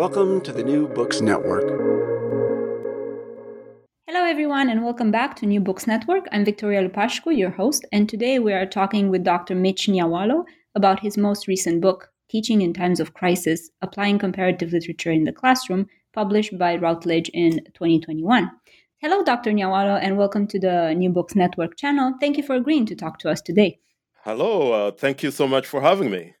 Welcome 0.00 0.40
to 0.44 0.52
the 0.52 0.62
New 0.62 0.88
Books 0.88 1.20
Network. 1.20 1.68
Hello, 4.06 4.24
everyone, 4.24 4.70
and 4.70 4.82
welcome 4.82 5.10
back 5.10 5.36
to 5.36 5.44
New 5.44 5.60
Books 5.60 5.86
Network. 5.86 6.24
I'm 6.32 6.42
Victoria 6.42 6.88
Lupashko, 6.88 7.36
your 7.36 7.50
host, 7.50 7.84
and 7.92 8.08
today 8.08 8.38
we 8.38 8.54
are 8.54 8.64
talking 8.64 9.10
with 9.10 9.24
Dr. 9.24 9.54
Mitch 9.54 9.88
Nyawalo 9.88 10.44
about 10.74 11.00
his 11.00 11.18
most 11.18 11.46
recent 11.46 11.82
book, 11.82 12.10
Teaching 12.30 12.62
in 12.62 12.72
Times 12.72 12.98
of 12.98 13.12
Crisis 13.12 13.68
Applying 13.82 14.18
Comparative 14.18 14.72
Literature 14.72 15.10
in 15.10 15.24
the 15.24 15.34
Classroom, 15.34 15.86
published 16.14 16.56
by 16.56 16.76
Routledge 16.76 17.28
in 17.34 17.62
2021. 17.74 18.50
Hello, 19.02 19.22
Dr. 19.22 19.50
Nyawalo, 19.50 19.98
and 20.00 20.16
welcome 20.16 20.46
to 20.46 20.58
the 20.58 20.94
New 20.94 21.10
Books 21.10 21.34
Network 21.34 21.76
channel. 21.76 22.14
Thank 22.20 22.38
you 22.38 22.42
for 22.42 22.54
agreeing 22.54 22.86
to 22.86 22.94
talk 22.94 23.18
to 23.18 23.28
us 23.28 23.42
today. 23.42 23.78
Hello, 24.24 24.72
uh, 24.72 24.92
thank 24.92 25.22
you 25.22 25.30
so 25.30 25.46
much 25.46 25.66
for 25.66 25.82
having 25.82 26.10
me. 26.10 26.36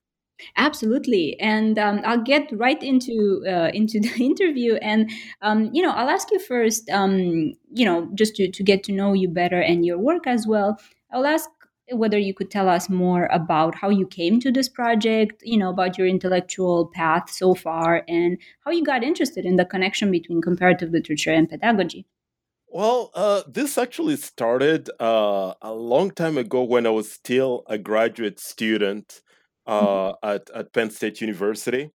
Absolutely, 0.56 1.38
and 1.40 1.78
um, 1.78 2.00
I'll 2.04 2.22
get 2.22 2.50
right 2.52 2.82
into 2.82 3.42
uh, 3.46 3.70
into 3.72 4.00
the 4.06 4.14
interview, 4.24 4.74
and 4.76 5.10
um, 5.42 5.70
you 5.72 5.82
know, 5.82 5.90
I'll 5.90 6.10
ask 6.10 6.30
you 6.30 6.38
first, 6.38 6.88
um, 6.90 7.54
you 7.72 7.84
know, 7.84 8.08
just 8.14 8.36
to 8.36 8.50
to 8.50 8.62
get 8.62 8.84
to 8.84 8.92
know 8.92 9.12
you 9.12 9.28
better 9.28 9.60
and 9.60 9.84
your 9.84 9.98
work 9.98 10.26
as 10.26 10.46
well. 10.46 10.78
I'll 11.12 11.26
ask 11.26 11.48
whether 11.92 12.18
you 12.18 12.32
could 12.32 12.50
tell 12.50 12.68
us 12.68 12.88
more 12.88 13.26
about 13.32 13.74
how 13.74 13.90
you 13.90 14.06
came 14.06 14.38
to 14.40 14.52
this 14.52 14.68
project, 14.68 15.42
you 15.44 15.58
know, 15.58 15.70
about 15.70 15.98
your 15.98 16.06
intellectual 16.06 16.90
path 16.94 17.30
so 17.30 17.54
far, 17.54 18.04
and 18.08 18.38
how 18.64 18.70
you 18.70 18.84
got 18.84 19.02
interested 19.02 19.44
in 19.44 19.56
the 19.56 19.64
connection 19.64 20.10
between 20.10 20.40
comparative 20.40 20.90
literature 20.90 21.32
and 21.32 21.48
pedagogy. 21.48 22.06
Well, 22.72 23.10
uh, 23.14 23.42
this 23.48 23.76
actually 23.76 24.14
started 24.16 24.90
uh, 25.00 25.54
a 25.60 25.74
long 25.74 26.12
time 26.12 26.38
ago 26.38 26.62
when 26.62 26.86
I 26.86 26.90
was 26.90 27.10
still 27.10 27.64
a 27.66 27.76
graduate 27.76 28.38
student 28.38 29.22
uh, 29.70 30.12
at, 30.22 30.50
at 30.54 30.72
Penn 30.72 30.90
State 30.90 31.20
University. 31.20 31.90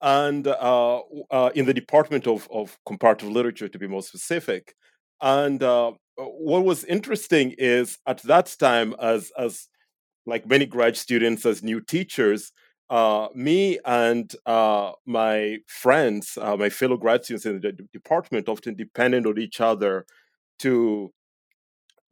And 0.00 0.46
uh, 0.46 1.00
uh, 1.30 1.50
in 1.54 1.64
the 1.64 1.74
Department 1.74 2.26
of, 2.26 2.48
of 2.52 2.78
Comparative 2.86 3.30
Literature, 3.30 3.68
to 3.68 3.78
be 3.78 3.88
more 3.88 4.02
specific. 4.02 4.74
And 5.20 5.62
uh, 5.62 5.92
what 6.16 6.64
was 6.64 6.84
interesting 6.84 7.54
is 7.58 7.98
at 8.06 8.22
that 8.22 8.54
time, 8.58 8.94
as, 9.00 9.32
as 9.38 9.68
like 10.26 10.46
many 10.46 10.66
grad 10.66 10.96
students, 10.96 11.46
as 11.46 11.62
new 11.62 11.80
teachers, 11.80 12.52
uh, 12.90 13.28
me 13.34 13.78
and 13.84 14.32
uh, 14.44 14.92
my 15.06 15.58
friends, 15.66 16.38
my 16.58 16.68
fellow 16.68 16.96
grad 16.96 17.24
students 17.24 17.46
in 17.46 17.60
the 17.60 17.72
department, 17.92 18.48
often 18.48 18.76
depended 18.76 19.26
on 19.26 19.38
each 19.38 19.60
other 19.60 20.06
to 20.60 21.12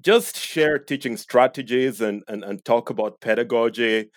just 0.00 0.36
share 0.36 0.78
teaching 0.78 1.16
strategies 1.16 2.00
and, 2.00 2.22
and, 2.28 2.42
and 2.44 2.64
talk 2.64 2.90
about 2.90 3.20
pedagogy 3.20 4.10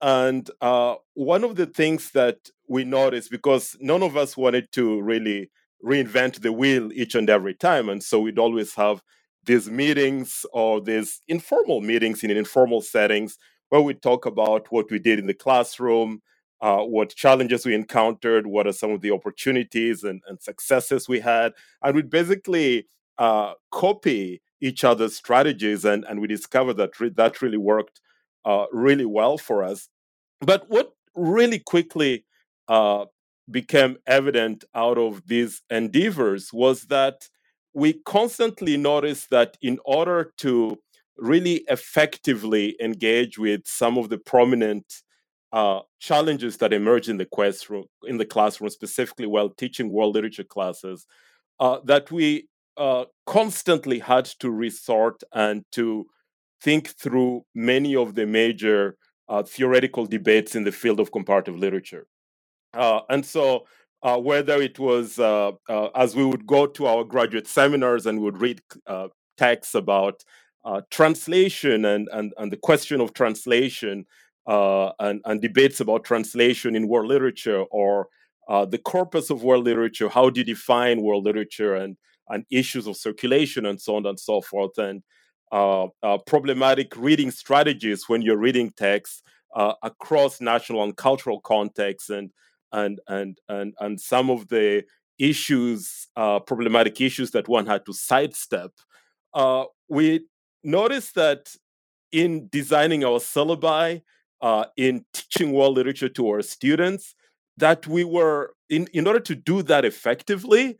and 0.00 0.50
uh, 0.60 0.96
one 1.14 1.44
of 1.44 1.56
the 1.56 1.66
things 1.66 2.10
that 2.12 2.38
we 2.68 2.84
noticed, 2.84 3.30
because 3.30 3.76
none 3.80 4.02
of 4.02 4.16
us 4.16 4.36
wanted 4.36 4.70
to 4.72 5.00
really 5.00 5.50
reinvent 5.84 6.40
the 6.40 6.52
wheel 6.52 6.92
each 6.92 7.14
and 7.14 7.30
every 7.30 7.54
time, 7.54 7.88
and 7.88 8.02
so 8.02 8.20
we'd 8.20 8.38
always 8.38 8.74
have 8.74 9.02
these 9.44 9.70
meetings 9.70 10.44
or 10.52 10.80
these 10.80 11.20
informal 11.28 11.80
meetings 11.80 12.24
in 12.24 12.30
informal 12.30 12.80
settings 12.80 13.38
where 13.68 13.80
we 13.80 13.94
talk 13.94 14.26
about 14.26 14.70
what 14.70 14.90
we 14.90 14.98
did 14.98 15.18
in 15.18 15.26
the 15.26 15.34
classroom, 15.34 16.20
uh, 16.60 16.78
what 16.78 17.14
challenges 17.14 17.64
we 17.64 17.74
encountered, 17.74 18.46
what 18.46 18.66
are 18.66 18.72
some 18.72 18.90
of 18.90 19.00
the 19.00 19.10
opportunities 19.10 20.02
and, 20.02 20.20
and 20.26 20.40
successes 20.40 21.08
we 21.08 21.20
had, 21.20 21.52
and 21.82 21.94
we'd 21.94 22.10
basically 22.10 22.86
uh, 23.18 23.52
copy 23.70 24.42
each 24.60 24.84
other's 24.84 25.14
strategies, 25.14 25.84
and, 25.84 26.04
and 26.04 26.20
we 26.20 26.26
discovered 26.26 26.74
that 26.74 26.98
re- 26.98 27.10
that 27.10 27.40
really 27.42 27.58
worked 27.58 28.00
uh, 28.46 28.66
really 28.72 29.04
well 29.04 29.36
for 29.36 29.62
us. 29.62 29.88
But 30.40 30.70
what 30.70 30.92
really 31.14 31.58
quickly 31.58 32.24
uh, 32.68 33.06
became 33.50 33.96
evident 34.06 34.64
out 34.74 34.98
of 34.98 35.26
these 35.26 35.62
endeavors 35.68 36.52
was 36.52 36.84
that 36.84 37.28
we 37.74 37.94
constantly 38.04 38.76
noticed 38.76 39.30
that 39.30 39.58
in 39.60 39.78
order 39.84 40.32
to 40.38 40.78
really 41.18 41.64
effectively 41.68 42.76
engage 42.80 43.38
with 43.38 43.62
some 43.66 43.98
of 43.98 44.08
the 44.08 44.18
prominent 44.18 45.02
uh, 45.52 45.80
challenges 46.00 46.58
that 46.58 46.72
emerge 46.72 47.08
in 47.08 47.16
the 47.16 47.26
classroom, 47.26 47.84
in 48.04 48.18
the 48.18 48.24
classroom, 48.24 48.70
specifically 48.70 49.26
while 49.26 49.48
teaching 49.50 49.90
world 49.90 50.14
literature 50.14 50.44
classes, 50.44 51.06
uh, 51.60 51.78
that 51.84 52.10
we 52.10 52.48
uh, 52.76 53.04
constantly 53.26 53.98
had 53.98 54.26
to 54.26 54.50
resort 54.50 55.22
and 55.32 55.64
to 55.72 56.06
think 56.60 56.88
through 56.88 57.44
many 57.54 57.94
of 57.96 58.14
the 58.14 58.26
major 58.26 58.96
uh, 59.28 59.42
theoretical 59.42 60.06
debates 60.06 60.54
in 60.54 60.64
the 60.64 60.72
field 60.72 61.00
of 61.00 61.12
comparative 61.12 61.56
literature. 61.56 62.06
Uh, 62.74 63.00
and 63.08 63.24
so, 63.24 63.66
uh, 64.02 64.18
whether 64.18 64.60
it 64.60 64.78
was 64.78 65.18
uh, 65.18 65.50
uh, 65.68 65.88
as 65.94 66.14
we 66.14 66.24
would 66.24 66.46
go 66.46 66.66
to 66.66 66.86
our 66.86 67.02
graduate 67.02 67.48
seminars 67.48 68.06
and 68.06 68.20
would 68.20 68.40
read 68.40 68.60
uh, 68.86 69.08
texts 69.36 69.74
about 69.74 70.22
translation 70.90 71.84
and, 71.84 72.08
and, 72.12 72.32
and 72.38 72.52
the 72.52 72.56
question 72.56 73.00
of 73.00 73.14
translation 73.14 74.04
and, 74.46 75.20
and 75.24 75.40
debates 75.40 75.78
about 75.78 76.02
translation 76.02 76.74
in 76.74 76.88
world 76.88 77.06
literature 77.06 77.62
or 77.70 78.08
the 78.48 78.80
corpus 78.84 79.30
of 79.30 79.44
world 79.44 79.64
literature, 79.64 80.08
how 80.08 80.28
do 80.28 80.40
you 80.40 80.44
define 80.44 81.02
world 81.02 81.24
literature 81.24 81.74
and, 81.74 81.96
and 82.28 82.44
issues 82.50 82.86
of 82.86 82.96
circulation 82.96 83.66
and 83.66 83.80
so 83.80 83.96
on 83.96 84.06
and 84.06 84.18
so 84.18 84.40
forth. 84.40 84.76
And 84.78 85.02
uh, 85.52 85.86
uh, 86.02 86.18
problematic 86.26 86.96
reading 86.96 87.30
strategies 87.30 88.08
when 88.08 88.20
you're 88.20 88.36
reading 88.36 88.72
text 88.76 89.22
uh, 89.54 89.74
across 89.82 90.40
national 90.40 90.82
and 90.82 90.96
cultural 90.96 91.40
contexts 91.40 92.10
and 92.10 92.32
and 92.72 93.00
and 93.06 93.38
and 93.48 93.74
and 93.78 94.00
some 94.00 94.28
of 94.28 94.48
the 94.48 94.84
issues 95.18 96.08
uh, 96.16 96.40
problematic 96.40 97.00
issues 97.00 97.30
that 97.30 97.48
one 97.48 97.66
had 97.66 97.86
to 97.86 97.92
sidestep. 97.92 98.72
Uh, 99.34 99.64
we 99.88 100.26
noticed 100.64 101.14
that 101.14 101.54
in 102.10 102.48
designing 102.50 103.04
our 103.04 103.20
syllabi 103.20 104.02
uh, 104.40 104.64
in 104.76 105.04
teaching 105.12 105.52
world 105.52 105.76
literature 105.76 106.08
to 106.08 106.28
our 106.28 106.42
students 106.42 107.14
that 107.56 107.86
we 107.86 108.02
were 108.02 108.52
in, 108.68 108.86
in 108.92 109.06
order 109.06 109.20
to 109.20 109.34
do 109.34 109.62
that 109.62 109.84
effectively 109.84 110.76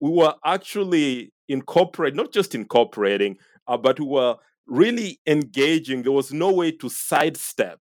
we 0.00 0.10
were 0.10 0.34
actually 0.44 1.32
incorporating 1.48 2.16
not 2.16 2.32
just 2.32 2.54
incorporating 2.54 3.36
uh, 3.66 3.76
but 3.76 4.00
we 4.00 4.06
were 4.06 4.36
really 4.66 5.20
engaging. 5.26 6.02
There 6.02 6.12
was 6.12 6.32
no 6.32 6.52
way 6.52 6.72
to 6.72 6.88
sidestep 6.88 7.80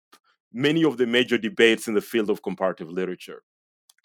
many 0.52 0.84
of 0.84 0.98
the 0.98 1.06
major 1.06 1.38
debates 1.38 1.88
in 1.88 1.94
the 1.94 2.00
field 2.00 2.30
of 2.30 2.42
comparative 2.42 2.90
literature. 2.90 3.42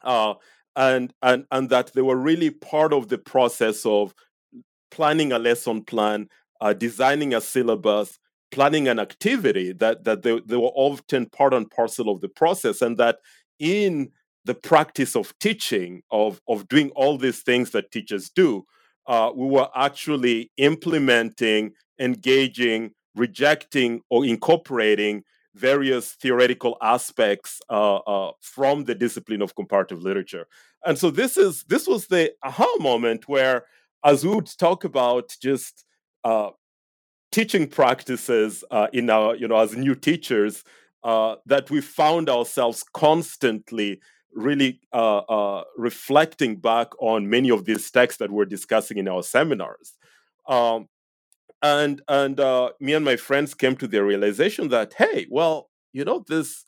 uh, 0.03 0.35
and 0.75 1.13
and 1.21 1.45
and 1.51 1.69
that 1.69 1.93
they 1.93 2.01
were 2.03 2.17
really 2.17 2.51
part 2.51 2.93
of 2.93 3.09
the 3.09 3.17
process 3.17 3.85
of 3.85 4.13
planning 4.91 5.31
a 5.31 5.39
lesson 5.39 5.83
plan, 5.83 6.29
uh, 6.61 6.73
designing 6.73 7.33
a 7.33 7.41
syllabus, 7.41 8.19
planning 8.51 8.87
an 8.87 8.99
activity. 8.99 9.73
That 9.73 10.03
that 10.05 10.23
they, 10.23 10.39
they 10.45 10.57
were 10.57 10.71
often 10.75 11.27
part 11.27 11.53
and 11.53 11.69
parcel 11.69 12.09
of 12.09 12.21
the 12.21 12.29
process, 12.29 12.81
and 12.81 12.97
that 12.97 13.19
in 13.59 14.11
the 14.45 14.53
practice 14.55 15.15
of 15.15 15.37
teaching, 15.39 16.03
of 16.11 16.41
of 16.47 16.67
doing 16.67 16.91
all 16.91 17.17
these 17.17 17.41
things 17.41 17.71
that 17.71 17.91
teachers 17.91 18.29
do, 18.29 18.65
uh, 19.07 19.31
we 19.35 19.47
were 19.47 19.69
actually 19.75 20.51
implementing, 20.57 21.71
engaging, 21.99 22.91
rejecting, 23.15 24.01
or 24.09 24.25
incorporating 24.25 25.23
various 25.55 26.11
theoretical 26.11 26.77
aspects 26.81 27.61
uh, 27.69 27.97
uh, 27.97 28.31
from 28.41 28.83
the 28.83 28.93
discipline 28.93 29.41
of 29.41 29.55
comparative 29.55 30.03
literature. 30.03 30.45
And 30.85 30.97
so 30.97 31.09
this 31.09 31.37
is 31.37 31.63
this 31.63 31.87
was 31.87 32.07
the 32.07 32.31
aha 32.43 32.67
moment 32.79 33.27
where, 33.27 33.65
as 34.05 34.23
we 34.23 34.35
would 34.35 34.49
talk 34.57 34.83
about 34.83 35.35
just 35.41 35.83
uh, 36.23 36.51
teaching 37.31 37.67
practices 37.67 38.63
uh, 38.71 38.87
in 38.93 39.09
our, 39.09 39.35
you 39.35 39.47
know, 39.47 39.57
as 39.57 39.75
new 39.75 39.95
teachers, 39.95 40.63
uh, 41.03 41.35
that 41.45 41.69
we 41.69 41.81
found 41.81 42.29
ourselves 42.29 42.83
constantly 42.93 43.99
really 44.33 44.79
uh, 44.93 45.63
reflecting 45.77 46.57
back 46.57 46.89
on 46.99 47.29
many 47.29 47.49
of 47.49 47.65
these 47.65 47.89
texts 47.89 48.19
that 48.19 48.31
we're 48.31 48.45
discussing 48.45 48.97
in 48.97 49.07
our 49.07 49.23
seminars. 49.23 49.93
Um, 50.47 50.87
and 51.61 52.01
and 52.07 52.39
uh, 52.39 52.71
me 52.79 52.93
and 52.93 53.03
my 53.03 53.15
friends 53.15 53.53
came 53.53 53.75
to 53.77 53.87
the 53.87 54.03
realization 54.03 54.69
that 54.69 54.93
hey 54.97 55.25
well 55.29 55.69
you 55.93 56.05
know 56.05 56.23
this 56.27 56.65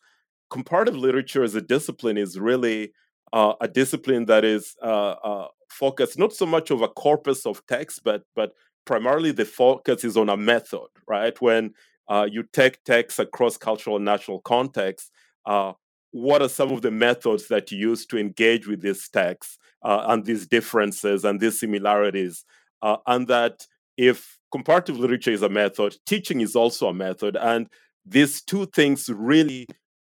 comparative 0.49 0.95
literature 0.95 1.43
as 1.43 1.55
a 1.55 1.61
discipline 1.61 2.17
is 2.17 2.39
really 2.39 2.91
uh, 3.33 3.53
a 3.61 3.67
discipline 3.67 4.25
that 4.25 4.43
is 4.43 4.75
uh, 4.81 5.15
uh 5.23 5.47
focused 5.69 6.17
not 6.17 6.33
so 6.33 6.45
much 6.45 6.71
of 6.71 6.81
a 6.81 6.87
corpus 6.87 7.45
of 7.45 7.65
text 7.67 8.03
but 8.03 8.23
but 8.35 8.53
primarily 8.85 9.31
the 9.31 9.45
focus 9.45 10.03
is 10.03 10.17
on 10.17 10.29
a 10.29 10.37
method 10.37 10.87
right 11.07 11.39
when 11.41 11.71
uh, 12.07 12.27
you 12.29 12.43
take 12.53 12.83
texts 12.83 13.19
across 13.19 13.55
cultural 13.55 13.97
and 13.97 14.05
national 14.05 14.41
contexts 14.41 15.11
uh, 15.45 15.73
what 16.11 16.41
are 16.41 16.49
some 16.49 16.71
of 16.71 16.81
the 16.81 16.91
methods 16.91 17.47
that 17.47 17.71
you 17.71 17.77
use 17.77 18.05
to 18.07 18.17
engage 18.17 18.67
with 18.67 18.81
these 18.81 19.07
texts 19.09 19.57
uh, 19.83 20.05
and 20.07 20.25
these 20.25 20.47
differences 20.47 21.23
and 21.23 21.39
these 21.39 21.59
similarities 21.59 22.45
uh, 22.81 22.97
and 23.07 23.27
that 23.27 23.65
if 23.97 24.39
comparative 24.51 24.97
literature 24.97 25.31
is 25.31 25.41
a 25.41 25.49
method, 25.49 25.97
teaching 26.05 26.41
is 26.41 26.55
also 26.55 26.87
a 26.87 26.93
method. 26.93 27.35
And 27.35 27.67
these 28.05 28.41
two 28.41 28.65
things 28.67 29.09
really 29.09 29.67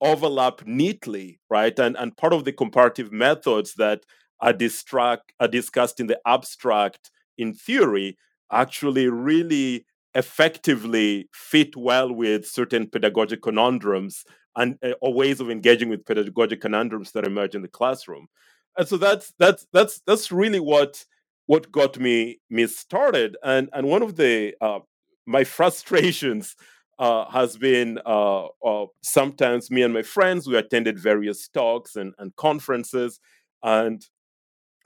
overlap 0.02 0.66
neatly, 0.66 1.40
right? 1.50 1.78
And, 1.78 1.96
and 1.98 2.16
part 2.18 2.34
of 2.34 2.46
the 2.46 2.54
comparative 2.54 3.12
methods 3.12 3.76
that 3.76 4.06
are, 4.40 4.54
distract, 4.54 5.34
are 5.40 5.48
discussed 5.48 6.00
in 6.00 6.08
the 6.08 6.20
abstract 6.26 7.12
in 7.38 7.54
theory 7.54 8.18
actually 8.52 9.10
really 9.10 9.86
effectively 10.16 11.28
fit 11.34 11.76
well 11.76 12.14
with 12.14 12.46
certain 12.46 12.88
pedagogic 12.88 13.42
conundrums 13.42 14.24
and 14.56 14.78
uh, 14.84 14.94
or 15.02 15.14
ways 15.14 15.40
of 15.40 15.50
engaging 15.50 15.90
with 15.90 16.06
pedagogic 16.06 16.62
conundrums 16.62 17.12
that 17.12 17.26
emerge 17.26 17.56
in 17.56 17.62
the 17.62 17.68
classroom. 17.68 18.28
And 18.78 18.88
so 18.88 18.98
that's 18.98 19.34
that's 19.40 19.68
that's 19.72 20.02
that's 20.06 20.32
really 20.32 20.60
what 20.60 21.04
what 21.46 21.72
got 21.72 22.00
me 22.00 22.40
me 22.50 22.68
started 22.68 23.38
and 23.44 23.70
and 23.74 23.88
one 23.88 24.02
of 24.02 24.16
the 24.16 24.54
uh, 24.62 24.80
my 25.26 25.44
frustrations 25.44 26.56
uh, 27.00 27.30
has 27.30 27.58
been 27.58 28.00
uh, 28.06 28.46
uh, 28.66 28.86
sometimes 29.02 29.72
me 29.72 29.82
and 29.82 29.94
my 29.94 30.02
friends 30.02 30.48
we 30.48 30.56
attended 30.56 31.00
various 31.00 31.48
talks 31.48 31.96
and, 31.96 32.14
and 32.20 32.36
conferences 32.36 33.20
and 33.64 34.06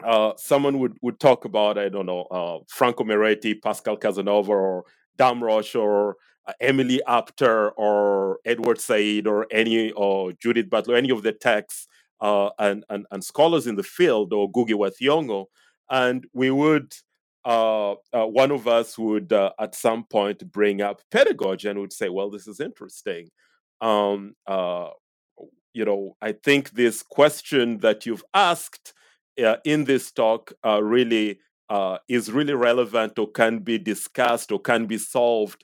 uh, 0.04 0.32
someone 0.38 0.80
would, 0.80 0.98
would 1.02 1.20
talk 1.20 1.46
about 1.46 1.78
i 1.78 1.90
don't 1.90 2.06
know 2.06 2.24
uh, 2.32 2.60
franco 2.70 3.04
moretti 3.04 3.54
pascal 3.54 3.98
casanova 3.98 4.52
or 4.52 4.84
damrosch 5.18 5.80
or 5.80 6.16
emily 6.62 7.02
apter 7.08 7.70
or 7.72 8.40
edward 8.46 8.80
said 8.80 9.28
or 9.28 9.48
any 9.52 9.92
or 9.92 10.32
judith 10.34 10.70
butler 10.70 10.96
any 10.96 11.10
of 11.10 11.24
the 11.24 11.32
texts 11.32 11.88
and, 12.22 12.84
and, 12.90 13.06
and 13.12 13.24
scholars 13.24 13.68
in 13.68 13.76
the 13.76 13.84
field 13.84 14.34
or 14.34 14.52
Ngugi 14.52 14.74
wa 14.74 14.90
Thiong'o 14.90 15.46
and 15.90 16.26
we 16.34 16.52
would 16.52 16.94
uh, 17.48 17.94
uh, 18.12 18.26
one 18.26 18.52
of 18.52 18.68
us 18.68 18.98
would 18.98 19.32
uh, 19.32 19.52
at 19.58 19.74
some 19.74 20.04
point 20.04 20.52
bring 20.52 20.82
up 20.82 21.02
pedagogy 21.12 21.70
and 21.70 21.80
would 21.80 21.94
say 21.94 22.10
well 22.10 22.30
this 22.30 22.46
is 22.46 22.60
interesting. 22.60 23.30
Um, 23.80 24.36
uh, 24.46 24.90
you 25.74 25.86
know 25.86 26.18
i 26.22 26.32
think 26.32 26.72
this 26.72 27.04
question 27.04 27.78
that 27.78 28.06
you've 28.06 28.24
asked 28.34 28.94
uh, 29.46 29.58
in 29.64 29.84
this 29.84 30.12
talk 30.12 30.52
uh, 30.66 30.82
really 30.82 31.40
is 32.08 32.32
really 32.32 32.54
relevant 32.54 33.20
or 33.20 33.30
can 33.30 33.60
be 33.60 33.78
discussed 33.78 34.52
or 34.52 34.60
can 34.60 34.88
be 34.88 34.98
solved 34.98 35.64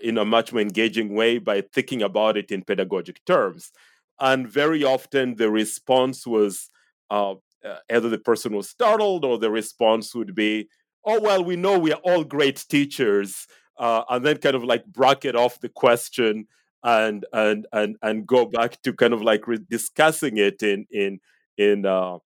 in 0.00 0.18
a 0.18 0.24
much 0.24 0.52
more 0.52 0.62
engaging 0.62 1.14
way 1.14 1.38
by 1.38 1.62
thinking 1.72 2.02
about 2.02 2.36
it 2.36 2.50
in 2.50 2.62
pedagogic 2.62 3.24
terms 3.24 3.72
and 4.20 4.46
very 4.46 4.84
often 4.84 5.36
the 5.36 5.50
response 5.50 6.26
was 6.26 6.68
uh, 7.10 7.34
uh, 7.64 7.76
either 7.90 8.08
the 8.08 8.18
person 8.18 8.54
was 8.54 8.68
startled 8.68 9.24
or 9.24 9.38
the 9.38 9.50
response 9.50 10.14
would 10.14 10.34
be, 10.34 10.68
oh, 11.04 11.20
well, 11.20 11.42
we 11.42 11.56
know 11.56 11.78
we 11.78 11.92
are 11.92 12.00
all 12.04 12.22
great 12.22 12.64
teachers. 12.68 13.46
Uh, 13.78 14.04
and 14.10 14.24
then 14.24 14.36
kind 14.36 14.54
of 14.54 14.62
like 14.62 14.84
bracket 14.84 15.34
off 15.34 15.58
the 15.60 15.68
question 15.70 16.46
and 16.84 17.24
and 17.32 17.66
and 17.72 17.96
and 18.02 18.26
go 18.26 18.44
back 18.44 18.80
to 18.82 18.92
kind 18.92 19.14
of 19.14 19.22
like 19.22 19.46
re- 19.46 19.58
discussing 19.70 20.36
it 20.36 20.62
in 20.62 20.86
in 20.90 21.18
in 21.56 21.86
uh, 21.86 22.18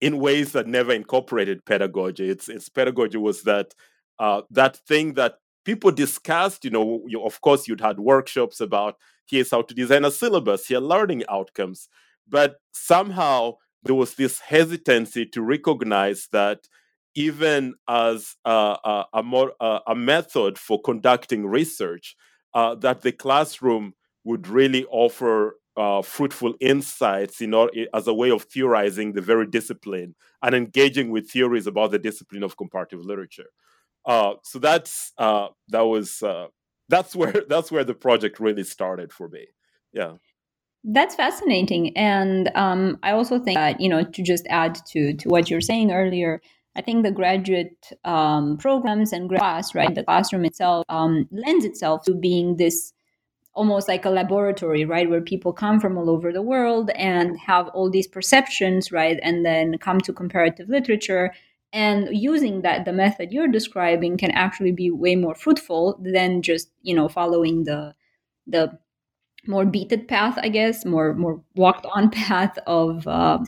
in 0.00 0.18
ways 0.18 0.50
that 0.50 0.66
never 0.66 0.92
incorporated 0.92 1.64
pedagogy. 1.64 2.28
It's 2.28 2.48
it's 2.48 2.68
pedagogy 2.68 3.18
was 3.18 3.42
that 3.42 3.72
uh, 4.18 4.42
that 4.50 4.76
thing 4.78 5.14
that 5.14 5.36
people 5.64 5.90
discussed. 5.90 6.64
You 6.64 6.70
know, 6.70 7.02
you, 7.06 7.22
of 7.22 7.40
course, 7.40 7.66
you'd 7.68 7.80
had 7.80 7.98
workshops 7.98 8.60
about 8.60 8.96
here's 9.26 9.50
how 9.50 9.62
to 9.62 9.74
design 9.74 10.04
a 10.04 10.10
syllabus, 10.10 10.66
here 10.66 10.80
learning 10.80 11.24
outcomes, 11.28 11.88
but 12.28 12.56
somehow 12.72 13.54
there 13.82 13.94
was 13.94 14.14
this 14.14 14.40
hesitancy 14.40 15.26
to 15.26 15.42
recognize 15.42 16.28
that 16.32 16.68
even 17.14 17.74
as 17.88 18.34
a, 18.44 19.04
a, 19.12 19.22
more, 19.22 19.52
a 19.60 19.94
method 19.94 20.58
for 20.58 20.80
conducting 20.82 21.46
research, 21.46 22.16
uh, 22.54 22.74
that 22.74 23.02
the 23.02 23.12
classroom 23.12 23.94
would 24.24 24.48
really 24.48 24.84
offer 24.86 25.56
uh, 25.76 26.02
fruitful 26.02 26.54
insights 26.60 27.40
in 27.40 27.52
order, 27.52 27.86
as 27.92 28.06
a 28.06 28.14
way 28.14 28.30
of 28.30 28.42
theorizing 28.44 29.12
the 29.12 29.20
very 29.20 29.46
discipline 29.46 30.14
and 30.42 30.54
engaging 30.54 31.10
with 31.10 31.30
theories 31.30 31.66
about 31.66 31.90
the 31.90 31.98
discipline 31.98 32.42
of 32.42 32.56
comparative 32.56 33.04
literature. 33.04 33.50
Uh, 34.06 34.34
so 34.42 34.58
that's 34.58 35.12
uh, 35.18 35.48
that 35.68 35.82
was 35.82 36.22
uh, 36.22 36.46
that's 36.88 37.16
where 37.20 37.44
that's 37.48 37.70
where 37.72 37.84
the 37.84 37.94
project 37.94 38.40
really 38.40 38.64
started 38.64 39.12
for 39.12 39.28
me. 39.28 39.46
Yeah. 39.92 40.14
That's 40.86 41.14
fascinating. 41.14 41.96
And 41.96 42.50
um, 42.54 42.98
I 43.02 43.12
also 43.12 43.38
think 43.38 43.56
that, 43.56 43.80
you 43.80 43.88
know, 43.88 44.04
to 44.04 44.22
just 44.22 44.46
add 44.50 44.74
to, 44.88 45.14
to 45.14 45.28
what 45.30 45.48
you're 45.48 45.62
saying 45.62 45.90
earlier, 45.90 46.42
I 46.76 46.82
think 46.82 47.04
the 47.04 47.10
graduate 47.10 47.90
um, 48.04 48.58
programs 48.58 49.12
and 49.12 49.30
class, 49.30 49.74
right, 49.74 49.94
the 49.94 50.04
classroom 50.04 50.44
itself 50.44 50.84
um, 50.90 51.26
lends 51.30 51.64
itself 51.64 52.02
to 52.04 52.14
being 52.14 52.56
this 52.56 52.92
almost 53.54 53.88
like 53.88 54.04
a 54.04 54.10
laboratory, 54.10 54.84
right, 54.84 55.08
where 55.08 55.20
people 55.20 55.52
come 55.52 55.80
from 55.80 55.96
all 55.96 56.10
over 56.10 56.32
the 56.32 56.42
world 56.42 56.90
and 56.96 57.38
have 57.38 57.68
all 57.68 57.88
these 57.88 58.08
perceptions, 58.08 58.90
right, 58.90 59.18
and 59.22 59.46
then 59.46 59.78
come 59.78 60.00
to 60.00 60.12
comparative 60.12 60.68
literature. 60.68 61.32
And 61.74 62.08
using 62.16 62.62
that, 62.62 62.86
the 62.86 62.94
method 62.94 63.32
you're 63.32 63.48
describing 63.48 64.16
can 64.16 64.30
actually 64.32 64.72
be 64.72 64.90
way 64.90 65.16
more 65.16 65.34
fruitful 65.34 65.98
than 66.00 66.42
just, 66.42 66.70
you 66.82 66.94
know, 66.96 67.08
following 67.08 67.64
the 67.64 67.94
the 68.46 68.78
more 69.46 69.66
beaten 69.66 70.06
path, 70.06 70.38
I 70.42 70.48
guess, 70.48 70.84
more 70.84 71.14
more 71.14 71.42
walked 71.56 71.86
on 71.94 72.10
path 72.26 72.58
of 72.66 73.06
uh, 73.06 73.38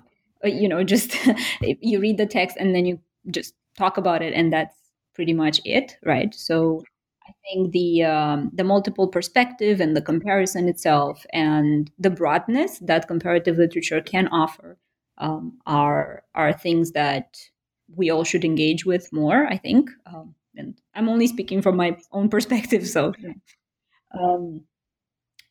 you 0.44 0.68
know 0.68 0.84
just 0.84 1.16
you 1.60 2.00
read 2.00 2.18
the 2.18 2.26
text 2.26 2.56
and 2.58 2.74
then 2.74 2.86
you 2.86 3.00
just 3.30 3.54
talk 3.76 3.96
about 3.98 4.22
it 4.22 4.32
and 4.34 4.52
that's 4.52 4.76
pretty 5.14 5.32
much 5.32 5.60
it, 5.64 5.96
right? 6.04 6.34
So 6.34 6.82
I 7.28 7.32
think 7.44 7.72
the 7.72 8.04
um, 8.04 8.50
the 8.54 8.64
multiple 8.64 9.08
perspective 9.08 9.80
and 9.80 9.96
the 9.96 10.02
comparison 10.02 10.68
itself 10.68 11.26
and 11.32 11.90
the 11.98 12.10
broadness 12.10 12.78
that 12.80 13.08
comparative 13.08 13.56
literature 13.58 14.00
can 14.00 14.28
offer 14.28 14.78
um, 15.18 15.58
are 15.66 16.24
are 16.34 16.52
things 16.52 16.92
that 16.92 17.38
we 17.94 18.10
all 18.10 18.24
should 18.24 18.44
engage 18.44 18.84
with 18.86 19.12
more. 19.12 19.46
I 19.46 19.56
think, 19.58 19.90
um, 20.06 20.34
and 20.56 20.78
I'm 20.94 21.08
only 21.08 21.26
speaking 21.26 21.62
from 21.62 21.76
my 21.76 21.96
own 22.12 22.28
perspective, 22.28 22.86
so. 22.88 23.12
Um, 24.18 24.64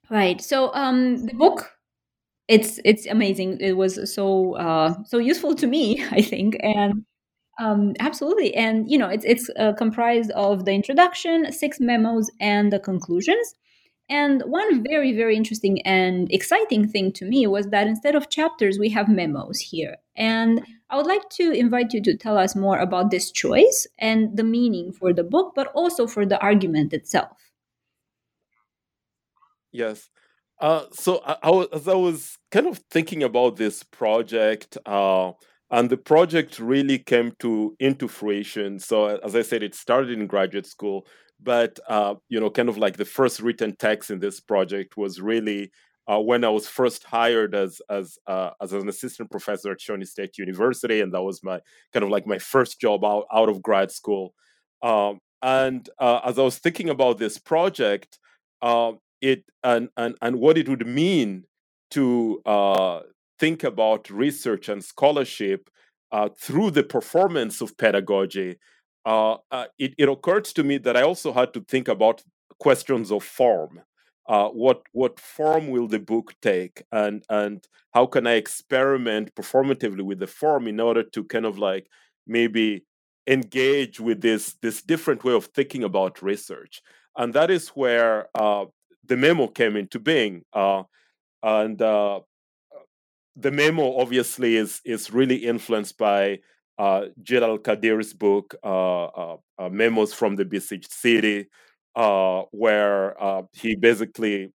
Right. 0.09 0.39
So 0.41 0.73
um 0.73 1.25
the 1.25 1.33
book 1.33 1.71
it's 2.47 2.79
it's 2.85 3.05
amazing. 3.07 3.59
It 3.61 3.73
was 3.73 4.13
so 4.13 4.55
uh 4.55 4.95
so 5.05 5.17
useful 5.19 5.55
to 5.55 5.67
me, 5.67 6.03
I 6.11 6.21
think. 6.21 6.57
And 6.61 7.05
um 7.59 7.93
absolutely. 7.99 8.55
And 8.55 8.89
you 8.91 8.97
know, 8.97 9.09
it's 9.09 9.25
it's 9.25 9.49
uh, 9.59 9.73
comprised 9.73 10.31
of 10.31 10.65
the 10.65 10.73
introduction, 10.73 11.51
six 11.51 11.79
memos 11.79 12.29
and 12.41 12.73
the 12.73 12.79
conclusions. 12.79 13.55
And 14.07 14.43
one 14.45 14.83
very, 14.83 15.13
very 15.13 15.35
interesting 15.35 15.81
and 15.81 16.31
exciting 16.31 16.87
thing 16.87 17.11
to 17.13 17.25
me 17.25 17.47
was 17.47 17.67
that 17.67 17.87
instead 17.87 18.15
of 18.15 18.29
chapters, 18.29 18.77
we 18.77 18.89
have 18.89 19.09
memos 19.09 19.59
here. 19.59 19.97
And 20.15 20.63
I 20.89 20.97
would 20.97 21.07
like 21.07 21.27
to 21.31 21.51
invite 21.51 21.91
you 21.93 22.01
to 22.03 22.15
tell 22.15 22.37
us 22.37 22.55
more 22.55 22.77
about 22.77 23.09
this 23.09 23.31
choice 23.31 23.87
and 23.97 24.37
the 24.37 24.43
meaning 24.43 24.91
for 24.91 25.11
the 25.11 25.23
book, 25.23 25.53
but 25.55 25.71
also 25.73 26.05
for 26.05 26.25
the 26.25 26.39
argument 26.39 26.93
itself. 26.93 27.37
Yes. 29.71 30.09
Uh, 30.61 30.83
so 30.91 31.21
I, 31.25 31.37
I 31.43 31.49
was, 31.49 31.67
as 31.73 31.87
I 31.87 31.95
was 31.95 32.37
kind 32.51 32.67
of 32.67 32.77
thinking 32.91 33.23
about 33.23 33.57
this 33.57 33.83
project, 33.83 34.77
uh, 34.85 35.31
and 35.71 35.89
the 35.89 35.97
project 35.97 36.59
really 36.59 36.99
came 36.99 37.33
to 37.39 37.75
into 37.79 38.07
fruition. 38.07 38.79
So 38.79 39.17
as 39.17 39.35
I 39.35 39.41
said, 39.41 39.63
it 39.63 39.73
started 39.73 40.11
in 40.11 40.27
graduate 40.27 40.67
school, 40.67 41.07
but 41.41 41.79
uh, 41.87 42.15
you 42.29 42.39
know, 42.39 42.49
kind 42.49 42.69
of 42.69 42.77
like 42.77 42.97
the 42.97 43.05
first 43.05 43.39
written 43.41 43.75
text 43.77 44.11
in 44.11 44.19
this 44.19 44.39
project 44.39 44.97
was 44.97 45.21
really 45.21 45.71
uh, 46.07 46.19
when 46.19 46.43
I 46.43 46.49
was 46.49 46.67
first 46.67 47.03
hired 47.03 47.55
as 47.55 47.81
as 47.89 48.17
uh, 48.27 48.51
as 48.61 48.73
an 48.73 48.87
assistant 48.87 49.31
professor 49.31 49.71
at 49.71 49.81
Shawnee 49.81 50.05
State 50.05 50.37
University, 50.37 51.01
and 51.01 51.13
that 51.13 51.23
was 51.23 51.43
my 51.43 51.59
kind 51.93 52.03
of 52.03 52.09
like 52.09 52.27
my 52.27 52.37
first 52.39 52.79
job 52.79 53.03
out 53.03 53.25
out 53.33 53.49
of 53.49 53.61
grad 53.61 53.91
school. 53.91 54.33
Um, 54.81 55.19
and 55.41 55.89
uh, 55.99 56.21
as 56.25 56.39
I 56.39 56.43
was 56.43 56.57
thinking 56.57 56.89
about 56.89 57.17
this 57.17 57.37
project, 57.37 58.19
uh, 58.61 58.93
it 59.21 59.45
and 59.63 59.89
and 59.97 60.15
and 60.21 60.39
what 60.39 60.57
it 60.57 60.69
would 60.69 60.85
mean 60.87 61.45
to 61.91 62.41
uh, 62.45 63.01
think 63.39 63.63
about 63.63 64.09
research 64.09 64.69
and 64.69 64.83
scholarship 64.83 65.69
uh, 66.11 66.29
through 66.39 66.71
the 66.71 66.83
performance 66.83 67.61
of 67.61 67.77
pedagogy, 67.77 68.57
it, 69.05 69.93
it 69.97 70.09
occurred 70.09 70.45
to 70.45 70.63
me 70.63 70.77
that 70.79 70.97
I 70.97 71.03
also 71.03 71.31
had 71.33 71.53
to 71.53 71.61
think 71.61 71.87
about 71.87 72.23
questions 72.59 73.11
of 73.11 73.23
form. 73.23 73.81
Uh, 74.27 74.49
what 74.49 74.81
what 74.91 75.19
form 75.19 75.67
will 75.69 75.87
the 75.87 75.99
book 75.99 76.33
take? 76.41 76.83
And 76.91 77.23
and 77.29 77.67
how 77.93 78.07
can 78.07 78.25
i 78.25 78.33
experiment 78.33 79.35
performatively 79.35 80.01
with 80.01 80.19
the 80.19 80.27
form 80.27 80.67
in 80.67 80.79
order 80.79 81.03
to 81.03 81.23
kind 81.23 81.45
of 81.45 81.59
like 81.59 81.87
maybe 82.25 82.85
engage 83.27 83.99
with 83.99 84.21
this 84.21 84.55
this 84.61 84.81
different 84.81 85.23
way 85.23 85.33
of 85.33 85.45
thinking 85.45 85.83
about 85.83 86.23
research? 86.23 86.81
And 87.15 87.33
that 87.35 87.51
is 87.51 87.69
where 87.69 88.27
uh, 88.35 88.65
the 89.05 89.15
memo 89.15 89.47
came 89.47 89.75
into 89.75 89.99
being 89.99 90.43
uh, 90.53 90.83
and 91.43 91.79
uh, 91.79 92.21
the 93.35 93.51
memo 93.51 93.99
obviously 93.99 94.55
is 94.55 94.81
is 94.85 95.13
really 95.13 95.35
influenced 95.35 95.97
by 95.99 96.39
uh, 96.77 97.05
Al-Qadir's 97.31 98.13
book, 98.13 98.55
uh, 98.63 99.05
uh, 99.05 99.37
uh, 99.57 99.69
Memos 99.69 100.13
from 100.13 100.35
the 100.35 100.45
Besieged 100.45 100.91
City, 100.91 101.47
uh, 101.95 102.43
where 102.51 103.15
he 103.53 103.75
basically 103.75 104.51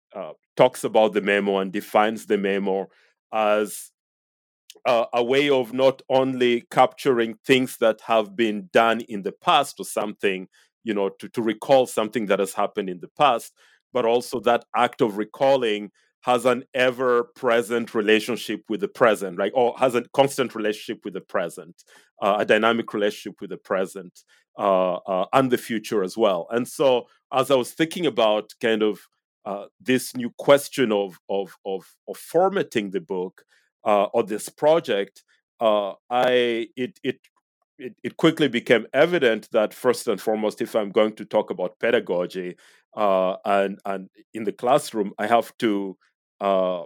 talks 0.56 0.84
about 0.84 1.14
the 1.14 1.22
memo 1.22 1.60
and 1.60 1.72
defines 1.72 2.26
the 2.26 2.38
memo 2.38 2.88
as 3.32 3.92
uh, 4.86 5.06
a 5.14 5.24
way 5.24 5.50
of 5.50 5.74
not 5.74 6.02
only 6.10 6.62
capturing 6.72 7.36
things 7.46 7.78
that 7.78 8.02
have 8.02 8.36
been 8.36 8.70
done 8.74 9.02
in 9.02 9.22
the 9.22 9.32
past 9.32 9.80
or 9.80 9.86
something, 9.86 10.48
you 10.84 10.94
know, 10.94 11.10
to, 11.10 11.30
to 11.30 11.42
recall 11.42 11.86
something 11.86 12.26
that 12.26 12.40
has 12.40 12.54
happened 12.54 12.90
in 12.90 13.00
the 13.00 13.10
past, 13.18 13.54
but 13.94 14.06
also 14.06 14.40
that 14.40 14.66
act 14.76 15.02
of 15.02 15.18
recalling 15.18 15.92
has 16.28 16.46
an 16.46 16.66
ever 16.74 17.24
present 17.38 17.96
relationship 17.96 18.62
with 18.68 18.82
the 18.82 18.88
present, 18.90 19.40
right? 19.40 19.54
Or 19.56 19.74
has 19.80 19.96
a 19.96 20.04
constant 20.14 20.56
relationship 20.56 21.06
with 21.06 21.14
the 21.14 21.22
present, 21.22 21.86
uh, 22.22 22.36
a 22.40 22.46
dynamic 22.46 22.94
relationship 22.94 23.40
with 23.40 23.50
the 23.50 23.58
present 23.58 24.24
uh, 24.60 24.96
uh, 24.96 25.26
and 25.32 25.50
the 25.50 25.58
future 25.58 26.04
as 26.04 26.18
well. 26.18 26.46
And 26.52 26.68
so, 26.68 27.08
as 27.32 27.50
I 27.50 27.56
was 27.56 27.72
thinking 27.72 28.06
about 28.06 28.54
kind 28.62 28.84
of 28.84 29.00
uh, 29.46 29.68
this 29.80 30.18
new 30.18 30.30
question 30.38 30.92
of, 30.92 31.18
of, 31.30 31.56
of, 31.66 31.86
of 32.10 32.18
formatting 32.18 32.92
the 32.92 33.00
book 33.00 33.46
uh, 33.86 34.08
or 34.14 34.24
this 34.24 34.50
project, 34.50 35.24
uh, 35.62 35.94
I 36.10 36.68
it, 36.76 37.00
it 37.04 37.20
it, 37.80 37.96
it, 38.04 38.18
quickly 38.18 38.48
became 38.48 38.88
evident 38.92 39.50
that 39.52 39.72
first 39.72 40.08
and 40.08 40.20
foremost, 40.20 40.62
if 40.64 40.76
I'm 40.76 40.90
going 40.90 41.14
to 41.14 41.26
talk 41.26 41.52
about 41.52 41.78
pedagogy 41.80 42.56
uh, 42.96 43.36
and 43.46 43.80
and 43.86 44.10
in 44.34 44.46
the 44.46 44.52
classroom, 44.52 45.14
I 45.20 45.28
have 45.28 45.56
to 45.60 45.96
uh, 46.42 46.84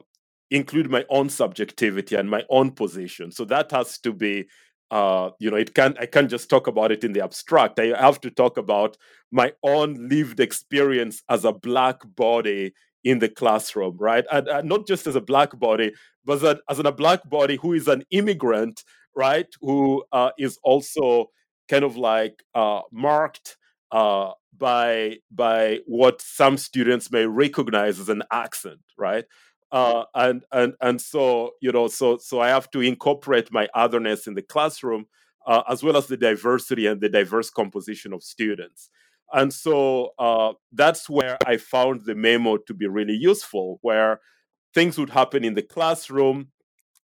include 0.49 0.89
my 0.89 1.05
own 1.09 1.29
subjectivity 1.29 2.15
and 2.15 2.29
my 2.29 2.43
own 2.49 2.71
position. 2.71 3.31
So 3.31 3.45
that 3.45 3.71
has 3.71 3.97
to 3.99 4.13
be, 4.13 4.47
uh, 4.91 5.29
you 5.39 5.49
know, 5.49 5.57
it 5.57 5.73
can 5.73 5.95
I 5.99 6.05
can't 6.05 6.29
just 6.29 6.49
talk 6.49 6.67
about 6.67 6.91
it 6.91 7.03
in 7.03 7.13
the 7.13 7.23
abstract. 7.23 7.79
I 7.79 7.97
have 7.99 8.19
to 8.21 8.29
talk 8.29 8.57
about 8.57 8.97
my 9.31 9.53
own 9.63 10.09
lived 10.09 10.39
experience 10.39 11.23
as 11.29 11.45
a 11.45 11.53
black 11.53 12.01
body 12.15 12.73
in 13.03 13.19
the 13.19 13.29
classroom, 13.29 13.97
right? 13.97 14.25
And, 14.31 14.47
and 14.47 14.69
not 14.69 14.85
just 14.85 15.07
as 15.07 15.15
a 15.15 15.21
black 15.21 15.57
body, 15.57 15.93
but 16.25 16.37
as, 16.37 16.43
a, 16.43 16.59
as 16.69 16.79
a 16.79 16.91
black 16.91 17.27
body 17.29 17.55
who 17.55 17.73
is 17.73 17.87
an 17.87 18.03
immigrant, 18.11 18.83
right? 19.15 19.47
Who 19.61 20.03
uh, 20.11 20.31
is 20.37 20.59
also 20.63 21.31
kind 21.67 21.83
of 21.83 21.97
like 21.97 22.43
uh, 22.53 22.81
marked 22.91 23.57
uh, 23.91 24.31
by 24.57 25.17
by 25.31 25.79
what 25.85 26.21
some 26.21 26.57
students 26.57 27.11
may 27.11 27.25
recognize 27.25 27.99
as 27.99 28.09
an 28.09 28.23
accent, 28.31 28.79
right? 28.97 29.25
Uh, 29.71 30.03
and 30.15 30.43
and 30.51 30.73
and 30.81 31.01
so 31.01 31.51
you 31.61 31.71
know, 31.71 31.87
so 31.87 32.17
so 32.17 32.39
I 32.41 32.49
have 32.49 32.69
to 32.71 32.81
incorporate 32.81 33.51
my 33.51 33.67
otherness 33.73 34.27
in 34.27 34.33
the 34.33 34.41
classroom, 34.41 35.05
uh, 35.47 35.63
as 35.69 35.81
well 35.83 35.97
as 35.97 36.07
the 36.07 36.17
diversity 36.17 36.87
and 36.87 37.01
the 37.01 37.09
diverse 37.09 37.49
composition 37.49 38.13
of 38.13 38.23
students. 38.23 38.89
And 39.33 39.53
so 39.53 40.09
uh, 40.19 40.53
that's 40.73 41.09
where 41.09 41.37
I 41.45 41.55
found 41.55 42.01
the 42.05 42.15
memo 42.15 42.57
to 42.57 42.73
be 42.73 42.87
really 42.87 43.15
useful, 43.15 43.79
where 43.81 44.19
things 44.73 44.97
would 44.97 45.09
happen 45.09 45.45
in 45.45 45.53
the 45.53 45.61
classroom, 45.61 46.49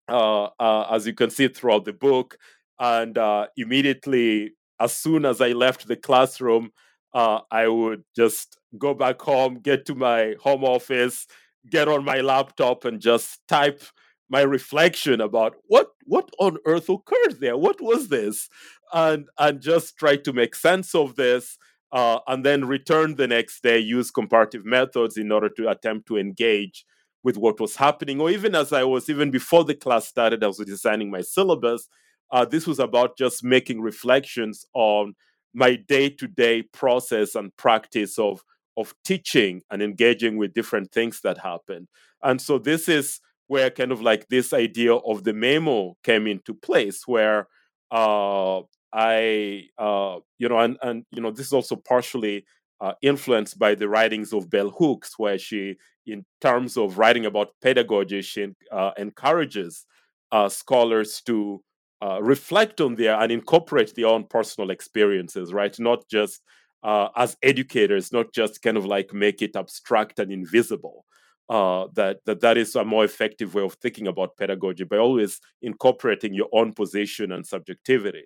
uh, 0.09 0.45
uh, 0.59 0.87
as 0.91 1.05
you 1.05 1.13
can 1.13 1.29
see 1.29 1.47
throughout 1.47 1.85
the 1.85 1.93
book, 1.93 2.37
and 2.79 3.17
immediately 3.57 4.53
as 4.79 4.95
soon 4.95 5.25
as 5.25 5.41
I 5.41 5.49
left 5.49 5.87
the 5.87 5.95
classroom, 5.95 6.71
uh, 7.13 7.39
I 7.51 7.67
would 7.67 8.03
just 8.15 8.57
go 8.77 8.93
back 8.93 9.21
home, 9.21 9.59
get 9.59 9.85
to 9.87 9.95
my 9.95 10.35
home 10.41 10.63
office, 10.63 11.27
get 11.69 11.87
on 11.87 12.03
my 12.03 12.21
laptop, 12.21 12.85
and 12.85 12.99
just 12.99 13.39
type 13.47 13.81
my 14.29 14.41
reflection 14.41 15.21
about 15.21 15.55
what 15.67 15.87
what 16.05 16.29
on 16.39 16.57
earth 16.65 16.89
occurred 16.89 17.39
there. 17.39 17.57
What 17.57 17.79
was 17.81 18.09
this? 18.09 18.49
And 18.93 19.27
and 19.39 19.61
just 19.61 19.97
try 19.97 20.17
to 20.17 20.33
make 20.33 20.55
sense 20.55 20.95
of 20.95 21.15
this. 21.15 21.57
Uh, 21.91 22.19
and 22.27 22.43
then 22.43 22.65
return 22.65 23.15
the 23.15 23.27
next 23.27 23.63
day, 23.63 23.79
use 23.79 24.11
comparative 24.11 24.65
methods 24.65 25.15
in 25.15 25.31
order 25.31 25.47
to 25.47 25.69
attempt 25.69 26.07
to 26.07 26.17
engage 26.17 26.83
with 27.23 27.37
what 27.37 27.59
was 27.59 27.77
happening. 27.77 28.19
Or 28.19 28.29
even 28.29 28.53
as 28.53 28.73
I 28.73 28.83
was, 28.83 29.09
even 29.09 29.31
before 29.31 29.63
the 29.63 29.75
class 29.75 30.07
started, 30.07 30.43
I 30.43 30.47
was 30.47 30.57
designing 30.57 31.09
my 31.09 31.21
syllabus. 31.21 31.87
Uh, 32.31 32.45
this 32.45 32.67
was 32.67 32.79
about 32.79 33.17
just 33.17 33.43
making 33.43 33.81
reflections 33.81 34.65
on 34.73 35.13
my 35.53 35.75
day-to-day 35.75 36.63
process 36.73 37.35
and 37.35 37.55
practice 37.57 38.19
of 38.19 38.41
of 38.77 38.93
teaching 39.05 39.61
and 39.71 39.81
engaging 39.81 40.35
with 40.37 40.53
different 40.53 40.91
things 40.91 41.21
that 41.21 41.37
happen 41.37 41.87
and 42.23 42.41
so 42.41 42.57
this 42.57 42.89
is 42.89 43.21
where 43.47 43.69
kind 43.69 43.91
of 43.91 44.01
like 44.01 44.27
this 44.27 44.51
idea 44.51 44.93
of 44.93 45.23
the 45.23 45.33
memo 45.33 45.95
came 46.03 46.27
into 46.27 46.53
place 46.53 47.07
where 47.07 47.47
uh, 47.91 48.59
i 48.91 49.63
uh, 49.77 50.17
you 50.39 50.49
know 50.49 50.59
and 50.59 50.77
and 50.81 51.05
you 51.11 51.21
know 51.21 51.31
this 51.31 51.47
is 51.47 51.53
also 51.53 51.75
partially 51.75 52.45
uh, 52.81 52.93
influenced 53.01 53.57
by 53.57 53.73
the 53.73 53.87
writings 53.87 54.33
of 54.33 54.49
bell 54.49 54.69
hooks 54.69 55.17
where 55.17 55.37
she 55.37 55.75
in 56.05 56.25
terms 56.41 56.75
of 56.77 56.97
writing 56.97 57.25
about 57.25 57.49
pedagogy 57.61 58.21
she 58.21 58.47
uh, 58.71 58.91
encourages 58.97 59.85
uh, 60.33 60.49
scholars 60.49 61.21
to 61.25 61.61
uh, 62.01 62.21
reflect 62.21 62.81
on 62.81 62.95
their 62.95 63.19
and 63.19 63.31
incorporate 63.31 63.95
their 63.95 64.07
own 64.07 64.25
personal 64.25 64.69
experiences, 64.69 65.53
right? 65.53 65.77
Not 65.79 66.07
just 66.09 66.41
uh, 66.83 67.09
as 67.15 67.37
educators, 67.41 68.11
not 68.11 68.33
just 68.33 68.61
kind 68.61 68.77
of 68.77 68.85
like 68.85 69.13
make 69.13 69.41
it 69.41 69.55
abstract 69.55 70.19
and 70.19 70.31
invisible. 70.31 71.05
Uh, 71.47 71.85
that 71.93 72.17
that 72.25 72.41
that 72.41 72.57
is 72.57 72.75
a 72.75 72.83
more 72.83 73.05
effective 73.05 73.53
way 73.53 73.61
of 73.61 73.75
thinking 73.75 74.07
about 74.07 74.35
pedagogy 74.35 74.83
by 74.83 74.97
always 74.97 75.39
incorporating 75.61 76.33
your 76.33 76.49
own 76.51 76.73
position 76.73 77.31
and 77.31 77.45
subjectivity. 77.45 78.23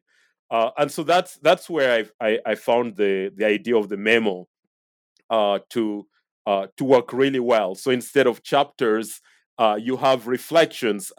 Uh, 0.49 0.71
and 0.77 0.89
so 0.91 1.03
that's 1.03 1.38
that's 1.43 1.69
where 1.69 2.05
I, 2.21 2.27
I, 2.27 2.39
I 2.45 2.55
found 2.55 2.95
the 2.95 3.31
the 3.35 3.45
idea 3.45 3.75
of 3.75 3.89
the 3.89 3.97
memo 3.97 4.47
uh, 5.29 5.59
to 5.71 6.07
to 6.47 6.83
work 6.83 7.13
really 7.13 7.39
well. 7.39 7.75
So 7.75 7.91
instead 7.91 8.25
of 8.25 8.41
chapters, 8.41 9.21
you 9.77 9.97
have 9.97 10.25
reflections 10.25 11.11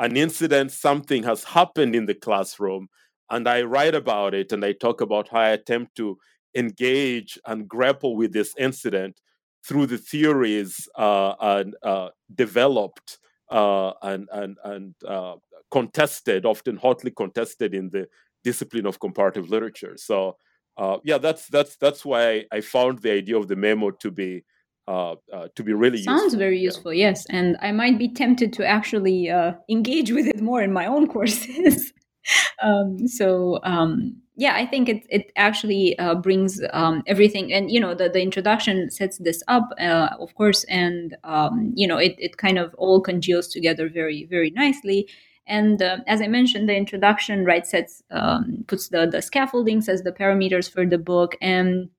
an 0.00 0.16
incident, 0.16 0.72
something 0.72 1.22
has 1.24 1.44
happened 1.44 1.94
in 1.94 2.06
the 2.06 2.14
classroom, 2.14 2.88
and 3.30 3.46
I 3.48 3.62
write 3.62 3.94
about 3.94 4.34
it 4.34 4.50
and 4.50 4.64
I 4.64 4.72
talk 4.72 5.00
about 5.00 5.28
how 5.28 5.40
I 5.40 5.50
attempt 5.50 5.94
to 5.96 6.18
engage 6.56 7.38
and 7.46 7.68
grapple 7.68 8.16
with 8.16 8.32
this 8.32 8.54
incident 8.58 9.20
through 9.64 9.86
the 9.86 9.98
theories 9.98 10.88
uh, 10.96 11.34
and 11.40 11.76
uh, 11.82 12.08
developed 12.34 13.18
uh, 13.50 13.92
and 14.02 14.28
and 14.32 14.56
and 14.64 14.94
uh, 15.06 15.36
contested, 15.70 16.46
often 16.46 16.76
hotly 16.76 17.10
contested 17.10 17.74
in 17.74 17.90
the 17.90 18.08
discipline 18.42 18.86
of 18.86 18.98
comparative 18.98 19.50
literature. 19.50 19.94
So 19.96 20.36
uh, 20.76 20.96
yeah, 21.04 21.18
that's 21.18 21.46
that's 21.48 21.76
that's 21.76 22.04
why 22.04 22.46
I 22.50 22.62
found 22.62 23.00
the 23.00 23.12
idea 23.12 23.36
of 23.36 23.48
the 23.48 23.56
memo 23.56 23.90
to 23.90 24.10
be 24.10 24.44
uh, 24.90 25.14
uh, 25.32 25.46
to 25.54 25.62
be 25.62 25.72
really 25.72 26.02
sounds 26.02 26.22
useful. 26.22 26.38
very 26.38 26.58
useful. 26.58 26.92
Yeah. 26.92 27.08
Yes, 27.08 27.26
and 27.30 27.56
I 27.60 27.70
might 27.70 27.98
be 27.98 28.08
tempted 28.12 28.52
to 28.54 28.66
actually 28.66 29.30
uh, 29.30 29.52
engage 29.68 30.10
with 30.16 30.26
it 30.26 30.40
more 30.40 30.62
in 30.62 30.72
my 30.72 30.86
own 30.86 31.06
courses. 31.06 31.92
um, 32.62 33.06
so 33.06 33.60
um, 33.62 34.16
yeah, 34.36 34.54
I 34.54 34.66
think 34.66 34.88
it 34.88 35.06
it 35.08 35.30
actually 35.36 35.96
uh, 35.98 36.16
brings 36.16 36.60
um, 36.72 37.02
everything, 37.06 37.52
and 37.52 37.70
you 37.70 37.78
know 37.78 37.94
the 37.94 38.08
the 38.08 38.20
introduction 38.20 38.90
sets 38.90 39.18
this 39.18 39.42
up, 39.46 39.68
uh, 39.78 40.08
of 40.18 40.34
course, 40.34 40.64
and 40.64 41.16
um, 41.22 41.72
you 41.76 41.86
know 41.86 41.98
it 41.98 42.16
it 42.18 42.36
kind 42.36 42.58
of 42.58 42.74
all 42.74 43.00
congeals 43.00 43.48
together 43.48 43.88
very 43.88 44.26
very 44.28 44.50
nicely. 44.50 45.08
And 45.46 45.82
uh, 45.82 45.98
as 46.06 46.20
I 46.20 46.26
mentioned, 46.26 46.68
the 46.68 46.76
introduction 46.76 47.44
right 47.44 47.66
sets 47.66 48.02
um, 48.10 48.64
puts 48.66 48.88
the 48.88 49.06
the 49.06 49.22
scaffolding, 49.22 49.82
says 49.82 50.02
the 50.02 50.12
parameters 50.12 50.70
for 50.70 50.84
the 50.84 50.98
book, 50.98 51.36
and 51.40 51.90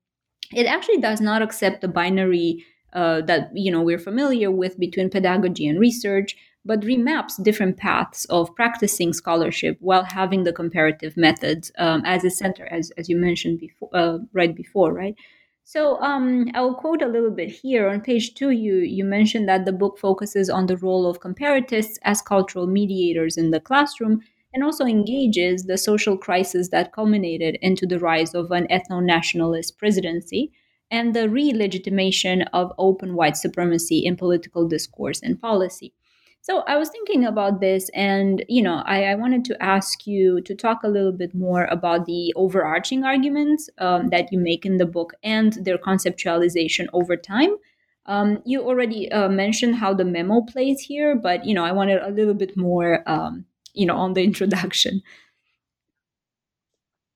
it 0.54 0.66
actually 0.66 0.98
does 0.98 1.20
not 1.20 1.40
accept 1.40 1.80
the 1.80 1.88
binary 1.88 2.64
uh, 2.92 3.20
that 3.22 3.50
you 3.54 3.70
know 3.72 3.82
we're 3.82 3.98
familiar 3.98 4.50
with 4.50 4.78
between 4.78 5.10
pedagogy 5.10 5.66
and 5.66 5.78
research, 5.78 6.36
but 6.64 6.80
remaps 6.80 7.42
different 7.42 7.76
paths 7.76 8.24
of 8.26 8.54
practicing 8.54 9.12
scholarship 9.12 9.76
while 9.80 10.04
having 10.04 10.44
the 10.44 10.52
comparative 10.52 11.16
methods 11.16 11.72
um, 11.78 12.02
as 12.04 12.24
a 12.24 12.30
center, 12.30 12.66
as 12.66 12.90
as 12.98 13.08
you 13.08 13.16
mentioned 13.16 13.58
before, 13.58 13.90
uh, 13.94 14.18
right 14.32 14.54
before, 14.54 14.92
right. 14.92 15.16
So 15.64 16.00
um, 16.00 16.48
I 16.54 16.60
will 16.60 16.74
quote 16.74 17.02
a 17.02 17.08
little 17.08 17.30
bit 17.30 17.48
here 17.48 17.88
on 17.88 18.00
page 18.00 18.34
two. 18.34 18.50
You 18.50 18.76
you 18.76 19.04
mentioned 19.04 19.48
that 19.48 19.64
the 19.64 19.72
book 19.72 19.98
focuses 19.98 20.50
on 20.50 20.66
the 20.66 20.76
role 20.76 21.06
of 21.06 21.20
comparatists 21.20 21.98
as 22.02 22.20
cultural 22.20 22.66
mediators 22.66 23.36
in 23.36 23.50
the 23.52 23.60
classroom, 23.60 24.20
and 24.52 24.62
also 24.62 24.84
engages 24.84 25.64
the 25.64 25.78
social 25.78 26.18
crisis 26.18 26.68
that 26.68 26.92
culminated 26.92 27.58
into 27.62 27.86
the 27.86 27.98
rise 27.98 28.34
of 28.34 28.50
an 28.50 28.66
ethno-nationalist 28.68 29.78
presidency 29.78 30.52
and 30.92 31.14
the 31.14 31.28
re-legitimation 31.28 32.42
of 32.52 32.72
open 32.78 33.14
white 33.16 33.36
supremacy 33.36 34.04
in 34.04 34.14
political 34.14 34.68
discourse 34.68 35.20
and 35.22 35.40
policy. 35.40 35.94
So 36.42 36.64
I 36.66 36.76
was 36.76 36.90
thinking 36.90 37.24
about 37.24 37.60
this, 37.60 37.88
and 37.94 38.44
you 38.48 38.62
know, 38.62 38.82
I, 38.84 39.04
I 39.04 39.14
wanted 39.14 39.44
to 39.46 39.62
ask 39.62 40.06
you 40.06 40.40
to 40.42 40.54
talk 40.54 40.82
a 40.82 40.88
little 40.88 41.12
bit 41.12 41.34
more 41.34 41.64
about 41.66 42.04
the 42.06 42.32
overarching 42.36 43.04
arguments 43.04 43.70
um, 43.78 44.08
that 44.10 44.32
you 44.32 44.38
make 44.38 44.66
in 44.66 44.76
the 44.76 44.86
book 44.86 45.14
and 45.22 45.52
their 45.64 45.78
conceptualization 45.78 46.86
over 46.92 47.16
time. 47.16 47.56
Um, 48.06 48.42
you 48.44 48.60
already 48.62 49.10
uh, 49.12 49.28
mentioned 49.28 49.76
how 49.76 49.94
the 49.94 50.04
memo 50.04 50.40
plays 50.42 50.80
here, 50.80 51.14
but 51.14 51.46
you 51.46 51.54
know, 51.54 51.64
I 51.64 51.72
wanted 51.72 52.02
a 52.02 52.10
little 52.10 52.34
bit 52.34 52.56
more, 52.56 53.08
um, 53.08 53.46
you 53.72 53.86
know, 53.86 53.96
on 53.96 54.14
the 54.14 54.24
introduction. 54.30 55.00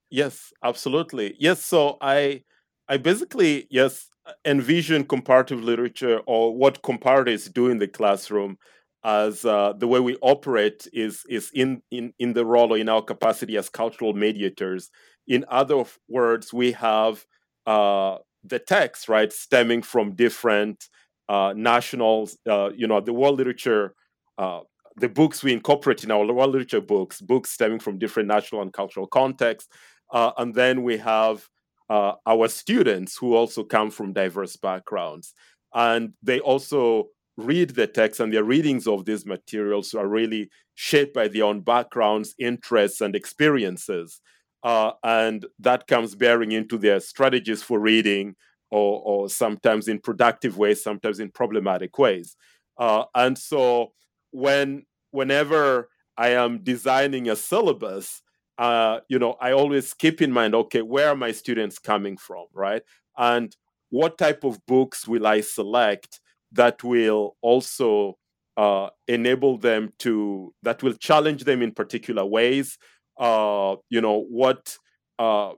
Yes, 0.08 0.52
absolutely. 0.62 1.34
Yes, 1.38 1.64
so 1.64 1.98
I 2.00 2.44
I 2.88 2.96
basically, 2.96 3.66
yes, 3.70 4.08
envision 4.44 5.04
comparative 5.04 5.62
literature 5.62 6.20
or 6.26 6.54
what 6.54 6.82
comparatives 6.82 7.52
do 7.52 7.68
in 7.68 7.78
the 7.78 7.88
classroom 7.88 8.58
as 9.04 9.44
uh, 9.44 9.72
the 9.78 9.86
way 9.86 10.00
we 10.00 10.16
operate 10.20 10.88
is 10.92 11.22
is 11.28 11.50
in, 11.54 11.82
in 11.90 12.12
in 12.18 12.32
the 12.32 12.44
role 12.44 12.72
or 12.72 12.78
in 12.78 12.88
our 12.88 13.02
capacity 13.02 13.56
as 13.56 13.68
cultural 13.68 14.14
mediators. 14.14 14.90
In 15.28 15.44
other 15.48 15.84
words, 16.08 16.52
we 16.52 16.72
have 16.72 17.24
uh, 17.66 18.18
the 18.44 18.58
text 18.58 19.08
right 19.08 19.32
stemming 19.32 19.82
from 19.82 20.14
different 20.14 20.88
uh, 21.28 21.52
nationals. 21.56 22.36
Uh, 22.48 22.70
you 22.74 22.86
know, 22.86 23.00
the 23.00 23.12
world 23.12 23.38
literature, 23.38 23.94
uh, 24.38 24.60
the 24.96 25.08
books 25.08 25.42
we 25.42 25.52
incorporate 25.52 26.02
in 26.02 26.10
our 26.10 26.24
world 26.32 26.50
literature 26.52 26.80
books, 26.80 27.20
books 27.20 27.50
stemming 27.50 27.80
from 27.80 27.98
different 27.98 28.28
national 28.28 28.62
and 28.62 28.72
cultural 28.72 29.06
contexts, 29.06 29.68
uh, 30.12 30.32
and 30.38 30.54
then 30.54 30.82
we 30.82 30.96
have 30.96 31.48
uh, 31.88 32.14
our 32.26 32.48
students 32.48 33.16
who 33.16 33.34
also 33.34 33.62
come 33.62 33.90
from 33.90 34.12
diverse 34.12 34.56
backgrounds. 34.56 35.34
And 35.74 36.14
they 36.22 36.40
also 36.40 37.08
read 37.36 37.70
the 37.70 37.86
text, 37.86 38.20
and 38.20 38.32
their 38.32 38.44
readings 38.44 38.86
of 38.86 39.04
these 39.04 39.26
materials 39.26 39.94
are 39.94 40.08
really 40.08 40.50
shaped 40.74 41.14
by 41.14 41.28
their 41.28 41.44
own 41.44 41.60
backgrounds, 41.60 42.34
interests, 42.38 43.00
and 43.00 43.14
experiences. 43.14 44.20
Uh, 44.62 44.92
and 45.04 45.46
that 45.58 45.86
comes 45.86 46.14
bearing 46.14 46.52
into 46.52 46.78
their 46.78 46.98
strategies 46.98 47.62
for 47.62 47.78
reading, 47.78 48.34
or, 48.70 49.00
or 49.04 49.28
sometimes 49.28 49.86
in 49.86 49.98
productive 49.98 50.58
ways, 50.58 50.82
sometimes 50.82 51.20
in 51.20 51.30
problematic 51.30 51.98
ways. 51.98 52.36
Uh, 52.78 53.04
and 53.14 53.38
so, 53.38 53.92
when 54.32 54.84
whenever 55.10 55.88
I 56.18 56.30
am 56.30 56.62
designing 56.62 57.28
a 57.28 57.36
syllabus, 57.36 58.22
uh, 58.58 59.00
you 59.08 59.18
know, 59.18 59.36
I 59.40 59.52
always 59.52 59.92
keep 59.94 60.22
in 60.22 60.32
mind, 60.32 60.54
okay, 60.54 60.82
where 60.82 61.08
are 61.08 61.16
my 61.16 61.32
students 61.32 61.78
coming 61.78 62.16
from, 62.16 62.46
right? 62.54 62.82
And 63.16 63.54
what 63.90 64.18
type 64.18 64.44
of 64.44 64.64
books 64.66 65.06
will 65.06 65.26
I 65.26 65.40
select 65.42 66.20
that 66.52 66.82
will 66.82 67.36
also 67.42 68.18
uh, 68.56 68.88
enable 69.06 69.58
them 69.58 69.92
to, 69.98 70.54
that 70.62 70.82
will 70.82 70.94
challenge 70.94 71.44
them 71.44 71.62
in 71.62 71.72
particular 71.72 72.24
ways? 72.24 72.78
Uh, 73.18 73.76
you 73.90 74.00
know, 74.00 74.24
what, 74.28 74.76
uh, 75.18 75.52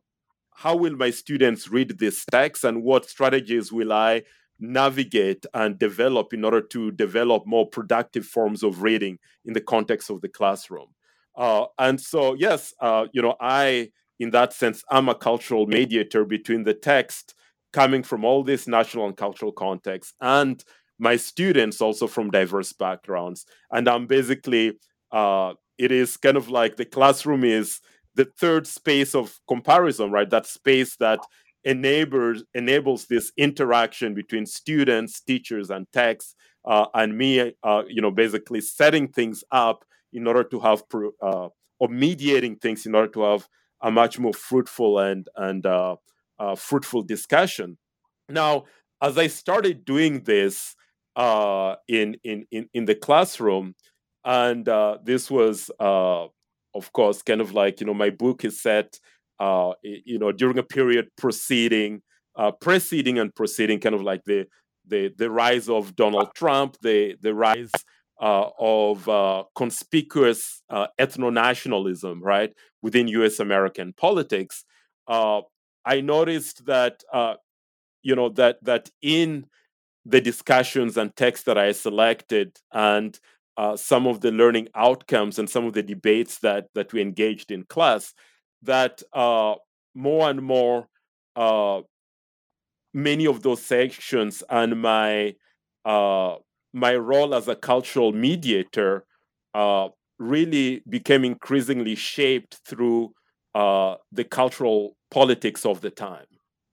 how 0.55 0.77
will 0.77 0.97
my 0.97 1.11
students 1.11 1.69
read 1.69 1.99
this 1.99 2.25
text 2.31 2.65
and 2.65 2.83
what 2.83 3.09
strategies 3.09 3.73
will 3.73 3.93
I 3.93 4.23
navigate 4.59 5.47
and 5.55 5.79
develop 5.79 6.33
in 6.33 6.45
order 6.45 6.61
to 6.61 6.91
develop 6.91 7.47
more 7.47 7.69
productive 7.69 8.27
forms 8.27 8.65
of 8.65 8.83
reading 8.83 9.19
in 9.45 9.53
the 9.53 9.61
context 9.61 10.11
of 10.11 10.21
the 10.21 10.29
classroom? 10.29 10.89
Uh, 11.39 11.67
and 11.79 12.01
so, 12.01 12.35
yes, 12.35 12.75
uh, 12.81 13.07
you 13.13 13.23
know, 13.23 13.37
I, 13.41 13.91
in 14.21 14.31
that 14.33 14.53
sense, 14.53 14.85
I'm 14.91 15.09
a 15.09 15.15
cultural 15.15 15.67
mediator 15.67 16.27
between 16.27 16.65
the 16.65 16.75
text 16.75 17.35
coming 17.73 18.03
from 18.03 18.25
all 18.25 18.43
these 18.43 18.69
national 18.69 19.07
and 19.07 19.17
cultural 19.17 19.53
contexts 19.53 20.15
and 20.21 20.65
my 20.99 21.17
students 21.17 21.81
also 21.81 22.09
from 22.09 22.31
diverse 22.31 22.73
backgrounds. 22.73 23.47
And 23.71 23.89
I'm 23.89 24.07
basically, 24.09 24.81
uh, 25.13 25.55
it 25.79 25.93
is 25.93 26.17
kind 26.17 26.37
of 26.37 26.49
like 26.51 26.77
the 26.77 26.85
classroom 26.85 27.45
is 27.45 27.81
the 28.17 28.25
third 28.25 28.67
space 28.67 29.15
of 29.15 29.39
comparison, 29.49 30.11
right? 30.11 30.29
That 30.29 30.47
space 30.47 30.97
that 30.97 31.21
enables 31.65 32.45
enables 32.55 33.07
this 33.07 33.33
interaction 33.37 34.15
between 34.15 34.47
students, 34.47 35.21
teachers, 35.21 35.71
and 35.71 35.87
text, 35.93 36.35
uh, 36.65 36.87
and 36.95 37.17
me, 37.17 37.55
uh, 37.63 37.83
you 37.89 38.03
know, 38.03 38.11
basically 38.11 38.61
setting 38.61 39.09
things 39.09 39.45
up 39.53 39.85
in 40.13 40.27
order 40.27 40.45
to 40.45 40.61
have 40.61 40.83
uh, 41.23 41.49
or 41.81 41.89
mediating 41.89 42.57
things 42.57 42.87
in 42.87 42.95
order 42.95 43.09
to 43.09 43.23
have 43.23 43.49
a 43.83 43.91
much 43.91 44.19
more 44.19 44.33
fruitful 44.33 44.99
and 44.99 45.29
and 45.37 45.67
uh, 45.67 45.97
uh, 46.39 46.55
fruitful 46.55 47.03
discussion. 47.03 47.79
Now, 48.29 48.65
as 49.01 49.17
I 49.17 49.29
started 49.29 49.85
doing 49.85 50.25
this 50.25 50.75
uh, 51.17 51.77
in, 51.87 52.17
in 52.25 52.47
in 52.51 52.69
in 52.75 52.85
the 52.85 52.95
classroom, 52.95 53.75
and 54.25 54.69
uh, 54.69 54.99
this 55.03 55.31
was, 55.31 55.71
uh, 55.81 56.27
of 56.75 56.93
course, 56.93 57.23
kind 57.23 57.41
of 57.41 57.53
like 57.55 57.81
you 57.81 57.87
know 57.87 57.95
my 57.95 58.11
book 58.11 58.45
is 58.45 58.61
set, 58.61 58.99
you 59.83 60.19
know, 60.19 60.33
during 60.33 60.59
a 60.59 60.63
period 60.63 61.09
preceding, 61.17 62.03
preceding 62.61 63.19
and 63.19 63.35
proceeding, 63.35 63.81
kind 63.81 63.95
of 63.95 64.03
like 64.03 64.25
the 64.25 64.47
the 64.87 65.13
the 65.17 65.31
rise 65.31 65.69
of 65.69 65.95
Donald 65.97 66.35
Trump, 66.35 66.77
the 66.83 67.17
the 67.21 67.35
rise 67.35 67.71
uh, 68.21 68.51
of 68.59 69.09
uh, 69.09 69.45
conspicuous 69.55 70.63
uh, 70.71 70.89
ethno 70.99 71.33
nationalism, 71.33 72.23
right, 72.23 72.53
within 72.83 73.09
US 73.09 73.39
American 73.39 73.93
politics, 73.93 74.65
uh, 75.07 75.43
I 75.85 76.01
noticed 76.01 76.67
that, 76.67 77.03
uh, 77.13 77.35
you 78.03 78.17
know, 78.17 78.29
that, 78.31 78.63
that 78.65 78.91
in 79.03 79.47
the 80.05 80.21
discussions 80.21 80.97
and 80.97 81.15
texts 81.17 81.45
that 81.47 81.59
I 81.59 81.73
selected 81.73 82.59
and 82.73 83.19
uh, 83.57 83.77
some 83.77 84.07
of 84.07 84.21
the 84.21 84.31
learning 84.33 84.69
outcomes 84.75 85.39
and 85.39 85.49
some 85.49 85.65
of 85.65 85.73
the 85.73 85.83
debates 85.83 86.39
that, 86.41 86.69
that 86.75 86.93
we 86.93 87.03
engaged 87.03 87.51
in 87.51 87.65
class, 87.65 88.15
that 88.63 89.03
more 89.95 90.31
and 90.31 90.43
more 90.43 90.89
many 92.95 93.27
of 93.27 93.43
those 93.43 93.63
sections 93.63 94.43
and 94.51 94.81
my 94.81 95.35
my 96.73 96.95
role 96.97 97.35
as 97.35 97.49
a 97.49 97.57
cultural 97.57 98.13
mediator 98.13 99.05
uh, 99.55 99.89
really 100.19 100.83
became 100.89 101.25
increasingly 101.25 101.95
shaped 101.95 102.61
through 102.67 103.13
uh, 103.55 103.97
the 104.13 104.25
cultural 104.25 104.97
politics 105.11 105.65
of 105.65 105.81
the 105.81 105.91
time. 105.91 106.27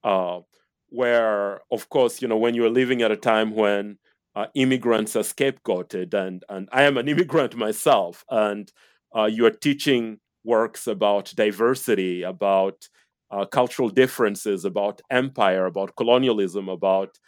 Uh, 0.04 0.40
where, 0.88 1.60
of 1.70 1.88
course, 1.88 2.22
you 2.22 2.28
know, 2.28 2.36
when 2.36 2.54
you're 2.54 2.70
living 2.70 3.02
at 3.02 3.10
a 3.10 3.16
time 3.16 3.54
when 3.54 3.98
uh, 4.34 4.46
immigrants 4.54 5.16
are 5.16 5.22
scapegoated, 5.22 6.14
and 6.14 6.44
and 6.48 6.68
I 6.72 6.82
am 6.84 6.96
an 6.98 7.08
immigrant 7.12 7.56
myself, 7.56 8.24
and 8.30 8.70
uh, 9.16 9.24
you 9.24 9.46
are 9.46 9.50
teaching 9.50 10.18
works 10.44 10.86
about 10.86 11.32
diversity, 11.36 12.22
about 12.22 12.88
uh, 13.30 13.44
cultural 13.46 13.88
differences, 13.88 14.64
about 14.64 15.00
empire, 15.10 15.66
about 15.66 15.96
colonialism, 15.96 16.68
about 16.68 17.18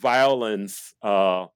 violence 0.00 0.94
uh, 1.02 1.46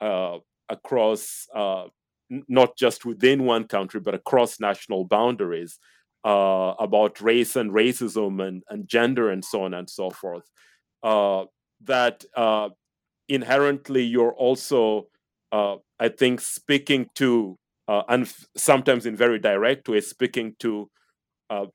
uh, 0.00 0.38
across 0.68 1.46
uh, 1.54 1.84
n- 2.30 2.44
not 2.48 2.76
just 2.76 3.04
within 3.04 3.44
one 3.44 3.64
country 3.64 4.00
but 4.00 4.14
across 4.14 4.60
national 4.60 5.04
boundaries 5.04 5.78
uh, 6.24 6.74
about 6.78 7.20
race 7.20 7.56
and 7.56 7.70
racism 7.70 8.46
and, 8.46 8.62
and 8.68 8.88
gender 8.88 9.30
and 9.30 9.44
so 9.44 9.62
on 9.62 9.74
and 9.74 9.88
so 9.88 10.10
forth 10.10 10.44
uh, 11.02 11.44
that 11.84 12.24
inherently 13.28 14.02
you're 14.02 14.34
also, 14.34 15.08
I 15.52 16.08
think, 16.08 16.40
speaking 16.40 17.08
to, 17.16 17.56
and 17.86 18.32
sometimes 18.56 19.06
in 19.06 19.14
very 19.16 19.38
direct 19.38 19.88
ways 19.88 20.08
speaking 20.08 20.54
to 20.60 20.90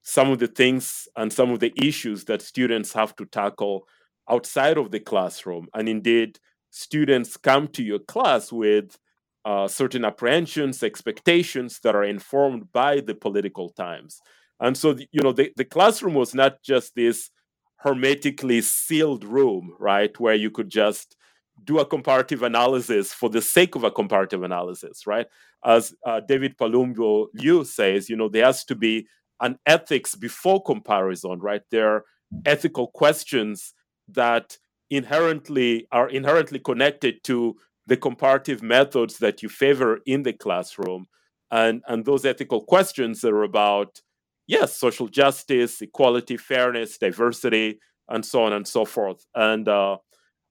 some 0.03 0.31
of 0.31 0.39
the 0.39 0.47
things 0.47 1.07
and 1.15 1.31
some 1.31 1.51
of 1.51 1.60
the 1.60 1.71
issues 1.81 2.25
that 2.25 2.41
students 2.41 2.93
have 2.93 3.15
to 3.17 3.25
tackle 3.25 3.88
outside 4.31 4.77
of 4.77 4.91
the 4.91 4.99
classroom. 4.99 5.67
And 5.73 5.89
indeed, 5.89 6.39
students 6.69 7.37
come 7.37 7.67
to 7.69 7.83
your 7.83 7.99
class 7.99 8.51
with 8.51 8.97
uh, 9.43 9.67
certain 9.67 10.05
apprehensions, 10.05 10.83
expectations 10.83 11.79
that 11.83 11.95
are 11.95 12.03
informed 12.03 12.71
by 12.71 13.01
the 13.01 13.15
political 13.15 13.69
times. 13.69 14.21
And 14.59 14.77
so, 14.77 14.95
you 15.11 15.21
know, 15.21 15.33
the, 15.33 15.51
the 15.57 15.65
classroom 15.65 16.13
was 16.13 16.33
not 16.33 16.61
just 16.63 16.95
this 16.95 17.31
hermetically 17.77 18.61
sealed 18.61 19.23
room, 19.23 19.75
right, 19.79 20.17
where 20.19 20.35
you 20.35 20.51
could 20.51 20.69
just 20.69 21.17
do 21.63 21.79
a 21.79 21.85
comparative 21.85 22.43
analysis 22.43 23.13
for 23.13 23.29
the 23.29 23.41
sake 23.41 23.75
of 23.75 23.83
a 23.83 23.91
comparative 23.91 24.43
analysis, 24.43 25.07
right? 25.07 25.27
As 25.65 25.93
uh, 26.05 26.21
David 26.27 26.57
Palumbo 26.57 27.27
Liu 27.33 27.63
says, 27.63 28.09
you 28.09 28.15
know, 28.15 28.29
there 28.29 28.45
has 28.45 28.63
to 28.65 28.75
be 28.75 29.07
an 29.41 29.57
ethics 29.65 30.15
before 30.15 30.63
comparison, 30.63 31.39
right? 31.39 31.63
There 31.71 31.89
are 31.95 32.05
ethical 32.45 32.87
questions 32.87 33.73
that 34.07 34.57
inherently 34.89 35.87
are 35.91 36.09
inherently 36.09 36.59
connected 36.59 37.23
to 37.23 37.55
the 37.87 37.97
comparative 37.97 38.61
methods 38.61 39.17
that 39.19 39.41
you 39.41 39.49
favor 39.49 39.99
in 40.05 40.23
the 40.23 40.33
classroom. 40.33 41.07
And 41.51 41.81
and 41.87 42.05
those 42.05 42.25
ethical 42.25 42.61
questions 42.61 43.21
that 43.21 43.33
are 43.33 43.43
about 43.43 44.01
yes 44.47 44.77
social 44.77 45.07
justice 45.07 45.81
equality 45.81 46.37
fairness 46.37 46.97
diversity 46.97 47.79
and 48.09 48.25
so 48.25 48.43
on 48.43 48.53
and 48.53 48.67
so 48.67 48.85
forth. 48.85 49.25
And 49.35 49.67
uh, 49.67 49.97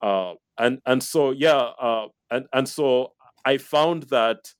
uh, 0.03 0.35
and 0.61 0.81
and 0.87 1.03
so 1.03 1.31
yeah 1.33 1.71
uh, 1.81 2.07
and 2.31 2.47
and 2.53 2.69
so 2.69 3.13
i 3.45 3.57
found 3.57 4.05
that 4.05 4.53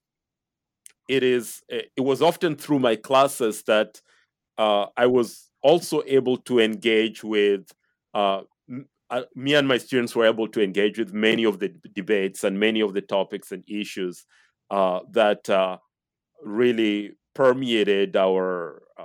it 1.09 1.23
is 1.23 1.63
it 1.69 1.91
was 1.99 2.23
often 2.23 2.57
through 2.57 2.79
my 2.79 2.97
classes 2.97 3.63
that 3.65 4.01
uh, 4.59 4.87
i 4.97 5.07
was 5.07 5.51
also 5.63 6.03
able 6.07 6.37
to 6.37 6.59
engage 6.59 7.23
with 7.23 7.67
uh, 9.11 9.23
me 9.35 9.55
and 9.55 9.67
my 9.67 9.79
students 9.79 10.15
were 10.15 10.27
able 10.27 10.49
to 10.49 10.63
engage 10.63 10.99
with 10.99 11.13
many 11.13 11.45
of 11.45 11.59
the 11.59 11.69
debates 11.95 12.45
and 12.45 12.59
many 12.59 12.81
of 12.81 12.95
the 12.95 13.01
topics 13.01 13.53
and 13.53 13.65
issues 13.69 14.25
uh, 14.71 15.01
that 15.11 15.51
uh, 15.51 15.79
really 16.43 17.13
permeated 17.35 18.17
our 18.17 18.83
uh, 18.99 19.05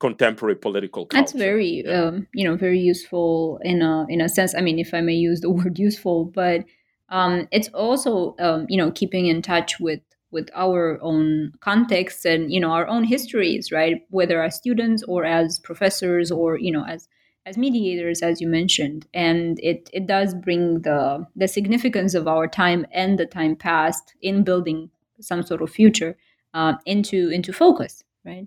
contemporary 0.00 0.56
political 0.56 1.06
culture. 1.06 1.22
That's 1.22 1.32
very, 1.32 1.86
um, 1.86 2.26
you 2.34 2.46
know, 2.46 2.56
very 2.56 2.80
useful 2.80 3.58
in 3.62 3.82
a 3.82 4.06
in 4.08 4.20
a 4.20 4.28
sense. 4.28 4.54
I 4.54 4.60
mean, 4.60 4.78
if 4.78 4.92
I 4.92 5.00
may 5.00 5.14
use 5.14 5.40
the 5.40 5.50
word 5.58 5.78
useful, 5.78 6.26
but 6.26 6.64
um, 7.08 7.48
it's 7.50 7.68
also, 7.68 8.34
um, 8.38 8.66
you 8.68 8.76
know, 8.76 8.90
keeping 8.90 9.26
in 9.26 9.42
touch 9.42 9.80
with 9.80 10.00
with 10.30 10.50
our 10.54 10.98
own 11.00 11.52
contexts 11.60 12.24
and 12.24 12.52
you 12.52 12.60
know 12.60 12.72
our 12.72 12.86
own 12.88 13.04
histories, 13.04 13.72
right? 13.72 14.02
Whether 14.10 14.42
as 14.42 14.56
students 14.56 15.02
or 15.04 15.24
as 15.24 15.58
professors 15.60 16.30
or 16.30 16.58
you 16.58 16.72
know 16.72 16.84
as 16.84 17.08
as 17.46 17.58
mediators, 17.58 18.22
as 18.22 18.40
you 18.40 18.48
mentioned, 18.48 19.06
and 19.12 19.58
it 19.62 19.90
it 19.92 20.06
does 20.06 20.34
bring 20.34 20.80
the 20.82 21.26
the 21.36 21.48
significance 21.48 22.14
of 22.14 22.26
our 22.26 22.46
time 22.48 22.86
and 22.92 23.18
the 23.18 23.26
time 23.26 23.56
past 23.56 24.14
in 24.22 24.44
building 24.44 24.90
some 25.20 25.42
sort 25.42 25.62
of 25.62 25.70
future 25.70 26.16
uh, 26.54 26.74
into 26.86 27.28
into 27.30 27.52
focus, 27.52 28.04
right? 28.24 28.46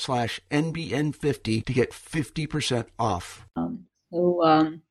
slash 0.00 0.40
NBN50 0.50 1.64
to 1.66 1.72
get 1.72 1.92
50% 1.92 2.86
off. 2.98 3.46
Um, 3.54 3.86
so, 4.10 4.42
um, 4.42 4.82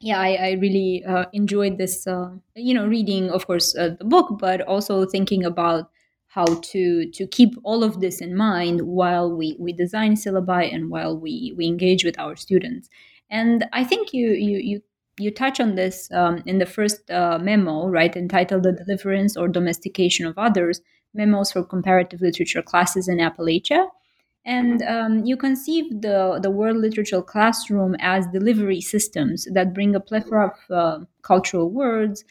yeah, 0.00 0.20
I, 0.20 0.34
I 0.34 0.50
really 0.60 1.02
uh, 1.04 1.24
enjoyed 1.32 1.78
this, 1.78 2.06
uh, 2.06 2.30
you 2.54 2.74
know, 2.74 2.86
reading, 2.86 3.30
of 3.30 3.46
course, 3.46 3.74
uh, 3.74 3.96
the 3.98 4.04
book, 4.04 4.38
but 4.38 4.60
also 4.60 5.06
thinking 5.06 5.44
about 5.44 5.90
how 6.28 6.44
to 6.44 7.08
to 7.12 7.28
keep 7.28 7.54
all 7.62 7.84
of 7.84 8.00
this 8.00 8.20
in 8.20 8.36
mind 8.36 8.80
while 8.80 9.30
we, 9.34 9.56
we 9.58 9.72
design 9.72 10.14
syllabi 10.14 10.74
and 10.74 10.90
while 10.90 11.16
we, 11.16 11.54
we 11.56 11.66
engage 11.66 12.04
with 12.04 12.18
our 12.18 12.34
students. 12.34 12.88
And 13.30 13.66
I 13.72 13.84
think 13.84 14.12
you 14.12 14.30
you 14.30 14.58
you 14.58 14.82
you 15.16 15.30
touch 15.30 15.60
on 15.60 15.76
this 15.76 16.10
um, 16.12 16.42
in 16.44 16.58
the 16.58 16.66
first 16.66 17.08
uh, 17.10 17.38
memo, 17.38 17.88
right, 17.88 18.14
entitled 18.14 18.64
"The 18.64 18.72
Deliverance 18.72 19.36
or 19.36 19.48
Domestication 19.48 20.26
of 20.26 20.36
Others: 20.36 20.80
Memos 21.14 21.52
for 21.52 21.62
Comparative 21.64 22.20
Literature 22.20 22.62
Classes 22.62 23.08
in 23.08 23.18
Appalachia." 23.18 23.86
And 24.46 24.82
um, 24.82 25.24
you 25.24 25.36
conceive 25.36 26.02
the, 26.02 26.38
the 26.42 26.50
world 26.50 26.76
literature 26.76 27.22
classroom 27.22 27.96
as 27.98 28.26
delivery 28.26 28.80
systems 28.80 29.48
that 29.52 29.72
bring 29.72 29.94
a 29.94 30.00
plethora 30.00 30.48
of 30.48 30.74
uh, 30.74 31.04
cultural 31.22 31.70
words, 31.70 32.24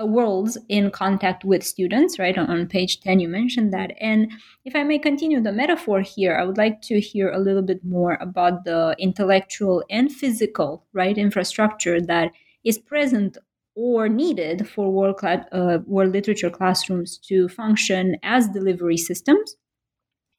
uh, 0.00 0.06
worlds 0.06 0.58
in 0.68 0.90
contact 0.90 1.44
with 1.44 1.62
students, 1.62 2.18
right? 2.18 2.36
On, 2.36 2.66
page 2.66 3.00
10, 3.00 3.20
you 3.20 3.28
mentioned 3.28 3.72
that. 3.72 3.92
And 4.00 4.32
if 4.64 4.74
I 4.74 4.82
may 4.82 4.98
continue 4.98 5.40
the 5.40 5.52
metaphor 5.52 6.00
here, 6.00 6.36
I 6.36 6.44
would 6.44 6.58
like 6.58 6.82
to 6.82 7.00
hear 7.00 7.30
a 7.30 7.38
little 7.38 7.62
bit 7.62 7.84
more 7.84 8.18
about 8.20 8.64
the 8.64 8.96
intellectual 8.98 9.84
and 9.88 10.10
physical, 10.10 10.86
right, 10.92 11.16
infrastructure 11.16 12.00
that 12.00 12.32
is 12.64 12.78
present 12.78 13.38
or 13.76 14.08
needed 14.08 14.68
for 14.68 14.90
world, 14.90 15.16
class, 15.16 15.44
uh, 15.52 15.78
world 15.86 16.12
literature 16.12 16.50
classrooms 16.50 17.16
to 17.16 17.48
function 17.48 18.16
as 18.22 18.48
delivery 18.48 18.96
systems. 18.96 19.56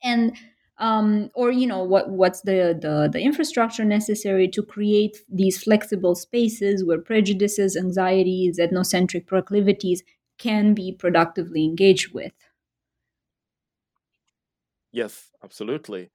And 0.04 0.36
um, 0.82 1.30
or 1.36 1.52
you 1.52 1.68
know 1.68 1.84
what 1.84 2.10
what's 2.10 2.42
the, 2.42 2.78
the 2.82 3.08
the 3.14 3.22
infrastructure 3.22 3.86
necessary 3.86 4.48
to 4.50 4.64
create 4.64 5.18
these 5.30 5.64
flexible 5.64 6.16
spaces 6.16 6.84
where 6.84 7.00
prejudices 7.00 7.78
anxieties 7.78 8.60
ethnocentric 8.60 9.28
proclivities 9.28 10.04
can 10.40 10.74
be 10.74 10.92
productively 10.92 11.64
engaged 11.64 12.14
with? 12.14 12.34
Yes 14.92 15.30
absolutely. 15.44 16.10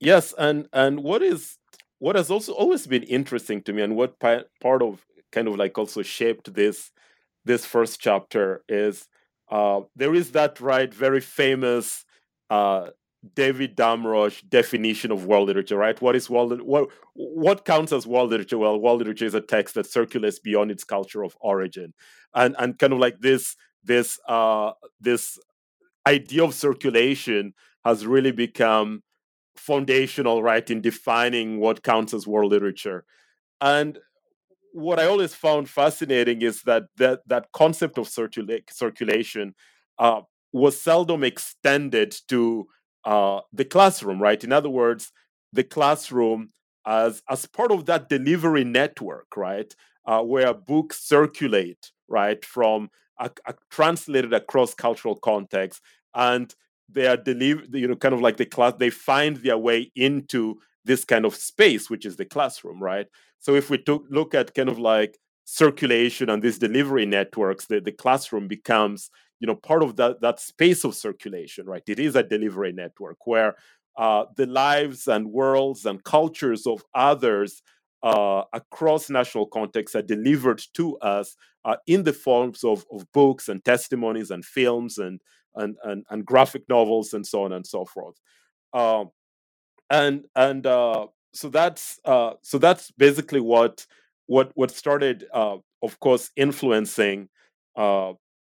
Yes 0.00 0.34
and 0.38 0.66
and 0.72 1.04
what 1.04 1.22
is 1.22 1.58
what 1.98 2.16
has 2.16 2.30
also 2.30 2.52
always 2.54 2.86
been 2.86 3.02
interesting 3.04 3.62
to 3.62 3.72
me 3.74 3.82
and 3.82 3.96
what 3.96 4.18
part 4.18 4.82
of 4.82 5.04
kind 5.30 5.46
of 5.46 5.56
like 5.56 5.76
also 5.76 6.00
shaped 6.02 6.54
this 6.54 6.90
this 7.44 7.66
first 7.66 8.00
chapter 8.00 8.62
is 8.68 9.08
uh, 9.50 9.82
there 9.94 10.14
is 10.14 10.32
that 10.32 10.58
right 10.60 10.92
very 10.92 11.20
famous 11.20 12.04
uh, 12.48 12.88
David 13.34 13.76
Damrosch 13.76 14.48
definition 14.48 15.10
of 15.10 15.26
world 15.26 15.48
literature, 15.48 15.76
right? 15.76 16.00
What 16.00 16.16
is 16.16 16.30
world 16.30 16.60
what 16.62 16.88
what 17.14 17.64
counts 17.64 17.92
as 17.92 18.06
world 18.06 18.30
literature? 18.30 18.58
Well, 18.58 18.78
world 18.78 18.98
literature 18.98 19.26
is 19.26 19.34
a 19.34 19.40
text 19.40 19.74
that 19.74 19.86
circulates 19.86 20.38
beyond 20.38 20.70
its 20.70 20.84
culture 20.84 21.24
of 21.24 21.36
origin. 21.40 21.94
And 22.34 22.54
and 22.58 22.78
kind 22.78 22.92
of 22.92 22.98
like 22.98 23.20
this 23.20 23.56
this 23.84 24.18
uh 24.28 24.72
this 25.00 25.38
idea 26.06 26.44
of 26.44 26.54
circulation 26.54 27.54
has 27.84 28.06
really 28.06 28.32
become 28.32 29.02
foundational, 29.56 30.42
right, 30.42 30.68
in 30.70 30.80
defining 30.80 31.60
what 31.60 31.82
counts 31.82 32.14
as 32.14 32.26
world 32.26 32.52
literature. 32.52 33.04
And 33.60 33.98
what 34.72 35.00
I 35.00 35.06
always 35.06 35.34
found 35.34 35.70
fascinating 35.70 36.42
is 36.42 36.62
that 36.62 36.84
that, 36.96 37.20
that 37.26 37.52
concept 37.52 37.98
of 37.98 38.08
circula- 38.08 38.70
circulation 38.70 39.54
uh, 39.98 40.20
was 40.52 40.80
seldom 40.80 41.24
extended 41.24 42.14
to 42.28 42.66
uh, 43.06 43.40
the 43.54 43.64
classroom, 43.64 44.22
right? 44.22 44.44
In 44.44 44.52
other 44.52 44.70
words, 44.70 45.12
the 45.54 45.64
classroom 45.64 46.50
as 46.86 47.22
as 47.30 47.46
part 47.46 47.72
of 47.72 47.86
that 47.86 48.08
delivery 48.10 48.64
network, 48.64 49.36
right, 49.36 49.74
uh, 50.06 50.22
where 50.22 50.54
books 50.54 51.00
circulate, 51.02 51.92
right, 52.08 52.44
from 52.44 52.90
are 53.18 53.32
translated 53.70 54.34
across 54.34 54.74
cultural 54.74 55.16
contexts, 55.16 55.82
and 56.14 56.54
they 56.88 57.06
are 57.06 57.16
delivered. 57.16 57.74
You 57.74 57.88
know, 57.88 57.96
kind 57.96 58.14
of 58.14 58.20
like 58.20 58.36
the 58.38 58.46
class. 58.46 58.74
They 58.78 58.90
find 58.90 59.38
their 59.38 59.58
way 59.58 59.92
into 59.96 60.56
this 60.84 61.04
kind 61.04 61.24
of 61.24 61.34
space, 61.34 61.90
which 61.90 62.06
is 62.06 62.16
the 62.16 62.24
classroom, 62.24 62.82
right? 62.82 63.06
So 63.40 63.54
if 63.54 63.70
we 63.70 63.78
took, 63.78 64.04
look 64.10 64.34
at 64.34 64.54
kind 64.54 64.68
of 64.68 64.78
like 64.78 65.18
circulation 65.44 66.30
and 66.30 66.42
these 66.42 66.58
delivery 66.58 67.06
networks, 67.06 67.66
the, 67.66 67.80
the 67.80 67.92
classroom 67.92 68.48
becomes 68.48 69.10
you 69.40 69.46
know 69.46 69.54
part 69.54 69.82
of 69.82 69.96
that 69.96 70.20
that 70.20 70.40
space 70.40 70.84
of 70.84 70.94
circulation, 70.94 71.66
right? 71.66 71.82
It 71.86 71.98
is 71.98 72.16
a 72.16 72.22
delivery 72.22 72.72
network 72.72 73.26
where 73.26 73.56
uh, 73.96 74.26
the 74.36 74.46
lives 74.46 75.08
and 75.08 75.32
worlds 75.32 75.86
and 75.86 76.02
cultures 76.04 76.66
of 76.66 76.84
others 76.94 77.62
uh, 78.02 78.42
across 78.52 79.10
national 79.10 79.46
contexts 79.46 79.96
are 79.96 80.02
delivered 80.02 80.62
to 80.74 80.96
us 80.98 81.34
uh, 81.64 81.76
in 81.86 82.04
the 82.04 82.12
forms 82.12 82.62
of, 82.62 82.84
of 82.92 83.10
books 83.12 83.48
and 83.48 83.64
testimonies 83.64 84.30
and 84.30 84.44
films 84.44 84.98
and, 84.98 85.20
and, 85.56 85.76
and, 85.82 86.04
and 86.10 86.26
graphic 86.26 86.62
novels 86.68 87.14
and 87.14 87.26
so 87.26 87.44
on 87.44 87.52
and 87.52 87.66
so 87.66 87.84
forth. 87.84 88.16
Um, 88.72 89.10
and 89.88 90.24
and 90.34 90.66
uh, 90.66 91.06
so 91.32 91.48
that's 91.48 91.98
uh, 92.04 92.32
so 92.42 92.58
that's 92.58 92.90
basically 92.92 93.40
what 93.40 93.86
what 94.26 94.50
what 94.54 94.70
started, 94.70 95.24
uh, 95.32 95.56
of 95.82 96.00
course, 96.00 96.30
influencing 96.36 97.28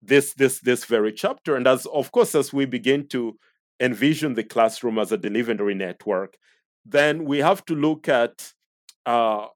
this 0.02 0.34
this 0.34 0.60
this 0.60 0.84
very 0.84 1.12
chapter. 1.12 1.56
And 1.56 1.66
as 1.66 1.86
of 1.86 2.12
course, 2.12 2.34
as 2.34 2.52
we 2.52 2.66
begin 2.66 3.08
to 3.08 3.38
envision 3.80 4.34
the 4.34 4.44
classroom 4.44 4.98
as 4.98 5.12
a 5.12 5.18
delivery 5.18 5.74
network, 5.74 6.36
then 6.84 7.24
we 7.24 7.38
have 7.38 7.64
to 7.66 7.74
look 7.74 8.08
at 8.08 8.52
uh, 9.04 9.46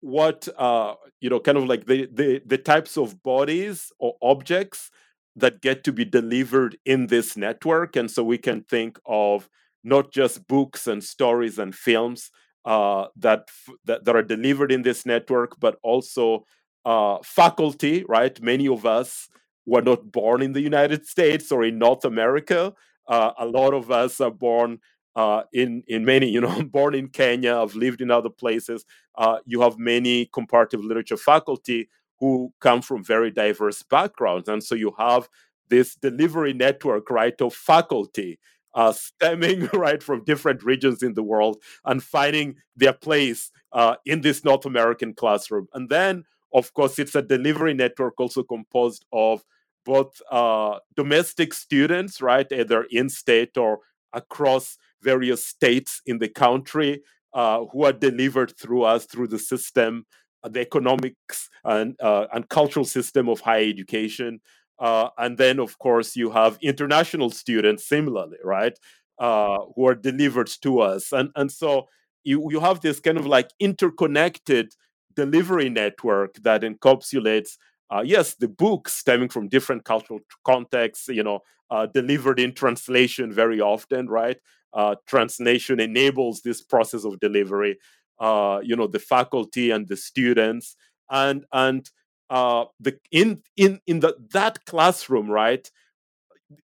what 0.00 0.48
uh, 0.58 0.94
you 1.20 1.30
know, 1.30 1.40
kind 1.40 1.56
of 1.56 1.64
like 1.66 1.86
the, 1.86 2.08
the 2.12 2.42
the 2.44 2.58
types 2.58 2.96
of 2.98 3.22
bodies 3.22 3.92
or 3.98 4.16
objects 4.20 4.90
that 5.36 5.62
get 5.62 5.84
to 5.84 5.92
be 5.92 6.04
delivered 6.04 6.76
in 6.84 7.06
this 7.06 7.36
network, 7.36 7.96
and 7.96 8.10
so 8.10 8.22
we 8.22 8.36
can 8.36 8.62
think 8.62 8.98
of 9.06 9.48
not 9.84 10.12
just 10.12 10.46
books 10.46 10.86
and 10.86 11.02
stories 11.02 11.58
and 11.58 11.74
films 11.74 12.30
uh, 12.64 13.06
that, 13.16 13.48
that 13.84 14.04
that 14.04 14.16
are 14.16 14.22
delivered 14.22 14.72
in 14.72 14.82
this 14.82 15.06
network, 15.06 15.58
but 15.60 15.78
also 15.82 16.44
uh, 16.84 17.18
faculty. 17.24 18.04
Right, 18.08 18.40
many 18.42 18.68
of 18.68 18.84
us 18.84 19.28
were 19.66 19.82
not 19.82 20.10
born 20.12 20.42
in 20.42 20.52
the 20.52 20.60
United 20.60 21.06
States 21.06 21.52
or 21.52 21.64
in 21.64 21.78
North 21.78 22.04
America, 22.04 22.74
uh, 23.08 23.32
a 23.38 23.46
lot 23.46 23.74
of 23.74 23.90
us 23.90 24.20
are 24.20 24.30
born 24.30 24.78
uh, 25.14 25.42
in 25.52 25.82
in 25.86 26.04
many, 26.04 26.28
you 26.28 26.40
know, 26.40 26.62
born 26.72 26.94
in 26.94 27.08
Kenya. 27.08 27.56
I've 27.56 27.74
lived 27.74 28.00
in 28.00 28.10
other 28.10 28.30
places. 28.30 28.84
Uh, 29.16 29.38
you 29.44 29.60
have 29.60 29.78
many 29.78 30.26
comparative 30.26 30.82
literature 30.84 31.16
faculty 31.16 31.88
who 32.20 32.52
come 32.60 32.80
from 32.82 33.04
very 33.04 33.30
diverse 33.30 33.82
backgrounds, 33.82 34.48
and 34.48 34.62
so 34.62 34.74
you 34.74 34.94
have 34.98 35.28
this 35.68 35.94
delivery 35.96 36.52
network, 36.52 37.10
right, 37.10 37.40
of 37.40 37.54
faculty 37.54 38.38
uh, 38.74 38.92
stemming 38.92 39.68
right 39.72 40.02
from 40.02 40.24
different 40.24 40.62
regions 40.62 41.02
in 41.02 41.14
the 41.14 41.22
world 41.22 41.56
and 41.84 42.02
finding 42.02 42.56
their 42.76 42.92
place 42.92 43.50
uh, 43.72 43.96
in 44.06 44.20
this 44.20 44.44
North 44.44 44.64
American 44.66 45.14
classroom. 45.14 45.68
And 45.74 45.88
then, 45.88 46.24
of 46.52 46.72
course, 46.74 46.98
it's 46.98 47.14
a 47.14 47.22
delivery 47.22 47.74
network 47.74 48.20
also 48.20 48.42
composed 48.42 49.04
of 49.12 49.42
both 49.84 50.20
uh, 50.30 50.78
domestic 50.96 51.54
students, 51.54 52.20
right, 52.20 52.50
either 52.52 52.86
in 52.90 53.08
state 53.08 53.56
or 53.56 53.80
across 54.12 54.78
various 55.02 55.44
states 55.44 56.00
in 56.06 56.18
the 56.18 56.28
country, 56.28 57.02
uh, 57.34 57.64
who 57.72 57.84
are 57.84 57.92
delivered 57.92 58.56
through 58.58 58.82
us 58.82 59.06
through 59.06 59.26
the 59.26 59.38
system, 59.38 60.06
uh, 60.44 60.48
the 60.48 60.60
economics 60.60 61.48
and 61.64 61.96
uh, 62.00 62.26
and 62.32 62.48
cultural 62.48 62.84
system 62.84 63.28
of 63.28 63.40
higher 63.40 63.68
education, 63.68 64.40
uh, 64.78 65.08
and 65.18 65.38
then 65.38 65.58
of 65.58 65.78
course 65.78 66.14
you 66.16 66.30
have 66.30 66.58
international 66.62 67.30
students 67.30 67.86
similarly, 67.88 68.38
right, 68.44 68.78
uh, 69.18 69.58
who 69.74 69.86
are 69.86 69.94
delivered 69.94 70.50
to 70.60 70.80
us, 70.80 71.12
and 71.12 71.30
and 71.36 71.50
so 71.50 71.88
you 72.24 72.46
you 72.50 72.60
have 72.60 72.80
this 72.80 73.00
kind 73.00 73.18
of 73.18 73.26
like 73.26 73.50
interconnected 73.58 74.74
delivery 75.14 75.68
network 75.68 76.34
that 76.42 76.62
encapsulates 76.62 77.56
uh, 77.90 78.02
yes, 78.04 78.34
the 78.36 78.48
books 78.48 78.94
stemming 78.94 79.28
from 79.28 79.48
different 79.48 79.84
cultural 79.84 80.20
contexts, 80.46 81.08
you 81.08 81.22
know, 81.22 81.40
uh, 81.70 81.84
delivered 81.86 82.40
in 82.40 82.54
translation 82.54 83.30
very 83.30 83.60
often, 83.60 84.08
right? 84.08 84.38
Uh, 84.72 84.94
translation 85.06 85.78
enables 85.78 86.40
this 86.40 86.62
process 86.62 87.04
of 87.04 87.20
delivery. 87.20 87.78
Uh, 88.18 88.60
you 88.62 88.76
know, 88.76 88.86
the 88.86 88.98
faculty 88.98 89.70
and 89.70 89.88
the 89.88 89.96
students, 89.96 90.76
and 91.10 91.44
and 91.52 91.90
uh, 92.30 92.64
the 92.80 92.96
in 93.10 93.42
in 93.56 93.80
in 93.86 94.00
the 94.00 94.14
that 94.32 94.64
classroom, 94.64 95.30
right? 95.30 95.70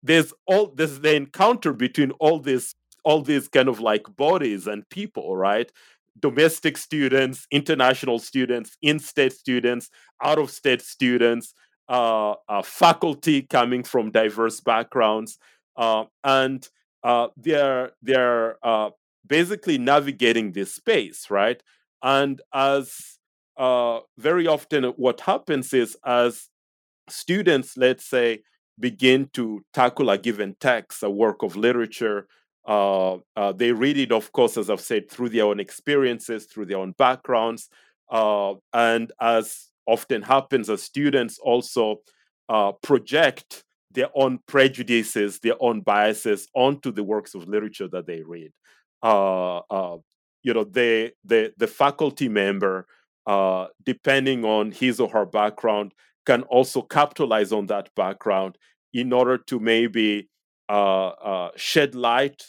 There's 0.02 0.32
all 0.46 0.68
there's 0.74 1.00
the 1.00 1.14
encounter 1.14 1.72
between 1.72 2.10
all 2.12 2.38
these 2.40 2.74
all 3.04 3.20
these 3.22 3.48
kind 3.48 3.68
of 3.68 3.80
like 3.80 4.04
bodies 4.16 4.66
and 4.66 4.88
people, 4.88 5.36
right? 5.36 5.70
Domestic 6.18 6.76
students, 6.76 7.46
international 7.50 8.18
students, 8.18 8.76
in 8.82 8.98
state 8.98 9.32
students, 9.32 9.90
out 10.22 10.38
of 10.38 10.50
state 10.50 10.82
students, 10.82 11.54
uh, 11.88 12.34
uh, 12.48 12.62
faculty 12.62 13.42
coming 13.42 13.82
from 13.82 14.10
diverse 14.10 14.60
backgrounds. 14.60 15.38
Uh, 15.76 16.04
and 16.22 16.68
uh, 17.02 17.28
they're, 17.36 17.90
they're 18.02 18.56
uh, 18.64 18.90
basically 19.26 19.78
navigating 19.78 20.52
this 20.52 20.74
space, 20.74 21.30
right? 21.30 21.62
And 22.02 22.40
as 22.52 23.18
uh, 23.56 24.00
very 24.18 24.46
often 24.46 24.84
what 24.96 25.20
happens 25.20 25.72
is 25.72 25.96
as 26.04 26.48
students, 27.08 27.76
let's 27.76 28.04
say, 28.04 28.40
begin 28.78 29.28
to 29.34 29.64
tackle 29.72 30.10
a 30.10 30.18
given 30.18 30.56
text, 30.60 31.02
a 31.02 31.10
work 31.10 31.42
of 31.42 31.56
literature, 31.56 32.26
uh, 32.66 33.16
uh, 33.36 33.52
they 33.52 33.72
read 33.72 33.98
it, 33.98 34.12
of 34.12 34.32
course, 34.32 34.56
as 34.56 34.70
I've 34.70 34.80
said, 34.80 35.10
through 35.10 35.30
their 35.30 35.44
own 35.44 35.60
experiences, 35.60 36.46
through 36.46 36.66
their 36.66 36.78
own 36.78 36.92
backgrounds. 36.92 37.68
Uh, 38.10 38.54
and 38.72 39.12
as 39.20 39.68
often 39.86 40.22
happens, 40.22 40.70
as 40.70 40.82
students 40.82 41.38
also 41.38 41.96
uh, 42.48 42.72
project 42.82 43.64
their 43.90 44.08
own 44.14 44.40
prejudices, 44.46 45.38
their 45.40 45.54
own 45.60 45.80
biases 45.80 46.48
onto 46.54 46.90
the 46.90 47.04
works 47.04 47.34
of 47.34 47.46
literature 47.46 47.88
that 47.88 48.06
they 48.06 48.22
read. 48.22 48.50
Uh, 49.02 49.58
uh, 49.70 49.96
you 50.42 50.52
know, 50.52 50.64
the, 50.64 51.12
the 51.24 51.66
faculty 51.66 52.28
member, 52.28 52.86
depending 53.84 54.44
on 54.44 54.72
his 54.72 55.00
or 55.00 55.08
her 55.08 55.24
background, 55.24 55.92
can 56.26 56.42
also 56.42 56.82
capitalize 56.82 57.52
on 57.52 57.66
that 57.66 57.88
background 57.94 58.56
in 58.92 59.12
order 59.12 59.36
to 59.36 59.60
maybe 59.60 60.28
uh, 60.68 61.08
uh, 61.08 61.50
shed 61.56 61.94
light 61.94 62.42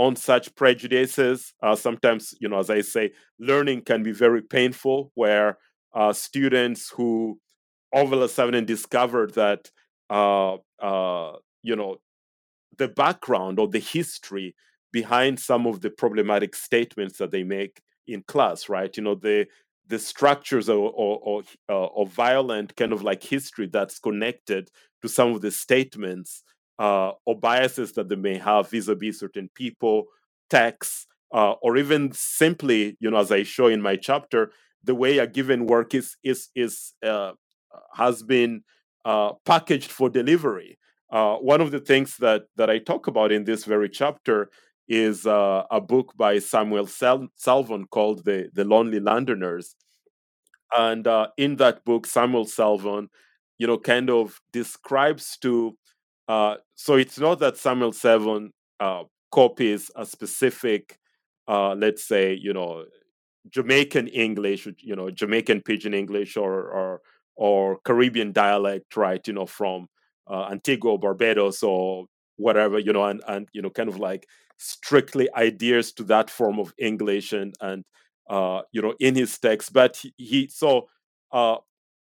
on 0.00 0.16
such 0.16 0.46
prejudices. 0.54 1.52
Uh, 1.62 1.76
sometimes, 1.76 2.34
you 2.40 2.48
know, 2.48 2.58
as 2.58 2.70
I 2.70 2.80
say, 2.80 3.12
learning 3.38 3.82
can 3.82 4.02
be 4.02 4.12
very 4.12 4.40
painful, 4.40 5.12
where 5.14 5.58
uh, 5.94 6.12
students 6.14 6.88
who 6.96 7.38
all 7.92 8.06
of 8.06 8.22
a 8.22 8.28
sudden 8.28 8.64
discovered 8.64 9.34
that, 9.34 9.70
uh, 10.08 10.54
uh, 10.90 11.32
you 11.62 11.76
know, 11.76 11.98
the 12.78 12.88
background 12.88 13.58
or 13.58 13.68
the 13.68 13.84
history 13.98 14.54
behind 14.90 15.38
some 15.38 15.66
of 15.66 15.82
the 15.82 15.90
problematic 15.90 16.56
statements 16.56 17.18
that 17.18 17.30
they 17.30 17.44
make 17.44 17.82
in 18.06 18.22
class, 18.22 18.70
right? 18.70 18.96
You 18.96 19.02
know, 19.02 19.16
the 19.16 19.46
the 19.86 19.98
structures 19.98 20.68
or, 20.68 20.88
or, 21.04 21.18
or, 21.30 21.42
uh, 21.68 21.88
or 21.96 22.06
violent 22.06 22.76
kind 22.76 22.92
of 22.92 23.02
like 23.02 23.22
history 23.24 23.66
that's 23.66 23.98
connected 23.98 24.70
to 25.02 25.08
some 25.08 25.34
of 25.34 25.40
the 25.40 25.50
statements 25.50 26.44
uh, 26.80 27.12
or 27.26 27.38
biases 27.38 27.92
that 27.92 28.08
they 28.08 28.16
may 28.16 28.38
have 28.38 28.70
vis-a-vis 28.70 29.20
certain 29.20 29.50
people, 29.54 30.06
texts, 30.48 31.06
uh, 31.32 31.52
or 31.62 31.76
even 31.76 32.10
simply, 32.12 32.96
you 33.00 33.10
know, 33.10 33.18
as 33.18 33.30
I 33.30 33.42
show 33.42 33.66
in 33.66 33.82
my 33.82 33.96
chapter, 33.96 34.50
the 34.82 34.94
way 34.94 35.18
a 35.18 35.26
given 35.26 35.66
work 35.66 35.94
is 35.94 36.16
is 36.24 36.48
is 36.54 36.94
uh, 37.06 37.32
has 37.94 38.22
been 38.22 38.62
uh, 39.04 39.34
packaged 39.44 39.90
for 39.90 40.08
delivery. 40.08 40.78
Uh, 41.12 41.36
one 41.36 41.60
of 41.60 41.70
the 41.70 41.80
things 41.80 42.16
that 42.16 42.44
that 42.56 42.70
I 42.70 42.78
talk 42.78 43.06
about 43.06 43.30
in 43.30 43.44
this 43.44 43.64
very 43.66 43.90
chapter 43.90 44.48
is 44.88 45.26
uh, 45.26 45.64
a 45.70 45.80
book 45.82 46.14
by 46.16 46.38
Samuel 46.38 46.86
Sal- 46.86 47.28
Salvon 47.36 47.84
called 47.90 48.24
"The 48.24 48.48
The 48.54 48.64
Lonely 48.64 49.00
Londoners," 49.00 49.76
and 50.74 51.06
in 51.36 51.56
that 51.56 51.84
book, 51.84 52.06
Samuel 52.06 52.46
Salvon, 52.46 53.10
you 53.58 53.66
know, 53.66 53.78
kind 53.78 54.08
of 54.08 54.40
describes 54.50 55.36
to 55.42 55.76
uh, 56.30 56.56
so 56.76 56.94
it's 56.94 57.18
not 57.18 57.40
that 57.40 57.56
Samuel 57.56 57.90
Salvon 57.90 58.52
uh, 58.78 59.02
copies 59.32 59.90
a 59.96 60.06
specific, 60.06 60.96
uh, 61.48 61.74
let's 61.74 62.06
say, 62.06 62.34
you 62.34 62.52
know, 62.52 62.84
Jamaican 63.48 64.06
English, 64.06 64.68
you 64.78 64.94
know, 64.94 65.10
Jamaican 65.10 65.62
Pidgin 65.62 65.92
English 65.92 66.36
or 66.36 66.52
or 66.70 67.00
or 67.34 67.78
Caribbean 67.84 68.30
dialect, 68.30 68.96
right? 68.96 69.26
You 69.26 69.32
know, 69.32 69.46
from 69.46 69.88
uh, 70.30 70.46
Antigua, 70.52 70.98
Barbados, 70.98 71.64
or 71.64 72.06
whatever, 72.36 72.78
you 72.78 72.92
know, 72.92 73.06
and 73.06 73.20
and 73.26 73.48
you 73.52 73.60
know, 73.60 73.70
kind 73.70 73.88
of 73.88 73.98
like 73.98 74.24
strictly 74.56 75.28
adheres 75.34 75.90
to 75.94 76.04
that 76.04 76.30
form 76.30 76.60
of 76.60 76.72
English 76.78 77.32
and 77.32 77.56
and 77.60 77.84
uh, 78.28 78.62
you 78.70 78.80
know 78.80 78.94
in 79.00 79.16
his 79.16 79.36
text. 79.36 79.72
But 79.72 79.96
he, 79.96 80.14
he 80.16 80.48
so 80.48 80.86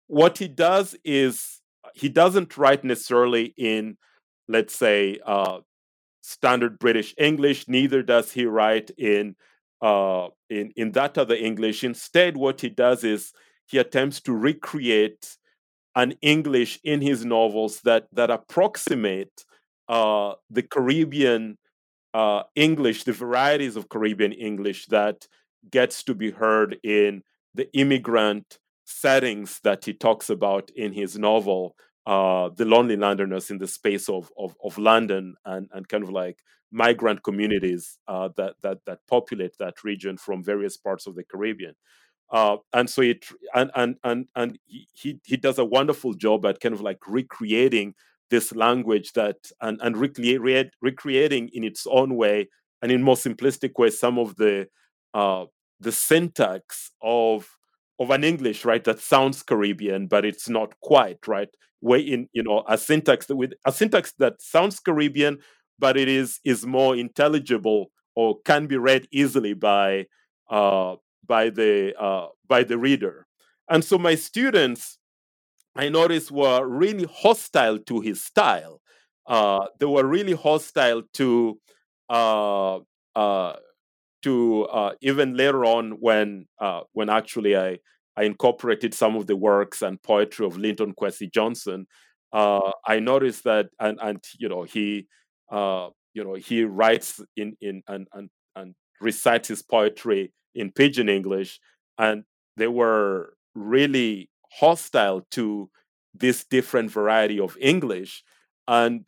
what 0.05 0.37
he 0.37 0.47
does 0.47 0.95
is 1.03 1.61
he 1.95 2.09
doesn't 2.09 2.57
write 2.57 2.83
necessarily 2.83 3.53
in, 3.57 3.97
let's 4.51 4.75
say, 4.75 5.17
uh, 5.25 5.59
standard 6.21 6.77
British 6.79 7.13
English. 7.17 7.67
Neither 7.67 8.03
does 8.03 8.31
he 8.31 8.45
write 8.45 8.91
in 8.97 9.35
uh, 9.81 10.27
in 10.49 10.71
in 10.75 10.91
that 10.91 11.17
other 11.17 11.35
English. 11.35 11.83
Instead, 11.83 12.37
what 12.37 12.61
he 12.61 12.69
does 12.69 13.03
is 13.03 13.33
he 13.67 13.77
attempts 13.77 14.21
to 14.21 14.33
recreate 14.33 15.37
an 15.95 16.13
English 16.21 16.79
in 16.83 17.01
his 17.01 17.25
novels 17.25 17.81
that 17.81 18.07
that 18.13 18.29
approximate 18.29 19.45
uh, 19.87 20.33
the 20.49 20.63
Caribbean 20.63 21.57
uh, 22.13 22.43
English, 22.55 23.03
the 23.03 23.13
varieties 23.13 23.75
of 23.75 23.89
Caribbean 23.89 24.33
English 24.33 24.85
that 24.87 25.27
gets 25.69 26.03
to 26.03 26.13
be 26.13 26.31
heard 26.31 26.77
in 26.83 27.23
the 27.55 27.71
immigrant 27.73 28.59
settings 28.85 29.59
that 29.63 29.85
he 29.85 29.93
talks 29.93 30.29
about 30.29 30.69
in 30.71 30.93
his 30.93 31.17
novel, 31.17 31.75
uh, 32.05 32.49
The 32.55 32.65
Lonely 32.65 32.97
Londoners 32.97 33.51
in 33.51 33.57
the 33.57 33.67
Space 33.67 34.09
of, 34.09 34.31
of, 34.37 34.55
of 34.63 34.77
London 34.77 35.35
and, 35.45 35.69
and 35.73 35.87
kind 35.87 36.03
of 36.03 36.09
like 36.09 36.39
migrant 36.71 37.23
communities 37.23 37.99
uh, 38.07 38.29
that, 38.37 38.55
that, 38.61 38.79
that 38.85 38.99
populate 39.07 39.57
that 39.59 39.83
region 39.83 40.17
from 40.17 40.43
various 40.43 40.77
parts 40.77 41.07
of 41.07 41.15
the 41.15 41.23
Caribbean. 41.23 41.75
Uh, 42.31 42.57
and 42.71 42.89
so 42.89 43.01
it 43.01 43.25
and 43.53 43.69
and 43.75 43.97
and 44.05 44.25
and 44.37 44.57
he 44.67 45.19
he 45.25 45.35
does 45.35 45.59
a 45.59 45.65
wonderful 45.65 46.13
job 46.13 46.45
at 46.45 46.61
kind 46.61 46.73
of 46.73 46.79
like 46.79 46.99
recreating 47.05 47.93
this 48.29 48.55
language 48.55 49.11
that 49.11 49.35
and 49.59 49.81
and 49.81 49.97
recreate, 49.97 50.69
recreating 50.81 51.49
in 51.51 51.65
its 51.65 51.85
own 51.87 52.15
way 52.15 52.47
and 52.81 52.89
in 52.89 53.03
more 53.03 53.17
simplistic 53.17 53.77
way 53.77 53.89
some 53.89 54.17
of 54.17 54.37
the 54.37 54.65
uh, 55.13 55.43
the 55.81 55.91
syntax 55.91 56.91
of 57.01 57.49
of 57.99 58.09
an 58.09 58.23
English, 58.23 58.65
right, 58.65 58.83
that 58.85 58.99
sounds 58.99 59.43
Caribbean, 59.43 60.07
but 60.07 60.25
it's 60.25 60.49
not 60.49 60.73
quite, 60.79 61.27
right? 61.27 61.49
Way 61.81 62.01
in, 62.01 62.27
you 62.33 62.43
know, 62.43 62.63
a 62.67 62.77
syntax 62.77 63.25
that 63.27 63.35
with 63.35 63.53
a 63.65 63.71
syntax 63.71 64.13
that 64.19 64.41
sounds 64.41 64.79
Caribbean, 64.79 65.39
but 65.79 65.97
it 65.97 66.07
is 66.07 66.39
is 66.45 66.65
more 66.65 66.95
intelligible 66.95 67.91
or 68.15 68.39
can 68.45 68.67
be 68.67 68.77
read 68.77 69.07
easily 69.11 69.53
by 69.53 70.05
uh, 70.49 70.95
by 71.25 71.49
the 71.49 71.93
uh, 71.99 72.27
by 72.47 72.63
the 72.63 72.77
reader. 72.77 73.25
And 73.69 73.83
so 73.83 73.97
my 73.97 74.15
students, 74.15 74.99
I 75.75 75.89
noticed, 75.89 76.31
were 76.31 76.67
really 76.67 77.07
hostile 77.11 77.79
to 77.79 78.01
his 78.01 78.23
style. 78.23 78.81
Uh, 79.25 79.67
they 79.79 79.85
were 79.85 80.05
really 80.05 80.33
hostile 80.33 81.03
to 81.13 81.59
uh, 82.09 82.79
uh, 83.15 83.55
to 84.23 84.65
uh, 84.65 84.93
even 85.01 85.35
later 85.35 85.65
on 85.65 85.91
when 85.99 86.45
uh, 86.59 86.81
when 86.93 87.09
actually 87.09 87.57
I 87.57 87.79
I 88.17 88.23
incorporated 88.23 88.93
some 88.93 89.15
of 89.15 89.27
the 89.27 89.35
works 89.35 89.81
and 89.81 90.01
poetry 90.01 90.45
of 90.45 90.57
Linton 90.57 90.93
Kwesi 90.93 91.31
Johnson. 91.31 91.87
Uh, 92.33 92.71
I 92.87 92.99
noticed 92.99 93.43
that 93.45 93.67
and 93.79 93.99
and 94.01 94.23
you 94.39 94.49
know 94.49 94.63
he 94.63 95.07
uh, 95.51 95.89
you 96.13 96.23
know 96.23 96.35
he 96.35 96.63
writes 96.63 97.19
in 97.35 97.55
in 97.61 97.83
and 97.87 98.07
and 98.13 98.29
and 98.55 98.75
recites 98.99 99.47
his 99.47 99.61
poetry 99.61 100.31
in 100.55 100.71
pidgin 100.71 101.09
English, 101.09 101.59
and 101.97 102.23
they 102.57 102.67
were 102.67 103.33
really 103.55 104.29
hostile 104.51 105.25
to 105.31 105.69
this 106.13 106.43
different 106.43 106.91
variety 106.91 107.39
of 107.39 107.57
English. 107.59 108.23
And 108.67 109.07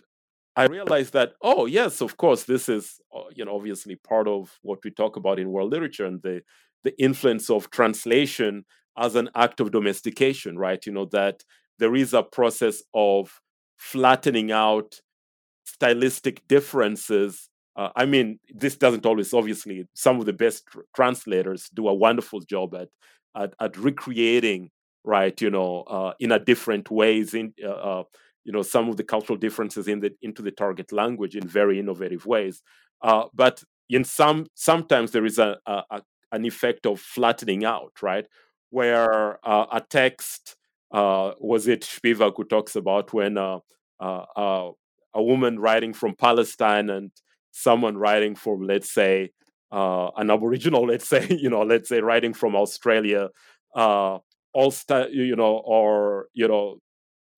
I 0.55 0.65
realized 0.65 1.13
that, 1.13 1.33
oh, 1.41 1.65
yes, 1.65 2.01
of 2.01 2.17
course, 2.17 2.43
this 2.43 2.69
is, 2.69 2.99
uh, 3.15 3.23
you 3.35 3.43
know, 3.43 3.55
obviously 3.55 3.95
part 3.95 4.27
of 4.27 4.57
what 4.61 4.79
we 4.83 4.91
talk 4.91 5.15
about 5.15 5.39
in 5.39 5.51
world 5.51 5.71
literature 5.71 6.05
and 6.05 6.21
the, 6.21 6.41
the 6.83 6.99
influence 7.01 7.49
of 7.49 7.69
translation 7.71 8.65
as 8.97 9.15
an 9.15 9.29
act 9.35 9.59
of 9.59 9.71
domestication, 9.71 10.57
right? 10.57 10.85
You 10.85 10.91
know, 10.91 11.05
that 11.05 11.43
there 11.79 11.95
is 11.95 12.13
a 12.13 12.23
process 12.23 12.83
of 12.93 13.41
flattening 13.77 14.51
out 14.51 14.99
stylistic 15.65 16.47
differences. 16.47 17.49
Uh, 17.75 17.89
I 17.95 18.05
mean, 18.05 18.39
this 18.53 18.75
doesn't 18.75 19.05
always, 19.05 19.33
obviously, 19.33 19.87
some 19.93 20.19
of 20.19 20.25
the 20.25 20.33
best 20.33 20.65
tr- 20.67 20.81
translators 20.95 21.69
do 21.73 21.87
a 21.87 21.93
wonderful 21.93 22.41
job 22.41 22.75
at, 22.75 22.89
at, 23.35 23.53
at 23.59 23.77
recreating, 23.77 24.69
right, 25.03 25.39
you 25.41 25.49
know, 25.49 25.81
uh, 25.83 26.13
in 26.19 26.31
a 26.31 26.39
different 26.39 26.91
ways, 26.91 27.33
in, 27.33 27.53
uh, 27.63 27.69
uh 27.69 28.03
you 28.45 28.51
know 28.51 28.61
some 28.61 28.89
of 28.89 28.97
the 28.97 29.03
cultural 29.03 29.37
differences 29.37 29.87
in 29.87 29.99
the 29.99 30.13
into 30.21 30.41
the 30.41 30.51
target 30.51 30.91
language 30.91 31.35
in 31.35 31.47
very 31.47 31.79
innovative 31.79 32.25
ways 32.25 32.61
uh, 33.01 33.25
but 33.33 33.63
in 33.89 34.03
some 34.03 34.45
sometimes 34.53 35.11
there 35.11 35.25
is 35.25 35.39
a, 35.39 35.57
a, 35.65 36.01
an 36.31 36.45
effect 36.45 36.85
of 36.85 36.99
flattening 36.99 37.63
out 37.63 37.93
right 38.01 38.27
where 38.73 39.37
uh, 39.47 39.65
a 39.71 39.81
text 39.81 40.55
uh, 40.91 41.31
was 41.39 41.67
it 41.67 41.81
Spivak 41.81 42.33
who 42.37 42.43
talks 42.43 42.75
about 42.75 43.13
when 43.13 43.37
uh, 43.37 43.59
uh, 43.99 44.25
uh, 44.35 44.71
a 45.13 45.23
woman 45.23 45.59
writing 45.59 45.93
from 45.93 46.15
Palestine 46.15 46.89
and 46.89 47.11
someone 47.51 47.97
writing 47.97 48.35
from 48.35 48.61
let's 48.61 48.91
say 48.91 49.29
an 49.71 50.29
aboriginal 50.29 50.85
let's 50.91 51.07
say 51.07 51.27
you 51.29 51.49
know 51.49 51.61
let's 51.63 51.89
say 51.89 52.01
writing 52.01 52.33
from 52.33 52.55
Australia 52.55 53.29
all 53.75 54.71
st- 54.71 55.11
you 55.11 55.35
know 55.35 55.61
or 55.65 56.27
you 56.33 56.47
know 56.47 56.77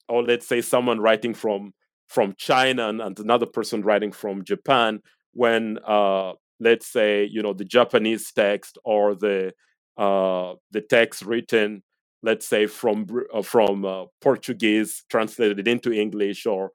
or 0.08 0.24
let's 0.24 0.48
say 0.48 0.62
someone 0.62 1.00
writing 1.00 1.34
from 1.34 1.74
from 2.08 2.36
China 2.38 2.88
and, 2.90 3.02
and 3.02 3.20
another 3.20 3.46
person 3.48 3.82
writing 3.82 4.12
from 4.12 4.44
Japan, 4.44 5.00
when 5.34 5.80
uh, 5.86 6.34
let's 6.60 6.88
say 6.88 7.26
you 7.26 7.42
know 7.42 7.54
the 7.54 7.66
Japanese 7.66 8.32
text 8.32 8.78
or 8.84 9.16
the 9.16 9.54
uh, 9.98 10.56
the 10.72 10.82
text 10.82 11.24
written, 11.24 11.84
let's 12.24 12.48
say 12.48 12.68
from 12.68 13.08
uh, 13.34 13.42
from 13.42 13.86
uh, 13.86 14.06
Portuguese 14.22 15.04
translated 15.10 15.68
into 15.68 15.92
English 15.92 16.46
or 16.46 16.72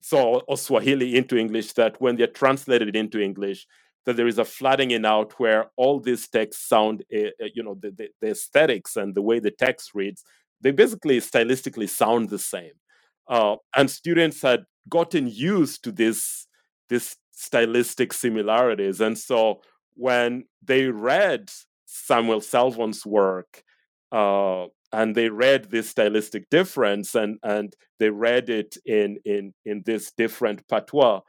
so 0.00 0.40
or 0.48 0.56
Swahili 0.56 1.16
into 1.16 1.36
English, 1.36 1.72
that 1.74 2.00
when 2.00 2.16
they're 2.16 2.26
translated 2.26 2.94
into 2.96 3.20
English, 3.20 3.66
that 4.04 4.16
there 4.16 4.26
is 4.26 4.38
a 4.38 4.44
flattening 4.44 5.04
out 5.04 5.38
where 5.38 5.70
all 5.76 6.00
these 6.00 6.28
texts 6.28 6.68
sound, 6.68 7.04
uh, 7.14 7.30
you 7.54 7.62
know, 7.62 7.76
the, 7.80 7.90
the, 7.90 8.08
the 8.20 8.30
aesthetics 8.30 8.96
and 8.96 9.14
the 9.14 9.22
way 9.22 9.38
the 9.38 9.50
text 9.50 9.92
reads 9.94 10.24
they 10.62 10.70
basically 10.70 11.18
stylistically 11.18 11.88
sound 11.88 12.30
the 12.30 12.38
same. 12.38 12.72
Uh, 13.28 13.56
and 13.76 13.90
students 13.90 14.40
had 14.42 14.64
gotten 14.88 15.28
used 15.28 15.84
to 15.84 15.92
this 15.92 16.46
this 16.88 17.16
stylistic 17.32 18.12
similarities, 18.12 19.00
and 19.00 19.18
so 19.18 19.60
when 19.94 20.44
they 20.62 20.86
read 20.86 21.50
Samuel 22.12 22.40
Selvon's 22.40 23.06
work 23.06 23.62
uh, 24.12 24.66
and 24.92 25.14
they 25.14 25.30
read 25.30 25.70
this 25.70 25.88
stylistic 25.88 26.48
difference, 26.50 27.14
and 27.14 27.38
and 27.42 27.74
they 27.98 28.10
read 28.10 28.50
it 28.50 28.76
in 28.84 29.18
in 29.24 29.54
in 29.64 29.82
this 29.86 30.12
different 30.12 30.68
patois, 30.68 31.20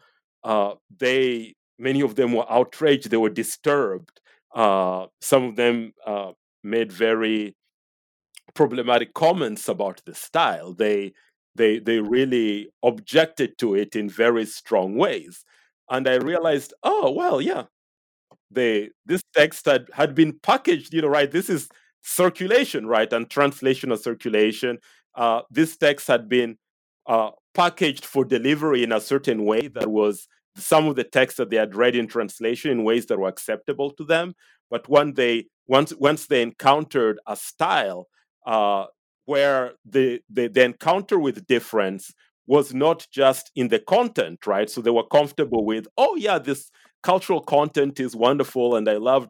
uh, 0.44 0.74
they 1.00 1.56
many 1.80 2.02
of 2.02 2.16
them 2.16 2.34
were 2.34 2.52
outraged. 2.52 3.10
They 3.10 3.18
were 3.18 3.30
disturbed. 3.30 4.20
Uh, 4.54 5.08
some 5.22 5.44
of 5.46 5.56
them 5.56 5.94
uh, 6.06 6.34
made 6.64 6.92
very 6.92 7.56
problematic 8.54 9.14
comments 9.14 9.68
about 9.70 10.02
the 10.06 10.14
style. 10.14 10.74
They 10.74 11.14
they 11.56 11.80
they 11.80 12.00
really 12.00 12.70
objected 12.84 13.58
to 13.60 13.76
it 13.76 13.96
in 13.96 14.10
very 14.10 14.46
strong 14.46 14.96
ways. 14.98 15.46
And 15.90 16.08
I 16.08 16.16
realized, 16.16 16.74
oh 16.84 17.12
well, 17.12 17.40
yeah, 17.42 17.64
this 18.54 19.22
text 19.36 19.66
had, 19.66 19.88
had 19.94 20.16
been 20.16 20.40
packaged, 20.40 20.94
you 20.94 21.02
know, 21.02 21.08
right? 21.08 21.32
This 21.32 21.50
is 21.50 21.70
circulation, 22.02 22.88
right? 22.88 23.12
And 23.12 23.30
translation 23.30 23.96
circulation. 23.98 24.80
Uh, 25.16 25.42
this 25.50 25.78
text 25.78 26.08
had 26.08 26.28
been 26.28 26.58
uh, 27.08 27.32
packaged 27.54 28.06
for 28.06 28.26
delivery 28.26 28.84
in 28.84 28.92
a 28.92 29.02
certain 29.02 29.46
way 29.46 29.68
that 29.68 29.88
was 29.88 30.28
some 30.56 30.88
of 30.88 30.96
the 30.96 31.04
texts 31.04 31.38
that 31.38 31.50
they 31.50 31.58
had 31.58 31.76
read 31.76 31.96
in 31.96 32.08
translation 32.08 32.72
in 32.72 32.84
ways 32.84 33.08
that 33.08 33.20
were 33.20 33.28
acceptable 33.28 33.92
to 33.92 34.04
them. 34.04 34.36
But 34.70 34.88
when 34.88 35.14
they 35.14 35.46
once 35.68 35.94
once 35.96 36.28
they 36.28 36.42
encountered 36.42 37.20
a 37.28 37.36
style 37.36 38.08
uh, 38.46 38.86
where 39.26 39.74
the, 39.86 40.20
the, 40.30 40.48
the 40.48 40.64
encounter 40.64 41.18
with 41.18 41.48
difference 41.48 42.14
was 42.46 42.74
not 42.74 43.08
just 43.12 43.52
in 43.56 43.70
the 43.70 43.80
content, 43.80 44.46
right? 44.46 44.70
So 44.70 44.82
they 44.82 44.90
were 44.90 45.08
comfortable 45.08 45.64
with, 45.66 45.88
oh 45.98 46.16
yeah, 46.16 46.40
this 46.40 46.70
cultural 47.04 47.42
content 47.42 48.00
is 48.00 48.16
wonderful, 48.16 48.76
and 48.76 48.90
I 48.90 48.98
love, 48.98 49.30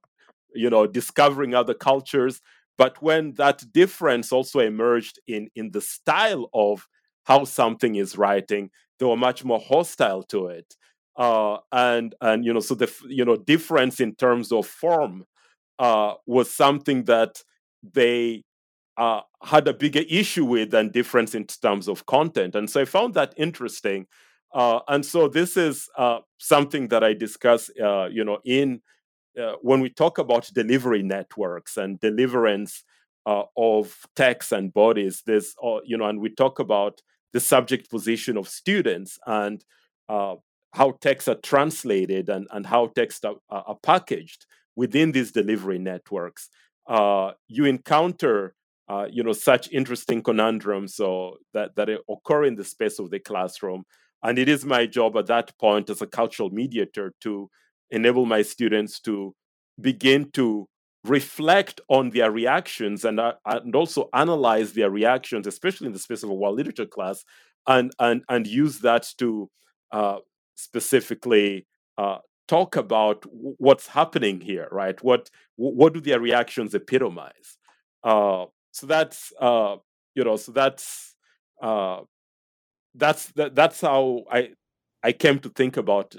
you 0.53 0.69
know, 0.69 0.87
discovering 0.87 1.53
other 1.55 1.73
cultures. 1.73 2.41
But 2.77 3.01
when 3.01 3.33
that 3.35 3.63
difference 3.71 4.31
also 4.31 4.59
emerged 4.59 5.19
in 5.27 5.49
in 5.55 5.71
the 5.71 5.81
style 5.81 6.49
of 6.53 6.87
how 7.25 7.45
something 7.45 7.95
is 7.95 8.17
writing, 8.17 8.69
they 8.99 9.05
were 9.05 9.17
much 9.17 9.43
more 9.45 9.59
hostile 9.59 10.23
to 10.23 10.47
it. 10.47 10.75
Uh, 11.15 11.57
and 11.71 12.15
and 12.21 12.45
you 12.45 12.53
know, 12.53 12.59
so 12.59 12.75
the 12.75 12.91
you 13.07 13.25
know 13.25 13.35
difference 13.37 13.99
in 13.99 14.15
terms 14.15 14.51
of 14.51 14.65
form 14.65 15.25
uh, 15.79 16.13
was 16.25 16.51
something 16.51 17.03
that 17.05 17.43
they 17.83 18.43
uh, 18.97 19.21
had 19.43 19.67
a 19.67 19.73
bigger 19.73 20.03
issue 20.09 20.45
with 20.45 20.71
than 20.71 20.89
difference 20.91 21.35
in 21.35 21.45
terms 21.45 21.87
of 21.87 22.05
content. 22.05 22.55
And 22.55 22.69
so 22.69 22.81
I 22.81 22.85
found 22.85 23.13
that 23.15 23.33
interesting. 23.37 24.07
Uh, 24.53 24.79
and 24.87 25.05
so 25.05 25.27
this 25.27 25.57
is 25.57 25.89
uh, 25.97 26.19
something 26.37 26.87
that 26.89 27.03
I 27.03 27.13
discuss, 27.13 27.69
uh, 27.81 28.05
you 28.05 28.23
know, 28.23 28.39
in 28.45 28.81
uh, 29.41 29.53
when 29.61 29.81
we 29.81 29.89
talk 29.89 30.19
about 30.19 30.49
delivery 30.53 31.01
networks 31.01 31.77
and 31.77 31.99
deliverance 31.99 32.83
uh, 33.25 33.43
of 33.57 34.05
texts 34.15 34.51
and 34.51 34.73
bodies. 34.73 35.23
There's, 35.25 35.55
you 35.85 35.97
know, 35.97 36.05
and 36.05 36.19
we 36.19 36.29
talk 36.29 36.59
about 36.59 37.01
the 37.31 37.39
subject 37.39 37.89
position 37.89 38.37
of 38.37 38.47
students 38.47 39.17
and 39.25 39.63
uh, 40.07 40.35
how 40.73 40.91
texts 41.01 41.27
are 41.27 41.35
translated 41.35 42.29
and, 42.29 42.47
and 42.51 42.65
how 42.65 42.87
texts 42.87 43.25
are, 43.25 43.35
are 43.49 43.77
packaged 43.81 44.45
within 44.75 45.11
these 45.11 45.31
delivery 45.31 45.79
networks, 45.79 46.49
uh, 46.87 47.31
you 47.47 47.65
encounter 47.65 48.55
uh, 48.89 49.07
you 49.09 49.23
know 49.23 49.33
such 49.33 49.71
interesting 49.71 50.21
conundrums 50.21 50.95
so 50.95 51.37
that, 51.53 51.75
that 51.75 51.89
occur 52.09 52.43
in 52.43 52.55
the 52.55 52.63
space 52.63 52.99
of 52.99 53.09
the 53.09 53.19
classroom. 53.19 53.83
And 54.23 54.39
it 54.39 54.47
is 54.47 54.65
my 54.65 54.85
job 54.85 55.17
at 55.17 55.27
that 55.27 55.57
point 55.59 55.89
as 55.89 56.01
a 56.01 56.07
cultural 56.07 56.49
mediator 56.49 57.13
to 57.21 57.49
enable 57.91 58.25
my 58.25 58.41
students 58.41 58.99
to 59.01 59.35
begin 59.79 60.31
to 60.31 60.67
reflect 61.03 61.81
on 61.89 62.11
their 62.11 62.31
reactions 62.31 63.03
and, 63.03 63.19
uh, 63.19 63.33
and 63.45 63.75
also 63.75 64.09
analyze 64.13 64.73
their 64.73 64.89
reactions, 64.89 65.45
especially 65.45 65.87
in 65.87 65.93
the 65.93 65.99
space 65.99 66.23
of 66.23 66.29
a 66.29 66.33
world 66.33 66.55
literature 66.55 66.85
class, 66.85 67.25
and, 67.67 67.91
and, 67.99 68.23
and 68.29 68.47
use 68.47 68.79
that 68.79 69.07
to 69.17 69.49
uh, 69.91 70.19
specifically 70.55 71.67
uh, 71.97 72.19
talk 72.47 72.75
about 72.75 73.25
what's 73.31 73.87
happening 73.87 74.41
here, 74.41 74.67
right? 74.71 75.01
What 75.03 75.29
what 75.55 75.93
do 75.93 76.01
their 76.01 76.19
reactions 76.19 76.73
epitomize? 76.73 77.57
Uh, 78.03 78.45
so 78.71 78.87
that's 78.87 79.31
uh, 79.39 79.77
you 80.15 80.23
know, 80.23 80.35
so 80.35 80.51
that's 80.51 81.15
uh, 81.61 82.01
that's 82.95 83.27
that, 83.33 83.55
that's 83.55 83.81
how 83.81 84.23
I 84.31 84.51
I 85.03 85.11
came 85.11 85.39
to 85.39 85.49
think 85.49 85.77
about 85.77 86.15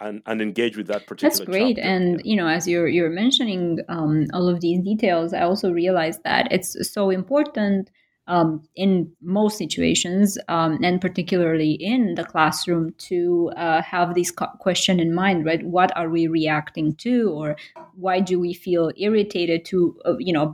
and, 0.00 0.22
and 0.26 0.40
engage 0.40 0.76
with 0.76 0.86
that 0.88 1.06
particular. 1.06 1.30
That's 1.30 1.44
great, 1.44 1.76
chapter. 1.76 1.88
and 1.88 2.22
you 2.24 2.36
know, 2.36 2.48
as 2.48 2.68
you're 2.68 2.88
you're 2.88 3.10
mentioning 3.10 3.80
um, 3.88 4.26
all 4.32 4.48
of 4.48 4.60
these 4.60 4.82
details, 4.82 5.32
I 5.32 5.40
also 5.42 5.72
realized 5.72 6.22
that 6.24 6.48
it's 6.50 6.76
so 6.92 7.10
important 7.10 7.90
um, 8.28 8.62
in 8.76 9.10
most 9.22 9.56
situations, 9.56 10.38
um, 10.48 10.78
and 10.82 11.00
particularly 11.00 11.72
in 11.72 12.14
the 12.14 12.24
classroom, 12.24 12.94
to 12.98 13.50
uh, 13.56 13.80
have 13.82 14.14
this 14.14 14.30
question 14.30 15.00
in 15.00 15.14
mind, 15.14 15.46
right? 15.46 15.64
What 15.64 15.96
are 15.96 16.10
we 16.10 16.28
reacting 16.28 16.94
to, 16.96 17.30
or 17.30 17.56
why 17.94 18.20
do 18.20 18.38
we 18.38 18.52
feel 18.52 18.92
irritated 18.98 19.64
to, 19.66 19.98
uh, 20.04 20.16
you 20.18 20.34
know, 20.34 20.52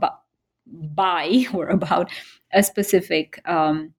by 0.65 1.45
or 1.53 1.67
about 1.67 2.09
a 2.53 2.63
specific 2.63 3.41
um, 3.45 3.93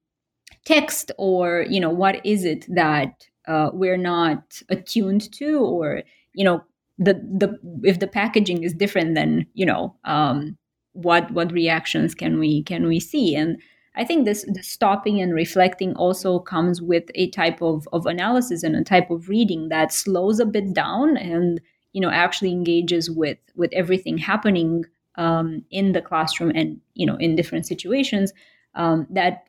text, 0.67 1.11
or 1.17 1.65
you 1.69 1.79
know, 1.79 1.89
what 1.89 2.25
is 2.25 2.45
it 2.45 2.65
that 2.67 3.27
uh, 3.47 3.69
we're 3.73 3.97
not 3.97 4.61
attuned 4.69 5.31
to, 5.33 5.59
or 5.59 6.03
you 6.33 6.43
know, 6.43 6.63
the 6.97 7.13
the 7.13 7.59
if 7.83 7.99
the 7.99 8.07
packaging 8.07 8.63
is 8.63 8.73
different, 8.73 9.15
then 9.15 9.47
you 9.53 9.65
know. 9.65 9.95
Um, 10.03 10.57
what 10.97 11.29
what 11.31 11.51
reactions 11.51 12.15
can 12.15 12.39
we 12.39 12.63
can 12.63 12.87
we 12.87 12.99
see 12.99 13.35
and 13.35 13.61
i 13.95 14.03
think 14.03 14.25
this 14.25 14.43
the 14.51 14.63
stopping 14.63 15.21
and 15.21 15.33
reflecting 15.33 15.93
also 15.95 16.39
comes 16.39 16.81
with 16.81 17.03
a 17.13 17.29
type 17.29 17.61
of, 17.61 17.87
of 17.93 18.07
analysis 18.07 18.63
and 18.63 18.75
a 18.75 18.83
type 18.83 19.11
of 19.11 19.29
reading 19.29 19.69
that 19.69 19.93
slows 19.93 20.39
a 20.39 20.45
bit 20.45 20.73
down 20.73 21.15
and 21.15 21.61
you 21.93 22.01
know 22.01 22.09
actually 22.09 22.51
engages 22.51 23.11
with 23.11 23.37
with 23.55 23.71
everything 23.73 24.17
happening 24.17 24.85
um, 25.17 25.63
in 25.69 25.91
the 25.91 26.01
classroom 26.01 26.51
and 26.55 26.81
you 26.95 27.05
know 27.05 27.15
in 27.17 27.35
different 27.35 27.67
situations 27.67 28.33
um, 28.73 29.05
that 29.11 29.46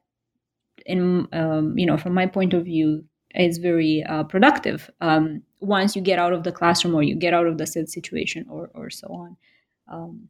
in 0.89 1.29
um, 1.33 1.79
you 1.79 1.87
know 1.87 1.97
from 1.97 2.15
my 2.15 2.27
point 2.27 2.55
of 2.55 2.65
view 2.65 3.05
is 3.35 3.59
very 3.59 4.03
uh, 4.05 4.25
productive 4.25 4.91
um, 5.01 5.43
once 5.61 5.95
you 5.95 6.03
get 6.03 6.19
out 6.19 6.33
of 6.33 6.43
the 6.43 6.51
classroom 6.51 6.95
or 6.95 7.03
you 7.03 7.15
get 7.15 7.35
out 7.35 7.47
of 7.47 7.59
the 7.59 7.67
said 7.67 7.89
situation 7.89 8.45
or 8.49 8.71
or 8.75 8.91
so 8.91 9.07
on 9.09 9.37
um, 9.93 10.29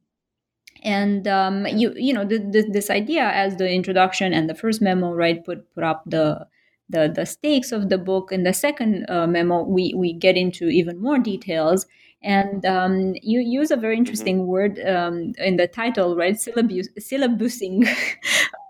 and 0.82 1.26
um, 1.26 1.66
you 1.66 1.94
you 1.96 2.12
know 2.12 2.24
the, 2.24 2.38
the, 2.38 2.68
this 2.70 2.90
idea 2.90 3.22
as 3.22 3.56
the 3.56 3.70
introduction 3.70 4.32
and 4.32 4.50
the 4.50 4.54
first 4.54 4.82
memo 4.82 5.12
right 5.12 5.44
put 5.44 5.72
put 5.74 5.84
up 5.84 6.02
the 6.06 6.46
the 6.90 7.12
the 7.14 7.24
stakes 7.24 7.72
of 7.72 7.88
the 7.88 7.98
book 7.98 8.32
in 8.32 8.42
the 8.42 8.52
second 8.52 9.08
uh, 9.08 9.26
memo 9.26 9.62
we 9.62 9.94
we 9.96 10.12
get 10.12 10.36
into 10.36 10.68
even 10.68 11.00
more 11.00 11.18
details 11.18 11.86
and 12.20 12.66
um, 12.66 13.14
you 13.22 13.38
use 13.40 13.70
a 13.70 13.76
very 13.76 13.94
mm-hmm. 13.94 14.00
interesting 14.00 14.38
mm-hmm. 14.38 14.48
word 14.48 14.80
um, 14.86 15.32
in 15.38 15.56
the 15.56 15.68
title 15.68 16.16
right 16.16 16.40
syllabus 16.40 16.88
syllabusing 16.98 17.86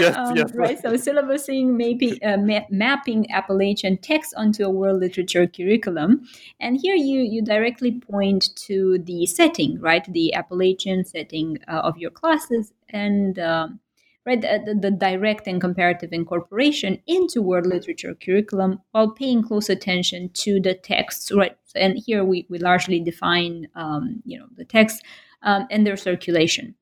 yes, 0.00 0.16
um, 0.16 0.36
yes. 0.36 0.52
Right. 0.54 0.78
So 0.80 0.96
syllabusing, 0.96 1.76
maybe 1.76 2.22
uh, 2.22 2.36
ma- 2.36 2.66
mapping 2.70 3.30
Appalachian 3.30 3.98
text 3.98 4.34
onto 4.36 4.64
a 4.64 4.70
world 4.70 5.00
literature 5.00 5.46
curriculum, 5.46 6.26
and 6.60 6.78
here 6.80 6.94
you 6.94 7.20
you 7.20 7.42
directly 7.42 8.00
point 8.00 8.54
to 8.66 8.98
the 8.98 9.26
setting, 9.26 9.80
right? 9.80 10.04
The 10.12 10.34
Appalachian 10.34 11.04
setting 11.04 11.58
uh, 11.68 11.80
of 11.84 11.98
your 11.98 12.10
classes, 12.10 12.72
and 12.88 13.38
um, 13.38 13.80
right 14.24 14.40
the, 14.40 14.78
the, 14.80 14.90
direct 14.90 15.46
and 15.46 15.60
comparative 15.60 16.12
incorporation 16.12 17.02
into 17.06 17.42
world 17.42 17.66
literature 17.66 18.14
curriculum 18.14 18.80
while 18.92 19.10
paying 19.10 19.42
close 19.42 19.68
attention 19.68 20.30
to 20.34 20.60
the 20.60 20.74
texts, 20.74 21.32
right? 21.32 21.56
And 21.74 21.98
here 21.98 22.24
we 22.24 22.46
we 22.48 22.58
largely 22.58 23.00
define 23.00 23.68
um, 23.74 24.22
you 24.24 24.38
know 24.38 24.46
the 24.56 24.64
text 24.64 25.02
um, 25.42 25.66
and 25.70 25.86
their 25.86 25.96
circulation. 25.96 26.74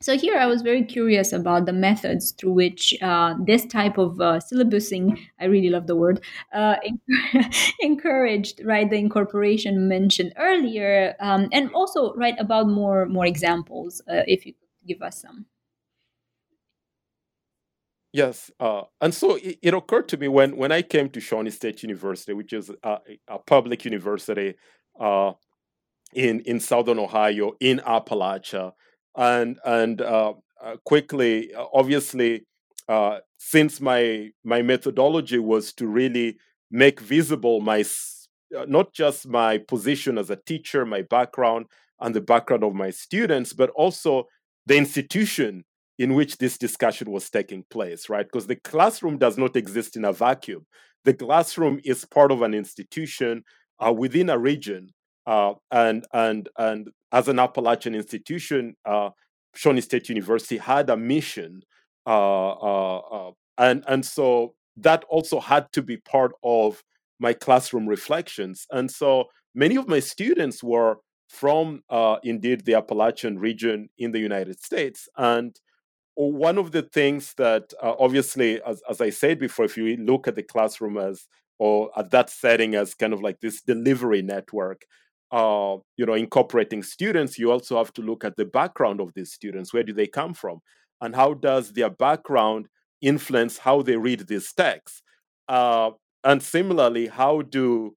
So 0.00 0.18
here 0.18 0.36
I 0.36 0.46
was 0.46 0.62
very 0.62 0.84
curious 0.84 1.32
about 1.32 1.66
the 1.66 1.72
methods 1.72 2.32
through 2.32 2.52
which 2.52 2.94
uh, 3.00 3.34
this 3.40 3.64
type 3.64 3.96
of 3.96 4.20
uh, 4.20 4.40
syllabusing, 4.40 5.18
I 5.40 5.46
really 5.46 5.70
love 5.70 5.86
the 5.86 5.96
word, 5.96 6.20
uh, 6.52 6.76
encouraged, 7.80 8.60
right, 8.64 8.88
the 8.88 8.96
incorporation 8.96 9.88
mentioned 9.88 10.34
earlier, 10.36 11.14
um, 11.20 11.48
and 11.52 11.70
also, 11.72 12.12
right, 12.14 12.34
about 12.38 12.68
more 12.68 13.06
more 13.06 13.24
examples, 13.24 14.02
uh, 14.10 14.22
if 14.26 14.44
you 14.44 14.52
could 14.52 14.86
give 14.86 15.00
us 15.00 15.22
some. 15.22 15.46
Yes, 18.12 18.50
uh, 18.60 18.82
and 19.00 19.12
so 19.12 19.36
it, 19.36 19.58
it, 19.62 19.74
occurred 19.74 20.08
to 20.10 20.16
me 20.16 20.28
when 20.28 20.56
when 20.56 20.70
I 20.70 20.82
came 20.82 21.08
to 21.10 21.20
Shawnee 21.20 21.50
State 21.50 21.82
University, 21.82 22.32
which 22.32 22.52
is 22.52 22.70
a, 22.82 22.98
a 23.26 23.38
public 23.38 23.84
university 23.84 24.54
uh, 25.00 25.32
in 26.12 26.40
in 26.40 26.60
southern 26.60 26.98
Ohio 26.98 27.56
in 27.58 27.80
Appalachia 27.80 28.72
and 29.16 29.58
and 29.64 30.00
uh, 30.00 30.34
uh, 30.62 30.76
quickly, 30.84 31.54
uh, 31.54 31.66
obviously, 31.72 32.46
uh, 32.88 33.18
since 33.38 33.80
my 33.80 34.30
my 34.44 34.62
methodology 34.62 35.38
was 35.38 35.72
to 35.74 35.86
really 35.86 36.38
make 36.70 37.00
visible 37.00 37.60
my 37.60 37.84
not 38.68 38.92
just 38.92 39.26
my 39.26 39.58
position 39.58 40.18
as 40.18 40.30
a 40.30 40.36
teacher, 40.36 40.84
my 40.84 41.02
background, 41.02 41.66
and 42.00 42.14
the 42.14 42.20
background 42.20 42.64
of 42.64 42.74
my 42.74 42.90
students, 42.90 43.52
but 43.52 43.70
also 43.70 44.24
the 44.66 44.76
institution 44.76 45.64
in 45.98 46.14
which 46.14 46.38
this 46.38 46.58
discussion 46.58 47.10
was 47.10 47.30
taking 47.30 47.64
place, 47.70 48.08
right? 48.08 48.26
Because 48.26 48.46
the 48.46 48.56
classroom 48.56 49.16
does 49.18 49.38
not 49.38 49.56
exist 49.56 49.96
in 49.96 50.04
a 50.04 50.12
vacuum. 50.12 50.66
The 51.04 51.14
classroom 51.14 51.80
is 51.84 52.04
part 52.04 52.32
of 52.32 52.42
an 52.42 52.54
institution 52.54 53.44
uh, 53.84 53.92
within 53.92 54.30
a 54.30 54.38
region, 54.38 54.90
uh, 55.26 55.54
and 55.70 56.04
and 56.12 56.48
and 56.58 56.88
as 57.14 57.28
an 57.28 57.38
Appalachian 57.38 57.94
institution, 57.94 58.74
uh, 58.84 59.10
Shawnee 59.54 59.80
State 59.80 60.08
University 60.08 60.58
had 60.58 60.90
a 60.90 60.96
mission, 60.96 61.62
uh, 62.06 62.50
uh, 62.50 62.98
uh, 62.98 63.30
and 63.56 63.84
and 63.86 64.04
so 64.04 64.54
that 64.76 65.04
also 65.08 65.38
had 65.38 65.72
to 65.72 65.80
be 65.80 65.96
part 65.96 66.32
of 66.42 66.82
my 67.20 67.32
classroom 67.32 67.88
reflections. 67.88 68.66
And 68.72 68.90
so 68.90 69.26
many 69.54 69.76
of 69.76 69.86
my 69.86 70.00
students 70.00 70.62
were 70.62 70.96
from 71.28 71.82
indeed 72.24 72.64
the 72.64 72.74
Appalachian 72.74 73.38
region 73.38 73.88
in 73.96 74.10
the 74.10 74.18
United 74.18 74.60
States, 74.60 75.08
and 75.16 75.56
one 76.16 76.58
of 76.58 76.72
the 76.72 76.82
things 76.82 77.34
that 77.34 77.72
uh, 77.82 77.94
obviously, 77.98 78.60
as, 78.62 78.82
as 78.88 79.00
I 79.00 79.10
said 79.10 79.38
before, 79.38 79.64
if 79.64 79.76
you 79.76 79.96
look 79.96 80.28
at 80.28 80.34
the 80.34 80.42
classroom 80.42 80.96
as 80.96 81.26
or 81.58 81.90
at 81.96 82.10
that 82.10 82.30
setting 82.30 82.74
as 82.74 82.94
kind 82.94 83.12
of 83.12 83.20
like 83.22 83.40
this 83.40 83.62
delivery 83.62 84.22
network, 84.22 84.82
uh, 85.34 85.78
you 85.96 86.06
know, 86.06 86.14
incorporating 86.14 86.80
students, 86.80 87.40
you 87.40 87.50
also 87.50 87.76
have 87.76 87.92
to 87.92 88.02
look 88.02 88.24
at 88.24 88.36
the 88.36 88.44
background 88.44 89.00
of 89.00 89.12
these 89.14 89.32
students. 89.32 89.74
Where 89.74 89.82
do 89.82 89.92
they 89.92 90.06
come 90.06 90.32
from? 90.32 90.60
And 91.00 91.16
how 91.16 91.34
does 91.34 91.72
their 91.72 91.90
background 91.90 92.68
influence 93.02 93.58
how 93.58 93.82
they 93.82 93.96
read 93.96 94.28
these 94.28 94.52
texts? 94.52 95.02
Uh, 95.48 95.90
and 96.22 96.40
similarly, 96.40 97.08
how 97.08 97.42
do 97.42 97.96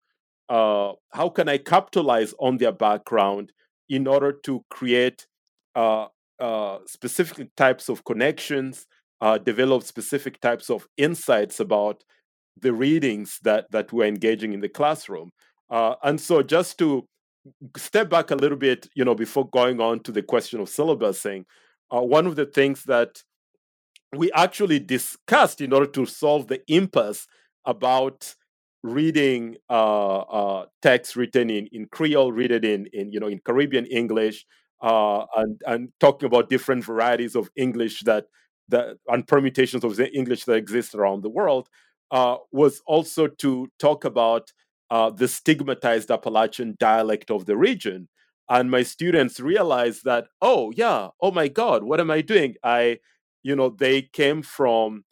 uh, 0.50 0.94
how 1.14 1.30
can 1.30 1.48
I 1.48 1.60
capitalize 1.60 2.34
on 2.40 2.58
their 2.58 2.72
background 2.72 3.52
in 3.88 4.08
order 4.08 4.32
to 4.46 4.66
create 4.72 5.28
uh, 5.76 6.08
uh, 6.40 6.80
specific 6.88 7.56
types 7.56 7.88
of 7.88 8.04
connections, 8.04 8.88
uh, 9.22 9.38
develop 9.38 9.84
specific 9.84 10.42
types 10.42 10.72
of 10.72 10.88
insights 10.98 11.60
about 11.60 12.04
the 12.60 12.74
readings 12.74 13.38
that 13.44 13.70
that 13.70 13.94
we're 13.94 14.08
engaging 14.08 14.54
in 14.54 14.62
the 14.62 14.70
classroom? 14.70 15.30
And 15.70 16.20
so, 16.20 16.42
just 16.42 16.80
to 16.80 17.06
step 17.76 18.10
back 18.10 18.32
a 18.32 18.36
little 18.36 18.58
bit, 18.58 18.88
you 18.96 19.06
know, 19.06 19.16
before 19.16 19.50
going 19.50 19.80
on 19.80 20.02
to 20.02 20.12
the 20.12 20.24
question 20.24 20.60
of 20.60 20.70
syllabusing, 20.70 21.46
uh, 21.94 22.02
one 22.02 22.28
of 22.28 22.36
the 22.36 22.46
things 22.46 22.84
that 22.84 23.24
we 24.16 24.32
actually 24.34 24.80
discussed 24.80 25.62
in 25.62 25.74
order 25.74 25.86
to 25.86 26.06
solve 26.06 26.48
the 26.48 26.62
impasse 26.68 27.28
about 27.66 28.36
reading 28.84 29.58
uh, 29.70 30.20
uh, 30.20 30.66
text 30.82 31.16
written 31.16 31.50
in, 31.50 31.68
in 31.72 31.88
Creole, 31.88 32.32
written 32.32 32.64
in, 32.64 32.88
in 32.94 33.12
you 33.12 33.20
know 33.20 33.28
in 33.28 33.40
Caribbean 33.40 33.86
English, 33.86 34.46
uh, 34.82 35.26
and 35.36 35.62
and 35.66 35.90
talking 36.00 36.28
about 36.28 36.50
different 36.50 36.86
varieties 36.86 37.36
of 37.36 37.50
English 37.56 38.02
that 38.02 38.26
that 38.70 38.98
and 39.08 39.28
permutations 39.28 39.84
of 39.84 39.96
the 39.96 40.10
English 40.16 40.46
that 40.46 40.54
exist 40.54 40.96
around 40.96 41.22
the 41.22 41.30
world, 41.30 41.68
uh, 42.12 42.38
was 42.52 42.82
also 42.88 43.28
to 43.28 43.68
talk 43.80 44.06
about 44.06 44.52
uh, 44.90 45.10
the 45.10 45.28
stigmatized 45.28 46.12
Appalachian 46.12 46.76
dialect 46.80 47.32
of 47.32 47.46
the 47.46 47.58
region. 47.58 48.08
And 48.50 48.72
my 48.72 48.84
students 48.84 49.40
realized 49.40 50.06
that, 50.06 50.28
oh 50.42 50.72
yeah, 50.76 51.10
oh 51.22 51.32
my 51.32 51.48
God, 51.50 51.84
what 51.84 52.00
am 52.00 52.10
I 52.10 52.22
doing? 52.22 52.56
I, 52.64 53.00
you 53.44 53.56
know, 53.56 53.70
they 53.70 54.04
came 54.04 54.42
from 54.42 55.04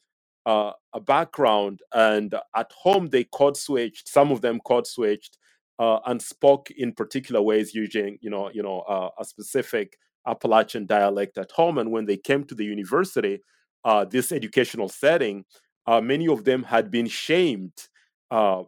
uh, 0.45 0.71
a 0.93 0.99
background, 0.99 1.81
and 1.93 2.33
at 2.55 2.71
home 2.71 3.09
they 3.09 3.25
code 3.25 3.57
switched. 3.57 4.07
Some 4.07 4.31
of 4.31 4.41
them 4.41 4.59
code 4.65 4.87
switched 4.87 5.37
uh, 5.79 5.99
and 6.05 6.21
spoke 6.21 6.71
in 6.71 6.93
particular 6.93 7.41
ways 7.41 7.73
using, 7.73 8.17
you 8.21 8.29
know, 8.29 8.49
you 8.53 8.63
know, 8.63 8.79
uh, 8.81 9.09
a 9.19 9.25
specific 9.25 9.97
Appalachian 10.27 10.85
dialect 10.85 11.37
at 11.37 11.51
home. 11.51 11.77
And 11.77 11.91
when 11.91 12.05
they 12.05 12.17
came 12.17 12.43
to 12.45 12.55
the 12.55 12.65
university, 12.65 13.41
uh, 13.83 14.05
this 14.05 14.31
educational 14.31 14.89
setting, 14.89 15.45
uh, 15.87 16.01
many 16.01 16.27
of 16.27 16.45
them 16.45 16.63
had 16.63 16.89
been 16.89 17.07
shamed. 17.07 17.73
Uh, 18.31 18.63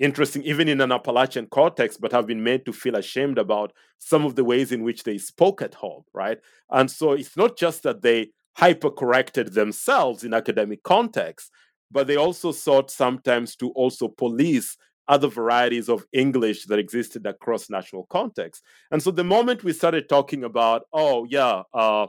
interesting, 0.00 0.42
even 0.42 0.68
in 0.68 0.80
an 0.80 0.90
Appalachian 0.90 1.46
context, 1.50 2.00
but 2.00 2.10
have 2.10 2.26
been 2.26 2.42
made 2.42 2.64
to 2.64 2.72
feel 2.72 2.96
ashamed 2.96 3.38
about 3.38 3.72
some 3.98 4.24
of 4.24 4.34
the 4.34 4.44
ways 4.44 4.72
in 4.72 4.82
which 4.82 5.04
they 5.04 5.18
spoke 5.18 5.62
at 5.62 5.74
home, 5.74 6.02
right? 6.12 6.38
And 6.70 6.90
so 6.90 7.12
it's 7.12 7.36
not 7.36 7.56
just 7.56 7.82
that 7.84 8.02
they 8.02 8.30
hypercorrected 8.58 9.52
themselves 9.52 10.24
in 10.24 10.34
academic 10.34 10.82
context, 10.82 11.50
but 11.90 12.06
they 12.06 12.16
also 12.16 12.50
sought 12.50 12.90
sometimes 12.90 13.54
to 13.56 13.70
also 13.70 14.08
police 14.08 14.76
other 15.08 15.28
varieties 15.28 15.88
of 15.88 16.06
English 16.12 16.66
that 16.66 16.78
existed 16.78 17.26
across 17.26 17.68
national 17.68 18.06
contexts. 18.10 18.62
And 18.90 19.02
so 19.02 19.10
the 19.10 19.24
moment 19.24 19.64
we 19.64 19.72
started 19.72 20.08
talking 20.08 20.44
about, 20.44 20.82
oh, 20.92 21.26
yeah, 21.28 21.62
uh, 21.74 22.06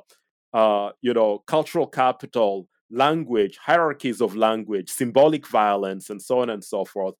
uh, 0.54 0.92
you 1.02 1.14
know, 1.14 1.40
cultural 1.48 1.88
capital, 1.88 2.68
language, 2.92 3.58
hierarchies 3.58 4.22
of 4.22 4.36
language, 4.36 4.90
symbolic 4.90 5.48
violence, 5.48 6.10
and 6.10 6.22
so 6.22 6.40
on 6.40 6.50
and 6.50 6.64
so 6.64 6.86
forth, 6.86 7.16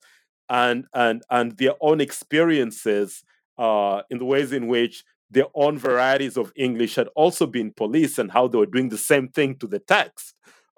and 0.52 0.86
and 0.94 1.24
and 1.32 1.58
their 1.58 1.74
own 1.80 2.02
experiences 2.02 3.24
uh, 3.58 4.02
in 4.12 4.20
the 4.20 4.26
ways 4.26 4.52
in 4.52 4.68
which 4.68 5.04
their 5.32 5.46
own 5.56 5.80
varieties 5.80 6.36
of 6.38 6.52
English 6.58 6.96
had 6.96 7.08
also 7.16 7.48
been 7.48 7.72
policed 7.72 8.20
and 8.20 8.30
how 8.30 8.48
they 8.48 8.58
were 8.58 8.66
doing 8.66 8.90
the 8.90 8.98
same 8.98 9.30
thing 9.30 9.56
to 9.56 9.66
the 9.66 9.80
text. 9.80 10.36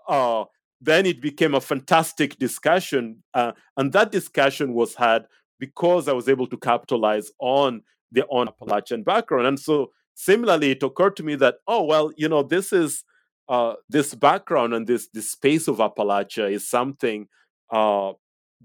Uh, 0.07 0.43
then 0.79 1.07
it 1.07 1.19
became 1.19 1.55
a 1.55 1.61
fantastic 1.61 2.37
discussion. 2.37 3.23
Uh, 3.33 3.53
and 3.77 3.91
that 3.93 4.11
discussion 4.11 4.73
was 4.73 4.93
had 4.93 5.25
because 5.59 6.07
I 6.07 6.13
was 6.13 6.29
able 6.29 6.45
to 6.47 6.57
capitalize 6.57 7.31
on 7.39 7.81
their 8.11 8.25
own 8.29 8.47
Appalachian 8.47 9.01
background. 9.01 9.47
And 9.47 9.59
so 9.59 9.91
similarly, 10.13 10.71
it 10.71 10.83
occurred 10.83 11.15
to 11.15 11.23
me 11.23 11.33
that, 11.35 11.55
oh, 11.67 11.83
well, 11.83 12.11
you 12.15 12.29
know, 12.29 12.43
this 12.43 12.71
is 12.71 13.03
uh, 13.49 13.73
this 13.89 14.13
background 14.13 14.75
and 14.75 14.85
this, 14.85 15.07
this 15.13 15.31
space 15.31 15.67
of 15.67 15.77
Appalachia 15.77 16.51
is 16.51 16.69
something 16.69 17.27
uh, 17.71 18.13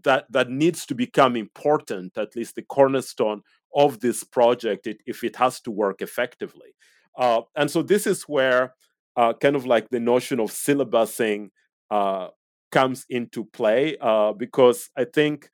that, 0.05 0.31
that 0.31 0.51
needs 0.51 0.87
to 0.87 0.95
become 0.95 1.37
important, 1.37 2.17
at 2.17 2.37
least 2.37 2.55
the 2.55 2.63
cornerstone 2.63 3.43
of 3.75 4.01
this 4.01 4.25
project 4.25 4.89
if 5.07 5.25
it 5.25 5.37
has 5.37 5.61
to 5.61 5.71
work 5.71 6.01
effectively. 6.03 6.75
Uh, 7.17 7.43
and 7.57 7.71
so 7.71 7.83
this 7.83 8.07
is 8.07 8.23
where 8.23 8.75
uh, 9.17 9.33
kind 9.33 9.57
of 9.57 9.67
like 9.67 9.89
the 9.91 10.01
notion 10.01 10.39
of 10.41 10.51
syllabusing 10.51 11.51
uh, 11.91 12.29
comes 12.71 13.05
into 13.09 13.45
play 13.45 13.97
uh, 14.01 14.33
because 14.33 14.91
I 14.97 15.05
think, 15.05 15.51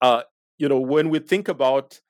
uh, 0.00 0.22
you 0.58 0.68
know, 0.68 0.80
when 0.80 1.10
we 1.10 1.18
think 1.18 1.48
about 1.48 2.00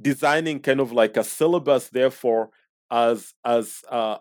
designing 0.00 0.60
kind 0.60 0.80
of 0.80 0.92
like 0.92 1.16
a 1.16 1.24
syllabus, 1.24 1.88
therefore, 1.88 2.50
as 2.90 3.32
as 3.44 3.80
uh, 3.88 4.18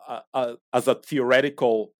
as 0.74 0.88
a 0.88 0.95
theoretical 0.95 1.91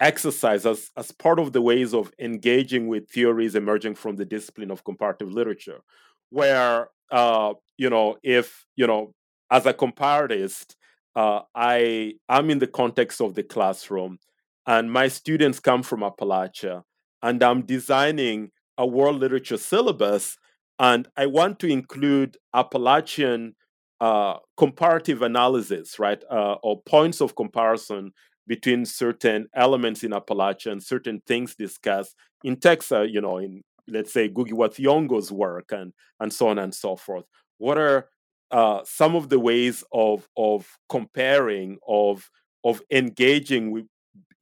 exercise 0.00 0.66
as, 0.66 0.90
as 0.96 1.10
part 1.12 1.38
of 1.38 1.52
the 1.52 1.62
ways 1.62 1.94
of 1.94 2.12
engaging 2.18 2.88
with 2.88 3.08
theories 3.10 3.54
emerging 3.54 3.94
from 3.94 4.16
the 4.16 4.24
discipline 4.24 4.70
of 4.70 4.84
comparative 4.84 5.32
literature 5.32 5.80
where 6.30 6.88
uh, 7.10 7.54
you 7.76 7.90
know, 7.90 8.16
if 8.22 8.64
you 8.76 8.86
know, 8.86 9.14
as 9.50 9.66
a 9.66 9.72
comparatist, 9.72 10.76
uh, 11.14 11.40
I 11.54 12.14
am 12.28 12.50
in 12.50 12.58
the 12.58 12.66
context 12.66 13.20
of 13.20 13.34
the 13.34 13.42
classroom, 13.42 14.18
and 14.66 14.92
my 14.92 15.08
students 15.08 15.60
come 15.60 15.82
from 15.82 16.00
Appalachia, 16.00 16.82
and 17.22 17.42
I'm 17.42 17.62
designing 17.62 18.50
a 18.78 18.86
world 18.86 19.20
literature 19.20 19.56
syllabus, 19.56 20.36
and 20.78 21.08
I 21.16 21.26
want 21.26 21.58
to 21.60 21.68
include 21.68 22.36
Appalachian 22.54 23.54
uh, 24.00 24.38
comparative 24.56 25.22
analysis, 25.22 25.98
right, 25.98 26.22
uh, 26.30 26.56
or 26.62 26.82
points 26.82 27.20
of 27.20 27.34
comparison 27.34 28.12
between 28.46 28.84
certain 28.84 29.46
elements 29.54 30.04
in 30.04 30.12
Appalachia 30.12 30.72
and 30.72 30.82
certain 30.82 31.20
things 31.26 31.54
discussed 31.54 32.14
in 32.44 32.56
texts, 32.56 32.92
uh, 32.92 33.02
you 33.02 33.20
know, 33.20 33.38
in 33.38 33.62
let's 33.88 34.12
say 34.12 34.28
Ngugi 34.28 34.52
wa 34.52 34.68
Thiong'o's 34.68 35.32
work 35.32 35.72
and 35.72 35.92
and 36.20 36.32
so 36.32 36.48
on 36.48 36.58
and 36.58 36.74
so 36.74 36.96
forth. 36.96 37.24
What 37.58 37.78
are 37.78 38.08
uh, 38.50 38.80
some 38.84 39.16
of 39.16 39.28
the 39.28 39.38
ways 39.40 39.84
of 39.92 40.28
of 40.36 40.66
comparing 40.88 41.78
of 41.88 42.28
of 42.64 42.82
engaging 42.90 43.70
with 43.70 43.86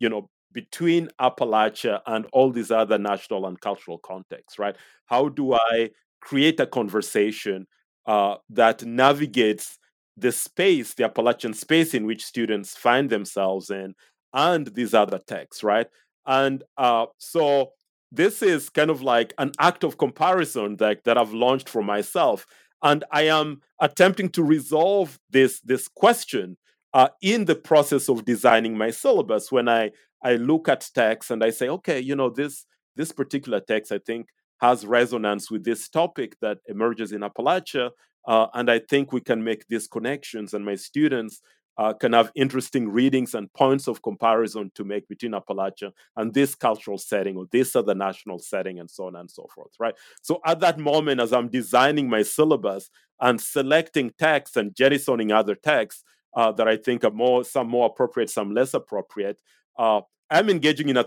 you 0.01 0.09
know 0.09 0.29
between 0.53 1.09
Appalachia 1.21 2.01
and 2.07 2.27
all 2.33 2.51
these 2.51 2.71
other 2.71 2.97
national 2.99 3.47
and 3.47 3.61
cultural 3.61 3.99
contexts, 3.99 4.59
right? 4.59 4.77
How 5.07 5.29
do 5.29 5.55
I 5.55 5.91
create 6.21 6.61
a 6.61 6.67
conversation 6.67 7.67
uh, 8.07 8.37
that 8.51 8.85
navigates 8.85 9.79
the 10.17 10.33
space, 10.33 10.95
the 10.95 11.05
Appalachian 11.05 11.55
space 11.55 11.95
in 11.95 12.07
which 12.07 12.25
students 12.25 12.77
find 12.77 13.11
themselves 13.11 13.71
in, 13.71 13.95
and 14.33 14.69
these 14.75 14.95
other 14.95 15.19
texts, 15.19 15.63
right? 15.63 15.87
And 16.27 16.65
uh, 16.77 17.07
so 17.19 17.73
this 18.11 18.43
is 18.43 18.71
kind 18.71 18.91
of 18.91 19.03
like 19.03 19.35
an 19.39 19.53
act 19.59 19.85
of 19.85 19.99
comparison 19.99 20.77
that, 20.77 21.05
that 21.05 21.19
I've 21.19 21.35
launched 21.35 21.69
for 21.69 21.83
myself. 21.83 22.47
And 22.83 23.05
I 23.11 23.23
am 23.23 23.61
attempting 23.81 24.29
to 24.31 24.43
resolve 24.43 25.19
this, 25.31 25.61
this 25.61 25.89
question 25.89 26.57
uh, 26.93 27.09
in 27.23 27.47
the 27.47 27.55
process 27.55 28.09
of 28.09 28.25
designing 28.25 28.77
my 28.77 28.91
syllabus. 28.91 29.51
When 29.51 29.69
I, 29.69 29.91
I 30.23 30.37
look 30.37 30.69
at 30.69 30.89
texts 30.95 31.31
and 31.31 31.43
I 31.43 31.51
say, 31.51 31.69
okay, 31.69 32.01
you 32.01 32.15
know, 32.15 32.31
this, 32.31 32.67
this 32.97 33.11
particular 33.11 33.61
text, 33.61 33.91
I 33.91 33.99
think, 33.99 34.29
has 34.61 34.87
resonance 34.87 35.51
with 35.51 35.65
this 35.65 35.89
topic 35.89 36.37
that 36.41 36.59
emerges 36.69 37.13
in 37.13 37.23
Appalachia. 37.23 37.91
Uh, 38.27 38.47
and 38.55 38.71
I 38.71 38.79
think 38.79 39.13
we 39.13 39.21
can 39.21 39.45
make 39.45 39.67
these 39.69 39.87
connections. 39.87 40.55
And 40.55 40.65
my 40.65 40.77
students 40.77 41.41
uh, 41.77 41.93
can 41.93 42.13
have 42.13 42.31
interesting 42.35 42.89
readings 42.89 43.35
and 43.35 43.53
points 43.53 43.89
of 43.89 44.03
comparison 44.03 44.71
to 44.75 44.85
make 44.85 45.09
between 45.09 45.33
Appalachia 45.33 45.91
and 46.17 46.33
this 46.33 46.55
cultural 46.55 46.99
setting 46.99 47.37
or 47.37 47.47
this 47.51 47.75
other 47.75 47.95
national 47.95 48.39
setting 48.39 48.79
and 48.79 48.91
so 48.91 49.07
on 49.07 49.17
and 49.17 49.31
so 49.31 49.47
forth, 49.55 49.73
right? 49.81 49.95
So 50.23 50.41
at 50.47 50.61
that 50.61 50.79
moment, 50.79 51.21
as 51.21 51.33
I'm 51.33 51.49
designing 51.49 52.09
my 52.09 52.23
syllabus 52.23 52.91
and 53.21 53.41
selecting 53.41 54.13
texts 54.19 54.57
and 54.57 54.75
jettisoning 54.75 55.33
other 55.33 55.57
texts 55.57 56.05
uh, 56.37 56.53
that 56.53 56.69
I 56.69 56.77
think 56.77 57.05
are 57.05 57.11
more, 57.11 57.45
some 57.45 57.69
more 57.69 57.87
appropriate, 57.87 58.31
some 58.31 58.55
less 58.55 58.73
appropriate, 58.75 59.41
uh, 59.79 60.03
I'm 60.31 60.49
engaging 60.49 60.89
in 60.89 60.97
a 60.97 61.05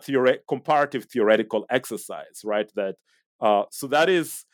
comparative 0.47 1.05
theoretical 1.05 1.65
exercise, 1.69 2.41
right? 2.43 2.71
That 2.75 2.95
uh, 3.41 3.63
so 3.71 3.87
that 3.87 4.09
is 4.09 4.45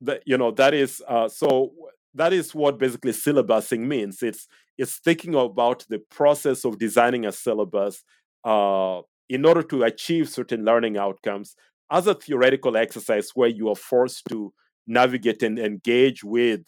that 0.00 0.22
you 0.24 0.38
know 0.38 0.50
that 0.52 0.74
is 0.74 1.02
uh, 1.08 1.28
so 1.28 1.72
that 2.14 2.32
is 2.32 2.54
what 2.54 2.78
basically 2.78 3.12
syllabusing 3.12 3.86
means. 3.88 4.22
It's 4.22 4.46
it's 4.78 4.98
thinking 4.98 5.34
about 5.34 5.84
the 5.88 6.00
process 6.10 6.64
of 6.64 6.78
designing 6.78 7.26
a 7.26 7.32
syllabus 7.32 8.02
uh, 8.44 9.00
in 9.28 9.44
order 9.44 9.62
to 9.62 9.84
achieve 9.84 10.28
certain 10.28 10.64
learning 10.64 10.96
outcomes 10.96 11.54
as 11.90 12.06
a 12.06 12.14
theoretical 12.14 12.76
exercise 12.76 13.30
where 13.34 13.48
you 13.48 13.68
are 13.68 13.76
forced 13.76 14.24
to 14.28 14.52
navigate 14.86 15.42
and 15.42 15.58
engage 15.58 16.24
with 16.24 16.62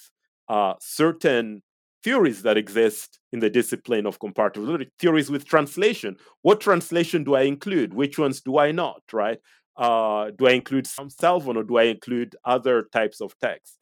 uh, 0.49 0.74
certain 0.80 1.62
theories 2.05 2.42
that 2.42 2.57
exist 2.57 3.18
in 3.32 3.40
the 3.40 3.51
discipline 3.51 4.07
of 4.07 4.20
comparative 4.20 4.62
literature, 4.62 4.90
theories 4.99 5.30
with 5.30 5.44
translation. 5.44 6.16
What 6.42 6.61
translation 6.61 7.24
do 7.24 7.34
I 7.34 7.42
include? 7.42 7.94
Which 7.94 8.18
ones 8.18 8.40
do 8.40 8.59
I 8.59 8.70
not, 8.70 9.03
right? 9.12 9.38
Uh, 9.76 10.30
do 10.38 10.47
I 10.47 10.53
include 10.53 10.86
some 10.86 11.09
Selvon 11.09 11.57
or 11.57 11.64
do 11.64 11.76
I 11.76 11.84
include 11.84 12.36
other 12.44 12.84
types 12.92 13.20
of 13.20 13.34
text? 13.40 13.78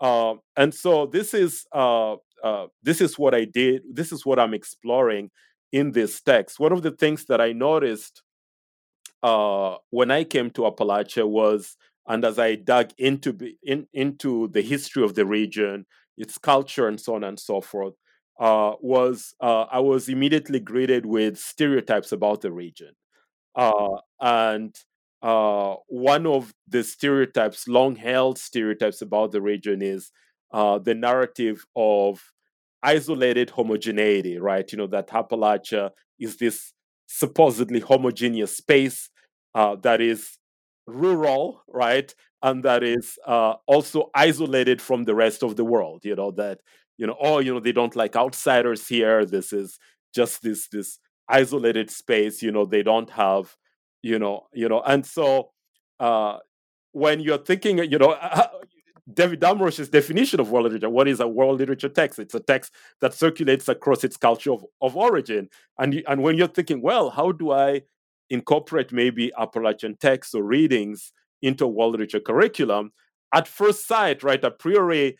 Uh, 0.00 0.34
and 0.56 0.72
so 0.74 1.06
this 1.06 1.34
is 1.34 1.66
uh, 1.74 2.16
uh, 2.42 2.66
this 2.82 3.00
is 3.00 3.18
what 3.18 3.34
I 3.34 3.44
did. 3.44 3.82
This 3.92 4.12
is 4.12 4.24
what 4.24 4.38
I'm 4.38 4.54
exploring 4.54 5.30
in 5.72 5.92
this 5.92 6.20
text. 6.20 6.60
One 6.60 6.72
of 6.72 6.82
the 6.82 6.92
things 6.92 7.24
that 7.26 7.40
I 7.40 7.52
noticed 7.52 8.22
uh, 9.22 9.76
when 9.90 10.10
I 10.10 10.24
came 10.24 10.50
to 10.50 10.62
Appalachia 10.62 11.28
was, 11.28 11.76
and 12.06 12.24
as 12.24 12.38
I 12.38 12.54
dug 12.54 12.90
into 12.98 13.36
in, 13.62 13.86
into 13.92 14.48
the 14.48 14.62
history 14.62 15.02
of 15.04 15.14
the 15.14 15.26
region, 15.26 15.86
its 16.16 16.38
culture, 16.38 16.88
and 16.88 17.00
so 17.00 17.14
on 17.16 17.24
and 17.24 17.38
so 17.38 17.60
forth, 17.60 17.94
uh, 18.40 18.74
was 18.80 19.34
uh, 19.40 19.62
I 19.70 19.80
was 19.80 20.08
immediately 20.08 20.60
greeted 20.60 21.06
with 21.06 21.38
stereotypes 21.38 22.12
about 22.12 22.40
the 22.42 22.52
region, 22.52 22.92
and 24.20 24.74
uh, 25.22 25.74
one 25.88 26.26
of 26.26 26.54
the 26.68 26.84
stereotypes, 26.84 27.66
long 27.68 27.96
held 27.96 28.38
stereotypes 28.38 29.02
about 29.02 29.32
the 29.32 29.40
region 29.42 29.82
is 29.82 30.10
uh, 30.52 30.78
the 30.78 30.94
narrative 30.94 31.64
of 31.76 32.22
isolated 32.82 33.50
homogeneity, 33.50 34.38
right? 34.38 34.70
You 34.70 34.78
know, 34.78 34.86
that 34.88 35.08
Appalachia 35.08 35.90
is 36.18 36.36
this 36.36 36.72
supposedly 37.06 37.80
homogeneous 37.80 38.56
space 38.56 39.10
uh, 39.54 39.76
that 39.82 40.00
is 40.00 40.38
rural, 40.86 41.62
right? 41.68 42.14
And 42.42 42.62
that 42.64 42.82
is 42.84 43.18
uh, 43.26 43.54
also 43.66 44.10
isolated 44.14 44.80
from 44.80 45.04
the 45.04 45.14
rest 45.14 45.42
of 45.42 45.56
the 45.56 45.64
world. 45.64 46.04
You 46.04 46.14
know 46.14 46.30
that 46.32 46.60
you 46.96 47.06
know, 47.06 47.16
oh, 47.20 47.38
you 47.38 47.52
know, 47.54 47.60
they 47.60 47.72
don't 47.72 47.94
like 47.96 48.16
outsiders 48.16 48.86
here. 48.88 49.24
This 49.24 49.52
is 49.52 49.78
just 50.14 50.42
this 50.42 50.68
this 50.68 50.98
isolated 51.28 51.90
space. 51.90 52.42
You 52.42 52.52
know, 52.52 52.64
they 52.64 52.82
don't 52.82 53.10
have, 53.10 53.56
you 54.02 54.18
know, 54.18 54.46
you 54.52 54.68
know, 54.68 54.80
and 54.80 55.04
so 55.04 55.50
uh, 56.00 56.38
when 56.92 57.20
you're 57.20 57.38
thinking, 57.38 57.78
you 57.78 57.98
know, 57.98 58.16
David 59.12 59.40
Damrosch's 59.40 59.88
definition 59.88 60.38
of 60.38 60.50
world 60.50 60.64
literature. 60.64 60.90
What 60.90 61.08
is 61.08 61.20
a 61.20 61.28
world 61.28 61.58
literature 61.58 61.88
text? 61.88 62.18
It's 62.18 62.34
a 62.34 62.40
text 62.40 62.74
that 63.00 63.14
circulates 63.14 63.68
across 63.68 64.04
its 64.04 64.16
culture 64.16 64.52
of, 64.52 64.64
of 64.82 64.96
origin. 64.96 65.48
And, 65.78 66.02
and 66.06 66.22
when 66.22 66.36
you're 66.36 66.46
thinking, 66.46 66.82
well, 66.82 67.10
how 67.10 67.32
do 67.32 67.52
I 67.52 67.82
incorporate 68.28 68.92
maybe 68.92 69.32
Appalachian 69.38 69.96
texts 69.96 70.34
or 70.34 70.42
readings 70.42 71.12
into 71.40 71.64
a 71.64 71.68
world 71.68 71.92
literature 71.92 72.20
curriculum? 72.20 72.92
At 73.34 73.48
first 73.48 73.86
sight, 73.86 74.22
right, 74.22 74.42
a 74.44 74.50
priori, 74.50 75.18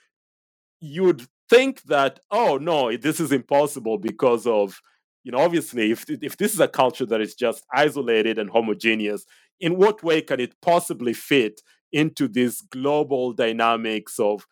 you'd 0.81 1.27
think 1.49 1.83
that, 1.85 2.21
oh, 2.31 2.59
no, 2.59 2.95
this 2.95 3.21
is 3.21 3.33
impossible 3.33 3.97
because 3.97 4.47
of, 4.47 4.81
you 5.25 5.33
know, 5.33 5.39
obviously, 5.39 5.91
if, 5.91 6.05
if 6.09 6.37
this 6.37 6.55
is 6.55 6.61
a 6.61 6.69
culture 6.69 7.07
that 7.07 7.21
is 7.21 7.35
just 7.35 7.65
isolated 7.75 8.39
and 8.39 8.51
homogeneous, 8.51 9.27
in 9.61 9.77
what 9.77 10.03
way 10.03 10.21
can 10.21 10.41
it 10.41 10.55
possibly 10.63 11.13
fit 11.13 11.61
into 11.93 12.29
these 12.29 12.61
global 12.61 13.33
dynamics 13.33 14.19
of 14.19 14.47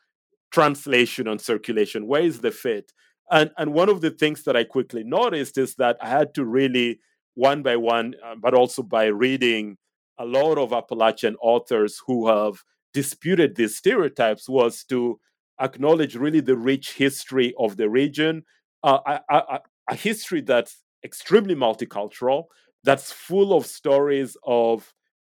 translation 0.50 1.28
and 1.28 1.40
circulation. 1.40 2.06
Where 2.06 2.22
is 2.22 2.40
the 2.40 2.50
fit? 2.50 2.92
And 3.30 3.50
and 3.58 3.72
one 3.72 3.88
of 3.88 4.00
the 4.00 4.10
things 4.10 4.44
that 4.44 4.56
I 4.56 4.64
quickly 4.64 5.04
noticed 5.04 5.58
is 5.58 5.74
that 5.76 5.96
I 6.00 6.08
had 6.08 6.34
to 6.34 6.44
really 6.44 7.00
one 7.34 7.62
by 7.62 7.76
one, 7.76 8.14
uh, 8.24 8.36
but 8.40 8.54
also 8.54 8.82
by 8.82 9.06
reading 9.06 9.76
a 10.18 10.24
lot 10.24 10.56
of 10.56 10.72
Appalachian 10.72 11.36
authors 11.42 12.00
who 12.06 12.28
have 12.28 12.62
disputed 12.94 13.56
these 13.56 13.76
stereotypes, 13.76 14.48
was 14.48 14.84
to 14.84 15.20
acknowledge 15.60 16.14
really 16.14 16.40
the 16.40 16.56
rich 16.56 16.94
history 16.94 17.52
of 17.58 17.76
the 17.76 17.90
region, 17.90 18.42
uh, 18.82 19.20
a, 19.28 19.36
a, 19.36 19.60
a 19.89 19.95
history 19.95 20.41
that's 20.41 20.82
extremely 21.05 21.55
multicultural, 21.55 22.45
that's 22.84 23.12
full 23.12 23.53
of 23.57 23.66
stories 23.66 24.37
of 24.45 24.93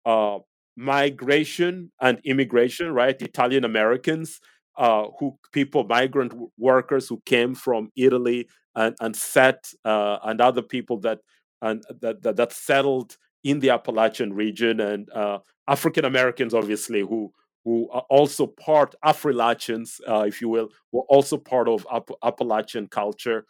uh, 0.05 0.39
migration 0.77 1.91
and 2.01 2.21
immigration, 2.25 2.93
right? 2.93 3.21
Italian 3.21 3.65
Americans, 3.65 4.41
uh, 4.77 5.07
who 5.19 5.39
people, 5.53 5.85
migrant 5.85 6.33
workers 6.59 7.09
who 7.09 7.21
came 7.25 7.55
from 7.55 7.91
Italy 7.97 8.49
and 8.75 8.95
and 9.01 9.17
set 9.17 9.71
uh, 9.85 10.19
and 10.23 10.41
other 10.41 10.63
people 10.63 10.99
that 11.01 11.21
and 11.63 11.83
that, 12.01 12.23
that, 12.23 12.37
that 12.37 12.53
settled 12.53 13.17
in 13.43 13.61
the 13.61 13.71
Appalachian 13.71 14.33
region, 14.35 14.81
and 14.81 15.09
uh, 15.11 15.39
African 15.69 16.05
Americans, 16.05 16.53
obviously, 16.53 17.01
who 17.01 17.33
who 17.65 17.89
are 17.91 18.05
also 18.11 18.47
part 18.47 18.95
Affrilachians, 19.05 20.01
uh, 20.09 20.21
if 20.21 20.41
you 20.41 20.49
will, 20.49 20.69
were 20.93 21.03
also 21.09 21.37
part 21.37 21.69
of 21.69 21.87
App- 21.93 22.11
Appalachian 22.23 22.87
culture. 22.87 23.45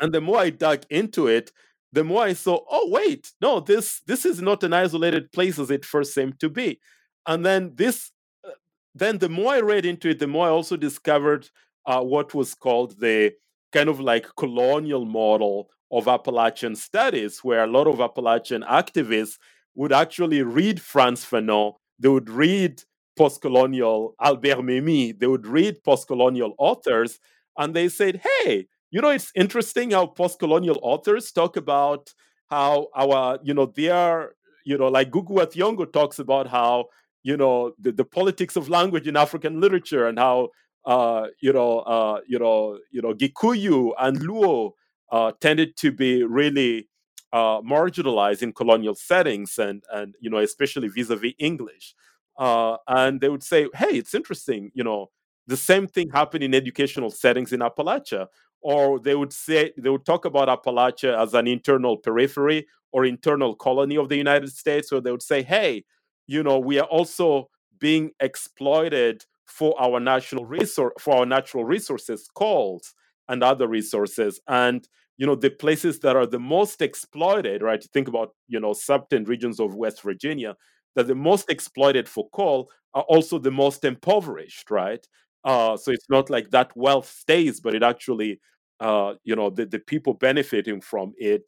And 0.00 0.12
the 0.12 0.20
more 0.20 0.38
I 0.38 0.50
dug 0.50 0.84
into 0.90 1.26
it, 1.26 1.52
the 1.92 2.04
more 2.04 2.24
I 2.24 2.32
saw, 2.32 2.60
oh 2.70 2.88
wait, 2.90 3.32
no, 3.40 3.60
this 3.60 4.00
this 4.06 4.24
is 4.26 4.42
not 4.42 4.64
an 4.64 4.72
isolated 4.72 5.30
place 5.32 5.58
as 5.58 5.70
it 5.70 5.84
first 5.84 6.12
seemed 6.12 6.40
to 6.40 6.50
be. 6.50 6.80
And 7.26 7.46
then 7.46 7.72
this, 7.76 8.10
uh, 8.46 8.50
then 8.94 9.18
the 9.18 9.28
more 9.28 9.54
I 9.54 9.60
read 9.60 9.86
into 9.86 10.08
it, 10.10 10.18
the 10.18 10.26
more 10.26 10.46
I 10.46 10.50
also 10.50 10.76
discovered 10.76 11.48
uh, 11.86 12.00
what 12.02 12.34
was 12.34 12.54
called 12.54 12.98
the 12.98 13.32
kind 13.72 13.88
of 13.88 14.00
like 14.00 14.26
colonial 14.36 15.04
model 15.04 15.68
of 15.92 16.08
Appalachian 16.08 16.74
studies, 16.74 17.44
where 17.44 17.62
a 17.62 17.68
lot 17.68 17.86
of 17.86 18.00
Appalachian 18.00 18.62
activists 18.62 19.38
would 19.76 19.92
actually 19.92 20.42
read 20.42 20.80
Frantz 20.80 21.24
Fanon, 21.24 21.74
they 21.98 22.08
would 22.08 22.30
read 22.30 22.82
post-colonial 23.16 24.14
Albert 24.20 24.58
Memmi, 24.58 25.18
they 25.18 25.26
would 25.26 25.46
read 25.46 25.82
post-colonial 25.84 26.54
authors, 26.58 27.20
and 27.56 27.74
they 27.74 27.88
said, 27.88 28.20
hey, 28.24 28.66
you 28.94 29.00
know, 29.00 29.10
it's 29.10 29.32
interesting 29.34 29.90
how 29.90 30.06
post-colonial 30.06 30.78
authors 30.80 31.32
talk 31.32 31.56
about 31.56 32.14
how 32.48 32.86
our, 32.94 33.40
you 33.42 33.52
know, 33.52 33.66
they 33.66 33.88
are, 33.90 34.36
you 34.64 34.78
know, 34.78 34.86
like 34.86 35.10
Ngugi 35.10 35.30
wa 35.30 35.46
Thiong'o 35.46 35.92
talks 35.92 36.20
about 36.20 36.46
how, 36.46 36.86
you 37.24 37.36
know, 37.36 37.72
the, 37.80 37.90
the 37.90 38.04
politics 38.04 38.54
of 38.54 38.68
language 38.68 39.08
in 39.08 39.16
African 39.16 39.60
literature 39.60 40.06
and 40.06 40.16
how, 40.16 40.50
uh, 40.86 41.26
you 41.40 41.52
know, 41.52 41.80
uh, 41.80 42.20
you 42.28 42.38
know, 42.38 42.78
you 42.92 43.02
know, 43.02 43.12
Gikuyu 43.12 43.94
and 43.98 44.20
Luo 44.20 44.70
uh, 45.10 45.32
tended 45.40 45.76
to 45.78 45.90
be 45.90 46.22
really 46.22 46.88
uh, 47.32 47.60
marginalized 47.62 48.42
in 48.42 48.52
colonial 48.52 48.94
settings, 48.94 49.58
and 49.58 49.82
and 49.92 50.14
you 50.20 50.30
know, 50.30 50.38
especially 50.38 50.86
vis-a-vis 50.86 51.32
English. 51.40 51.94
Uh, 52.38 52.76
and 52.86 53.20
they 53.20 53.28
would 53.28 53.42
say, 53.42 53.68
"Hey, 53.74 53.96
it's 53.98 54.14
interesting. 54.14 54.70
You 54.74 54.84
know, 54.84 55.10
the 55.48 55.56
same 55.56 55.88
thing 55.88 56.10
happened 56.10 56.44
in 56.44 56.54
educational 56.54 57.10
settings 57.10 57.52
in 57.52 57.60
Appalachia 57.60 58.28
or 58.64 58.98
they 58.98 59.14
would 59.14 59.32
say 59.32 59.72
they 59.78 59.90
would 59.90 60.06
talk 60.06 60.24
about 60.24 60.48
Appalachia 60.48 61.20
as 61.22 61.34
an 61.34 61.46
internal 61.46 61.98
periphery 61.98 62.66
or 62.92 63.04
internal 63.04 63.54
colony 63.54 63.96
of 63.98 64.08
the 64.08 64.16
United 64.16 64.50
States, 64.50 64.92
or 64.92 65.00
they 65.00 65.12
would 65.12 65.22
say, 65.22 65.42
hey, 65.42 65.84
you 66.26 66.42
know, 66.42 66.58
we 66.58 66.78
are 66.80 66.86
also 66.86 67.50
being 67.78 68.10
exploited 68.20 69.24
for 69.46 69.80
our 69.80 70.00
national 70.00 70.46
resource 70.46 70.94
for 70.98 71.16
our 71.18 71.26
natural 71.26 71.64
resources, 71.64 72.28
coals 72.34 72.94
and 73.28 73.42
other 73.42 73.68
resources. 73.68 74.40
And 74.48 74.88
you 75.18 75.26
know, 75.26 75.36
the 75.36 75.50
places 75.50 76.00
that 76.00 76.16
are 76.16 76.26
the 76.26 76.40
most 76.40 76.82
exploited, 76.82 77.62
right? 77.62 77.82
Think 77.92 78.08
about, 78.08 78.30
you 78.48 78.58
know, 78.58 78.72
subten 78.72 79.28
regions 79.28 79.60
of 79.60 79.76
West 79.76 80.02
Virginia, 80.02 80.56
that 80.96 81.06
the 81.06 81.14
most 81.14 81.50
exploited 81.50 82.08
for 82.08 82.28
coal 82.30 82.70
are 82.94 83.04
also 83.04 83.38
the 83.38 83.50
most 83.52 83.84
impoverished, 83.84 84.70
right? 84.70 85.06
Uh, 85.44 85.76
so 85.76 85.92
it's 85.92 86.08
not 86.08 86.30
like 86.30 86.50
that 86.50 86.72
wealth 86.76 87.08
stays, 87.08 87.60
but 87.60 87.74
it 87.74 87.82
actually 87.82 88.40
uh, 88.84 89.14
you 89.28 89.34
know, 89.38 89.48
the, 89.58 89.64
the 89.74 89.78
people 89.92 90.14
benefiting 90.28 90.80
from 90.90 91.08
it 91.16 91.44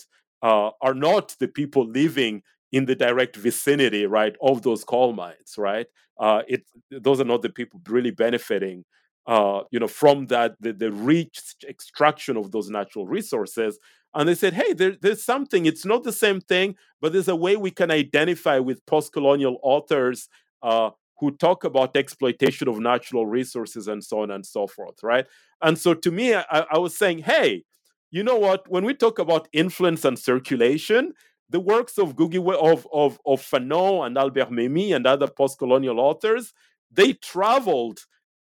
uh, 0.49 0.70
are 0.80 0.95
not 1.09 1.37
the 1.39 1.49
people 1.61 1.84
living 2.03 2.43
in 2.72 2.87
the 2.87 2.97
direct 3.07 3.37
vicinity, 3.37 4.07
right, 4.07 4.34
of 4.41 4.62
those 4.62 4.82
coal 4.84 5.12
mines, 5.12 5.51
right? 5.59 5.89
Uh, 6.18 6.41
it 6.49 6.62
those 7.07 7.20
are 7.20 7.30
not 7.32 7.43
the 7.43 7.55
people 7.59 7.78
really 7.97 8.11
benefiting, 8.24 8.84
uh, 9.26 9.61
you 9.70 9.78
know, 9.78 9.89
from 9.89 10.26
that 10.26 10.51
the, 10.61 10.72
the 10.72 10.91
rich 10.91 11.39
extraction 11.68 12.37
of 12.37 12.51
those 12.51 12.68
natural 12.70 13.07
resources. 13.07 13.78
And 14.14 14.26
they 14.28 14.34
said, 14.34 14.55
hey, 14.55 14.72
there, 14.72 14.97
there's 15.03 15.24
something. 15.32 15.66
It's 15.66 15.84
not 15.84 16.03
the 16.03 16.12
same 16.24 16.41
thing, 16.41 16.76
but 17.01 17.12
there's 17.12 17.28
a 17.28 17.37
way 17.45 17.55
we 17.57 17.70
can 17.70 17.91
identify 17.91 18.59
with 18.59 18.87
post-colonial 18.87 19.59
authors 19.62 20.28
uh, 20.62 20.91
who 21.19 21.31
talk 21.31 21.64
about 21.64 21.97
exploitation 21.97 22.69
of 22.69 22.79
natural 22.79 23.27
resources 23.27 23.89
and 23.89 24.05
so 24.05 24.21
on 24.21 24.31
and 24.31 24.45
so 24.45 24.67
forth, 24.67 25.03
right? 25.03 25.27
And 25.62 25.79
so 25.79 25.95
to 25.95 26.11
me, 26.11 26.35
I, 26.35 26.45
I 26.51 26.79
was 26.79 26.97
saying, 26.97 27.19
hey, 27.21 27.64
you 28.11 28.23
know 28.23 28.37
what? 28.37 28.69
When 28.69 28.85
we 28.85 28.95
talk 28.95 29.19
about 29.19 29.49
influence 29.53 30.05
and 30.05 30.19
circulation, 30.19 31.12
the 31.49 31.61
works 31.61 31.99
of 31.99 32.17
Ngugi 32.17 32.39
of 32.55 32.87
of 32.93 33.19
of 33.25 33.41
Fanon 33.41 34.07
and 34.07 34.19
Albert 34.19 34.51
Memmi 34.51 34.95
and 34.95 35.07
other 35.07 35.29
post-colonial 35.29 36.01
authors, 36.01 36.53
they 36.91 37.12
traveled 37.14 38.01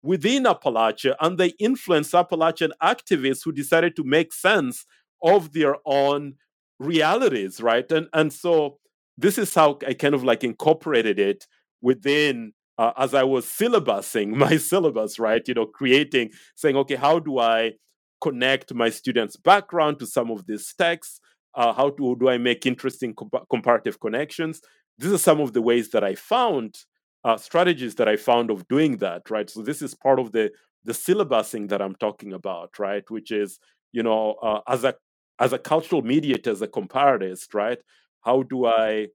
within 0.03 0.45
Appalachia 0.45 1.15
and 1.21 1.39
they 1.39 1.49
influenced 1.59 2.15
Appalachian 2.15 2.73
activists 2.83 3.45
who 3.45 3.53
decided 3.53 3.97
to 3.97 4.05
make 4.05 4.33
sense 4.33 4.87
of 5.23 5.53
their 5.53 5.77
own 5.85 6.35
realities, 6.79 7.61
right? 7.61 7.91
And 7.93 8.09
and 8.13 8.33
so 8.33 8.79
this 9.19 9.39
is 9.39 9.55
how 9.55 9.79
I 9.87 9.95
kind 9.95 10.15
of 10.15 10.25
like 10.25 10.43
incorporated 10.45 11.19
it 11.19 11.47
within 11.83 12.53
uh, 12.79 12.93
as 12.97 13.15
I 13.15 13.25
was 13.25 13.45
syllabusing 13.47 14.31
my 14.37 14.57
syllabus, 14.57 15.19
right? 15.19 15.47
You 15.47 15.55
know, 15.55 15.67
creating, 15.67 16.31
saying, 16.57 16.77
okay, 16.77 16.97
how 16.97 17.19
do 17.19 17.39
I 17.39 17.73
connect 18.21 18.75
my 18.75 18.91
students' 18.91 19.37
background 19.37 19.99
to 19.99 20.07
some 20.07 20.31
of 20.31 20.47
these 20.47 20.73
texts? 20.75 21.21
Uh, 21.55 21.73
how 21.73 21.91
do, 21.91 22.17
do 22.19 22.29
I 22.29 22.39
make 22.39 22.65
interesting 22.67 23.15
comp- 23.15 23.49
comparative 23.51 24.01
connections? 24.01 24.61
These 24.99 25.13
are 25.13 25.19
some 25.19 25.41
of 25.41 25.53
the 25.53 25.63
ways 25.63 25.91
that 25.91 26.05
I 26.05 26.15
found 26.15 26.77
uh, 27.25 27.37
strategies 27.37 27.97
that 27.97 28.09
I 28.09 28.17
found 28.17 28.51
of 28.51 28.67
doing 28.69 28.97
that, 28.99 29.29
right? 29.31 29.49
So 29.51 29.63
this 29.63 29.83
is 29.83 29.95
part 29.95 30.19
of 30.19 30.33
the 30.33 30.51
the 30.85 30.95
syllabusing 30.95 31.67
that 31.67 31.83
I'm 31.83 31.95
talking 31.97 32.33
about, 32.33 32.79
right? 32.79 33.05
Which 33.11 33.31
is, 33.31 33.59
you 33.93 34.03
know, 34.03 34.37
uh, 34.43 34.61
as 34.67 34.85
a 34.85 34.95
as 35.39 35.53
a 35.53 35.59
cultural 35.59 36.01
mediator, 36.03 36.51
as 36.51 36.63
a 36.63 36.67
comparatist, 36.69 37.53
right? 37.53 37.79
How 38.23 38.43
do 38.43 38.65
I 38.67 39.09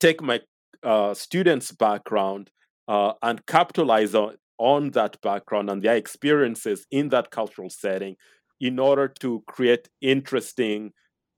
take 0.00 0.22
my 0.22 0.40
uh, 0.82 1.14
students' 1.14 1.72
background 1.72 2.50
uh, 2.88 3.12
and 3.22 3.44
capitalize 3.46 4.14
on, 4.14 4.36
on 4.58 4.90
that 4.90 5.20
background 5.20 5.70
and 5.70 5.82
their 5.82 5.96
experiences 5.96 6.86
in 6.90 7.08
that 7.10 7.30
cultural 7.30 7.70
setting 7.70 8.16
in 8.60 8.78
order 8.78 9.08
to 9.08 9.42
create 9.46 9.88
interesting 10.00 10.92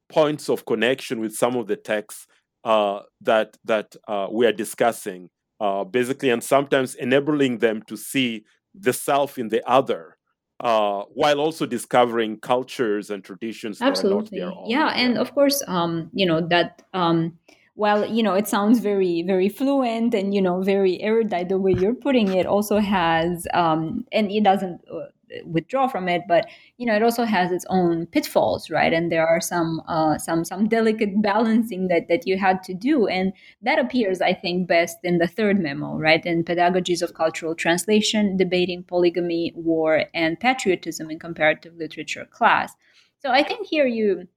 points 0.09 0.49
of 0.49 0.67
connection 0.67 1.21
with 1.21 1.35
some 1.35 1.57
of 1.57 1.67
the 1.67 1.77
texts 1.77 2.27
uh, 2.65 3.01
that 3.21 3.57
that 3.65 3.97
uh, 4.09 4.29
we 4.31 4.47
are 4.47 4.53
discussing, 4.53 5.31
uh, 5.61 5.85
basically, 5.85 6.31
and 6.31 6.43
sometimes 6.45 6.95
enabling 6.95 7.59
them 7.59 7.83
to 7.83 7.97
see 7.97 8.45
the 8.75 8.93
self 8.93 9.39
in 9.39 9.49
the 9.49 9.67
other, 9.69 10.17
uh, 10.61 11.03
while 11.15 11.41
also 11.41 11.67
discovering 11.67 12.39
cultures 12.39 13.11
and 13.11 13.25
traditions 13.25 13.83
absolutely. 13.83 14.39
yeah 14.67 14.93
and 14.95 15.19
of 15.19 15.35
course 15.35 15.63
um, 15.67 16.09
you 16.13 16.25
know 16.25 16.41
that 16.41 16.83
um, 16.95 17.37
while 17.75 18.07
you 18.07 18.23
know 18.23 18.35
it 18.35 18.47
sounds 18.47 18.81
very 18.81 19.23
very 19.23 19.49
fluent 19.49 20.15
and 20.15 20.35
you 20.35 20.43
know 20.43 20.63
very 20.63 21.01
erudite 21.01 21.49
the 21.49 21.59
way 21.59 21.73
you're 21.73 21.95
putting 21.95 22.29
it 22.29 22.47
also 22.47 22.79
has 22.79 23.47
um, 23.55 24.05
and 24.13 24.31
it 24.31 24.45
doesn't 24.45 24.81
uh, 24.93 25.07
withdraw 25.45 25.89
from 25.89 26.09
it 26.09 26.23
but 26.29 26.47
you 26.77 26.87
know 26.87 26.95
it 26.95 27.03
also 27.03 27.25
has 27.25 27.51
its 27.51 27.65
own 27.69 28.07
pitfalls 28.07 28.71
right? 28.71 28.93
And 28.93 29.11
there 29.11 29.27
are 29.27 29.41
some 29.41 29.81
uh, 29.89 30.19
some 30.19 30.45
some 30.45 30.69
delicate 30.69 31.23
balancing 31.23 31.89
that 31.89 32.09
that 32.09 32.27
you 32.27 32.39
had 32.39 32.63
to 32.65 32.75
do. 32.75 33.07
And 33.07 33.33
that 33.63 33.79
appears 33.79 34.21
i 34.21 34.33
think 34.33 34.69
best 34.69 34.99
in 35.03 35.19
the 35.19 35.27
third 35.27 35.59
memo 35.59 35.97
right? 35.97 36.25
In 36.25 36.45
pedagogies 36.45 37.03
of 37.03 37.15
cultural 37.15 37.55
translation 37.55 38.37
debating 38.37 38.85
polygamy 38.85 39.53
war 39.55 40.05
and 40.15 40.39
patriotism 40.39 41.11
in 41.11 41.19
comparative 41.19 41.75
literature 41.77 42.27
class. 42.31 42.75
So 43.21 43.31
i 43.31 43.43
think 43.43 43.67
here 43.67 43.87
you 43.87 44.29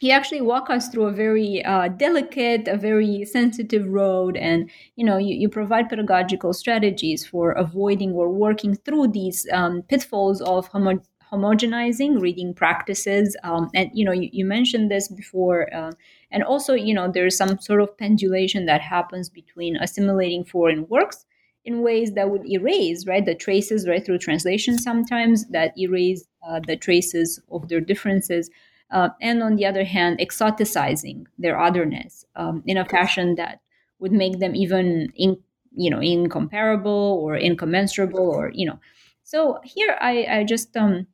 he 0.00 0.10
actually 0.10 0.40
walk 0.40 0.70
us 0.70 0.88
through 0.88 1.04
a 1.04 1.12
very 1.12 1.62
uh, 1.62 1.88
delicate, 1.88 2.66
a 2.66 2.78
very 2.78 3.22
sensitive 3.26 3.86
road, 3.86 4.34
and 4.34 4.70
you 4.96 5.04
know 5.04 5.18
you, 5.18 5.34
you 5.36 5.48
provide 5.48 5.90
pedagogical 5.90 6.54
strategies 6.54 7.26
for 7.26 7.52
avoiding 7.52 8.12
or 8.12 8.30
working 8.30 8.74
through 8.76 9.08
these 9.08 9.46
um, 9.52 9.82
pitfalls 9.82 10.40
of 10.40 10.66
homo- 10.68 11.02
homogenizing 11.30 12.18
reading 12.18 12.54
practices. 12.54 13.36
Um, 13.44 13.68
and 13.74 13.90
you 13.92 14.06
know 14.06 14.12
you, 14.12 14.30
you 14.32 14.46
mentioned 14.46 14.90
this 14.90 15.06
before, 15.06 15.72
uh, 15.74 15.92
and 16.30 16.42
also 16.44 16.72
you 16.72 16.94
know 16.94 17.12
there's 17.12 17.36
some 17.36 17.58
sort 17.60 17.82
of 17.82 17.96
pendulation 17.98 18.64
that 18.64 18.80
happens 18.80 19.28
between 19.28 19.76
assimilating 19.76 20.44
foreign 20.44 20.88
works 20.88 21.26
in 21.66 21.82
ways 21.82 22.14
that 22.14 22.30
would 22.30 22.48
erase 22.48 23.06
right 23.06 23.26
the 23.26 23.34
traces 23.34 23.86
right 23.86 24.06
through 24.06 24.16
translation 24.16 24.78
sometimes 24.78 25.46
that 25.48 25.76
erase 25.76 26.24
uh, 26.48 26.58
the 26.66 26.74
traces 26.74 27.38
of 27.50 27.68
their 27.68 27.82
differences 27.82 28.48
uh, 28.90 29.10
and 29.20 29.42
on 29.42 29.56
the 29.56 29.66
other 29.66 29.84
hand, 29.84 30.18
exoticizing 30.18 31.26
their 31.38 31.58
otherness 31.58 32.24
um, 32.36 32.62
in 32.66 32.76
a 32.76 32.84
fashion 32.84 33.34
that 33.36 33.60
would 33.98 34.12
make 34.12 34.38
them 34.38 34.54
even 34.54 35.12
in, 35.14 35.36
you 35.76 35.90
know 35.90 36.00
incomparable 36.00 37.20
or 37.22 37.36
incommensurable 37.36 38.28
or 38.28 38.50
you 38.54 38.66
know. 38.66 38.78
So 39.22 39.60
here 39.64 39.96
I, 40.00 40.26
I 40.28 40.44
just 40.44 40.76
um, 40.76 41.06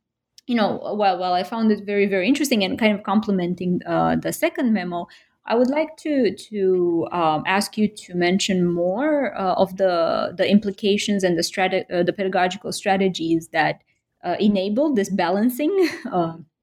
you 0.47 0.55
know 0.55 0.77
while 0.77 1.17
while 1.19 1.33
I 1.33 1.43
found 1.43 1.71
it 1.71 1.85
very 1.85 2.07
very 2.07 2.27
interesting 2.27 2.63
and 2.63 2.79
kind 2.79 2.95
of 2.97 3.03
complementing 3.03 3.81
uh, 3.85 4.15
the 4.15 4.33
second 4.33 4.73
memo, 4.73 5.07
I 5.45 5.55
would 5.55 5.69
like 5.69 5.95
to 5.97 6.35
to 6.35 7.07
um, 7.11 7.43
ask 7.45 7.77
you 7.77 7.87
to 7.87 8.15
mention 8.15 8.65
more 8.65 9.37
uh, 9.37 9.53
of 9.53 9.77
the 9.77 10.33
the 10.35 10.49
implications 10.49 11.23
and 11.23 11.37
the 11.37 11.43
strate- 11.43 11.89
uh, 11.91 12.03
the 12.03 12.13
pedagogical 12.13 12.71
strategies 12.71 13.49
that 13.49 13.81
uh, 14.23 14.35
enable 14.39 14.93
this 14.93 15.09
balancing 15.09 15.89
uh, 16.11 16.37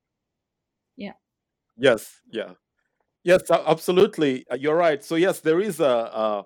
Yes, 1.77 2.21
yeah. 2.31 2.53
Yes, 3.25 3.43
absolutely. 3.51 4.47
Uh, 4.51 4.57
you're 4.57 4.77
right. 4.77 5.05
So 5.05 5.17
yes, 5.17 5.41
there 5.41 5.61
is 5.61 5.81
a 5.81 5.85
a, 5.87 6.45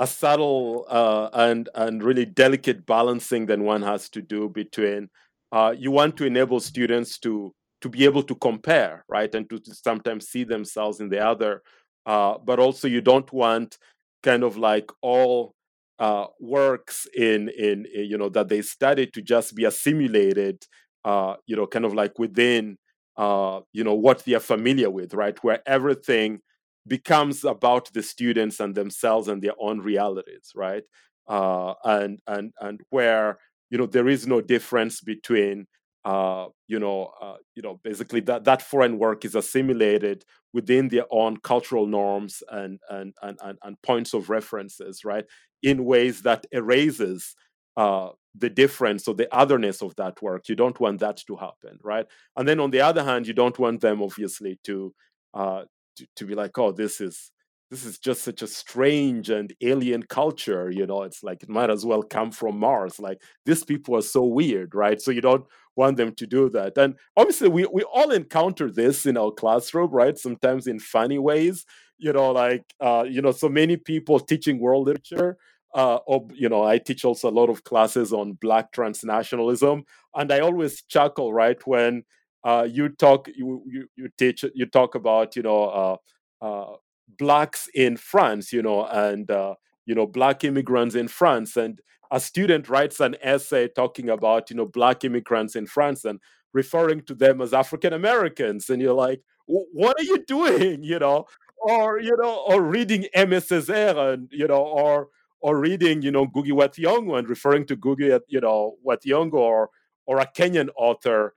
a 0.00 0.06
subtle 0.06 0.86
uh, 0.88 1.30
and 1.34 1.68
and 1.74 2.02
really 2.02 2.26
delicate 2.26 2.86
balancing 2.86 3.46
that 3.46 3.60
one 3.60 3.82
has 3.82 4.08
to 4.10 4.22
do 4.22 4.48
between 4.48 5.10
uh, 5.52 5.74
you 5.78 5.90
want 5.92 6.16
to 6.18 6.26
enable 6.26 6.60
students 6.60 7.18
to 7.20 7.54
to 7.82 7.88
be 7.90 8.04
able 8.04 8.22
to 8.24 8.34
compare, 8.36 9.04
right, 9.08 9.34
and 9.34 9.48
to, 9.50 9.58
to 9.60 9.74
sometimes 9.74 10.28
see 10.28 10.44
themselves 10.44 11.00
in 11.00 11.10
the 11.10 11.20
other, 11.20 11.62
uh, 12.06 12.38
but 12.44 12.58
also 12.60 12.88
you 12.88 13.00
don't 13.02 13.32
want 13.32 13.78
kind 14.22 14.44
of 14.44 14.56
like 14.58 14.90
all 15.02 15.54
uh, 15.98 16.26
works 16.40 17.06
in, 17.16 17.48
in 17.50 17.86
in 17.94 18.06
you 18.06 18.18
know 18.18 18.28
that 18.30 18.48
they 18.48 18.62
study 18.62 19.06
to 19.08 19.22
just 19.22 19.54
be 19.56 19.64
assimilated, 19.64 20.64
uh, 21.04 21.34
you 21.46 21.56
know, 21.56 21.66
kind 21.66 21.84
of 21.84 21.94
like 21.94 22.18
within 22.18 22.78
uh, 23.16 23.60
you 23.72 23.84
know 23.84 23.94
what 23.94 24.24
they 24.24 24.34
are 24.34 24.40
familiar 24.40 24.90
with 24.90 25.14
right? 25.14 25.42
Where 25.44 25.60
everything 25.66 26.40
becomes 26.86 27.44
about 27.44 27.92
the 27.92 28.02
students 28.02 28.58
and 28.60 28.74
themselves 28.74 29.28
and 29.28 29.42
their 29.42 29.54
own 29.60 29.80
realities 29.80 30.52
right? 30.54 30.84
Uh, 31.28 31.74
and 31.84 32.18
and 32.26 32.52
and 32.60 32.80
where 32.90 33.38
you 33.70 33.78
know 33.78 33.86
there 33.86 34.08
is 34.08 34.26
no 34.26 34.40
difference 34.40 35.00
between 35.00 35.66
uh, 36.04 36.46
you 36.66 36.80
know 36.80 37.12
uh, 37.20 37.36
you 37.54 37.62
know 37.62 37.80
basically 37.84 38.20
that 38.20 38.44
that 38.44 38.60
foreign 38.62 38.98
work 38.98 39.24
is 39.24 39.34
assimilated 39.36 40.24
within 40.52 40.88
their 40.88 41.04
own 41.10 41.36
cultural 41.38 41.86
norms 41.86 42.42
and 42.50 42.80
and 42.90 43.14
and 43.22 43.38
and, 43.42 43.58
and 43.62 43.80
points 43.82 44.14
of 44.14 44.30
references 44.30 45.04
right? 45.04 45.24
In 45.62 45.84
ways 45.84 46.22
that 46.22 46.44
erases 46.50 47.34
uh, 47.76 48.08
the 48.34 48.50
difference 48.50 49.06
or 49.06 49.14
the 49.14 49.32
otherness 49.34 49.82
of 49.82 49.94
that 49.96 50.20
work. 50.22 50.48
You 50.48 50.56
don't 50.56 50.78
want 50.80 51.00
that 51.00 51.18
to 51.26 51.36
happen, 51.36 51.78
right? 51.82 52.06
And 52.36 52.48
then 52.48 52.60
on 52.60 52.70
the 52.70 52.80
other 52.80 53.04
hand, 53.04 53.26
you 53.26 53.34
don't 53.34 53.58
want 53.58 53.80
them 53.80 54.02
obviously 54.02 54.58
to 54.64 54.94
uh, 55.34 55.62
to, 55.96 56.06
to 56.16 56.24
be 56.26 56.34
like, 56.34 56.56
oh, 56.58 56.72
this 56.72 57.00
is 57.00 57.30
this 57.70 57.86
is 57.86 57.98
just 57.98 58.22
such 58.22 58.42
a 58.42 58.46
strange 58.46 59.30
and 59.30 59.54
alien 59.62 60.02
culture. 60.02 60.70
You 60.70 60.86
know, 60.86 61.04
it's 61.04 61.22
like 61.22 61.42
it 61.42 61.48
might 61.48 61.70
as 61.70 61.86
well 61.86 62.02
come 62.02 62.30
from 62.30 62.58
Mars. 62.58 63.00
Like 63.00 63.22
these 63.46 63.64
people 63.64 63.96
are 63.96 64.02
so 64.02 64.24
weird, 64.24 64.74
right? 64.74 65.00
So 65.00 65.10
you 65.10 65.22
don't 65.22 65.46
want 65.74 65.96
them 65.96 66.14
to 66.16 66.26
do 66.26 66.50
that. 66.50 66.76
And 66.76 66.96
obviously, 67.16 67.48
we 67.48 67.66
we 67.72 67.82
all 67.84 68.10
encounter 68.10 68.70
this 68.70 69.06
in 69.06 69.16
our 69.16 69.30
classroom, 69.30 69.90
right? 69.90 70.18
Sometimes 70.18 70.66
in 70.66 70.78
funny 70.80 71.18
ways. 71.18 71.64
You 71.98 72.12
know, 72.12 72.32
like 72.32 72.64
uh, 72.80 73.04
you 73.08 73.22
know, 73.22 73.32
so 73.32 73.48
many 73.48 73.76
people 73.76 74.20
teaching 74.20 74.58
world 74.58 74.86
literature 74.86 75.38
uh, 75.74 75.98
ob, 76.08 76.32
you 76.34 76.48
know, 76.48 76.64
I 76.64 76.78
teach 76.78 77.04
also 77.04 77.28
a 77.28 77.32
lot 77.32 77.48
of 77.48 77.64
classes 77.64 78.12
on 78.12 78.32
Black 78.34 78.72
transnationalism, 78.72 79.84
and 80.14 80.32
I 80.32 80.40
always 80.40 80.82
chuckle 80.82 81.32
right 81.32 81.58
when 81.66 82.04
uh, 82.44 82.66
you 82.70 82.88
talk, 82.90 83.28
you, 83.28 83.62
you, 83.66 83.86
you 83.96 84.08
teach, 84.18 84.44
you 84.54 84.66
talk 84.66 84.94
about 84.94 85.36
you 85.36 85.42
know 85.42 85.98
uh, 86.42 86.44
uh 86.44 86.76
blacks 87.18 87.68
in 87.74 87.96
France, 87.96 88.52
you 88.52 88.62
know, 88.62 88.84
and 88.86 89.30
uh, 89.30 89.54
you 89.86 89.94
know 89.94 90.06
black 90.06 90.44
immigrants 90.44 90.94
in 90.94 91.08
France, 91.08 91.56
and 91.56 91.80
a 92.10 92.20
student 92.20 92.68
writes 92.68 93.00
an 93.00 93.16
essay 93.22 93.68
talking 93.68 94.08
about 94.10 94.50
you 94.50 94.56
know 94.56 94.66
black 94.66 95.04
immigrants 95.04 95.56
in 95.56 95.66
France 95.66 96.04
and 96.04 96.20
referring 96.52 97.00
to 97.02 97.14
them 97.14 97.40
as 97.40 97.54
African 97.54 97.92
Americans, 97.92 98.68
and 98.68 98.82
you're 98.82 98.92
like, 98.92 99.22
what 99.46 99.98
are 99.98 100.04
you 100.04 100.24
doing, 100.24 100.82
you 100.82 100.98
know? 100.98 101.26
Or 101.64 102.00
you 102.00 102.16
know, 102.20 102.42
or 102.48 102.60
reading 102.60 103.06
Césaire, 103.14 104.14
and 104.14 104.28
you 104.32 104.48
know, 104.48 104.62
or 104.62 105.08
or 105.42 105.58
reading, 105.58 106.02
you 106.02 106.10
know, 106.10 106.26
Ngugi 106.26 106.52
wa 106.52 106.68
Thiong'o 106.68 107.18
and 107.18 107.28
referring 107.28 107.66
to 107.66 107.76
Ngugi, 107.76 108.18
you 108.28 108.40
know, 108.40 108.76
wa 108.82 108.96
Thiong'o 108.96 109.34
or 109.34 109.70
or 110.06 110.20
a 110.20 110.26
Kenyan 110.26 110.68
author 110.76 111.34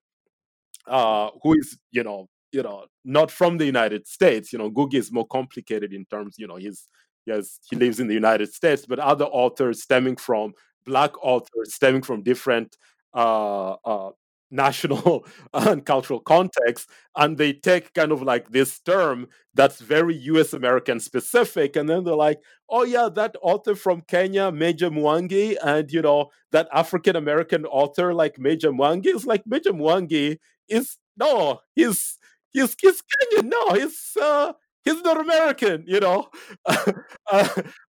uh, 0.87 1.29
who 1.43 1.53
is, 1.59 1.77
you 1.91 2.03
know, 2.03 2.29
you 2.51 2.63
know, 2.63 2.85
not 3.03 3.31
from 3.31 3.57
the 3.57 3.65
United 3.65 4.07
States. 4.07 4.53
You 4.53 4.59
know, 4.59 4.71
Ngugi 4.71 4.95
is 4.95 5.11
more 5.11 5.27
complicated 5.27 5.93
in 5.93 6.05
terms, 6.05 6.35
you 6.37 6.47
know, 6.47 6.55
he's 6.55 6.87
yes, 7.25 7.59
he 7.69 7.75
lives 7.75 7.99
in 7.99 8.07
the 8.07 8.13
United 8.13 8.53
States, 8.53 8.85
but 8.85 8.99
other 8.99 9.25
authors 9.25 9.81
stemming 9.81 10.15
from 10.15 10.53
black 10.85 11.11
authors 11.23 11.73
stemming 11.73 12.03
from 12.03 12.21
different 12.21 12.77
uh, 13.15 13.73
uh, 13.83 14.11
national 14.51 15.25
and 15.53 15.85
cultural 15.85 16.19
context 16.19 16.89
and 17.15 17.37
they 17.37 17.51
take 17.53 17.93
kind 17.93 18.11
of 18.11 18.21
like 18.21 18.49
this 18.49 18.79
term 18.79 19.27
that's 19.53 19.79
very 19.81 20.15
US 20.15 20.53
American 20.53 20.99
specific 20.99 21.75
and 21.75 21.89
then 21.89 22.03
they're 22.03 22.15
like 22.15 22.39
oh 22.69 22.83
yeah 22.83 23.09
that 23.13 23.35
author 23.41 23.75
from 23.75 24.01
Kenya 24.01 24.51
Meja 24.51 24.89
Mwangi 24.89 25.55
and 25.63 25.91
you 25.91 26.01
know 26.01 26.29
that 26.51 26.67
African 26.73 27.15
American 27.15 27.65
author 27.65 28.13
like 28.13 28.35
Meja 28.37 28.71
Mwangi 28.71 29.15
is 29.15 29.25
like 29.25 29.43
Meja 29.45 29.71
Mwangi 29.71 30.37
is 30.69 30.97
no 31.17 31.59
he's 31.75 32.17
he's 32.53 32.75
he's 32.81 33.01
Kenyan 33.01 33.45
no 33.45 33.73
he's 33.73 34.15
uh 34.21 34.53
he's 34.85 35.01
not 35.01 35.19
American, 35.19 35.83
you 35.87 35.99
know. 35.99 36.27
uh, 36.65 36.83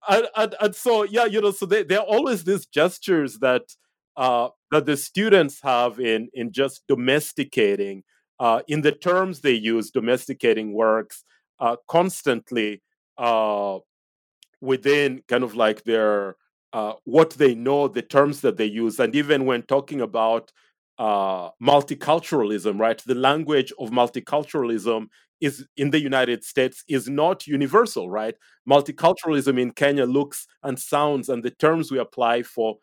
and, 0.09 0.27
and, 0.35 0.55
and, 0.61 0.75
so, 0.75 1.05
yeah, 1.05 1.27
you 1.27 1.41
know, 1.41 1.51
so 1.53 1.67
they, 1.67 1.83
there 1.85 2.01
are 2.01 2.07
always 2.07 2.43
these 2.45 2.67
gestures 2.67 3.39
that 3.39 3.63
uh, 4.17 4.49
that 4.71 4.87
the 4.87 4.97
students 4.97 5.61
have 5.63 6.01
in 6.01 6.29
in 6.35 6.53
just 6.53 6.83
domesticating 6.89 8.03
uh, 8.41 8.61
in 8.69 8.83
the 8.83 8.93
terms 8.93 9.41
they 9.41 9.53
use 9.53 9.91
domesticating 9.91 10.73
works 10.73 11.25
uh, 11.61 11.77
constantly 11.89 12.83
uh, 13.19 13.79
within 14.61 15.23
kind 15.29 15.45
of 15.45 15.55
like 15.55 15.85
their 15.85 16.37
uh, 16.73 16.95
what 17.05 17.31
they 17.31 17.55
know 17.55 17.89
the 17.89 18.03
terms 18.03 18.41
that 18.43 18.57
they 18.57 18.67
use. 18.67 18.99
And 19.01 19.15
even 19.15 19.47
when 19.47 19.63
talking 19.63 20.01
about 20.01 20.53
uh, 20.99 21.51
multiculturalism 21.63 22.81
right 22.81 23.03
the 23.05 23.15
language 23.15 23.71
of 23.79 23.91
multiculturalism 23.91 25.07
is 25.43 25.67
in 25.77 25.91
the 25.91 26.01
united 26.01 26.43
states 26.43 26.83
is 26.89 27.07
not 27.07 27.47
universal 27.47 28.09
right? 28.09 28.35
Multiculturalism 28.67 29.61
in 29.61 29.73
kenya 29.73 30.07
looks 30.07 30.47
and 30.63 30.79
sounds 30.79 31.29
and 31.29 31.43
the 31.43 31.51
terms 31.51 31.91
we 31.93 31.99
apply 31.99 32.43
for 32.43 32.79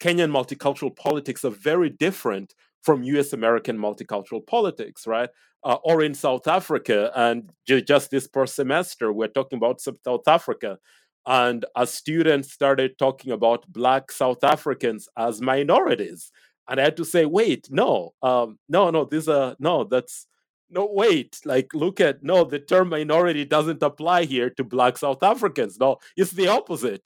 Kenyan 0.00 0.30
multicultural 0.30 0.94
politics 0.96 1.44
are 1.44 1.50
very 1.50 1.90
different 1.90 2.54
from 2.82 3.02
US 3.02 3.32
American 3.32 3.78
multicultural 3.78 4.44
politics, 4.46 5.06
right? 5.06 5.28
Uh, 5.62 5.76
or 5.84 6.02
in 6.02 6.14
South 6.14 6.48
Africa. 6.48 7.12
And 7.14 7.50
j- 7.66 7.82
just 7.82 8.10
this 8.10 8.26
per 8.26 8.46
semester, 8.46 9.12
we're 9.12 9.28
talking 9.28 9.58
about 9.58 9.80
South 9.80 10.26
Africa. 10.26 10.78
And 11.26 11.66
as 11.76 11.92
students 11.92 12.50
started 12.50 12.98
talking 12.98 13.32
about 13.32 13.70
Black 13.70 14.10
South 14.10 14.42
Africans 14.42 15.06
as 15.18 15.42
minorities, 15.42 16.32
and 16.66 16.80
I 16.80 16.84
had 16.84 16.96
to 16.96 17.04
say, 17.04 17.26
wait, 17.26 17.68
no, 17.70 18.14
um, 18.22 18.58
no, 18.68 18.90
no, 18.90 19.04
these 19.04 19.28
are, 19.28 19.54
no, 19.58 19.84
that's 19.84 20.26
no 20.70 20.88
wait, 20.90 21.40
like 21.44 21.74
look 21.74 22.00
at 22.00 22.22
no, 22.22 22.44
the 22.44 22.60
term 22.60 22.88
minority 22.88 23.44
doesn't 23.44 23.82
apply 23.82 24.24
here 24.24 24.48
to 24.50 24.64
black 24.64 24.96
South 24.96 25.22
Africans. 25.22 25.78
No, 25.78 25.98
it's 26.16 26.30
the 26.30 26.46
opposite. 26.48 27.02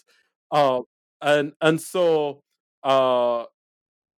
Uh, 0.50 0.82
and 1.22 1.52
and 1.62 1.80
so 1.80 2.43
uh 2.84 3.44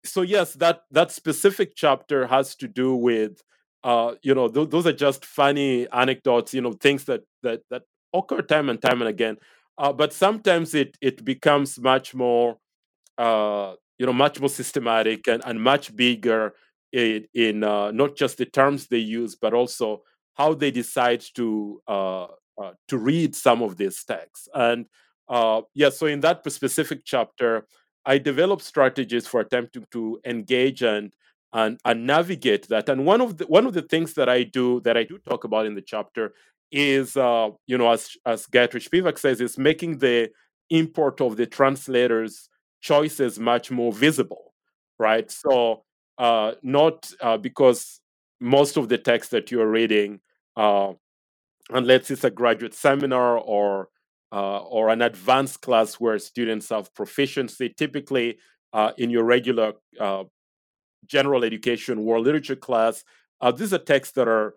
so 0.05 0.23
yes, 0.23 0.55
that 0.55 0.83
that 0.93 1.11
specific 1.13 1.75
chapter 1.77 2.27
has 2.27 2.55
to 2.57 2.69
do 2.69 2.95
with 2.95 3.43
uh, 3.85 4.15
you 4.23 4.35
know, 4.35 4.49
th- 4.49 4.71
those 4.71 4.87
are 4.87 4.93
just 4.93 5.25
funny 5.25 5.87
anecdotes, 5.93 6.53
you 6.53 6.61
know, 6.61 6.73
things 6.73 7.05
that 7.05 7.23
that 7.43 7.63
that 7.71 7.83
occur 8.15 8.43
time 8.43 8.69
and 8.69 8.83
time 8.83 9.01
and 9.01 9.09
again. 9.09 9.37
Uh, 9.79 9.93
but 9.93 10.13
sometimes 10.13 10.75
it 10.75 10.97
it 11.01 11.25
becomes 11.25 11.79
much 11.79 12.15
more 12.15 12.59
uh, 13.19 13.75
you 13.99 14.07
know 14.07 14.13
much 14.13 14.41
more 14.41 14.49
systematic 14.49 15.27
and, 15.29 15.43
and 15.47 15.63
much 15.63 15.95
bigger 15.97 16.55
in, 16.93 17.27
in 17.35 17.65
uh, 17.65 17.91
not 17.91 18.17
just 18.17 18.39
the 18.39 18.47
terms 18.47 18.87
they 18.89 18.99
use 18.99 19.35
but 19.37 19.55
also 19.55 20.03
how 20.37 20.55
they 20.55 20.71
decide 20.71 21.25
to 21.35 21.81
uh, 21.89 22.25
uh, 22.61 22.73
to 22.89 22.99
read 22.99 23.35
some 23.35 23.63
of 23.63 23.77
these 23.77 24.05
texts 24.05 24.49
and 24.55 24.87
yeah 25.75 25.91
so 25.91 26.07
in 26.07 26.21
that 26.21 26.43
specific 26.51 27.01
chapter 27.05 27.67
i 28.07 28.19
developed 28.19 28.63
strategies 28.63 29.27
for 29.27 29.41
attempting 29.41 29.85
to 29.93 30.21
engage 30.25 30.83
and 30.83 31.13
and, 31.53 31.81
and 31.87 32.07
navigate 32.07 32.69
that. 32.69 32.89
And 32.89 33.07
one 33.07 33.21
of 33.21 33.39
the 33.39 33.47
one 33.47 33.67
of 33.67 33.75
the 33.75 33.83
things 33.83 34.15
that 34.15 34.29
i 34.29 34.43
do 34.43 34.81
that 34.81 34.97
i 34.97 35.05
do 35.05 35.19
talk 35.19 35.45
about 35.45 35.67
in 35.67 35.75
the 35.75 35.83
chapter 35.83 36.35
is 36.73 37.17
uh, 37.17 37.51
you 37.67 37.79
know 37.79 37.91
as 37.91 38.11
as 38.27 38.47
Gayatri 38.47 38.83
Spivak 38.87 39.19
says 39.19 39.41
is 39.41 39.59
making 39.59 39.99
the 39.99 40.31
import 40.71 41.21
of 41.21 41.37
the 41.37 41.47
translators 41.47 42.49
choices 42.81 43.39
much 43.39 43.71
more 43.71 43.93
visible 43.93 44.47
right? 44.99 45.31
So 45.31 45.85
uh, 46.19 46.53
not 46.63 47.11
uh, 47.21 47.37
because 47.37 48.01
most 48.41 48.77
of 48.77 48.89
the 48.89 48.99
text 48.99 49.31
that 49.31 49.51
you're 49.51 49.71
reading 49.71 50.21
uh, 50.57 50.93
unless 51.71 52.11
it's 52.11 52.25
a 52.25 52.31
graduate 52.31 52.75
seminar 52.75 53.39
or 53.39 53.89
uh, 54.37 54.59
or 54.59 54.89
an 54.89 55.03
advanced 55.03 55.59
class 55.63 55.95
where 55.95 56.19
students 56.19 56.69
have 56.69 56.95
proficiency 56.95 57.69
typically 57.85 58.29
uh, 58.73 58.91
in 58.99 59.09
your 59.11 59.25
regular 59.25 59.69
uh, 59.99 60.25
general 61.15 61.45
education 61.45 62.05
world 62.05 62.25
literature 62.27 62.61
class 62.69 63.05
these 63.57 63.73
are 63.73 63.79
texts 63.79 64.15
that 64.15 64.29
are 64.29 64.55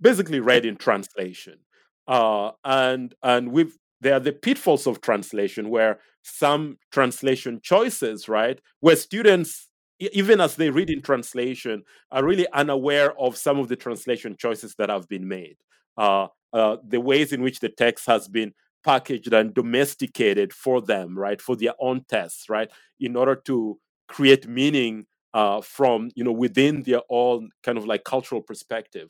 basically 0.00 0.40
read 0.40 0.64
in 0.64 0.76
translation. 0.76 1.58
Uh, 2.06 2.52
and 2.64 3.14
and 3.22 3.52
we've 3.52 3.76
there 4.00 4.14
are 4.14 4.20
the 4.20 4.32
pitfalls 4.32 4.86
of 4.86 5.00
translation 5.00 5.70
where 5.70 5.98
some 6.22 6.78
translation 6.92 7.60
choices, 7.62 8.28
right, 8.28 8.60
where 8.80 8.96
students 8.96 9.68
even 10.00 10.40
as 10.40 10.54
they 10.54 10.70
read 10.70 10.90
in 10.90 11.02
translation 11.02 11.82
are 12.12 12.24
really 12.24 12.46
unaware 12.52 13.18
of 13.18 13.36
some 13.36 13.58
of 13.58 13.66
the 13.66 13.74
translation 13.74 14.36
choices 14.38 14.76
that 14.78 14.88
have 14.88 15.08
been 15.08 15.26
made. 15.26 15.56
Uh, 15.96 16.28
uh, 16.52 16.76
the 16.86 17.00
ways 17.00 17.32
in 17.32 17.42
which 17.42 17.58
the 17.58 17.68
text 17.68 18.06
has 18.06 18.28
been 18.28 18.54
packaged 18.84 19.32
and 19.32 19.54
domesticated 19.54 20.52
for 20.52 20.80
them, 20.80 21.18
right, 21.18 21.40
for 21.40 21.56
their 21.56 21.74
own 21.80 22.04
tests, 22.08 22.48
right, 22.48 22.70
in 23.00 23.16
order 23.16 23.34
to 23.34 23.78
create 24.08 24.48
meaning 24.48 25.06
uh, 25.34 25.60
from 25.60 26.10
you 26.14 26.24
know 26.24 26.32
within 26.32 26.82
their 26.82 27.02
own 27.10 27.50
kind 27.62 27.78
of 27.78 27.86
like 27.86 28.04
cultural 28.04 28.42
perspective. 28.42 29.08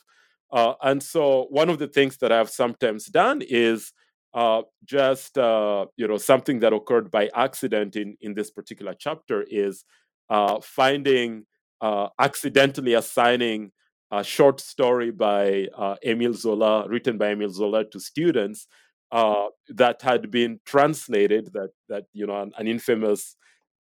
Uh, 0.52 0.74
and 0.82 1.02
so 1.02 1.46
one 1.50 1.68
of 1.68 1.78
the 1.78 1.86
things 1.86 2.16
that 2.18 2.32
I've 2.32 2.50
sometimes 2.50 3.06
done 3.06 3.42
is 3.46 3.92
uh, 4.34 4.62
just 4.84 5.38
uh, 5.38 5.86
you 5.96 6.08
know 6.08 6.16
something 6.18 6.60
that 6.60 6.72
occurred 6.72 7.10
by 7.10 7.30
accident 7.34 7.96
in 7.96 8.16
in 8.20 8.34
this 8.34 8.50
particular 8.50 8.94
chapter 8.98 9.44
is 9.48 9.84
uh, 10.30 10.60
finding 10.60 11.44
uh, 11.80 12.08
accidentally 12.18 12.94
assigning 12.94 13.72
a 14.10 14.24
short 14.24 14.58
story 14.58 15.10
by 15.10 15.66
uh, 15.76 15.96
Emile 16.04 16.34
Zola, 16.34 16.88
written 16.88 17.18
by 17.18 17.28
Emile 17.28 17.50
Zola, 17.50 17.84
to 17.90 18.00
students 18.00 18.66
that 19.10 20.02
had 20.02 20.30
been 20.30 20.60
translated. 20.64 21.52
That 21.52 21.70
that 21.88 22.04
you 22.12 22.26
know 22.26 22.40
an, 22.40 22.52
an 22.58 22.66
infamous, 22.66 23.36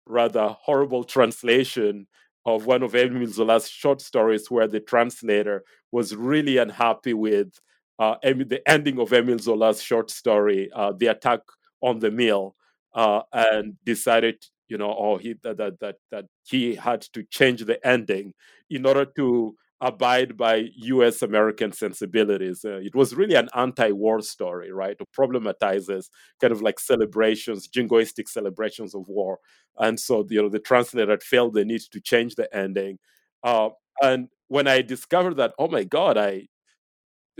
rather 0.06 0.56
horrible 0.60 1.04
translation 1.04 2.06
of 2.44 2.66
one 2.66 2.82
of 2.82 2.94
Emile 2.94 3.28
Zola's 3.28 3.68
short 3.68 4.00
stories 4.00 4.50
where 4.50 4.66
the 4.66 4.80
translator 4.80 5.62
was 5.92 6.16
really 6.16 6.58
unhappy 6.58 7.14
with 7.14 7.60
uh, 7.98 8.16
the 8.22 8.60
ending 8.66 8.98
of 8.98 9.12
Emile 9.12 9.38
Zola's 9.38 9.80
short 9.80 10.10
story, 10.10 10.70
uh, 10.74 10.92
The 10.92 11.06
Attack 11.06 11.40
on 11.80 12.00
the 12.00 12.10
Mill, 12.10 12.56
uh, 12.94 13.22
and 13.32 13.74
decided, 13.84 14.44
you 14.68 14.76
know, 14.76 14.94
oh, 14.96 15.18
he, 15.18 15.34
that, 15.42 15.56
that, 15.58 15.96
that 16.10 16.24
he 16.44 16.74
had 16.74 17.02
to 17.12 17.22
change 17.24 17.64
the 17.64 17.84
ending 17.86 18.34
in 18.70 18.86
order 18.86 19.04
to 19.04 19.54
abide 19.82 20.38
by 20.38 20.68
US 20.76 21.22
American 21.22 21.72
sensibilities. 21.72 22.64
Uh, 22.64 22.78
it 22.78 22.94
was 22.94 23.14
really 23.14 23.34
an 23.34 23.50
anti 23.54 23.92
war 23.92 24.22
story, 24.22 24.72
right? 24.72 24.96
It 24.98 25.08
problematizes 25.18 26.08
kind 26.40 26.52
of 26.52 26.62
like 26.62 26.80
celebrations, 26.80 27.68
jingoistic 27.68 28.28
celebrations 28.28 28.94
of 28.94 29.08
war. 29.08 29.40
And 29.78 30.00
so, 30.00 30.26
you 30.30 30.42
know, 30.42 30.48
the 30.48 30.60
translator 30.60 31.18
felt 31.20 31.54
the 31.54 31.64
need 31.66 31.82
to 31.92 32.00
change 32.00 32.36
the 32.36 32.54
ending. 32.56 32.98
Uh, 33.44 33.70
and 34.02 34.28
when 34.48 34.68
I 34.68 34.82
discovered 34.82 35.36
that, 35.36 35.54
oh 35.58 35.68
my 35.68 35.84
God, 35.84 36.18
I, 36.18 36.48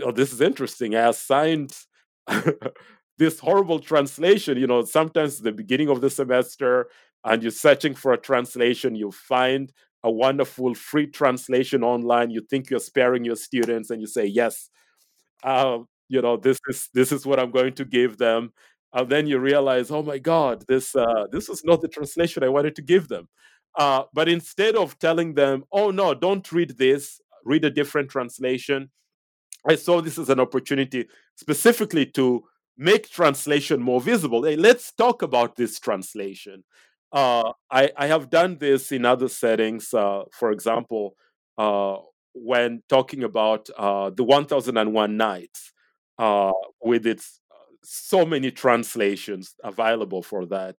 oh, 0.01 0.11
this 0.11 0.33
is 0.33 0.41
interesting. 0.41 0.95
I 0.95 1.09
assigned 1.09 1.75
this 3.17 3.39
horrible 3.39 3.79
translation. 3.79 4.57
You 4.57 4.67
know, 4.67 4.83
sometimes 4.85 5.39
the 5.39 5.51
beginning 5.51 5.89
of 5.89 6.01
the 6.01 6.09
semester, 6.09 6.87
and 7.23 7.41
you're 7.41 7.51
searching 7.51 7.95
for 7.95 8.13
a 8.13 8.17
translation, 8.17 8.95
you 8.95 9.11
find 9.11 9.71
a 10.03 10.11
wonderful 10.11 10.73
free 10.75 11.07
translation 11.07 11.83
online. 11.83 12.31
You 12.31 12.41
think 12.41 12.69
you're 12.69 12.79
sparing 12.79 13.25
your 13.25 13.35
students, 13.35 13.89
and 13.89 14.01
you 14.01 14.07
say, 14.07 14.25
"Yes, 14.25 14.69
uh, 15.43 15.79
you 16.09 16.21
know 16.21 16.37
this 16.37 16.59
is 16.69 16.89
this 16.93 17.11
is 17.11 17.25
what 17.25 17.39
I'm 17.39 17.51
going 17.51 17.73
to 17.75 17.85
give 17.85 18.17
them." 18.17 18.53
And 18.93 19.09
then 19.09 19.27
you 19.27 19.39
realize, 19.39 19.91
"Oh 19.91 20.03
my 20.03 20.19
God, 20.19 20.65
this 20.67 20.95
uh, 20.95 21.25
this 21.31 21.49
is 21.49 21.63
not 21.65 21.81
the 21.81 21.87
translation 21.89 22.43
I 22.43 22.49
wanted 22.49 22.75
to 22.77 22.81
give 22.81 23.07
them." 23.09 23.27
Uh, 23.77 24.03
but 24.13 24.29
instead 24.29 24.75
of 24.75 24.99
telling 24.99 25.35
them, 25.35 25.63
"Oh 25.71 25.91
no, 25.91 26.13
don't 26.13 26.49
read 26.51 26.77
this. 26.77 27.21
Read 27.45 27.65
a 27.65 27.69
different 27.71 28.09
translation," 28.09 28.91
I 29.67 29.75
saw 29.75 30.01
this 30.01 30.17
as 30.19 30.29
an 30.29 30.39
opportunity 30.39 31.07
specifically 31.35 32.05
to 32.07 32.43
make 32.77 33.09
translation 33.09 33.81
more 33.81 34.01
visible. 34.01 34.43
Hey, 34.43 34.55
let's 34.55 34.91
talk 34.91 35.21
about 35.21 35.55
this 35.55 35.79
translation. 35.79 36.63
Uh, 37.13 37.53
I, 37.69 37.91
I 37.95 38.07
have 38.07 38.31
done 38.31 38.57
this 38.57 38.91
in 38.91 39.05
other 39.05 39.29
settings. 39.29 39.93
Uh, 39.93 40.23
for 40.31 40.51
example, 40.51 41.15
uh, 41.59 41.97
when 42.33 42.81
talking 42.89 43.23
about 43.23 43.69
uh, 43.77 44.09
the 44.09 44.23
1001 44.23 45.15
Nights, 45.15 45.71
uh, 46.17 46.51
with 46.81 47.05
its 47.05 47.39
uh, 47.51 47.55
so 47.83 48.25
many 48.25 48.49
translations 48.49 49.55
available 49.63 50.23
for 50.23 50.45
that. 50.47 50.75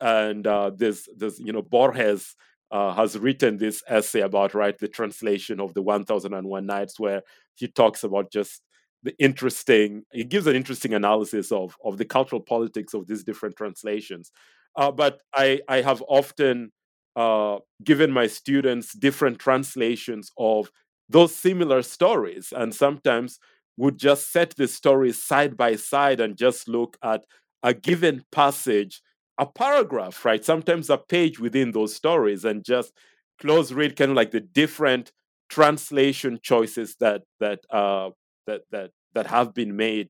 and 0.00 0.44
there's, 0.78 1.08
there's, 1.16 1.40
you 1.40 1.52
know, 1.52 1.62
Borges 1.62 2.36
has 2.70 3.18
written 3.18 3.56
this 3.56 3.82
essay 3.88 4.20
about, 4.20 4.52
right, 4.52 4.78
the 4.78 4.88
translation 4.88 5.58
of 5.58 5.72
the 5.72 5.82
1001 5.82 6.66
Nights, 6.66 7.00
where 7.00 7.22
he 7.54 7.66
talks 7.66 8.04
about 8.04 8.30
just 8.30 8.60
the 9.02 9.14
interesting, 9.18 10.02
he 10.12 10.24
gives 10.24 10.46
an 10.46 10.56
interesting 10.56 10.92
analysis 10.92 11.50
of, 11.52 11.76
of 11.82 11.96
the 11.98 12.04
cultural 12.04 12.40
politics 12.40 12.92
of 12.94 13.06
these 13.06 13.22
different 13.24 13.56
translations. 13.56 14.30
Uh, 14.76 14.90
but 14.90 15.20
I, 15.34 15.60
I 15.68 15.80
have 15.82 16.02
often 16.08 16.72
uh, 17.16 17.58
given 17.82 18.10
my 18.10 18.26
students 18.26 18.92
different 18.92 19.38
translations 19.38 20.30
of 20.38 20.70
those 21.08 21.34
similar 21.34 21.82
stories, 21.82 22.52
and 22.54 22.74
sometimes 22.74 23.38
would 23.76 23.98
just 23.98 24.32
set 24.32 24.50
the 24.56 24.66
stories 24.66 25.22
side 25.22 25.56
by 25.56 25.76
side 25.76 26.20
and 26.20 26.36
just 26.36 26.68
look 26.68 26.96
at 27.02 27.24
a 27.62 27.74
given 27.74 28.24
passage, 28.32 29.00
a 29.38 29.46
paragraph, 29.46 30.24
right? 30.24 30.44
Sometimes 30.44 30.90
a 30.90 30.98
page 30.98 31.38
within 31.38 31.72
those 31.72 31.94
stories, 31.94 32.44
and 32.44 32.64
just 32.64 32.92
close 33.40 33.72
read 33.72 33.96
kind 33.96 34.12
of 34.12 34.16
like 34.16 34.30
the 34.30 34.40
different 34.40 35.12
translation 35.48 36.38
choices 36.42 36.96
that 37.00 37.22
that 37.40 37.60
uh, 37.70 38.10
that 38.46 38.62
that 38.70 38.90
that 39.14 39.26
have 39.26 39.54
been 39.54 39.76
made 39.76 40.08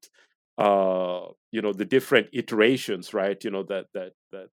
uh, 0.59 1.27
you 1.53 1.63
know 1.63 1.73
the 1.73 1.85
different 1.85 2.29
iterations 2.33 3.13
right 3.15 3.43
you 3.45 3.51
know 3.51 3.63
that 3.65 3.87
that 3.95 4.13
that 4.33 4.49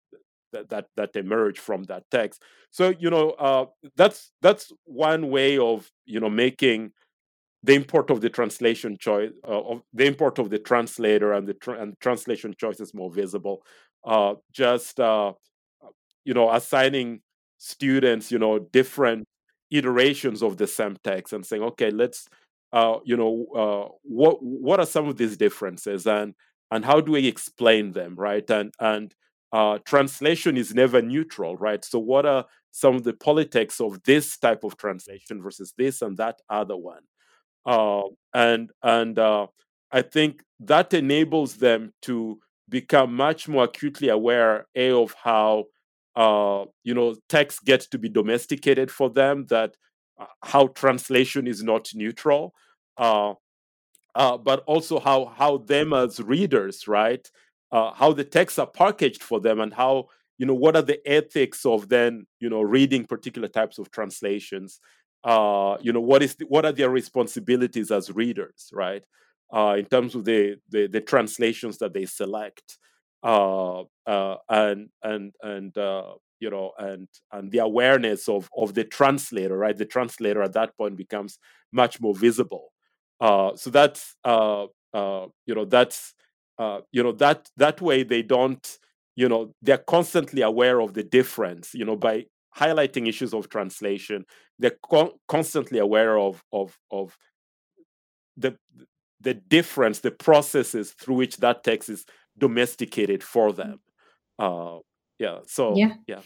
that 0.53 0.69
that, 0.71 0.87
that 0.97 1.17
emerge 1.17 1.59
from 1.59 1.85
that 1.85 2.05
text. 2.11 2.43
So 2.71 2.95
you 2.99 3.11
know 3.11 3.31
uh, 3.33 3.67
that's 3.97 4.33
that's 4.43 4.73
one 4.85 5.29
way 5.31 5.59
of 5.59 5.91
you 6.07 6.21
know 6.21 6.31
making 6.31 6.93
the 7.63 7.75
import 7.75 8.11
of 8.11 8.21
the 8.21 8.31
translation 8.31 8.97
choice 9.01 9.33
uh, 9.47 9.61
of 9.61 9.83
the 9.93 10.07
import 10.07 10.39
of 10.39 10.51
the 10.51 10.59
translator 10.59 11.33
and 11.33 11.47
the 11.49 11.55
tra- 11.55 11.81
and 11.81 11.95
translation 12.01 12.55
choices 12.59 12.95
more 12.95 13.11
visible. 13.11 13.63
Uh, 14.05 14.35
just 14.53 15.01
uh, 15.01 15.33
you 16.25 16.35
know 16.35 16.51
assigning 16.53 17.21
students 17.59 18.31
you 18.31 18.39
know 18.39 18.59
different 18.59 19.25
iterations 19.71 20.43
of 20.43 20.57
the 20.57 20.67
same 20.67 20.97
text 21.05 21.33
and 21.33 21.45
saying 21.45 21.63
okay 21.63 21.91
let's 21.91 22.27
uh, 22.73 22.99
you 23.05 23.17
know, 23.17 23.47
uh, 23.55 23.95
what 24.03 24.39
what 24.43 24.81
are 24.81 24.87
some 24.87 25.09
of 25.09 25.17
these 25.17 25.37
differences, 25.37 26.07
and 26.07 26.35
and 26.71 26.85
how 26.85 27.01
do 27.01 27.13
we 27.13 27.27
explain 27.27 27.93
them, 27.93 28.15
right? 28.17 28.49
And 28.51 28.73
and 28.81 29.15
uh, 29.53 29.79
translation 29.85 30.57
is 30.57 30.75
never 30.75 31.01
neutral, 31.03 31.57
right? 31.57 31.85
So 31.85 31.99
what 31.99 32.27
are 32.27 32.45
some 32.71 32.95
of 32.95 33.05
the 33.05 33.15
politics 33.15 33.81
of 33.81 34.03
this 34.05 34.37
type 34.39 34.65
of 34.65 34.77
translation 34.77 35.43
versus 35.43 35.73
this 35.77 36.03
and 36.03 36.17
that 36.19 36.41
other 36.51 36.77
one. 36.77 37.03
Uh, 37.67 38.03
and 38.35 38.71
and 38.83 39.19
uh, 39.19 39.47
I 39.93 40.03
think 40.03 40.43
that 40.61 40.95
enables 40.95 41.57
them 41.57 41.93
to 42.03 42.39
become 42.69 43.15
much 43.15 43.49
more 43.49 43.65
acutely 43.65 44.09
aware 44.09 44.67
a 44.75 44.93
of 44.93 45.15
how 45.23 45.65
uh, 46.17 46.65
you 46.85 46.95
know 46.95 47.17
text 47.29 47.65
gets 47.65 47.87
to 47.89 47.99
be 47.99 48.09
domesticated 48.09 48.91
for 48.91 49.11
them 49.11 49.47
that 49.51 49.77
how 50.43 50.69
translation 50.69 51.47
is 51.47 51.63
not 51.63 51.89
neutral 51.95 52.55
uh, 52.97 53.35
uh, 54.15 54.37
but 54.37 54.63
also 54.67 54.99
how 54.99 55.27
how 55.27 55.59
them 55.59 55.93
as 55.93 56.21
readers 56.21 56.89
right 56.89 57.31
uh, 57.71 57.93
how 57.93 58.13
the 58.13 58.25
texts 58.25 58.59
are 58.59 58.67
packaged 58.67 59.23
for 59.23 59.41
them 59.41 59.61
and 59.61 59.75
how 59.75 60.07
you 60.39 60.47
know 60.47 60.55
what 60.55 60.77
are 60.77 60.83
the 60.83 61.01
ethics 61.07 61.65
of 61.67 61.89
then 61.89 62.27
you 62.41 62.51
know 62.51 62.63
reading 62.63 63.05
particular 63.05 63.49
types 63.49 63.79
of 63.79 63.91
translations 63.91 64.81
uh, 65.25 65.77
you 65.81 65.93
know 65.93 66.01
what 66.01 66.23
is 66.23 66.37
the, 66.37 66.45
what 66.47 66.65
are 66.65 66.73
their 66.73 66.91
responsibilities 66.91 67.91
as 67.91 68.11
readers 68.11 68.71
right 68.73 69.05
uh, 69.53 69.77
in 69.79 69.87
terms 69.87 70.15
of 70.15 70.25
the, 70.25 70.57
the, 70.71 70.87
the 70.87 71.01
translations 71.01 71.79
that 71.79 71.95
they 71.95 72.05
select, 72.05 72.79
uh, 73.23 73.83
uh, 74.07 74.37
and 74.49 74.89
and 75.03 75.33
and 75.43 75.77
uh, 75.77 76.13
you 76.41 76.51
know 76.51 76.73
and 76.79 77.09
and 77.33 77.51
the 77.51 77.59
awareness 77.59 78.29
of 78.29 78.49
of 78.57 78.75
the 78.75 78.85
translator, 78.85 79.57
right? 79.57 79.77
The 79.77 79.85
translator 79.85 80.43
at 80.43 80.55
that 80.55 80.77
point 80.77 80.97
becomes 80.97 81.39
much 81.73 82.01
more 82.01 82.15
visible. 82.15 82.73
Uh, 83.21 83.57
so 83.57 83.71
that's 83.71 84.17
uh, 84.25 84.67
uh, 84.95 85.27
you 85.47 85.55
know 85.55 85.65
that's 85.65 86.15
you 86.93 87.03
know 87.03 87.13
that 87.13 87.49
that 87.57 87.81
way 87.81 88.03
they 88.03 88.23
don't 88.23 88.79
you 89.17 89.29
know 89.29 89.55
they're 89.63 89.79
constantly 89.79 90.43
aware 90.43 90.81
of 90.81 90.95
the 90.95 91.05
difference 91.05 91.73
you 91.75 91.85
know 91.85 91.97
by 91.97 92.25
highlighting 92.57 93.09
issues 93.09 93.33
of 93.33 93.49
translation 93.49 94.25
they're 94.59 94.79
con- 94.91 95.13
constantly 95.29 95.79
aware 95.79 96.19
of 96.19 96.43
of 96.53 96.77
of 96.91 97.17
the 98.37 98.57
the 99.21 99.35
difference, 99.35 100.01
the 100.01 100.11
processes 100.11 100.93
through 100.93 101.17
which 101.17 101.39
that 101.39 101.65
text 101.65 101.89
is 101.89 102.05
domesticated 102.37 103.23
for 103.23 103.51
mm. 103.51 103.57
them. 103.57 103.81
Yeah. 105.19 105.39
So 105.47 105.75
yeah, 105.77 105.95
yeah, 106.07 106.21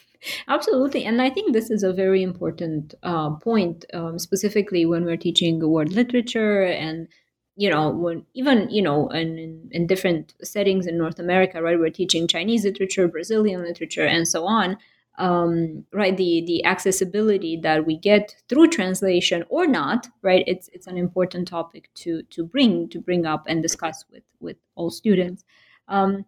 absolutely. 0.49 1.05
And 1.05 1.23
I 1.23 1.31
think 1.31 1.53
this 1.53 1.71
is 1.71 1.83
a 1.83 1.93
very 1.93 2.23
important 2.23 2.95
uh, 3.03 3.31
point, 3.37 3.87
um, 3.95 4.19
specifically 4.19 4.85
when 4.85 5.05
we're 5.05 5.17
teaching 5.17 5.67
world 5.67 5.93
literature 5.93 6.63
and 6.65 7.09
you 7.57 7.69
know 7.69 7.91
when 7.91 8.25
even 8.35 8.69
you 8.71 8.83
know 8.83 9.09
in, 9.09 9.39
in, 9.39 9.69
in 9.71 9.87
different 9.87 10.35
settings 10.43 10.87
in 10.87 10.97
north 10.97 11.19
america 11.19 11.61
right 11.61 11.79
we're 11.79 11.91
teaching 11.91 12.27
chinese 12.27 12.65
literature 12.65 13.07
brazilian 13.07 13.63
literature 13.63 14.07
and 14.07 14.27
so 14.27 14.47
on 14.47 14.77
um, 15.19 15.85
right 15.93 16.17
the 16.17 16.43
the 16.47 16.65
accessibility 16.65 17.59
that 17.63 17.85
we 17.85 17.99
get 17.99 18.35
through 18.49 18.69
translation 18.69 19.45
or 19.51 19.67
not 19.67 20.09
right 20.23 20.45
it's 20.47 20.69
it's 20.73 20.87
an 20.87 20.97
important 20.97 21.47
topic 21.47 21.91
to 21.95 22.23
to 22.31 22.43
bring 22.43 22.89
to 22.89 22.99
bring 22.99 23.27
up 23.27 23.45
and 23.47 23.63
discuss 23.63 24.05
with 24.11 24.23
with 24.41 24.57
all 24.75 24.91
students 24.91 25.45
um, 25.89 26.25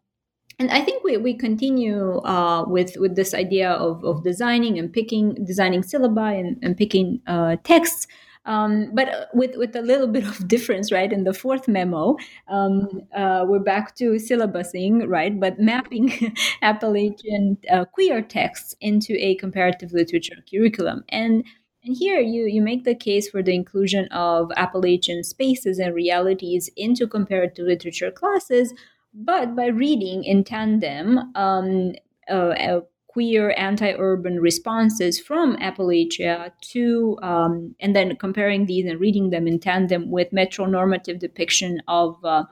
and 0.58 0.70
I 0.70 0.80
think 0.82 1.02
we, 1.04 1.16
we 1.16 1.34
continue 1.34 2.18
uh, 2.18 2.64
with 2.66 2.96
with 2.96 3.16
this 3.16 3.34
idea 3.34 3.70
of, 3.70 4.04
of 4.04 4.22
designing 4.22 4.78
and 4.78 4.92
picking 4.92 5.34
designing 5.44 5.82
syllabi 5.82 6.38
and, 6.38 6.58
and 6.62 6.76
picking 6.76 7.20
uh, 7.26 7.56
texts 7.64 8.06
um, 8.46 8.90
but 8.92 9.08
uh, 9.08 9.24
with, 9.32 9.56
with 9.56 9.74
a 9.74 9.82
little 9.82 10.06
bit 10.16 10.24
of 10.24 10.46
difference, 10.48 10.92
right? 10.92 11.12
In 11.12 11.24
the 11.24 11.32
fourth 11.32 11.68
memo, 11.68 12.16
um, 12.48 13.02
uh, 13.16 13.44
we're 13.46 13.58
back 13.58 13.94
to 13.96 14.18
syllabusing, 14.18 15.08
right? 15.08 15.38
But 15.38 15.58
mapping 15.58 16.34
Appalachian 16.62 17.58
uh, 17.70 17.84
queer 17.86 18.22
texts 18.22 18.74
into 18.80 19.14
a 19.18 19.36
comparative 19.36 19.92
literature 19.92 20.36
curriculum. 20.50 21.04
And 21.08 21.44
and 21.86 21.94
here 21.94 22.18
you, 22.18 22.46
you 22.46 22.62
make 22.62 22.84
the 22.84 22.94
case 22.94 23.28
for 23.28 23.42
the 23.42 23.54
inclusion 23.54 24.08
of 24.08 24.50
Appalachian 24.56 25.22
spaces 25.22 25.78
and 25.78 25.94
realities 25.94 26.70
into 26.78 27.06
comparative 27.06 27.66
literature 27.66 28.10
classes, 28.10 28.72
but 29.14 29.54
by 29.54 29.66
reading 29.66 30.24
in 30.24 30.44
tandem 30.44 31.18
um, 31.36 31.92
uh, 32.28 32.80
queer 33.14 33.54
anti-urban 33.56 34.40
responses 34.40 35.20
from 35.20 35.56
Appalachia 35.58 36.50
to, 36.60 37.16
um, 37.22 37.74
and 37.78 37.94
then 37.94 38.16
comparing 38.16 38.66
these 38.66 38.86
and 38.86 38.98
reading 38.98 39.30
them 39.30 39.46
in 39.46 39.60
tandem 39.60 40.10
with 40.10 40.32
metronormative 40.32 41.20
depiction 41.20 41.80
of 41.86 42.16
uh, 42.24 42.42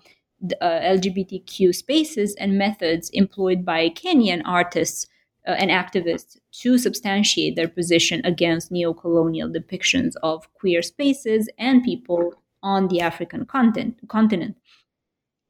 uh, 0.60 0.80
LGBTQ 0.80 1.74
spaces 1.74 2.36
and 2.36 2.56
methods 2.56 3.10
employed 3.10 3.64
by 3.64 3.88
Kenyan 3.88 4.40
artists 4.44 5.08
uh, 5.48 5.50
and 5.50 5.72
activists 5.72 6.36
to 6.52 6.78
substantiate 6.78 7.56
their 7.56 7.68
position 7.68 8.20
against 8.24 8.70
neo-colonial 8.70 9.48
depictions 9.48 10.12
of 10.22 10.52
queer 10.54 10.80
spaces 10.80 11.48
and 11.58 11.82
people 11.82 12.34
on 12.62 12.86
the 12.86 13.00
African 13.00 13.44
content, 13.46 13.98
continent. 14.06 14.56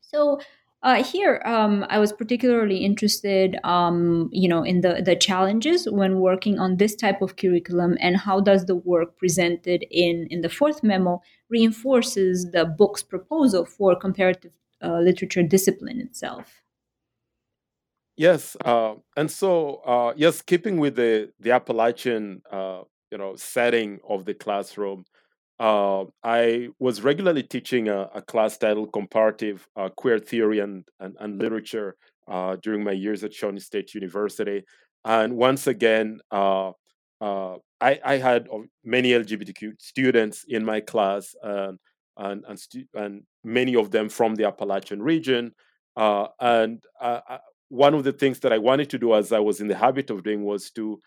So 0.00 0.40
uh, 0.82 1.04
here, 1.04 1.40
um, 1.44 1.86
I 1.88 2.00
was 2.00 2.12
particularly 2.12 2.78
interested, 2.78 3.56
um, 3.62 4.28
you 4.32 4.48
know, 4.48 4.64
in 4.64 4.80
the 4.80 5.00
the 5.04 5.14
challenges 5.14 5.88
when 5.88 6.18
working 6.18 6.58
on 6.58 6.76
this 6.76 6.96
type 6.96 7.22
of 7.22 7.36
curriculum, 7.36 7.96
and 8.00 8.16
how 8.16 8.40
does 8.40 8.66
the 8.66 8.74
work 8.74 9.16
presented 9.16 9.84
in 9.90 10.26
in 10.30 10.40
the 10.40 10.48
fourth 10.48 10.82
memo 10.82 11.20
reinforces 11.48 12.50
the 12.50 12.64
book's 12.64 13.02
proposal 13.02 13.64
for 13.64 13.94
comparative 13.94 14.50
uh, 14.82 14.98
literature 14.98 15.44
discipline 15.44 16.00
itself. 16.00 16.62
Yes, 18.16 18.56
uh, 18.64 18.94
and 19.16 19.30
so 19.30 19.76
uh, 19.86 20.14
yes, 20.16 20.42
keeping 20.42 20.78
with 20.78 20.96
the 20.96 21.30
the 21.38 21.52
Appalachian, 21.52 22.42
uh, 22.50 22.82
you 23.12 23.18
know, 23.18 23.36
setting 23.36 24.00
of 24.08 24.24
the 24.24 24.34
classroom. 24.34 25.04
Uh, 25.62 26.06
I 26.24 26.70
was 26.80 27.02
regularly 27.02 27.44
teaching 27.44 27.88
a, 27.88 28.10
a 28.16 28.20
class 28.20 28.58
titled 28.58 28.92
Comparative 28.92 29.64
uh, 29.76 29.90
Queer 29.96 30.18
Theory 30.18 30.58
and, 30.58 30.84
and, 30.98 31.16
and 31.20 31.38
Literature 31.40 31.94
uh, 32.26 32.56
during 32.60 32.82
my 32.82 32.90
years 32.90 33.22
at 33.22 33.32
Shawnee 33.32 33.60
State 33.60 33.94
University. 33.94 34.64
And 35.04 35.36
once 35.36 35.68
again, 35.68 36.18
uh, 36.32 36.72
uh, 37.20 37.58
I, 37.80 38.00
I, 38.04 38.16
had 38.16 38.48
many 38.82 39.12
LGBTQ 39.12 39.74
students 39.78 40.44
in 40.48 40.64
my 40.64 40.80
class, 40.80 41.32
and, 41.44 41.78
and, 42.16 42.42
and, 42.48 42.58
stu- 42.58 42.88
and 42.94 43.22
many 43.44 43.76
of 43.76 43.92
them 43.92 44.08
from 44.08 44.34
the 44.34 44.46
Appalachian 44.46 45.00
region. 45.00 45.52
Uh, 45.96 46.26
and 46.40 46.82
one 47.68 47.94
of 47.94 48.02
the 48.02 48.12
things 48.12 48.40
that 48.40 48.52
I 48.52 48.58
wanted 48.58 48.90
to 48.90 48.98
do, 48.98 49.14
as 49.14 49.30
I 49.30 49.38
was 49.38 49.60
in 49.60 49.68
the 49.68 49.76
habit 49.76 50.10
of 50.10 50.24
doing, 50.24 50.42
was 50.42 50.72
to 50.72 51.00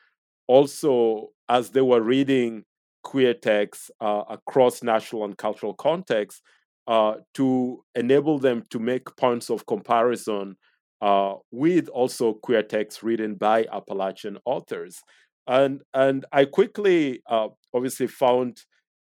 also, 0.47 1.31
as 1.49 1.71
they 1.71 1.81
were 1.81 2.01
reading 2.01 2.63
queer 3.05 3.35
texts 3.35 3.91
uh, 4.01 4.23
across 4.29 4.83
national 4.83 5.23
and 5.23 5.37
cultural 5.37 5.75
contexts 5.75 6.41
uh, 6.87 7.13
to 7.35 7.83
enable 7.93 8.39
them 8.39 8.63
to 8.71 8.79
make 8.79 9.15
points 9.15 9.49
of 9.49 9.65
comparison 9.67 10.57
uh, 11.01 11.35
with 11.51 11.87
also 11.89 12.33
queer 12.33 12.63
texts 12.63 13.03
written 13.03 13.35
by 13.35 13.65
Appalachian 13.71 14.37
authors. 14.43 15.01
And, 15.47 15.81
and 15.93 16.25
I 16.31 16.45
quickly 16.45 17.21
uh, 17.29 17.49
obviously 17.73 18.07
found 18.07 18.63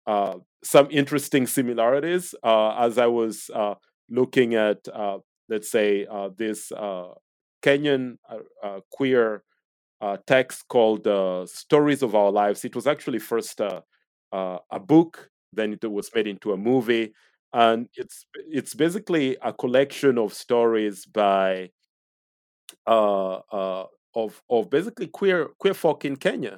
uh, 0.07 0.35
some 0.65 0.89
interesting 0.91 1.47
similarities 1.47 2.35
uh, 2.43 2.75
as 2.77 2.99
I 2.99 3.07
was 3.07 3.49
looking 4.11 4.55
at, 4.55 4.79
let's 5.49 5.71
say, 5.71 6.07
this 6.37 6.73
Kenyan 7.63 8.17
queer 8.91 9.45
text 10.27 10.69
called 10.69 11.07
uh, 11.07 11.47
Stories 11.47 12.03
of 12.03 12.15
Our 12.15 12.31
Lives. 12.31 12.65
It 12.65 12.75
was 12.75 12.87
actually 12.87 13.19
first 13.19 13.61
uh, 13.61 13.81
uh, 14.33 14.59
a 14.71 14.81
book, 14.81 15.31
then 15.53 15.73
it 15.73 15.91
was 15.91 16.11
made 16.15 16.27
into 16.27 16.53
a 16.53 16.57
movie. 16.57 17.15
And 17.53 17.89
it's 17.95 18.27
it's 18.59 18.75
basically 18.75 19.37
a 19.41 19.53
collection 19.53 20.19
of 20.19 20.35
stories 20.35 21.07
by 21.07 21.71
uh, 22.87 23.35
uh, 23.53 23.87
of 24.15 24.43
of 24.51 24.71
basically 24.71 25.07
queer 25.07 25.49
queer 25.61 25.75
folk 25.75 26.05
in 26.05 26.17
Kenya, 26.17 26.57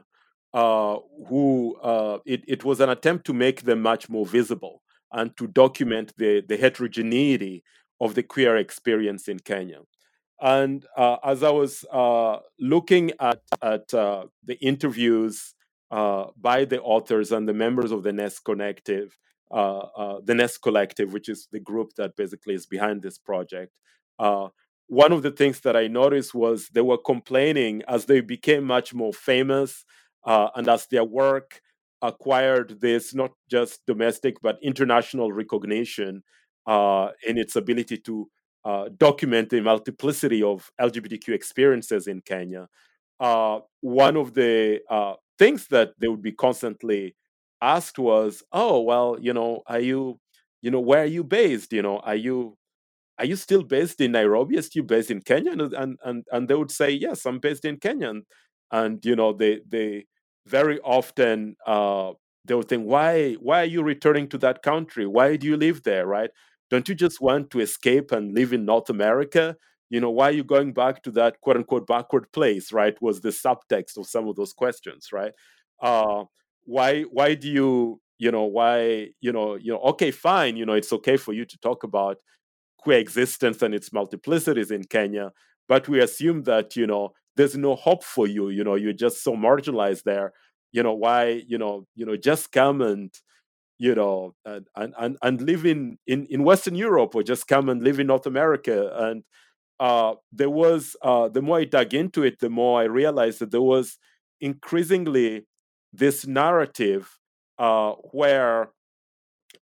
who 1.28 1.76
it, 2.24 2.42
it 2.54 2.64
was 2.64 2.80
an 2.80 2.88
attempt 2.88 3.26
to 3.26 3.34
make 3.34 3.62
them 3.62 3.82
much 3.82 4.08
more 4.08 4.26
visible 4.26 4.82
and 5.12 5.36
to 5.36 5.46
document 5.46 6.14
the 6.16 6.42
the 6.48 6.56
heterogeneity 6.56 7.62
of 8.00 8.14
the 8.14 8.22
queer 8.22 8.56
experience 8.56 9.28
in 9.28 9.38
Kenya. 9.38 9.80
And 10.40 10.84
uh, 10.96 11.16
as 11.24 11.42
I 11.42 11.50
was 11.50 11.84
uh, 11.90 12.38
looking 12.58 13.12
at 13.20 13.40
at 13.62 13.92
uh, 13.94 14.26
the 14.44 14.58
interviews 14.60 15.54
uh, 15.90 16.26
by 16.36 16.64
the 16.64 16.80
authors 16.82 17.32
and 17.32 17.48
the 17.48 17.54
members 17.54 17.90
of 17.90 18.02
the 18.02 18.12
Nest 18.12 18.44
Collective, 18.44 19.16
uh, 19.50 19.78
uh, 19.78 20.20
the 20.22 20.34
Nest 20.34 20.60
Collective, 20.60 21.12
which 21.12 21.28
is 21.28 21.48
the 21.52 21.60
group 21.60 21.94
that 21.96 22.16
basically 22.16 22.54
is 22.54 22.66
behind 22.66 23.02
this 23.02 23.18
project, 23.18 23.72
one 24.88 25.10
of 25.10 25.22
the 25.22 25.32
things 25.32 25.60
that 25.60 25.76
I 25.76 25.88
noticed 25.88 26.32
was 26.32 26.68
they 26.68 26.80
were 26.80 26.98
complaining 26.98 27.82
as 27.88 28.04
they 28.04 28.20
became 28.20 28.62
much 28.64 28.94
more 28.94 29.12
famous 29.12 29.84
and 30.24 30.68
as 30.68 30.86
their 30.86 31.02
work 31.02 31.60
acquired 32.02 32.80
this 32.80 33.12
not 33.12 33.32
just 33.50 33.84
domestic 33.86 34.36
but 34.42 34.58
international 34.62 35.32
recognition 35.32 36.22
in 36.68 37.36
its 37.36 37.56
ability 37.56 37.96
to 37.98 38.28
uh, 38.66 38.90
document 38.98 39.50
the 39.50 39.62
multiplicity 39.62 40.42
of 40.42 40.70
LGBTQ 40.80 41.34
experiences 41.34 42.08
in 42.08 42.22
Kenya. 42.22 42.68
Uh, 43.20 43.60
one 43.82 44.16
of 44.16 44.34
the 44.34 44.80
uh, 44.90 45.14
things 45.38 45.68
that 45.68 45.92
they 46.00 46.08
would 46.08 46.22
be 46.22 46.32
constantly 46.32 47.16
asked 47.62 47.98
was, 47.98 48.42
"Oh, 48.52 48.80
well, 48.82 49.18
you 49.20 49.34
know, 49.34 49.62
are 49.68 49.80
you, 49.80 50.20
you 50.62 50.70
know, 50.72 50.80
where 50.80 51.02
are 51.04 51.14
you 51.18 51.24
based? 51.24 51.72
You 51.72 51.82
know, 51.82 52.00
are 52.00 52.16
you 52.16 52.56
are 53.18 53.24
you 53.24 53.36
still 53.36 53.62
based 53.62 54.00
in 54.00 54.12
Nairobi? 54.12 54.58
Are 54.58 54.62
you 54.74 54.82
based 54.82 55.10
in 55.10 55.22
Kenya? 55.22 55.52
And, 55.52 55.62
and 55.74 55.98
and 56.04 56.24
and 56.32 56.48
they 56.48 56.54
would 56.54 56.70
say, 56.70 56.90
yes, 56.90 57.24
I'm 57.26 57.38
based 57.38 57.64
in 57.64 57.78
Kenya. 57.78 58.10
And, 58.10 58.22
and 58.72 59.04
you 59.04 59.16
know, 59.16 59.32
they 59.32 59.60
they 59.68 60.06
very 60.46 60.80
often 60.80 61.56
uh, 61.66 62.12
they 62.44 62.54
would 62.54 62.68
think, 62.68 62.84
why 62.86 63.34
why 63.34 63.62
are 63.62 63.72
you 63.76 63.82
returning 63.82 64.28
to 64.30 64.38
that 64.38 64.62
country? 64.62 65.06
Why 65.06 65.36
do 65.36 65.46
you 65.46 65.56
live 65.56 65.82
there? 65.84 66.06
Right? 66.06 66.30
Don't 66.70 66.88
you 66.88 66.94
just 66.94 67.20
want 67.20 67.50
to 67.50 67.60
escape 67.60 68.12
and 68.12 68.34
live 68.34 68.52
in 68.52 68.64
North 68.64 68.90
America? 68.90 69.56
You 69.90 70.00
know, 70.00 70.10
why 70.10 70.30
are 70.30 70.32
you 70.32 70.44
going 70.44 70.72
back 70.72 71.02
to 71.04 71.10
that 71.12 71.40
quote 71.40 71.56
unquote 71.56 71.86
backward 71.86 72.30
place? 72.32 72.72
Right? 72.72 73.00
Was 73.00 73.20
the 73.20 73.30
subtext 73.30 73.96
of 73.96 74.06
some 74.06 74.28
of 74.28 74.36
those 74.36 74.52
questions, 74.52 75.08
right? 75.12 75.32
Uh, 75.80 76.24
why 76.64 77.02
why 77.02 77.34
do 77.34 77.48
you 77.48 78.00
you 78.18 78.30
know 78.30 78.44
why 78.44 79.08
you 79.20 79.32
know 79.32 79.54
you 79.56 79.72
know 79.72 79.78
okay 79.80 80.10
fine 80.10 80.56
you 80.56 80.64
know 80.64 80.72
it's 80.72 80.92
okay 80.92 81.16
for 81.16 81.32
you 81.34 81.44
to 81.44 81.58
talk 81.58 81.84
about 81.84 82.16
queer 82.78 82.98
existence 82.98 83.62
and 83.62 83.74
its 83.74 83.90
multiplicities 83.90 84.70
in 84.70 84.84
Kenya, 84.84 85.32
but 85.68 85.88
we 85.88 86.00
assume 86.00 86.44
that 86.44 86.76
you 86.76 86.86
know 86.86 87.10
there's 87.36 87.56
no 87.56 87.74
hope 87.74 88.04
for 88.04 88.26
you. 88.26 88.48
You 88.48 88.64
know, 88.64 88.74
you're 88.76 88.92
just 88.92 89.22
so 89.22 89.34
marginalized 89.34 90.04
there. 90.04 90.32
You 90.72 90.82
know 90.82 90.94
why? 90.94 91.42
You 91.46 91.58
know, 91.58 91.86
you 91.94 92.06
know, 92.06 92.16
just 92.16 92.52
come 92.52 92.82
and 92.82 93.12
you 93.78 93.94
know 93.94 94.34
and 94.44 94.66
and 94.74 95.16
and 95.22 95.40
live 95.42 95.66
in 95.66 95.98
in 96.06 96.26
in 96.26 96.44
Western 96.44 96.74
Europe 96.74 97.14
or 97.14 97.22
just 97.22 97.46
come 97.46 97.68
and 97.68 97.82
live 97.82 98.00
in 98.00 98.06
North 98.06 98.26
America. 98.26 98.92
And 98.96 99.24
uh, 99.78 100.14
there 100.32 100.50
was 100.50 100.96
uh, 101.02 101.28
the 101.28 101.42
more 101.42 101.58
I 101.58 101.64
dug 101.64 101.94
into 101.94 102.22
it, 102.22 102.40
the 102.40 102.50
more 102.50 102.80
I 102.80 102.84
realized 102.84 103.40
that 103.40 103.50
there 103.50 103.62
was 103.62 103.98
increasingly 104.40 105.46
this 105.92 106.26
narrative 106.26 107.18
uh, 107.58 107.92
where 108.12 108.70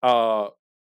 uh, 0.03 0.47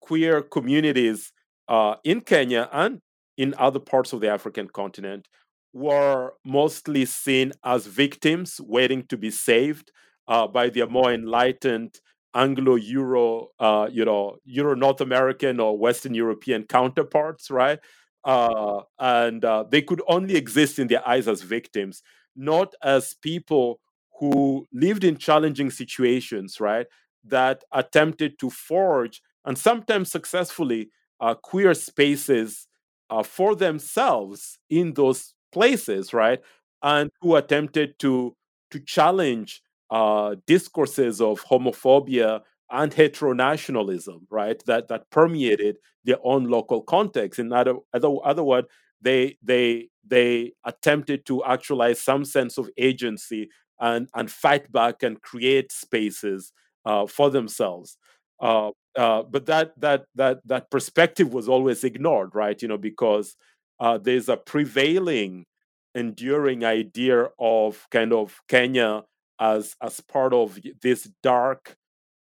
queer 0.00 0.42
communities 0.42 1.32
uh, 1.68 1.96
in 2.04 2.20
Kenya 2.20 2.68
and 2.72 3.00
in 3.36 3.54
other 3.58 3.78
parts 3.80 4.12
of 4.12 4.20
the 4.20 4.28
African 4.28 4.68
continent 4.68 5.26
were 5.72 6.34
mostly 6.44 7.04
seen 7.06 7.52
as 7.64 7.86
victims 7.86 8.60
waiting 8.62 9.04
to 9.06 9.16
be 9.16 9.30
saved 9.30 9.90
uh, 10.28 10.46
by 10.46 10.68
their 10.68 10.86
more 10.86 11.12
enlightened 11.12 11.98
Anglo-Euro, 12.34 13.48
uh, 13.60 13.88
you 13.92 14.04
know, 14.04 14.36
Euro-North 14.44 15.00
American 15.00 15.60
or 15.60 15.76
Western 15.76 16.14
European 16.14 16.64
counterparts, 16.64 17.50
right? 17.50 17.78
Uh, 18.24 18.82
and 18.98 19.44
uh, 19.44 19.64
they 19.70 19.82
could 19.82 20.00
only 20.06 20.36
exist 20.36 20.78
in 20.78 20.86
their 20.86 21.06
eyes 21.06 21.28
as 21.28 21.42
victims, 21.42 22.02
not 22.36 22.74
as 22.82 23.14
people 23.14 23.80
who 24.20 24.66
lived 24.72 25.04
in 25.04 25.16
challenging 25.16 25.70
situations, 25.70 26.60
right? 26.60 26.86
That 27.24 27.64
attempted 27.72 28.38
to 28.38 28.50
forge 28.50 29.22
and 29.44 29.58
sometimes 29.58 30.10
successfully 30.10 30.90
uh, 31.20 31.34
queer 31.34 31.74
spaces 31.74 32.66
uh, 33.10 33.22
for 33.22 33.54
themselves 33.54 34.58
in 34.70 34.94
those 34.94 35.34
places, 35.52 36.14
right? 36.14 36.40
And 36.82 37.10
who 37.20 37.36
attempted 37.36 37.98
to 38.00 38.36
to 38.70 38.80
challenge 38.80 39.62
uh, 39.92 40.36
discourses 40.48 41.20
of 41.22 41.42
homophobia 41.44 42.42
and 42.72 42.92
heteronationalism, 42.92 44.22
right? 44.30 44.62
That 44.66 44.88
that 44.88 45.10
permeated 45.12 45.78
their 46.04 46.18
own 46.24 46.46
local 46.46 46.82
context. 46.82 47.40
In 47.40 47.52
other 47.52 47.76
other, 47.94 48.10
other 48.24 48.44
words, 48.44 48.68
they 49.02 49.38
they 49.42 49.90
they 50.06 50.54
attempted 50.64 51.26
to 51.26 51.44
actualize 51.44 52.00
some 52.00 52.24
sense 52.24 52.58
of 52.58 52.70
agency 52.78 53.50
and 53.80 54.08
and 54.14 54.30
fight 54.30 54.72
back 54.72 55.02
and 55.04 55.22
create 55.22 55.72
spaces 55.72 56.52
uh, 56.86 57.06
for 57.06 57.30
themselves. 57.30 57.98
Uh, 58.40 58.70
uh, 58.96 59.22
but 59.24 59.46
that 59.46 59.78
that 59.80 60.04
that 60.14 60.40
that 60.46 60.70
perspective 60.70 61.32
was 61.34 61.48
always 61.48 61.84
ignored, 61.84 62.34
right? 62.34 62.60
You 62.62 62.68
know, 62.68 62.78
because 62.78 63.36
uh, 63.80 63.98
there's 63.98 64.28
a 64.30 64.36
prevailing, 64.38 65.46
enduring 65.94 66.64
idea 66.64 67.28
of 67.38 67.86
kind 67.90 68.12
of 68.12 68.40
Kenya 68.48 69.02
as 69.42 69.74
as 69.82 70.00
part 70.00 70.32
of 70.32 70.58
this 70.82 71.10
dark 71.22 71.76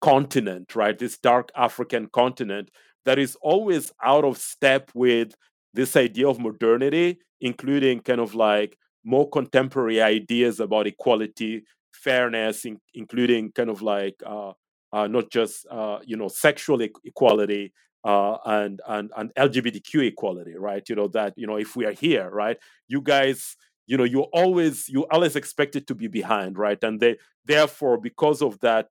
continent, 0.02 0.76
right? 0.76 0.98
This 0.98 1.18
dark 1.18 1.52
African 1.56 2.08
continent 2.08 2.72
that 3.06 3.20
is 3.20 3.36
always 3.42 3.92
out 4.04 4.24
of 4.26 4.38
step 4.38 4.92
with 4.96 5.34
this 5.74 5.96
idea 5.96 6.28
of 6.28 6.40
modernity, 6.40 7.20
including 7.42 8.02
kind 8.02 8.22
of 8.22 8.36
like 8.36 8.78
more 9.04 9.30
contemporary 9.30 10.02
ideas 10.02 10.60
about 10.60 10.88
equality, 10.88 11.64
fairness, 11.94 12.66
in, 12.66 12.80
including 12.94 13.52
kind 13.52 13.70
of 13.70 13.82
like 13.82 14.16
uh, 14.26 14.54
uh, 14.94 15.08
not 15.08 15.30
just 15.32 15.66
uh, 15.70 16.00
you 16.06 16.18
know 16.18 16.30
sexual 16.30 16.82
e- 16.82 16.92
equality 17.04 17.74
uh, 18.04 18.38
and 18.46 18.82
and 18.88 19.12
and 19.18 19.34
LGBTQ 19.36 20.08
equality, 20.08 20.56
right? 20.58 20.88
You 20.90 20.96
know 20.96 21.08
that 21.10 21.34
you 21.38 21.48
know 21.48 21.58
if 21.58 21.76
we 21.76 21.86
are 21.86 21.94
here, 21.94 22.30
right? 22.30 22.58
You 22.88 23.02
guys, 23.02 23.56
you 23.92 23.98
know, 23.98 24.06
you 24.06 24.22
always 24.32 24.88
you 24.88 25.06
always 25.12 25.36
expected 25.36 25.86
to 25.88 25.94
be 25.94 26.08
behind, 26.08 26.58
right? 26.58 26.82
And 26.82 27.02
they 27.02 27.18
therefore 27.44 27.98
because 28.00 28.42
of 28.42 28.58
that 28.62 28.88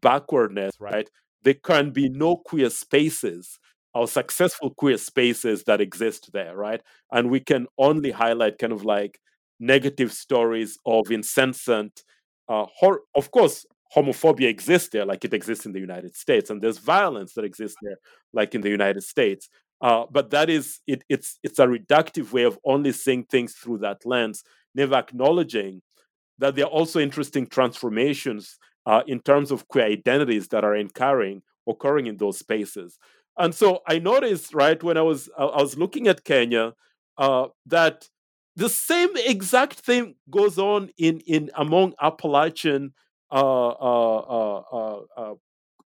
backwardness, 0.00 0.74
right? 0.78 1.10
There 1.42 1.54
can 1.54 1.90
be 1.90 2.08
no 2.08 2.36
queer 2.36 2.70
spaces 2.70 3.58
or 3.94 4.06
successful 4.06 4.70
queer 4.70 4.96
spaces 4.96 5.64
that 5.64 5.80
exist 5.80 6.30
there, 6.32 6.54
right? 6.56 6.80
And 7.10 7.32
we 7.32 7.40
can 7.40 7.66
only 7.78 8.12
highlight 8.12 8.58
kind 8.58 8.72
of 8.72 8.84
like 8.84 9.18
negative 9.58 10.12
stories 10.12 10.78
of 10.86 11.10
incessant, 11.10 12.04
uh, 12.48 12.66
hor- 12.78 13.00
of 13.16 13.32
course, 13.32 13.66
homophobia 13.96 14.48
exists 14.48 14.90
there 14.90 15.04
like 15.04 15.24
it 15.24 15.34
exists 15.34 15.66
in 15.66 15.72
the 15.72 15.80
United 15.80 16.14
States, 16.14 16.48
and 16.50 16.62
there's 16.62 16.78
violence 16.78 17.34
that 17.34 17.44
exists 17.44 17.76
there 17.82 17.96
like 18.32 18.54
in 18.54 18.60
the 18.60 18.70
United 18.70 19.02
States. 19.02 19.48
Uh, 19.84 20.06
but 20.10 20.30
that 20.30 20.48
is 20.48 20.80
it, 20.86 21.04
it's 21.10 21.38
it's 21.42 21.58
a 21.58 21.66
reductive 21.66 22.32
way 22.32 22.44
of 22.44 22.58
only 22.64 22.90
seeing 22.90 23.22
things 23.22 23.52
through 23.52 23.76
that 23.76 23.98
lens, 24.06 24.42
never 24.74 24.94
acknowledging 24.94 25.82
that 26.38 26.56
there 26.56 26.64
are 26.64 26.70
also 26.70 26.98
interesting 26.98 27.46
transformations 27.46 28.56
uh, 28.86 29.02
in 29.06 29.20
terms 29.20 29.50
of 29.50 29.68
queer 29.68 29.84
identities 29.84 30.48
that 30.48 30.64
are 30.64 30.74
occurring 30.74 31.42
occurring 31.68 32.06
in 32.06 32.16
those 32.16 32.38
spaces. 32.38 32.98
And 33.36 33.54
so 33.54 33.82
I 33.86 33.98
noticed 33.98 34.54
right 34.54 34.82
when 34.82 34.96
I 34.96 35.02
was 35.02 35.28
I 35.38 35.44
was 35.44 35.76
looking 35.76 36.08
at 36.08 36.24
Kenya 36.24 36.72
uh, 37.18 37.48
that 37.66 38.08
the 38.56 38.70
same 38.70 39.10
exact 39.16 39.80
thing 39.80 40.14
goes 40.30 40.58
on 40.58 40.88
in 40.96 41.20
in 41.26 41.50
among 41.56 41.92
Appalachian 42.00 42.94
uh, 43.30 43.68
uh, 43.68 45.34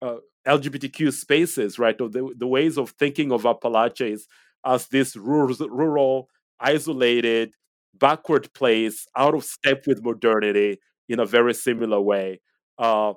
uh, 0.02 0.16
LGBTQ 0.46 1.12
spaces, 1.12 1.78
right? 1.78 1.96
The, 1.98 2.32
the 2.36 2.46
ways 2.46 2.78
of 2.78 2.90
thinking 2.90 3.32
of 3.32 3.46
Appalachians 3.46 4.26
as 4.64 4.88
this 4.88 5.16
rural, 5.16 6.28
isolated, 6.60 7.52
backward 7.94 8.52
place, 8.54 9.06
out 9.16 9.34
of 9.34 9.44
step 9.44 9.86
with 9.86 10.02
modernity 10.04 10.78
in 11.08 11.20
a 11.20 11.26
very 11.26 11.54
similar 11.54 12.00
way. 12.00 12.40
Uh, 12.78 13.14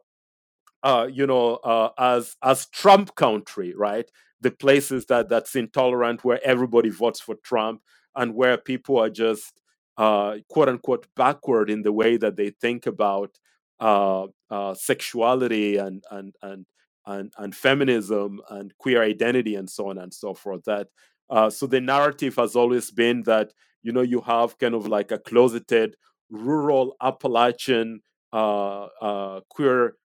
uh, 0.83 1.07
you 1.11 1.27
know, 1.27 1.55
uh, 1.57 1.89
as 1.97 2.35
as 2.43 2.67
Trump 2.67 3.15
country, 3.15 3.73
right? 3.75 4.09
The 4.41 4.51
places 4.51 5.05
that 5.07 5.29
that's 5.29 5.55
intolerant, 5.55 6.23
where 6.23 6.39
everybody 6.43 6.89
votes 6.89 7.19
for 7.19 7.35
Trump, 7.43 7.81
and 8.15 8.35
where 8.35 8.57
people 8.57 8.97
are 8.97 9.09
just 9.09 9.53
quote 9.97 10.69
unquote 10.69 11.07
backward 11.15 11.69
in 11.69 11.81
the 11.83 11.91
way 11.91 12.17
that 12.17 12.35
they 12.37 12.49
think 12.51 12.85
about 12.87 13.37
uh, 13.79 14.27
uh, 14.49 14.73
sexuality 14.73 15.77
and, 15.77 16.03
and 16.11 16.35
and 16.41 16.65
and 17.05 17.33
and 17.37 17.55
feminism 17.55 18.39
and 18.49 18.75
queer 18.77 19.03
identity 19.03 19.55
and 19.55 19.69
so 19.69 19.89
on 19.89 19.97
and 19.97 20.13
so 20.13 20.33
forth. 20.33 20.63
That 20.65 20.87
uh, 21.29 21.49
so 21.49 21.67
the 21.67 21.81
narrative 21.81 22.35
has 22.35 22.55
always 22.55 22.91
been 22.91 23.23
that 23.23 23.53
you 23.83 23.91
know 23.91 24.01
you 24.01 24.21
have 24.21 24.57
kind 24.57 24.75
of 24.75 24.87
like 24.87 25.11
a 25.11 25.19
closeted 25.19 25.95
rural 26.29 26.95
Appalachian 27.01 28.01
uh, 28.33 28.85
uh, 29.01 29.41
queer 29.49 29.95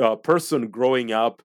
uh, 0.00 0.16
person 0.16 0.68
growing 0.68 1.12
up 1.12 1.42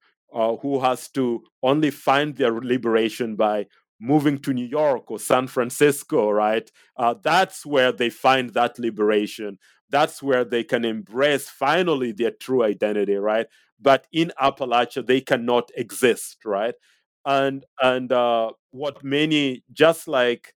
who 0.61 0.81
has 0.81 1.07
to 1.07 1.41
only 1.63 1.89
find 1.89 2.35
their 2.35 2.51
liberation 2.59 3.37
by 3.37 3.65
moving 4.01 4.37
to 4.37 4.51
New 4.53 4.65
York 4.65 5.09
or 5.09 5.17
San 5.17 5.47
Francisco, 5.47 6.29
right? 6.29 6.69
Uh, 6.97 7.15
that's 7.23 7.65
where 7.65 7.93
they 7.93 8.09
find 8.09 8.49
that 8.49 8.77
liberation. 8.77 9.57
That's 9.89 10.21
where 10.21 10.43
they 10.43 10.65
can 10.65 10.83
embrace 10.83 11.49
finally 11.49 12.11
their 12.11 12.31
true 12.31 12.63
identity, 12.63 13.15
right? 13.15 13.45
But 13.79 14.07
in 14.11 14.31
Appalachia, 14.41 15.05
they 15.05 15.21
cannot 15.21 15.71
exist, 15.75 16.37
right? 16.45 16.75
And 17.25 17.65
and 17.81 18.11
uh, 18.11 18.51
what 18.71 19.03
many, 19.03 19.63
just 19.73 20.07
like 20.07 20.53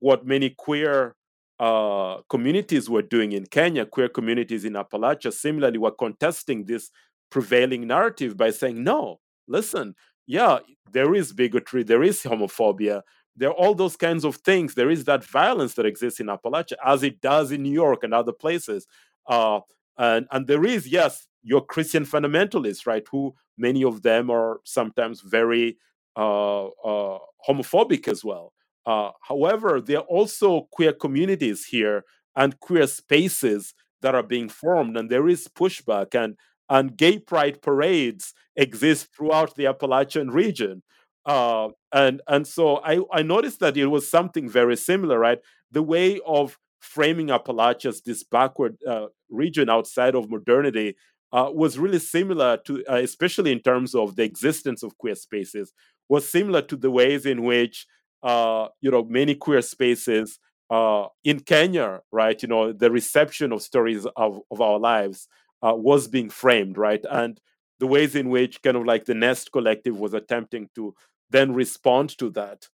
what 0.00 0.26
many 0.26 0.50
queer 0.50 1.16
uh, 1.58 2.18
communities 2.28 2.90
were 2.90 3.02
doing 3.02 3.32
in 3.32 3.46
Kenya, 3.46 3.86
queer 3.86 4.08
communities 4.08 4.64
in 4.64 4.74
Appalachia, 4.74 5.32
similarly 5.32 5.78
were 5.78 5.90
contesting 5.90 6.64
this 6.66 6.90
prevailing 7.30 7.86
narrative 7.86 8.36
by 8.36 8.50
saying, 8.50 8.82
no, 8.84 9.20
listen, 9.48 9.94
yeah, 10.26 10.58
there 10.92 11.14
is 11.14 11.32
bigotry, 11.32 11.82
there 11.82 12.02
is 12.02 12.22
homophobia, 12.22 13.02
there 13.36 13.50
are 13.50 13.54
all 13.54 13.74
those 13.74 13.96
kinds 13.96 14.24
of 14.24 14.36
things. 14.36 14.74
There 14.74 14.90
is 14.90 15.04
that 15.04 15.24
violence 15.24 15.74
that 15.74 15.86
exists 15.86 16.20
in 16.20 16.26
Appalachia, 16.26 16.74
as 16.84 17.02
it 17.02 17.20
does 17.20 17.52
in 17.52 17.62
New 17.62 17.72
York 17.72 18.02
and 18.02 18.14
other 18.14 18.32
places. 18.32 18.86
Uh, 19.26 19.60
and 19.98 20.26
and 20.30 20.46
there 20.46 20.64
is 20.64 20.86
yes 20.86 21.26
your 21.46 21.64
Christian 21.64 22.04
fundamentalists, 22.04 22.86
right? 22.86 23.04
Who 23.12 23.34
many 23.56 23.84
of 23.84 24.02
them 24.02 24.30
are 24.30 24.58
sometimes 24.64 25.20
very 25.20 25.78
uh, 26.16 26.66
uh, 26.66 27.18
homophobic 27.48 28.08
as 28.08 28.24
well. 28.24 28.52
Uh, 28.84 29.10
however, 29.22 29.80
there 29.80 29.98
are 29.98 30.10
also 30.18 30.68
queer 30.72 30.92
communities 30.92 31.66
here 31.66 32.04
and 32.34 32.58
queer 32.60 32.86
spaces 32.86 33.74
that 34.02 34.14
are 34.14 34.22
being 34.22 34.48
formed, 34.48 34.96
and 34.96 35.08
there 35.08 35.28
is 35.28 35.48
pushback 35.48 36.14
and 36.14 36.36
and 36.68 36.96
gay 36.96 37.16
pride 37.18 37.62
parades 37.62 38.34
exist 38.56 39.08
throughout 39.16 39.54
the 39.54 39.66
Appalachian 39.66 40.30
region. 40.30 40.82
Uh, 41.24 41.68
and 41.92 42.22
and 42.26 42.46
so 42.46 42.78
I, 42.78 43.00
I 43.12 43.22
noticed 43.22 43.60
that 43.60 43.76
it 43.76 43.86
was 43.86 44.10
something 44.10 44.48
very 44.48 44.76
similar, 44.76 45.18
right? 45.18 45.38
The 45.70 45.82
way 45.82 46.20
of 46.26 46.58
framing 46.80 47.28
Appalachia 47.28 47.86
as 47.86 48.02
this 48.02 48.24
backward 48.24 48.76
uh, 48.86 49.06
region 49.30 49.68
outside 49.68 50.14
of 50.14 50.30
modernity 50.30 50.96
uh, 51.32 51.50
was 51.52 51.78
really 51.78 51.98
similar 51.98 52.56
to, 52.58 52.84
uh, 52.86 52.96
especially 52.96 53.52
in 53.52 53.60
terms 53.60 53.94
of 53.94 54.16
the 54.16 54.22
existence 54.22 54.82
of 54.82 54.96
queer 54.98 55.14
spaces, 55.14 55.72
was 56.08 56.28
similar 56.28 56.62
to 56.62 56.76
the 56.76 56.90
ways 56.90 57.26
in 57.26 57.42
which 57.42 57.86
uh, 58.22 58.68
you 58.80 58.90
know 58.90 59.04
many 59.04 59.34
queer 59.34 59.62
spaces 59.62 60.38
uh, 60.70 61.06
in 61.24 61.40
Kenya, 61.40 62.00
right? 62.12 62.40
You 62.42 62.48
know, 62.48 62.72
the 62.72 62.90
reception 62.90 63.52
of 63.52 63.62
stories 63.62 64.06
of, 64.16 64.40
of 64.50 64.60
our 64.60 64.78
lives 64.78 65.28
uh, 65.62 65.74
was 65.74 66.08
being 66.08 66.30
framed, 66.30 66.78
right? 66.78 67.04
And 67.10 67.40
the 67.78 67.86
ways 67.86 68.14
in 68.14 68.30
which 68.30 68.62
kind 68.62 68.76
of 68.76 68.84
like 68.84 69.04
the 69.04 69.14
Nest 69.14 69.52
Collective 69.52 69.98
was 69.98 70.14
attempting 70.14 70.68
to 70.74 70.94
then 71.30 71.52
respond 71.52 72.16
to 72.18 72.30
that. 72.30 72.68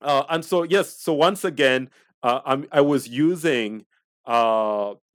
Uh, 0.00 0.24
and 0.28 0.44
so, 0.44 0.62
yes, 0.62 1.00
so 1.00 1.12
once 1.12 1.44
again, 1.44 1.90
i 2.22 2.80
was 2.80 3.06
using 3.06 3.84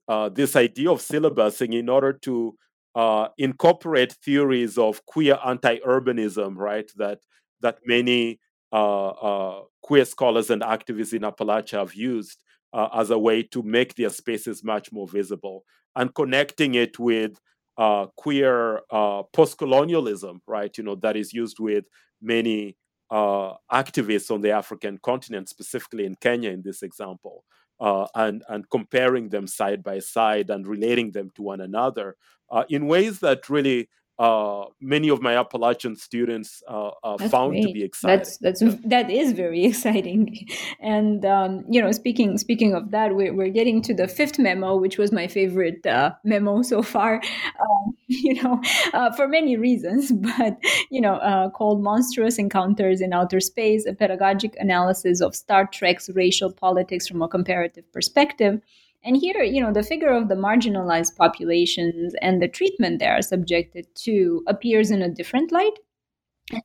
uh, 0.08 0.12
uh, 0.12 0.30
this 0.30 0.56
idea 0.56 0.92
of 0.92 1.02
syllabusing 1.02 1.74
in 1.74 1.90
order 1.90 2.14
to 2.14 2.56
uh, 2.96 3.28
incorporate 3.38 4.14
theories 4.14 4.78
of 4.78 5.06
queer 5.06 5.38
anti-urbanism, 5.46 6.58
right? 6.58 6.92
That 6.98 7.20
that 7.62 7.80
many 7.86 8.40
queer 8.72 10.06
scholars 10.06 10.50
and 10.50 10.62
activists 10.62 11.14
in 11.14 11.22
Appalachia 11.22 11.80
have 11.80 11.94
used 11.94 12.42
as 12.74 13.10
a 13.10 13.20
way 13.20 13.44
to 13.44 13.62
make 13.64 13.96
their 13.96 14.10
spaces 14.10 14.64
much 14.64 14.92
more 14.92 15.08
visible 15.08 15.64
and 15.96 16.16
connecting 16.16 16.76
it 16.76 16.98
with 16.98 17.40
uh, 17.78 18.08
queer 18.16 18.82
uh, 18.92 19.24
post-colonialism, 19.34 20.42
right? 20.48 20.78
You 20.78 20.84
know 20.84 20.96
that 20.96 21.16
is 21.16 21.34
used 21.34 21.60
with 21.60 21.86
many 22.22 22.78
uh, 23.10 23.54
activists 23.72 24.32
on 24.32 24.42
the 24.42 24.52
African 24.52 24.98
continent, 25.00 25.50
specifically 25.50 26.06
in 26.06 26.16
Kenya, 26.16 26.52
in 26.52 26.62
this 26.62 26.84
example, 26.84 27.44
uh, 27.82 28.08
and 28.16 28.44
and 28.50 28.70
comparing 28.70 29.30
them 29.30 29.48
side 29.48 29.84
by 29.84 30.00
side 30.00 30.50
and 30.50 30.68
relating 30.68 31.12
them 31.12 31.32
to 31.36 31.42
one 31.42 31.62
another 31.62 32.16
uh, 32.52 32.64
in 32.70 32.88
ways 32.88 33.20
that 33.20 33.50
really 33.50 33.90
uh, 34.22 34.66
many 34.80 35.10
of 35.10 35.20
my 35.20 35.36
Appalachian 35.36 35.96
students 35.96 36.62
uh, 36.68 36.92
uh, 37.04 37.18
found 37.30 37.54
great. 37.54 37.66
to 37.66 37.74
be 37.74 37.84
exciting. 37.84 38.20
That's 38.20 38.38
that's 38.38 38.62
that 38.86 39.10
is 39.10 39.32
very 39.32 39.66
exciting, 39.72 40.48
and 40.80 41.26
um, 41.26 41.66
you 41.68 41.82
know, 41.82 41.92
speaking 41.92 42.38
speaking 42.38 42.76
of 42.76 42.92
that, 42.92 43.16
we're 43.16 43.34
we're 43.34 43.50
getting 43.50 43.82
to 43.82 43.96
the 43.96 44.08
fifth 44.08 44.38
memo, 44.38 44.76
which 44.76 45.00
was 45.00 45.12
my 45.12 45.26
favorite 45.26 45.84
uh, 45.88 46.12
memo 46.24 46.62
so 46.62 46.84
far. 46.84 47.20
Um, 47.62 47.96
you 48.08 48.42
know, 48.42 48.62
uh, 48.94 49.12
for 49.12 49.28
many 49.28 49.56
reasons, 49.56 50.12
but 50.38 50.58
you 50.90 51.02
know, 51.02 51.16
uh, 51.16 51.50
called 51.50 51.82
"Monstrous 51.82 52.38
Encounters 52.38 53.02
in 53.02 53.14
Outer 53.14 53.40
Space: 53.40 53.86
A 53.86 53.94
Pedagogic 53.94 54.56
Analysis 54.60 55.22
of 55.22 55.36
Star 55.36 55.68
Trek's 55.68 56.10
Racial 56.10 56.52
Politics 56.52 57.08
from 57.08 57.22
a 57.22 57.28
Comparative 57.28 57.92
Perspective." 57.92 58.62
And 59.04 59.18
here, 59.18 59.42
you 59.42 59.62
know, 59.62 59.74
the 59.74 59.84
figure 59.84 60.12
of 60.12 60.30
the 60.30 60.36
marginalized 60.36 61.16
populations 61.16 62.14
and 62.22 62.42
the 62.42 62.48
treatment 62.48 63.00
they 63.00 63.08
are 63.08 63.22
subjected 63.22 63.88
to 64.04 64.44
appears 64.48 64.92
in 64.92 65.02
a 65.02 65.10
different 65.10 65.52
light. 65.52 65.74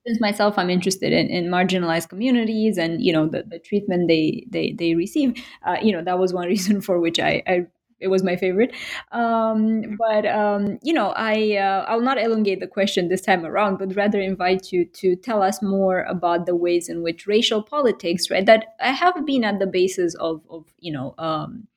Since 0.07 0.21
myself, 0.21 0.59
I'm 0.59 0.69
interested 0.69 1.13
in, 1.13 1.29
in 1.29 1.47
marginalized 1.47 2.09
communities 2.09 2.77
and 2.77 3.03
you 3.03 3.13
know 3.13 3.29
the, 3.29 3.45
the 3.45 3.61
treatment 3.61 4.09
they 4.09 4.45
they 4.51 4.75
they 4.77 4.95
receive. 4.95 5.35
Uh, 5.65 5.77
you 5.81 5.93
know, 5.93 6.03
that 6.03 6.19
was 6.19 6.33
one 6.33 6.49
reason 6.55 6.81
for 6.81 6.99
which 6.99 7.21
I, 7.21 7.43
I 7.47 7.67
it 7.99 8.09
was 8.09 8.23
my 8.23 8.37
favorite. 8.37 8.75
Um, 9.13 9.97
but 9.97 10.27
um, 10.27 10.79
you 10.83 10.93
know, 10.93 11.13
I 11.17 11.57
uh, 11.57 11.85
I'll 11.89 12.01
not 12.01 12.21
elongate 12.21 12.61
the 12.61 12.67
question 12.67 13.09
this 13.09 13.23
time 13.23 13.47
around, 13.47 13.79
but 13.79 13.95
rather 13.97 14.21
invite 14.21 14.73
you 14.73 14.85
to 14.85 15.17
tell 15.17 15.43
us 15.43 15.63
more 15.63 16.03
about 16.03 16.47
the 16.47 16.57
ways 16.57 16.89
in 16.89 17.03
which 17.03 17.27
racial 17.27 17.63
politics, 17.63 18.31
right, 18.31 18.45
that 18.45 18.75
I 18.81 18.93
have 18.93 19.25
been 19.25 19.45
at 19.45 19.59
the 19.59 19.67
basis 19.67 20.15
of 20.17 20.43
of 20.51 20.67
you 20.79 20.93
know. 20.93 21.15
Um, 21.19 21.69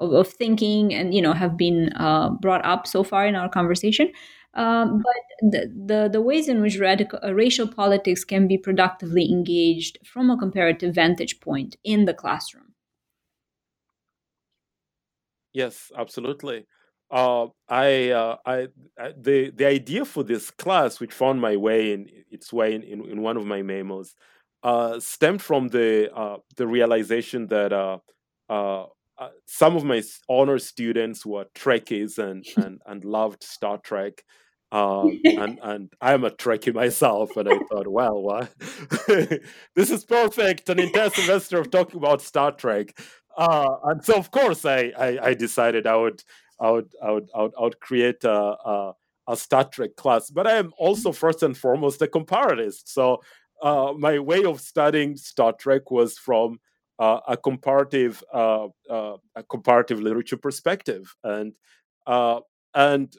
of, 0.00 0.12
of, 0.12 0.28
thinking 0.28 0.94
and 0.94 1.14
you 1.14 1.22
know 1.22 1.32
have 1.32 1.56
been 1.56 1.92
uh, 1.94 2.30
brought 2.30 2.64
up 2.64 2.86
so 2.86 3.02
far 3.02 3.26
in 3.26 3.34
our 3.34 3.48
conversation. 3.48 4.12
Um, 4.54 5.02
but 5.04 5.50
the, 5.52 5.72
the, 5.86 6.08
the 6.14 6.20
ways 6.20 6.48
in 6.48 6.60
which 6.60 6.78
radical, 6.78 7.20
uh, 7.22 7.32
racial 7.34 7.68
politics 7.68 8.24
can 8.24 8.48
be 8.48 8.58
productively 8.58 9.30
engaged 9.30 9.98
from 10.04 10.30
a 10.30 10.38
comparative 10.38 10.94
vantage 10.94 11.38
point 11.40 11.76
in 11.84 12.06
the 12.06 12.14
classroom. 12.14 12.74
Yes, 15.52 15.92
absolutely. 15.96 16.66
Uh, 17.10 17.46
I, 17.68 18.10
uh, 18.10 18.36
I, 18.44 18.68
I, 18.98 19.12
the 19.16 19.50
the 19.50 19.66
idea 19.66 20.04
for 20.04 20.22
this 20.22 20.50
class, 20.50 21.00
which 21.00 21.12
found 21.12 21.40
my 21.40 21.56
way 21.56 21.92
in 21.92 22.08
its 22.30 22.52
way 22.52 22.74
in, 22.74 22.82
in, 22.82 23.04
in 23.04 23.22
one 23.22 23.36
of 23.36 23.46
my 23.46 23.62
memos, 23.62 24.14
uh, 24.62 25.00
stemmed 25.00 25.40
from 25.40 25.68
the 25.68 26.12
uh, 26.14 26.36
the 26.56 26.66
realization 26.66 27.46
that 27.46 27.72
uh, 29.18 29.30
some 29.46 29.76
of 29.76 29.84
my 29.84 30.02
honor 30.28 30.58
students 30.58 31.26
were 31.26 31.46
Trekkies 31.54 32.18
and 32.18 32.44
and 32.56 32.80
and 32.86 33.04
loved 33.04 33.42
Star 33.42 33.78
Trek. 33.78 34.24
Um, 34.70 35.20
and 35.24 35.58
and 35.62 35.92
I'm 36.00 36.24
a 36.24 36.30
Trekkie 36.30 36.74
myself, 36.74 37.36
and 37.36 37.48
I 37.48 37.58
thought, 37.70 37.88
well, 37.88 38.22
what? 38.22 38.52
this 39.74 39.90
is 39.90 40.04
perfect. 40.04 40.68
An 40.68 40.78
entire 40.78 41.10
semester 41.10 41.58
of 41.58 41.70
talking 41.70 41.98
about 41.98 42.22
Star 42.22 42.52
Trek, 42.52 42.98
uh, 43.36 43.76
and 43.84 44.04
so 44.04 44.14
of 44.14 44.30
course 44.30 44.64
I, 44.64 44.92
I, 44.98 45.28
I 45.28 45.34
decided 45.34 45.86
I 45.86 45.96
would 45.96 46.22
I 46.60 46.70
would 46.70 46.92
I 47.02 47.10
would 47.10 47.28
I 47.34 47.42
would, 47.42 47.52
I 47.58 47.62
would 47.62 47.80
create 47.80 48.24
a, 48.24 48.30
a, 48.30 48.92
a 49.28 49.36
Star 49.36 49.64
Trek 49.64 49.96
class. 49.96 50.30
But 50.30 50.46
I 50.46 50.56
am 50.56 50.72
also 50.78 51.12
first 51.12 51.42
and 51.42 51.56
foremost 51.56 52.02
a 52.02 52.06
comparatist. 52.06 52.92
So 52.92 53.22
uh, 53.62 53.92
my 53.96 54.18
way 54.18 54.44
of 54.44 54.60
studying 54.60 55.16
Star 55.16 55.52
Trek 55.52 55.90
was 55.90 56.18
from 56.18 56.60
uh, 56.98 57.20
a 57.28 57.36
comparative 57.36 58.22
uh, 58.32 58.68
uh, 58.90 59.16
a 59.36 59.42
comparative 59.44 60.00
literature 60.00 60.36
perspective. 60.36 61.14
And 61.22 61.54
uh, 62.06 62.40
and 62.74 63.14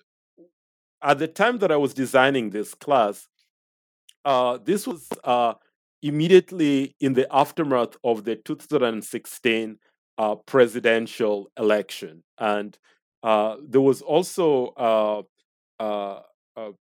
at 1.01 1.19
the 1.19 1.27
time 1.27 1.59
that 1.59 1.71
I 1.71 1.77
was 1.77 1.93
designing 1.93 2.49
this 2.49 2.73
class, 2.73 3.27
uh, 4.25 4.57
this 4.63 4.85
was 4.85 5.07
immediately 6.01 6.95
in 6.99 7.13
the 7.13 7.27
aftermath 7.33 7.95
of 8.03 8.23
the 8.23 8.35
2016 8.35 9.77
presidential 10.45 11.49
election, 11.57 12.23
and 12.37 12.77
there 13.23 13.81
was 13.81 14.01
also 14.01 15.25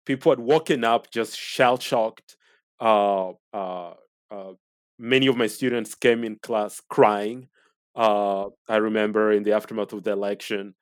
people 0.05 0.33
had 0.33 0.41
woken 0.41 0.85
up 0.85 1.11
just 1.11 1.39
shell 1.39 1.79
shocked 1.79 2.37
uh, 2.83 3.31
uh, 3.53 3.95
uh, 4.31 4.53
many 4.99 5.27
of 5.27 5.37
my 5.37 5.47
students 5.47 5.95
came 5.95 6.25
in 6.25 6.37
class 6.37 6.81
crying. 6.89 7.49
Uh, 7.95 8.47
I 8.69 8.77
remember 8.77 9.33
in 9.33 9.43
the 9.43 9.53
aftermath 9.53 9.93
of 9.93 10.03
the 10.05 10.13
election, 10.13 10.75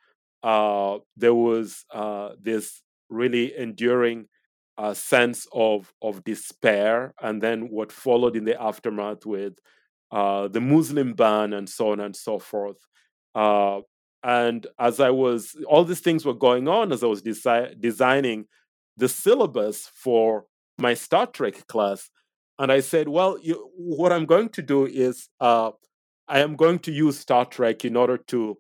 uh, 0.43 0.99
there 1.17 1.35
was 1.35 1.85
uh, 1.93 2.31
this 2.41 2.83
really 3.09 3.57
enduring 3.57 4.27
uh, 4.79 4.95
sense 4.95 5.47
of 5.53 5.93
of 6.01 6.25
despair, 6.25 7.13
and 7.21 7.43
then 7.43 7.69
what 7.71 7.93
followed 7.93 8.37
in 8.37 8.45
the 8.45 8.61
aftermath 8.61 9.27
with 9.27 9.55
uh, 10.11 10.49
the 10.49 10.61
Muslim 10.61 11.13
ban 11.13 11.53
and 11.53 11.69
so 11.69 11.93
on 11.93 12.01
and 12.01 12.17
so 12.17 12.39
forth. 12.39 12.79
Uh, 13.35 13.81
and 14.23 14.67
as 14.79 15.01
I 15.01 15.11
was, 15.11 15.57
all 15.67 15.85
these 15.85 16.01
things 16.01 16.25
were 16.25 16.35
going 16.35 16.69
on 16.69 16.93
as 16.93 17.03
I 17.03 17.07
was 17.07 17.23
desi- 17.23 17.81
designing 17.81 18.47
the 18.97 19.09
syllabus 19.09 19.91
for 19.95 20.45
my 20.79 20.95
Star 20.95 21.27
Trek 21.27 21.67
class. 21.67 22.11
And 22.61 22.71
I 22.71 22.81
said, 22.81 23.09
well, 23.09 23.39
you, 23.41 23.71
what 23.75 24.13
I'm 24.13 24.27
going 24.27 24.51
to 24.51 24.61
do 24.61 24.85
is 24.85 25.31
uh, 25.41 25.71
I 26.29 26.41
am 26.41 26.57
going 26.57 26.79
to 26.81 26.93
use 26.93 27.19
Star 27.19 27.47
Trek 27.47 27.87
in 27.87 27.97
order 27.97 28.19
to 28.19 28.59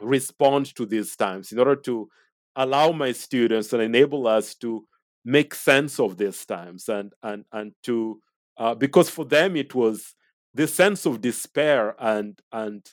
respond 0.00 0.74
to 0.74 0.84
these 0.84 1.14
times, 1.14 1.52
in 1.52 1.60
order 1.60 1.76
to 1.76 2.08
allow 2.56 2.90
my 2.90 3.12
students 3.12 3.72
and 3.72 3.80
enable 3.82 4.26
us 4.26 4.56
to 4.56 4.84
make 5.24 5.54
sense 5.54 6.00
of 6.00 6.16
these 6.16 6.44
times 6.44 6.88
and 6.88 7.12
and 7.22 7.44
and 7.52 7.72
to 7.84 8.20
uh, 8.56 8.74
because 8.74 9.08
for 9.08 9.24
them 9.24 9.54
it 9.54 9.76
was 9.76 10.16
this 10.54 10.74
sense 10.74 11.06
of 11.06 11.20
despair 11.20 11.94
and 12.00 12.40
and 12.50 12.84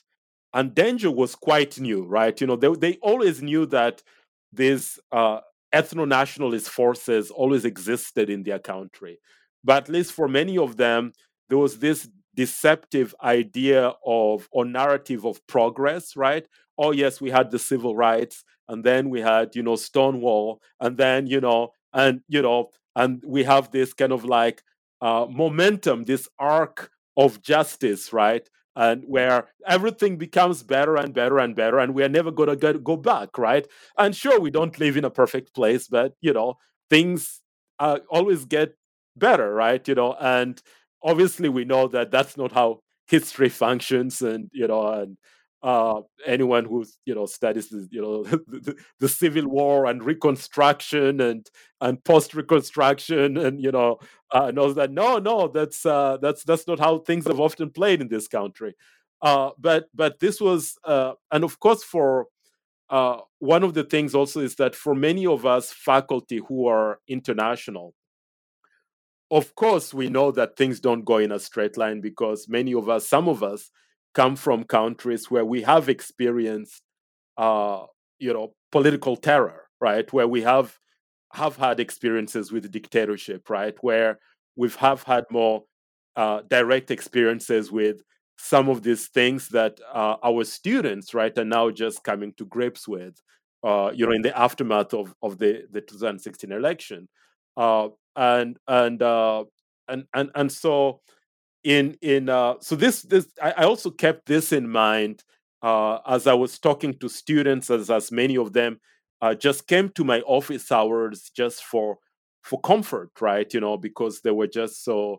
and 0.54 0.72
danger 0.72 1.10
was 1.10 1.34
quite 1.34 1.80
new 1.80 2.04
right? 2.04 2.40
You 2.40 2.46
know 2.46 2.56
they, 2.56 2.72
they 2.74 2.98
always 3.02 3.42
knew 3.42 3.66
that 3.66 4.04
these 4.52 5.00
uh, 5.10 5.40
ethno-nationalist 5.74 6.68
forces 6.68 7.32
always 7.32 7.64
existed 7.64 8.30
in 8.30 8.44
their 8.44 8.60
country 8.60 9.18
but 9.64 9.84
at 9.84 9.88
least 9.88 10.12
for 10.12 10.28
many 10.28 10.58
of 10.58 10.76
them, 10.76 11.12
there 11.48 11.58
was 11.58 11.78
this 11.78 12.08
deceptive 12.34 13.14
idea 13.22 13.92
of 14.06 14.48
or 14.52 14.64
narrative 14.64 15.24
of 15.24 15.44
progress, 15.46 16.16
right? 16.16 16.46
Oh, 16.78 16.92
yes, 16.92 17.20
we 17.20 17.30
had 17.30 17.50
the 17.50 17.58
civil 17.58 17.96
rights, 17.96 18.44
and 18.68 18.84
then 18.84 19.10
we 19.10 19.20
had 19.20 19.56
you 19.56 19.62
know 19.62 19.76
Stonewall, 19.76 20.60
and 20.80 20.96
then 20.96 21.26
you 21.26 21.40
know, 21.40 21.70
and 21.92 22.20
you 22.28 22.42
know, 22.42 22.70
and 22.96 23.22
we 23.26 23.44
have 23.44 23.70
this 23.70 23.92
kind 23.94 24.12
of 24.12 24.24
like 24.24 24.62
uh, 25.00 25.26
momentum, 25.28 26.04
this 26.04 26.28
arc 26.38 26.90
of 27.16 27.42
justice, 27.42 28.12
right? 28.12 28.48
And 28.76 29.02
where 29.08 29.48
everything 29.66 30.18
becomes 30.18 30.62
better 30.62 30.96
and 30.96 31.12
better 31.12 31.38
and 31.40 31.56
better, 31.56 31.78
and 31.80 31.94
we 31.94 32.04
are 32.04 32.08
never 32.08 32.30
going 32.30 32.56
to 32.58 32.78
go 32.78 32.96
back, 32.96 33.36
right? 33.36 33.66
And 33.96 34.14
sure, 34.14 34.38
we 34.38 34.50
don't 34.50 34.78
live 34.78 34.96
in 34.96 35.04
a 35.04 35.10
perfect 35.10 35.52
place, 35.54 35.88
but 35.88 36.12
you 36.20 36.32
know, 36.32 36.54
things 36.88 37.40
uh, 37.80 37.98
always 38.08 38.44
get 38.44 38.74
better, 39.18 39.52
right? 39.52 39.86
You 39.86 39.94
know, 39.94 40.14
and 40.20 40.60
obviously 41.02 41.48
we 41.48 41.64
know 41.64 41.88
that 41.88 42.10
that's 42.10 42.36
not 42.36 42.52
how 42.52 42.80
history 43.06 43.48
functions, 43.64 44.22
and 44.22 44.50
you 44.52 44.66
know, 44.66 44.88
and 44.88 45.16
uh, 45.62 46.00
anyone 46.24 46.64
who 46.64 46.84
you 47.04 47.14
know 47.14 47.26
studies 47.26 47.68
the, 47.68 47.88
you 47.90 48.00
know 48.00 48.22
the, 48.46 48.76
the, 49.00 49.08
Civil 49.08 49.48
War 49.48 49.86
and 49.86 50.04
Reconstruction 50.04 51.20
and 51.20 51.46
and 51.80 52.02
post 52.04 52.34
Reconstruction 52.34 53.36
and 53.36 53.62
you 53.62 53.72
know 53.72 53.98
uh, 54.30 54.50
knows 54.52 54.76
that 54.76 54.92
no 54.92 55.18
no 55.18 55.48
that's 55.48 55.84
uh, 55.84 56.16
that's 56.22 56.44
that's 56.44 56.66
not 56.68 56.78
how 56.78 56.98
things 56.98 57.26
have 57.26 57.40
often 57.40 57.70
played 57.70 58.00
in 58.00 58.08
this 58.08 58.28
country. 58.28 58.74
Uh, 59.20 59.50
but 59.58 59.86
but 59.94 60.20
this 60.20 60.40
was 60.40 60.76
uh, 60.84 61.14
and 61.32 61.42
of 61.42 61.58
course 61.58 61.82
for 61.82 62.26
uh, 62.90 63.18
one 63.40 63.64
of 63.64 63.74
the 63.74 63.84
things 63.84 64.14
also 64.14 64.40
is 64.40 64.54
that 64.56 64.74
for 64.74 64.94
many 64.94 65.26
of 65.26 65.44
us 65.44 65.72
faculty 65.72 66.40
who 66.48 66.66
are 66.66 67.00
international, 67.08 67.94
of 69.30 69.54
course 69.54 69.92
we 69.92 70.08
know 70.08 70.30
that 70.32 70.56
things 70.56 70.80
don't 70.80 71.04
go 71.04 71.18
in 71.18 71.32
a 71.32 71.38
straight 71.38 71.76
line 71.76 72.00
because 72.00 72.48
many 72.48 72.74
of 72.74 72.88
us, 72.88 73.08
some 73.08 73.28
of 73.28 73.42
us, 73.42 73.70
come 74.14 74.36
from 74.36 74.64
countries 74.64 75.30
where 75.30 75.44
we 75.44 75.62
have 75.62 75.88
experienced, 75.88 76.82
uh, 77.36 77.84
you 78.18 78.32
know, 78.32 78.54
political 78.72 79.16
terror, 79.16 79.64
right? 79.80 80.10
Where 80.12 80.28
we 80.28 80.42
have 80.42 80.78
have 81.34 81.56
had 81.56 81.78
experiences 81.80 82.50
with 82.52 82.70
dictatorship, 82.70 83.50
right? 83.50 83.76
Where 83.82 84.18
we've 84.56 84.76
have 84.76 85.02
had 85.02 85.24
more 85.30 85.64
uh, 86.16 86.42
direct 86.48 86.90
experiences 86.90 87.70
with 87.70 88.02
some 88.38 88.68
of 88.68 88.82
these 88.82 89.08
things 89.08 89.48
that 89.48 89.78
uh, 89.92 90.16
our 90.24 90.44
students, 90.44 91.12
right, 91.14 91.36
are 91.38 91.44
now 91.44 91.70
just 91.70 92.02
coming 92.04 92.32
to 92.38 92.44
grips 92.46 92.88
with, 92.88 93.20
uh, 93.64 93.90
you 93.94 94.06
know, 94.06 94.12
in 94.12 94.22
the 94.22 94.36
aftermath 94.38 94.94
of 94.94 95.14
of 95.22 95.38
the 95.38 95.64
the 95.70 95.80
2016 95.80 96.50
election, 96.52 97.08
uh, 97.56 97.88
and 98.18 98.58
and 98.66 99.00
uh, 99.00 99.44
and 99.86 100.04
and 100.12 100.30
and 100.34 100.52
so 100.52 101.00
in 101.64 101.96
in 102.02 102.28
uh, 102.28 102.54
so 102.60 102.76
this 102.76 103.02
this 103.02 103.28
I, 103.40 103.52
I 103.58 103.64
also 103.64 103.90
kept 103.90 104.26
this 104.26 104.52
in 104.52 104.68
mind 104.68 105.22
uh, 105.62 105.98
as 106.06 106.26
I 106.26 106.34
was 106.34 106.58
talking 106.58 106.98
to 106.98 107.08
students, 107.08 107.70
as 107.70 107.90
as 107.90 108.12
many 108.12 108.36
of 108.36 108.52
them 108.52 108.80
uh, 109.22 109.34
just 109.34 109.68
came 109.68 109.88
to 109.90 110.04
my 110.04 110.20
office 110.22 110.70
hours 110.70 111.30
just 111.34 111.64
for 111.64 111.98
for 112.42 112.60
comfort, 112.60 113.10
right? 113.20 113.52
You 113.54 113.60
know, 113.60 113.76
because 113.76 114.20
they 114.20 114.32
were 114.32 114.48
just 114.48 114.84
so 114.84 115.18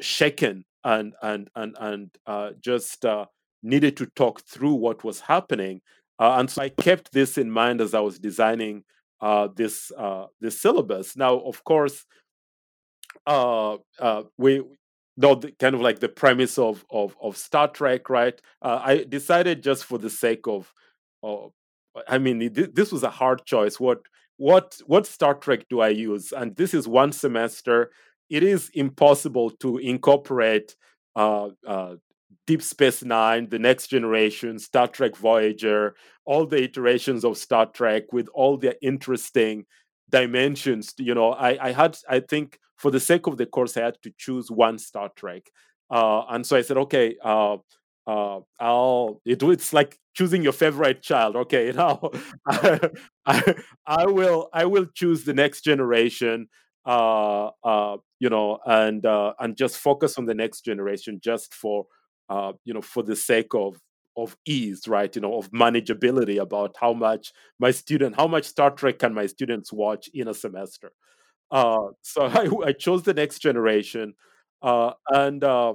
shaken 0.00 0.64
and 0.84 1.14
and 1.22 1.48
and 1.54 1.76
and 1.80 2.10
uh, 2.26 2.50
just 2.60 3.04
uh, 3.04 3.26
needed 3.62 3.96
to 3.98 4.06
talk 4.16 4.42
through 4.42 4.74
what 4.74 5.04
was 5.04 5.20
happening. 5.20 5.80
Uh, 6.18 6.36
and 6.38 6.50
so 6.50 6.62
I 6.62 6.70
kept 6.70 7.12
this 7.12 7.38
in 7.38 7.50
mind 7.50 7.80
as 7.80 7.94
I 7.94 8.00
was 8.00 8.18
designing 8.18 8.84
uh, 9.20 9.48
this 9.54 9.90
uh, 9.96 10.26
this 10.40 10.60
syllabus. 10.60 11.16
Now, 11.16 11.38
of 11.38 11.64
course, 11.64 12.04
uh, 13.26 13.76
uh, 13.98 14.22
we 14.38 14.62
know 15.16 15.40
kind 15.58 15.74
of 15.74 15.80
like 15.80 16.00
the 16.00 16.08
premise 16.08 16.58
of 16.58 16.84
of, 16.90 17.16
of 17.20 17.36
Star 17.36 17.68
Trek, 17.68 18.08
right? 18.10 18.40
Uh, 18.62 18.80
I 18.82 19.04
decided 19.04 19.62
just 19.62 19.84
for 19.84 19.98
the 19.98 20.10
sake 20.10 20.46
of, 20.46 20.72
I 22.08 22.18
mean, 22.18 22.52
this 22.52 22.92
was 22.92 23.02
a 23.02 23.10
hard 23.10 23.44
choice. 23.44 23.80
What 23.80 24.00
what 24.36 24.78
what 24.86 25.06
Star 25.06 25.34
Trek 25.34 25.66
do 25.70 25.80
I 25.80 25.88
use? 25.88 26.32
And 26.32 26.54
this 26.56 26.74
is 26.74 26.86
one 26.86 27.12
semester 27.12 27.90
it 28.28 28.42
is 28.42 28.70
impossible 28.74 29.50
to 29.50 29.78
incorporate 29.78 30.76
uh, 31.14 31.50
uh, 31.66 31.94
Deep 32.46 32.62
Space 32.62 33.04
Nine, 33.04 33.48
The 33.48 33.58
Next 33.58 33.88
Generation, 33.88 34.58
Star 34.58 34.88
Trek 34.88 35.16
Voyager, 35.16 35.94
all 36.24 36.46
the 36.46 36.62
iterations 36.62 37.24
of 37.24 37.36
Star 37.36 37.66
Trek 37.66 38.12
with 38.12 38.28
all 38.34 38.56
their 38.56 38.74
interesting 38.82 39.64
dimensions. 40.10 40.92
You 40.98 41.14
know, 41.14 41.32
I, 41.32 41.68
I 41.68 41.72
had, 41.72 41.98
I 42.08 42.20
think, 42.20 42.58
for 42.76 42.90
the 42.90 43.00
sake 43.00 43.26
of 43.26 43.36
the 43.36 43.46
course, 43.46 43.76
I 43.76 43.82
had 43.82 43.96
to 44.02 44.12
choose 44.16 44.50
one 44.50 44.78
Star 44.78 45.10
Trek. 45.16 45.50
Uh, 45.90 46.22
and 46.28 46.46
so 46.46 46.56
I 46.56 46.62
said, 46.62 46.76
okay, 46.78 47.16
uh, 47.22 47.56
uh, 48.06 48.40
I'll. 48.60 49.20
It, 49.24 49.42
it's 49.42 49.72
like 49.72 49.98
choosing 50.14 50.42
your 50.42 50.52
favorite 50.52 51.02
child. 51.02 51.34
Okay, 51.36 51.72
now 51.74 52.10
I, 52.46 52.90
I, 53.24 53.54
I 53.86 54.06
will. 54.06 54.48
I 54.52 54.66
will 54.66 54.86
choose 54.94 55.24
the 55.24 55.34
next 55.34 55.62
generation 55.62 56.48
uh, 56.86 57.50
uh, 57.64 57.96
you 58.20 58.30
know, 58.30 58.58
and 58.64 59.04
uh, 59.04 59.34
and 59.40 59.56
just 59.56 59.76
focus 59.76 60.18
on 60.18 60.24
the 60.24 60.34
next 60.34 60.64
generation, 60.64 61.20
just 61.22 61.52
for 61.52 61.86
uh, 62.28 62.52
you 62.64 62.74
know, 62.74 62.82
for 62.82 63.02
the 63.02 63.16
sake 63.16 63.54
of 63.54 63.80
of 64.16 64.36
ease, 64.46 64.88
right? 64.88 65.14
You 65.14 65.22
know, 65.22 65.34
of 65.36 65.50
manageability 65.50 66.40
about 66.40 66.76
how 66.80 66.92
much 66.92 67.32
my 67.58 67.70
student, 67.70 68.16
how 68.16 68.26
much 68.26 68.44
Star 68.44 68.70
Trek 68.70 68.98
can 68.98 69.14
my 69.14 69.26
students 69.26 69.72
watch 69.72 70.08
in 70.14 70.28
a 70.28 70.34
semester. 70.34 70.92
Uh, 71.50 71.88
so 72.02 72.22
I, 72.24 72.48
I 72.68 72.72
chose 72.72 73.02
the 73.02 73.14
next 73.14 73.40
generation, 73.40 74.14
uh, 74.62 74.92
and 75.10 75.44
uh, 75.44 75.74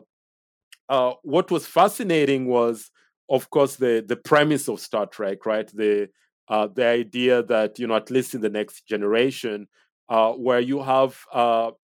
uh, 0.90 1.14
what 1.24 1.52
was 1.52 1.66
fascinating 1.68 2.48
was, 2.48 2.92
of 3.30 3.50
course, 3.50 3.76
the 3.76 4.04
the 4.06 4.18
premise 4.18 4.68
of 4.68 4.80
Star 4.80 5.06
Trek, 5.06 5.46
right? 5.46 5.68
The 5.74 6.10
uh, 6.48 6.68
the 6.68 6.86
idea 6.86 7.44
that 7.44 7.80
you 7.80 7.88
know, 7.88 7.96
at 7.96 8.12
least 8.12 8.36
in 8.36 8.42
the 8.42 8.50
next 8.50 8.88
generation, 8.88 9.68
uh, 10.10 10.34
where 10.34 10.60
you 10.60 10.82
have 10.82 11.18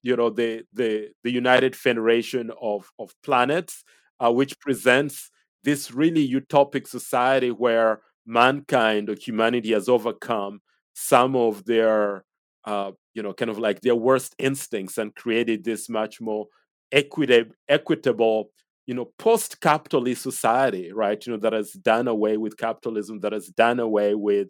you 0.03 0.15
know 0.15 0.29
the 0.29 0.63
the 0.73 1.09
the 1.23 1.31
United 1.31 1.75
Federation 1.75 2.51
of 2.61 2.89
of 2.99 3.13
Planets, 3.23 3.83
uh, 4.23 4.31
which 4.31 4.59
presents 4.59 5.29
this 5.63 5.91
really 5.91 6.27
utopic 6.27 6.87
society 6.87 7.51
where 7.51 8.01
mankind 8.25 9.09
or 9.09 9.15
humanity 9.15 9.71
has 9.73 9.89
overcome 9.89 10.61
some 10.93 11.35
of 11.35 11.65
their 11.65 12.23
uh, 12.65 12.91
you 13.13 13.23
know 13.23 13.33
kind 13.33 13.49
of 13.51 13.59
like 13.59 13.81
their 13.81 13.95
worst 13.95 14.35
instincts 14.39 14.97
and 14.97 15.15
created 15.15 15.63
this 15.63 15.89
much 15.89 16.19
more 16.21 16.47
equitable 16.91 17.53
equitable 17.69 18.49
you 18.85 18.93
know 18.93 19.11
post-capitalist 19.19 20.21
society 20.21 20.91
right? 20.91 21.25
You 21.25 21.33
know 21.33 21.39
that 21.39 21.53
has 21.53 21.71
done 21.71 22.07
away 22.07 22.37
with 22.37 22.57
capitalism 22.57 23.19
that 23.21 23.33
has 23.33 23.47
done 23.47 23.79
away 23.79 24.15
with 24.15 24.47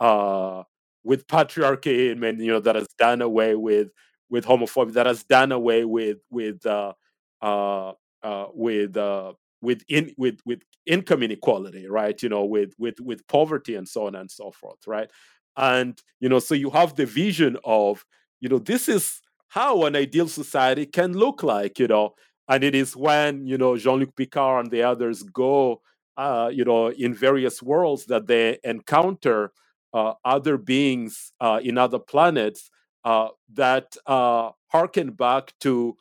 uh 0.00 0.62
with 1.04 1.26
patriarchy 1.26 2.10
and 2.12 2.40
you 2.40 2.50
know 2.52 2.60
that 2.60 2.74
has 2.74 2.88
done 2.98 3.22
away 3.22 3.54
with 3.54 3.88
with 4.28 4.44
homophobia 4.44 4.92
that 4.94 5.06
has 5.06 5.22
done 5.24 5.52
away 5.52 5.84
with 5.84 6.18
with 6.30 6.64
uh, 6.66 6.92
uh, 7.40 7.92
uh, 8.22 8.46
with 8.54 8.96
uh, 8.96 9.32
with 9.62 9.82
in 9.88 10.12
with 10.16 10.40
with 10.44 10.60
income 10.86 11.22
inequality 11.22 11.86
right? 11.88 12.20
You 12.22 12.28
know 12.28 12.44
with 12.44 12.74
with 12.78 13.00
with 13.00 13.26
poverty 13.28 13.74
and 13.74 13.88
so 13.88 14.06
on 14.06 14.14
and 14.14 14.30
so 14.30 14.50
forth 14.52 14.86
right? 14.86 15.10
And 15.56 16.00
you 16.20 16.28
know 16.28 16.38
so 16.38 16.54
you 16.54 16.70
have 16.70 16.96
the 16.96 17.06
vision 17.06 17.56
of 17.64 18.04
you 18.40 18.48
know 18.48 18.58
this 18.58 18.88
is 18.88 19.20
how 19.48 19.84
an 19.84 19.96
ideal 19.96 20.28
society 20.28 20.86
can 20.86 21.12
look 21.14 21.42
like 21.42 21.78
you 21.78 21.86
know? 21.88 22.14
And 22.48 22.62
it 22.62 22.74
is 22.74 22.94
when 22.96 23.46
you 23.46 23.58
know 23.58 23.76
jean-luc 23.76 24.14
picard 24.16 24.66
and 24.66 24.70
the 24.72 24.82
others 24.82 25.22
go 25.22 25.80
uh, 26.16 26.50
you 26.52 26.64
know 26.64 26.88
in 26.90 27.14
various 27.14 27.62
worlds 27.62 28.06
that 28.06 28.26
they 28.26 28.58
encounter 28.64 29.52
uh, 29.92 30.14
other 30.24 30.58
beings 30.58 31.32
uh, 31.40 31.60
in 31.62 31.78
other 31.78 31.98
planets 31.98 32.70
uh, 33.04 33.28
that 33.54 33.96
uh, 34.06 34.50
harken 34.68 35.10
back 35.12 35.54
to 35.60 35.96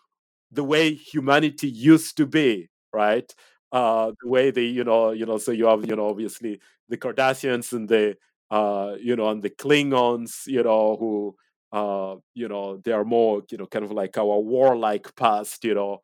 the 0.56 0.64
way 0.64 0.94
humanity 0.94 1.68
used 1.70 2.18
to 2.18 2.26
be, 2.26 2.70
right? 2.94 3.34
Uh, 3.72 4.12
the 4.22 4.30
way 4.30 4.52
they, 4.52 4.66
you 4.66 4.84
know, 4.84 5.12
you 5.12 5.26
know, 5.26 5.38
so 5.38 5.52
you 5.52 5.66
have, 5.68 5.86
you 5.88 5.96
know, 5.96 6.10
obviously 6.10 6.60
the 6.90 6.98
Cardassians 6.98 7.74
and 7.74 7.90
the, 7.90 8.16
uh, 8.52 8.96
you 9.00 9.16
know, 9.16 9.30
and 9.30 9.42
the 9.44 9.50
Klingons, 9.50 10.48
you 10.48 10.64
know, 10.64 10.96
who, 10.98 11.36
you 12.34 12.48
know, 12.48 12.78
they 12.78 12.92
are 12.92 13.04
more, 13.06 13.44
you 13.50 13.58
know, 13.58 13.66
kind 13.68 13.86
of 13.86 13.92
like 13.92 14.18
our 14.18 14.40
warlike 14.40 15.16
past, 15.16 15.64
you 15.64 15.74
know, 15.74 16.00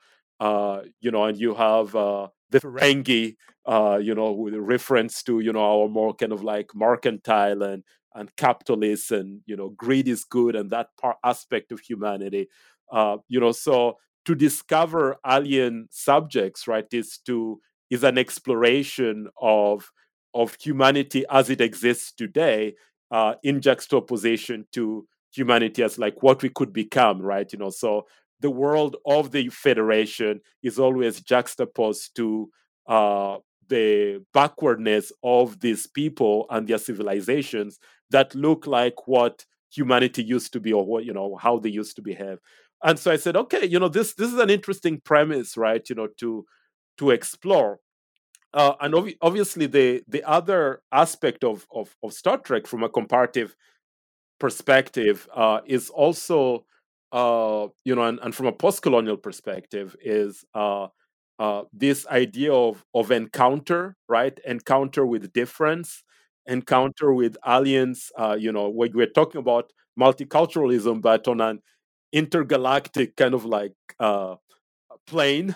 you 0.99 1.11
know, 1.11 1.25
and 1.25 1.37
you 1.37 1.53
have 1.55 1.91
the 1.91 2.59
Ferengi, 2.59 3.35
uh, 3.65 3.99
you 4.01 4.15
know, 4.15 4.31
with 4.31 4.55
reference 4.55 5.23
to 5.23 5.39
you 5.39 5.53
know 5.53 5.63
our 5.83 5.87
more 5.87 6.13
kind 6.13 6.31
of 6.33 6.43
like 6.43 6.71
mercantile 6.75 7.63
and 7.63 7.83
and 8.13 8.35
capitalist 8.35 9.11
and 9.11 9.39
you 9.45 9.55
know 9.55 9.69
greed 9.69 10.07
is 10.07 10.25
good 10.25 10.55
and 10.55 10.69
that 10.71 10.87
part 10.99 11.17
aspect 11.23 11.71
of 11.71 11.79
humanity. 11.79 12.47
Uh, 12.91 13.17
you 13.29 13.39
know, 13.39 13.51
so 13.53 13.97
to 14.25 14.35
discover 14.35 15.17
alien 15.25 15.87
subjects, 15.91 16.67
right, 16.67 16.85
is 16.91 17.17
to 17.25 17.59
is 17.89 18.03
an 18.03 18.17
exploration 18.17 19.27
of 19.41 19.91
of 20.33 20.55
humanity 20.61 21.25
as 21.29 21.49
it 21.49 21.59
exists 21.59 22.13
today, 22.13 22.73
uh, 23.11 23.35
in 23.43 23.59
juxtaposition 23.61 24.65
to 24.71 25.05
humanity 25.33 25.83
as 25.83 25.97
like 25.99 26.23
what 26.23 26.41
we 26.41 26.49
could 26.49 26.73
become, 26.73 27.21
right? 27.21 27.51
You 27.51 27.59
know, 27.59 27.69
so 27.69 28.07
the 28.39 28.49
world 28.49 28.95
of 29.05 29.31
the 29.31 29.49
federation 29.49 30.41
is 30.63 30.79
always 30.79 31.21
juxtaposed 31.21 32.15
to 32.15 32.49
uh, 32.87 33.37
the 33.67 34.23
backwardness 34.33 35.11
of 35.23 35.59
these 35.59 35.87
people 35.87 36.45
and 36.49 36.67
their 36.67 36.77
civilizations 36.77 37.79
that 38.09 38.33
look 38.35 38.67
like 38.67 39.07
what 39.07 39.45
humanity 39.71 40.23
used 40.23 40.51
to 40.51 40.59
be 40.59 40.73
or 40.73 40.85
what 40.85 41.05
you 41.05 41.13
know 41.13 41.37
how 41.37 41.57
they 41.57 41.69
used 41.69 41.95
to 41.95 42.01
behave 42.01 42.39
and 42.83 42.99
so 42.99 43.11
i 43.11 43.15
said 43.15 43.35
okay 43.35 43.65
you 43.65 43.79
know 43.79 43.87
this 43.89 44.13
this 44.15 44.31
is 44.31 44.39
an 44.39 44.49
interesting 44.49 44.99
premise 45.03 45.57
right 45.57 45.89
you 45.89 45.95
know 45.95 46.07
to 46.17 46.45
to 46.99 47.11
explore. 47.11 47.79
Uh, 48.53 48.73
and 48.81 48.95
ob- 48.95 49.09
obviously 49.21 49.65
the 49.67 50.03
the 50.07 50.23
other 50.23 50.81
aspect 50.91 51.43
of, 51.43 51.67
of, 51.73 51.95
of 52.03 52.13
star 52.13 52.37
trek 52.37 52.67
from 52.67 52.83
a 52.83 52.89
comparative 52.89 53.55
perspective 54.39 55.27
uh, 55.35 55.61
is 55.65 55.89
also 55.89 56.65
uh, 57.11 57.67
you 57.85 57.95
know 57.95 58.03
and, 58.03 58.19
and 58.23 58.33
from 58.35 58.47
a 58.47 58.51
post-colonial 58.51 59.17
perspective 59.17 59.95
is 60.01 60.45
uh, 60.55 60.87
uh, 61.39 61.63
this 61.73 62.07
idea 62.07 62.53
of 62.53 62.83
of 62.93 63.11
encounter 63.11 63.95
right? 64.07 64.39
Encounter 64.45 65.05
with 65.05 65.31
difference 65.33 66.03
encounter 66.47 67.13
with 67.13 67.37
aliens 67.47 68.11
uh, 68.17 68.35
you 68.39 68.51
know 68.51 68.69
when 68.69 68.91
we're 68.93 69.05
talking 69.07 69.39
about 69.39 69.71
multiculturalism 69.99 71.01
but 71.01 71.27
on 71.27 71.39
an 71.41 71.59
intergalactic 72.13 73.15
kind 73.15 73.33
of 73.33 73.45
like 73.45 73.73
uh, 73.99 74.35
plane 75.07 75.55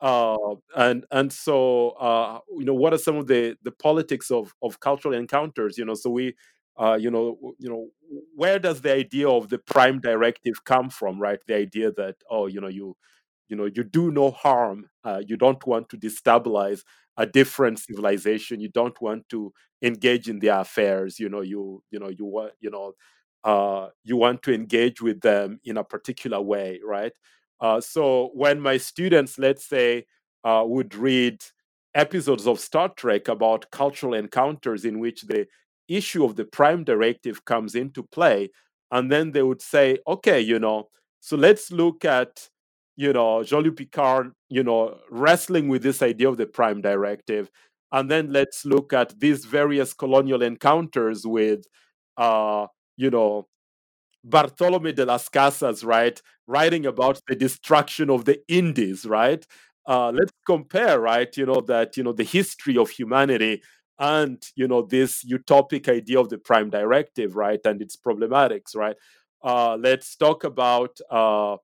uh, 0.00 0.36
and 0.76 1.06
and 1.10 1.32
so 1.32 1.90
uh, 1.90 2.40
you 2.58 2.64
know 2.64 2.74
what 2.74 2.92
are 2.94 2.98
some 2.98 3.16
of 3.16 3.26
the 3.26 3.56
the 3.62 3.72
politics 3.72 4.30
of 4.30 4.54
of 4.62 4.80
cultural 4.80 5.14
encounters 5.14 5.78
you 5.78 5.84
know? 5.84 5.94
So 5.94 6.10
we 6.10 6.36
uh, 6.78 6.98
you 7.00 7.10
know 7.10 7.38
you 7.58 7.68
know 7.70 7.88
where 8.36 8.58
does 8.58 8.80
the 8.82 8.92
idea 8.94 9.28
of 9.28 9.48
the 9.50 9.58
prime 9.58 10.00
directive 10.00 10.64
come 10.64 10.90
from 10.90 11.20
right? 11.20 11.40
The 11.46 11.56
idea 11.56 11.92
that 11.92 12.16
oh 12.30 12.46
you 12.46 12.60
know 12.60 12.68
you 12.68 12.96
you 13.48 13.56
know 13.56 13.66
you 13.66 13.84
do 13.84 14.10
no 14.10 14.30
harm 14.30 14.88
uh, 15.04 15.22
you 15.26 15.36
don't 15.36 15.64
want 15.66 15.88
to 15.90 15.96
destabilize 15.98 16.82
a 17.16 17.26
different 17.26 17.78
civilization 17.78 18.60
you 18.60 18.68
don't 18.68 19.00
want 19.02 19.28
to 19.28 19.52
engage 19.82 20.28
in 20.28 20.38
their 20.38 20.60
affairs 20.60 21.18
you 21.18 21.28
know 21.28 21.40
you 21.40 21.82
you 21.90 21.98
know 21.98 22.08
you 22.08 22.24
want 22.24 22.52
you 22.60 22.70
know 22.70 22.92
uh, 23.44 23.88
you 24.04 24.16
want 24.16 24.42
to 24.42 24.52
engage 24.52 25.00
with 25.00 25.20
them 25.20 25.60
in 25.64 25.76
a 25.76 25.84
particular 25.84 26.40
way 26.40 26.80
right 26.84 27.12
uh, 27.60 27.80
so 27.80 28.30
when 28.34 28.60
my 28.60 28.76
students 28.76 29.38
let's 29.38 29.66
say 29.66 30.04
uh, 30.44 30.62
would 30.66 30.94
read 30.94 31.42
episodes 31.94 32.46
of 32.46 32.60
star 32.60 32.88
trek 32.90 33.28
about 33.28 33.70
cultural 33.70 34.14
encounters 34.14 34.84
in 34.84 34.98
which 34.98 35.22
the 35.22 35.46
issue 35.88 36.24
of 36.24 36.36
the 36.36 36.44
prime 36.44 36.84
directive 36.84 37.44
comes 37.44 37.74
into 37.74 38.02
play 38.02 38.48
and 38.92 39.10
then 39.10 39.32
they 39.32 39.42
would 39.42 39.62
say 39.62 39.98
okay 40.06 40.40
you 40.40 40.58
know 40.58 40.88
so 41.20 41.36
let's 41.36 41.70
look 41.70 42.04
at 42.04 42.48
you 43.00 43.14
know, 43.14 43.42
Jean 43.42 43.62
Luc 43.62 43.76
Picard, 43.76 44.32
you 44.50 44.62
know, 44.62 44.98
wrestling 45.10 45.68
with 45.68 45.82
this 45.82 46.02
idea 46.02 46.28
of 46.28 46.36
the 46.36 46.44
prime 46.44 46.82
directive. 46.82 47.50
And 47.92 48.10
then 48.10 48.30
let's 48.30 48.66
look 48.66 48.92
at 48.92 49.18
these 49.18 49.46
various 49.46 49.94
colonial 49.94 50.42
encounters 50.42 51.26
with, 51.26 51.64
uh, 52.18 52.66
you 53.00 53.10
know, 53.10 53.48
Bartolome 54.24 54.92
de 54.92 55.06
las 55.06 55.28
Casas, 55.28 55.82
right, 55.84 56.20
writing 56.46 56.86
about 56.86 57.20
the 57.28 57.34
destruction 57.36 58.10
of 58.10 58.24
the 58.26 58.40
Indies, 58.48 59.06
right? 59.06 59.46
Uh, 59.86 60.10
let's 60.10 60.32
compare, 60.46 61.00
right, 61.00 61.34
you 61.36 61.46
know, 61.46 61.60
that, 61.62 61.96
you 61.96 62.02
know, 62.04 62.12
the 62.12 62.24
history 62.24 62.76
of 62.76 62.90
humanity 62.90 63.62
and, 63.98 64.42
you 64.56 64.68
know, 64.68 64.82
this 64.82 65.24
utopic 65.24 65.88
idea 65.88 66.20
of 66.20 66.28
the 66.28 66.38
prime 66.38 66.70
directive, 66.70 67.34
right, 67.36 67.60
and 67.64 67.80
its 67.80 67.96
problematics, 67.96 68.76
right? 68.76 68.96
Uh, 69.42 69.76
let's 69.76 70.16
talk 70.16 70.44
about, 70.44 70.98
uh, 71.10 71.56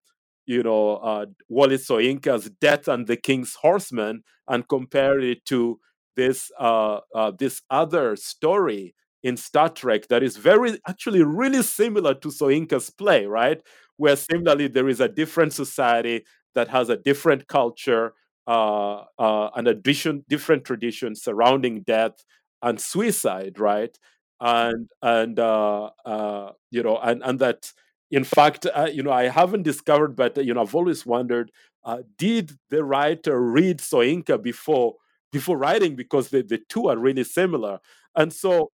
you 0.47 0.63
know, 0.63 0.97
uh, 0.97 1.27
Wole 1.49 1.77
Soyinka's 1.77 2.51
Death 2.61 2.89
and 2.89 3.07
the 3.07 3.17
King's 3.17 3.55
Horseman 3.61 4.23
and 4.49 4.69
compare 4.69 5.21
it 5.21 5.45
to 5.47 5.79
this 6.17 6.51
uh, 6.59 7.01
uh, 7.15 7.33
this 7.39 7.61
other 7.71 8.17
story 8.17 8.95
in 9.23 9.37
Star 9.37 9.69
Trek 9.69 10.09
that 10.09 10.23
is 10.23 10.37
very 10.37 10.79
actually 10.89 11.23
really 11.23 11.63
similar 11.63 12.15
to 12.15 12.29
Soyinka's 12.29 12.91
play, 12.91 13.27
right? 13.27 13.61
Where 13.97 14.17
similarly 14.17 14.69
there 14.69 14.89
is 14.89 15.01
a 15.01 15.09
different 15.09 15.53
society 15.53 16.25
that 16.55 16.69
has 16.69 16.89
a 16.89 16.97
different 16.97 17.49
culture, 17.49 18.15
uh, 18.47 19.05
uh, 19.19 19.51
an 19.57 19.67
addition, 19.67 20.25
different 20.29 20.65
tradition 20.65 21.15
surrounding 21.15 21.83
death 21.83 22.25
and 22.63 22.81
suicide, 22.81 23.59
right? 23.59 23.97
And 24.41 24.89
and 25.03 25.39
uh, 25.39 25.91
uh, 26.05 26.53
you 26.71 26.83
know, 26.83 26.99
and 26.99 27.23
and 27.25 27.39
that 27.39 27.73
in 28.11 28.25
fact, 28.25 28.67
uh, 28.67 28.89
you 28.93 29.03
know, 29.03 29.11
I 29.13 29.29
haven't 29.29 29.63
discovered, 29.63 30.15
but 30.15 30.37
you 30.45 30.53
know, 30.55 30.63
I've 30.63 30.75
always 30.75 31.07
wondered: 31.07 31.51
uh, 31.85 31.99
did 32.19 32.53
the 32.71 32.85
writer 32.85 33.41
read 33.41 33.79
Soyinka 33.79 34.43
before 34.43 34.97
before 35.33 35.57
writing? 35.57 35.97
Because 35.97 36.29
the, 36.29 36.43
the 36.43 36.59
two 36.69 36.89
are 36.89 36.99
really 36.99 37.25
similar. 37.25 37.79
And 38.15 38.33
so, 38.33 38.71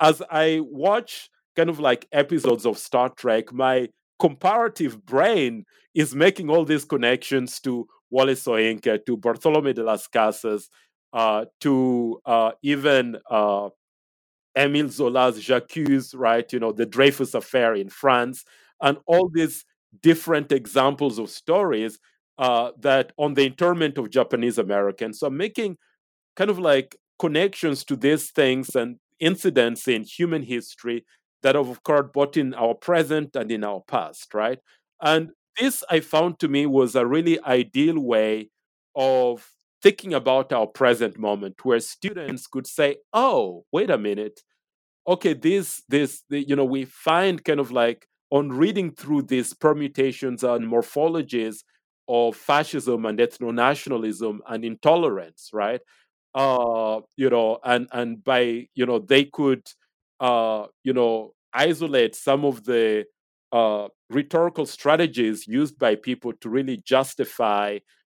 as 0.00 0.22
I 0.30 0.60
watch 0.62 1.30
kind 1.56 1.70
of 1.70 1.80
like 1.80 2.06
episodes 2.12 2.66
of 2.66 2.78
Star 2.78 3.08
Trek, 3.10 3.52
my 3.52 3.88
comparative 4.18 5.04
brain 5.04 5.64
is 5.94 6.14
making 6.14 6.50
all 6.50 6.64
these 6.64 6.84
connections 6.84 7.60
to 7.60 7.86
Wole 8.10 8.28
Soyinka, 8.28 9.04
to 9.06 9.16
Bartholomew 9.16 9.72
de 9.72 9.82
las 9.82 10.06
Casas, 10.06 10.68
uh, 11.12 11.46
to 11.60 12.20
uh, 12.26 12.52
even 12.62 13.16
uh, 13.30 13.70
Émile 14.56 14.90
Zola's 14.90 15.40
J'accuse, 15.40 16.14
right? 16.14 16.50
You 16.52 16.60
know, 16.60 16.72
the 16.72 16.86
Dreyfus 16.86 17.34
affair 17.34 17.74
in 17.74 17.88
France, 17.88 18.44
and 18.80 18.98
all 19.06 19.28
these 19.32 19.64
different 20.02 20.52
examples 20.52 21.18
of 21.18 21.30
stories 21.30 21.98
uh, 22.38 22.70
that 22.80 23.12
on 23.16 23.34
the 23.34 23.46
internment 23.46 23.98
of 23.98 24.10
Japanese 24.10 24.58
Americans. 24.58 25.20
So 25.20 25.28
I'm 25.28 25.36
making 25.36 25.78
kind 26.36 26.50
of 26.50 26.58
like 26.58 26.96
connections 27.18 27.84
to 27.84 27.96
these 27.96 28.30
things 28.30 28.76
and 28.76 28.98
incidents 29.20 29.88
in 29.88 30.04
human 30.04 30.42
history 30.42 31.04
that 31.42 31.54
have 31.54 31.68
occurred 31.68 32.12
both 32.12 32.36
in 32.36 32.54
our 32.54 32.74
present 32.74 33.36
and 33.36 33.50
in 33.50 33.64
our 33.64 33.82
past, 33.86 34.34
right? 34.34 34.58
And 35.00 35.30
this 35.58 35.84
I 35.90 36.00
found 36.00 36.38
to 36.40 36.48
me 36.48 36.66
was 36.66 36.94
a 36.94 37.06
really 37.06 37.42
ideal 37.42 37.98
way 37.98 38.50
of 38.94 39.52
thinking 39.82 40.14
about 40.14 40.52
our 40.52 40.66
present 40.66 41.18
moment 41.18 41.64
where 41.64 41.80
students 41.80 42.46
could 42.46 42.66
say, 42.66 42.96
oh, 43.12 43.64
wait 43.72 43.90
a 43.90 43.98
minute. 43.98 44.40
Okay, 45.06 45.34
this, 45.34 45.82
this, 45.88 46.22
the, 46.28 46.46
you 46.46 46.56
know, 46.56 46.64
we 46.64 46.84
find 46.84 47.44
kind 47.44 47.60
of 47.60 47.70
like 47.70 48.08
on 48.30 48.48
reading 48.50 48.90
through 48.90 49.22
these 49.22 49.54
permutations 49.54 50.42
and 50.42 50.66
morphologies 50.66 51.62
of 52.08 52.36
fascism 52.36 53.06
and 53.06 53.18
ethno-nationalism 53.18 54.40
and 54.48 54.64
intolerance, 54.64 55.50
right? 55.52 55.80
Uh, 56.36 57.00
you 57.16 57.30
know, 57.30 57.58
and 57.64 57.88
and 57.92 58.22
by 58.24 58.68
you 58.76 58.86
know 58.86 59.00
they 59.00 59.24
could, 59.24 59.62
uh, 60.20 60.66
you 60.84 60.92
know, 60.92 61.34
isolate 61.54 62.14
some 62.14 62.44
of 62.44 62.64
the 62.64 63.06
uh, 63.52 63.88
rhetorical 64.10 64.66
strategies 64.66 65.48
used 65.48 65.78
by 65.78 65.94
people 65.96 66.34
to 66.34 66.50
really 66.50 66.78
justify 66.78 67.78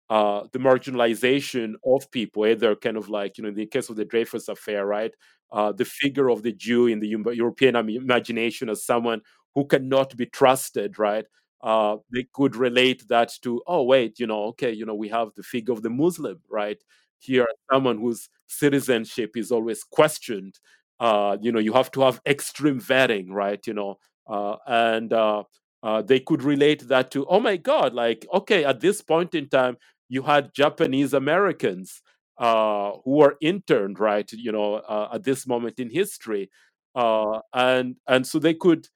uh, 0.08 0.44
the 0.52 0.58
marginalization 0.58 1.74
of 1.84 2.10
people, 2.10 2.46
either 2.46 2.74
kind 2.76 2.96
of 2.96 3.10
like, 3.10 3.36
you 3.38 3.42
know, 3.42 3.48
in 3.50 3.54
the 3.56 3.66
case 3.66 3.90
of 3.90 3.96
the 3.96 4.04
Dreyfus 4.06 4.48
affair, 4.48 4.86
right? 4.86 5.12
Uh, 5.52 5.72
the 5.72 5.84
figure 5.84 6.30
of 6.30 6.42
the 6.42 6.52
Jew 6.52 6.86
in 6.86 7.00
the 7.00 7.08
European 7.08 7.76
imagination 7.76 8.70
as 8.70 8.84
someone 8.84 9.20
who 9.54 9.66
cannot 9.66 10.16
be 10.16 10.26
trusted, 10.26 10.98
right? 10.98 11.26
Uh, 11.62 11.96
they 12.14 12.26
could 12.34 12.56
relate 12.56 13.04
that 13.08 13.32
to, 13.42 13.62
oh, 13.66 13.82
wait, 13.82 14.18
you 14.20 14.26
know, 14.26 14.44
okay, 14.44 14.72
you 14.72 14.86
know, 14.86 14.94
we 14.94 15.08
have 15.08 15.30
the 15.36 15.42
figure 15.42 15.72
of 15.74 15.82
the 15.82 15.90
Muslim, 15.90 16.40
right? 16.50 16.78
Here, 17.18 17.46
someone 17.72 17.98
whose 17.98 18.28
citizenship 18.46 19.32
is 19.36 19.50
always 19.50 19.82
questioned. 19.84 20.58
Uh, 21.00 21.36
you 21.40 21.52
know, 21.52 21.58
you 21.58 21.72
have 21.72 21.90
to 21.92 22.00
have 22.02 22.20
extreme 22.26 22.80
vetting, 22.80 23.26
right? 23.30 23.64
You 23.66 23.74
know, 23.74 23.98
uh, 24.28 24.56
and 24.66 25.12
uh, 25.12 25.44
uh, 25.82 26.02
they 26.02 26.20
could 26.20 26.42
relate 26.42 26.88
that 26.88 27.10
to, 27.12 27.26
oh 27.26 27.40
my 27.40 27.56
God, 27.56 27.92
like, 27.94 28.26
okay, 28.32 28.64
at 28.64 28.80
this 28.80 29.02
point 29.02 29.34
in 29.34 29.48
time, 29.48 29.76
you 30.08 30.22
had 30.22 30.54
Japanese 30.54 31.12
Americans 31.12 32.00
uh, 32.38 32.92
who 33.04 33.16
were 33.16 33.36
interned, 33.40 33.98
right? 33.98 34.30
You 34.32 34.52
know, 34.52 34.74
uh, 34.76 35.08
at 35.14 35.24
this 35.24 35.46
moment 35.46 35.78
in 35.78 35.90
history, 35.90 36.50
and 36.94 37.96
and 38.06 38.26
so 38.26 38.38
they 38.38 38.54
could 38.54 38.88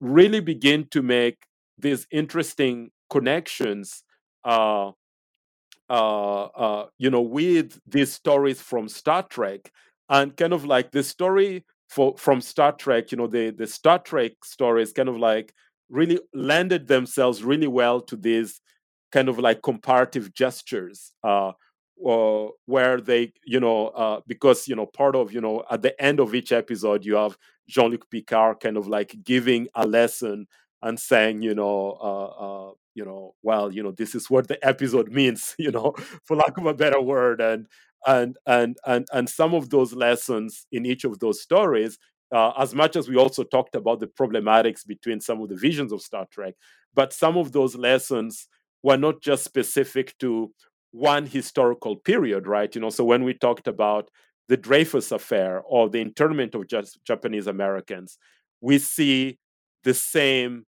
really 0.00 0.40
begin 0.40 0.86
to 0.90 1.02
make 1.02 1.46
these 1.78 2.06
interesting 2.10 2.90
connections 3.10 4.04
uh, 4.44 4.90
uh, 5.90 6.44
uh, 6.44 6.86
you 6.98 7.10
know 7.10 7.22
with 7.22 7.80
these 7.86 8.12
stories 8.12 8.60
from 8.62 8.88
star 8.88 9.24
trek 9.24 9.72
and 10.08 10.36
kind 10.36 10.52
of 10.54 10.64
like 10.64 10.92
the 10.92 11.02
story 11.02 11.64
for 11.88 12.16
from 12.18 12.40
star 12.40 12.72
trek 12.72 13.12
you 13.12 13.18
know 13.18 13.26
the 13.26 13.50
the 13.50 13.66
star 13.66 13.98
trek 13.98 14.32
stories 14.44 14.92
kind 14.92 15.08
of 15.08 15.18
like 15.18 15.52
really 15.90 16.20
landed 16.34 16.86
themselves 16.88 17.42
really 17.44 17.66
well 17.66 18.00
to 18.00 18.16
these 18.16 18.60
kind 19.12 19.28
of 19.28 19.38
like 19.38 19.62
comparative 19.62 20.32
gestures 20.34 21.12
uh, 21.24 21.52
uh, 22.06 22.46
where 22.66 23.00
they, 23.00 23.32
you 23.44 23.60
know, 23.60 23.88
uh, 23.88 24.20
because 24.26 24.68
you 24.68 24.76
know, 24.76 24.86
part 24.86 25.16
of 25.16 25.32
you 25.32 25.40
know, 25.40 25.64
at 25.70 25.82
the 25.82 26.00
end 26.02 26.20
of 26.20 26.34
each 26.34 26.52
episode, 26.52 27.04
you 27.04 27.14
have 27.16 27.36
Jean-Luc 27.68 28.08
Picard 28.10 28.60
kind 28.60 28.76
of 28.76 28.88
like 28.88 29.14
giving 29.24 29.68
a 29.74 29.86
lesson 29.86 30.46
and 30.82 30.98
saying, 30.98 31.42
you 31.42 31.54
know, 31.54 31.98
uh, 32.00 32.24
uh, 32.24 32.72
you 32.94 33.04
know, 33.04 33.34
well, 33.42 33.72
you 33.72 33.82
know, 33.82 33.92
this 33.92 34.14
is 34.14 34.30
what 34.30 34.48
the 34.48 34.64
episode 34.66 35.10
means, 35.12 35.54
you 35.58 35.70
know, 35.70 35.94
for 36.24 36.36
lack 36.36 36.56
of 36.58 36.66
a 36.66 36.74
better 36.74 37.00
word, 37.00 37.40
and 37.40 37.66
and 38.06 38.36
and 38.46 38.76
and 38.86 39.06
and 39.12 39.28
some 39.28 39.54
of 39.54 39.70
those 39.70 39.92
lessons 39.92 40.66
in 40.72 40.86
each 40.86 41.04
of 41.04 41.18
those 41.20 41.42
stories 41.42 41.98
uh, 42.32 42.52
as 42.58 42.74
much 42.74 42.96
as 42.96 43.08
we 43.08 43.16
also 43.16 43.42
talked 43.42 43.74
about 43.74 44.00
the 44.00 44.06
problematics 44.06 44.86
between 44.86 45.20
some 45.20 45.40
of 45.40 45.48
the 45.48 45.56
visions 45.56 45.92
of 45.92 46.00
Star 46.00 46.26
Trek, 46.30 46.54
but 46.94 47.12
some 47.12 47.36
of 47.36 47.52
those 47.52 47.74
lessons 47.74 48.48
were 48.82 48.96
not 48.96 49.20
just 49.20 49.44
specific 49.44 50.16
to 50.18 50.52
one 50.92 51.26
historical 51.26 51.96
period, 51.96 52.46
right? 52.46 52.74
You 52.74 52.80
know, 52.80 52.90
so 52.90 53.04
when 53.04 53.24
we 53.24 53.34
talked 53.34 53.68
about 53.68 54.10
the 54.48 54.56
Dreyfus 54.56 55.12
affair 55.12 55.60
or 55.60 55.88
the 55.88 56.00
internment 56.00 56.54
of 56.54 56.66
Japanese 57.04 57.46
Americans, 57.46 58.18
we 58.60 58.78
see 58.78 59.38
the 59.84 59.94
same 59.94 60.64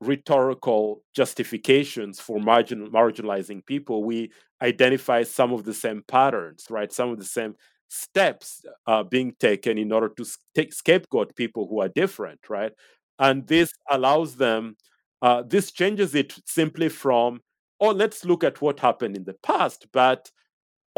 rhetorical 0.00 1.02
justifications 1.14 2.20
for 2.20 2.40
margin, 2.40 2.88
marginalizing 2.90 3.64
people. 3.66 4.04
We 4.04 4.30
identify 4.62 5.22
some 5.24 5.52
of 5.52 5.64
the 5.64 5.74
same 5.74 6.02
patterns, 6.06 6.66
right? 6.70 6.92
Some 6.92 7.10
of 7.10 7.18
the 7.18 7.24
same 7.24 7.54
steps 7.88 8.62
uh, 8.86 9.02
being 9.02 9.34
taken 9.40 9.78
in 9.78 9.92
order 9.92 10.10
to 10.10 10.24
scapegoat 10.70 11.34
people 11.36 11.66
who 11.68 11.80
are 11.80 11.88
different, 11.88 12.40
right? 12.48 12.72
And 13.18 13.46
this 13.46 13.72
allows 13.90 14.36
them, 14.36 14.76
uh, 15.22 15.42
this 15.46 15.72
changes 15.72 16.14
it 16.14 16.38
simply 16.46 16.88
from, 16.88 17.40
oh, 17.80 17.90
let's 17.90 18.24
look 18.24 18.44
at 18.44 18.60
what 18.60 18.80
happened 18.80 19.16
in 19.16 19.24
the 19.24 19.36
past, 19.42 19.86
but 19.92 20.30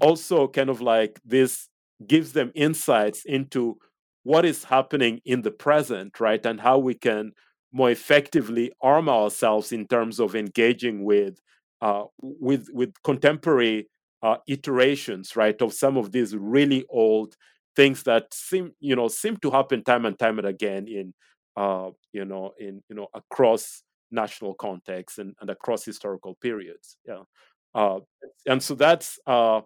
also 0.03 0.49
kind 0.49 0.71
of 0.71 0.81
like 0.81 1.21
this 1.25 1.69
gives 2.07 2.33
them 2.33 2.53
insights 2.55 3.25
into 3.25 3.77
what 4.23 4.45
is 4.45 4.65
happening 4.65 5.21
in 5.25 5.43
the 5.43 5.51
present, 5.51 6.21
right? 6.21 6.45
And 6.45 6.61
how 6.61 6.79
we 6.79 6.95
can 6.95 7.33
more 7.73 7.91
effectively 7.91 8.73
arm 8.83 9.09
ourselves 9.09 9.73
in 9.73 9.87
terms 9.87 10.19
of 10.21 10.35
engaging 10.35 11.05
with 11.05 11.41
uh, 11.83 12.05
with 12.21 12.69
with 12.73 12.93
contemporary 13.05 13.89
uh, 14.23 14.37
iterations, 14.47 15.37
right, 15.37 15.61
of 15.63 15.73
some 15.73 15.97
of 15.97 16.13
these 16.13 16.37
really 16.37 16.85
old 16.91 17.37
things 17.77 18.03
that 18.03 18.33
seem, 18.35 18.73
you 18.81 18.95
know, 18.97 19.09
seem 19.09 19.37
to 19.39 19.51
happen 19.51 19.83
time 19.85 20.05
and 20.05 20.19
time 20.19 20.39
and 20.39 20.47
again 20.47 20.87
in, 20.89 21.15
uh, 21.57 21.91
you 22.13 22.25
know, 22.25 22.53
in 22.59 22.83
you 22.89 22.97
know 22.97 23.09
across 23.15 23.83
national 24.11 24.55
contexts 24.55 25.19
and, 25.19 25.35
and 25.41 25.51
across 25.51 25.85
historical 25.85 26.35
periods. 26.43 26.97
Yeah, 27.07 27.23
uh, 27.75 28.01
and 28.47 28.63
so 28.63 28.75
that's 28.75 29.19
uh, 29.27 29.63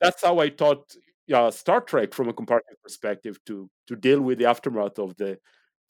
that's 0.00 0.22
how 0.22 0.38
I 0.40 0.48
taught 0.48 0.94
uh, 1.32 1.50
Star 1.50 1.80
Trek 1.80 2.12
from 2.14 2.28
a 2.28 2.32
comparative 2.32 2.76
perspective 2.82 3.38
to 3.46 3.70
to 3.88 3.96
deal 3.96 4.20
with 4.20 4.38
the 4.38 4.46
aftermath 4.46 4.98
of 4.98 5.16
the 5.16 5.38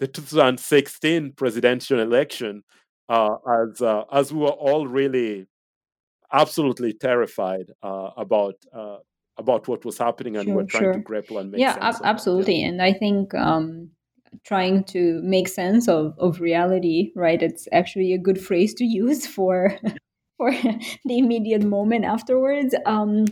the 0.02 0.08
2016 0.08 1.32
presidential 1.36 2.00
election, 2.00 2.64
uh, 3.08 3.36
as 3.46 3.80
uh, 3.80 4.02
as 4.12 4.32
we 4.32 4.40
were 4.40 4.48
all 4.48 4.88
really 4.88 5.46
absolutely 6.32 6.92
terrified 6.92 7.70
uh, 7.84 8.10
about 8.16 8.56
uh, 8.74 8.96
about 9.38 9.68
what 9.68 9.84
was 9.84 9.96
happening 9.98 10.36
and 10.36 10.46
sure, 10.46 10.56
we're 10.56 10.64
trying 10.64 10.82
sure. 10.82 10.92
to 10.94 10.98
grapple 10.98 11.38
and 11.38 11.52
make 11.52 11.60
sense. 11.60 11.76
yeah 11.76 11.88
ab- 11.88 12.02
absolutely 12.02 12.60
yeah. 12.60 12.68
and 12.68 12.82
i 12.82 12.92
think 12.92 13.32
um, 13.34 13.90
trying 14.44 14.82
to 14.84 15.20
make 15.22 15.46
sense 15.46 15.88
of, 15.88 16.14
of 16.18 16.40
reality 16.40 17.12
right 17.14 17.40
it's 17.42 17.68
actually 17.72 18.12
a 18.12 18.18
good 18.18 18.40
phrase 18.40 18.74
to 18.74 18.84
use 18.84 19.26
for 19.36 19.78
for 20.36 20.50
the 21.04 21.18
immediate 21.18 21.62
moment 21.62 22.04
afterwards 22.04 22.74
um, 22.86 23.24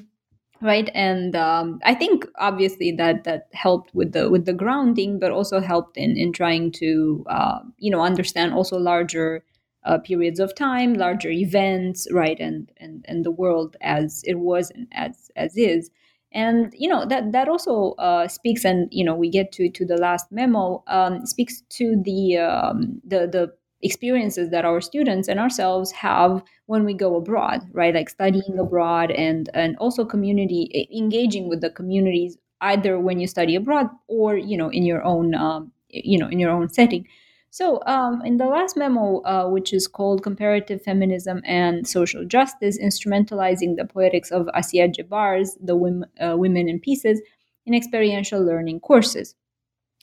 right? 0.62 0.90
And 0.94 1.34
um, 1.36 1.80
i 1.84 1.94
think 1.94 2.26
obviously 2.38 2.92
that 2.92 3.24
that 3.24 3.48
helped 3.52 3.94
with 3.94 4.12
the 4.12 4.30
with 4.30 4.44
the 4.46 4.52
grounding 4.52 5.18
but 5.18 5.30
also 5.30 5.60
helped 5.60 5.96
in 5.96 6.16
in 6.16 6.32
trying 6.32 6.72
to 6.72 7.24
uh, 7.28 7.60
you 7.78 7.90
know 7.90 8.00
understand 8.02 8.52
also 8.54 8.76
larger 8.78 9.42
uh, 9.84 9.98
periods 9.98 10.38
of 10.40 10.54
time, 10.54 10.94
larger 10.94 11.30
events, 11.30 12.06
right, 12.12 12.38
and 12.38 12.70
and 12.78 13.04
and 13.08 13.24
the 13.24 13.30
world 13.30 13.76
as 13.80 14.22
it 14.26 14.38
was 14.38 14.70
and 14.70 14.86
as 14.92 15.30
as 15.36 15.56
is, 15.56 15.90
and 16.32 16.74
you 16.76 16.88
know 16.88 17.06
that 17.06 17.32
that 17.32 17.48
also 17.48 17.92
uh, 17.98 18.28
speaks, 18.28 18.64
and 18.64 18.88
you 18.92 19.04
know 19.04 19.14
we 19.14 19.30
get 19.30 19.52
to 19.52 19.70
to 19.70 19.84
the 19.86 19.96
last 19.96 20.30
memo 20.30 20.82
um, 20.86 21.24
speaks 21.26 21.62
to 21.70 22.00
the 22.04 22.36
um, 22.36 23.00
the 23.04 23.26
the 23.26 23.52
experiences 23.82 24.50
that 24.50 24.64
our 24.64 24.80
students 24.80 25.28
and 25.28 25.40
ourselves 25.40 25.90
have 25.92 26.42
when 26.66 26.84
we 26.84 26.94
go 26.94 27.16
abroad, 27.16 27.62
right, 27.72 27.94
like 27.94 28.10
studying 28.10 28.58
abroad 28.58 29.10
and 29.10 29.48
and 29.54 29.76
also 29.78 30.04
community 30.04 30.88
engaging 30.94 31.48
with 31.48 31.60
the 31.60 31.70
communities 31.70 32.36
either 32.60 32.98
when 32.98 33.18
you 33.18 33.26
study 33.26 33.56
abroad 33.56 33.88
or 34.06 34.36
you 34.36 34.56
know 34.56 34.70
in 34.70 34.84
your 34.84 35.02
own 35.04 35.34
um, 35.34 35.72
you 35.88 36.18
know 36.18 36.28
in 36.28 36.38
your 36.38 36.50
own 36.50 36.68
setting. 36.68 37.06
So, 37.52 37.82
um, 37.86 38.22
in 38.24 38.36
the 38.36 38.46
last 38.46 38.76
memo, 38.76 39.22
uh, 39.22 39.48
which 39.48 39.72
is 39.72 39.88
called 39.88 40.22
Comparative 40.22 40.80
Feminism 40.82 41.42
and 41.44 41.84
Social 41.84 42.24
Justice, 42.24 42.78
instrumentalizing 42.78 43.74
the 43.76 43.84
poetics 43.84 44.30
of 44.30 44.46
Assia 44.54 44.86
Djebar's 44.88 45.58
The 45.60 45.74
Women, 45.74 46.08
uh, 46.20 46.36
Women 46.36 46.68
in 46.68 46.78
Pieces 46.78 47.20
in 47.66 47.74
experiential 47.74 48.40
learning 48.40 48.78
courses. 48.80 49.34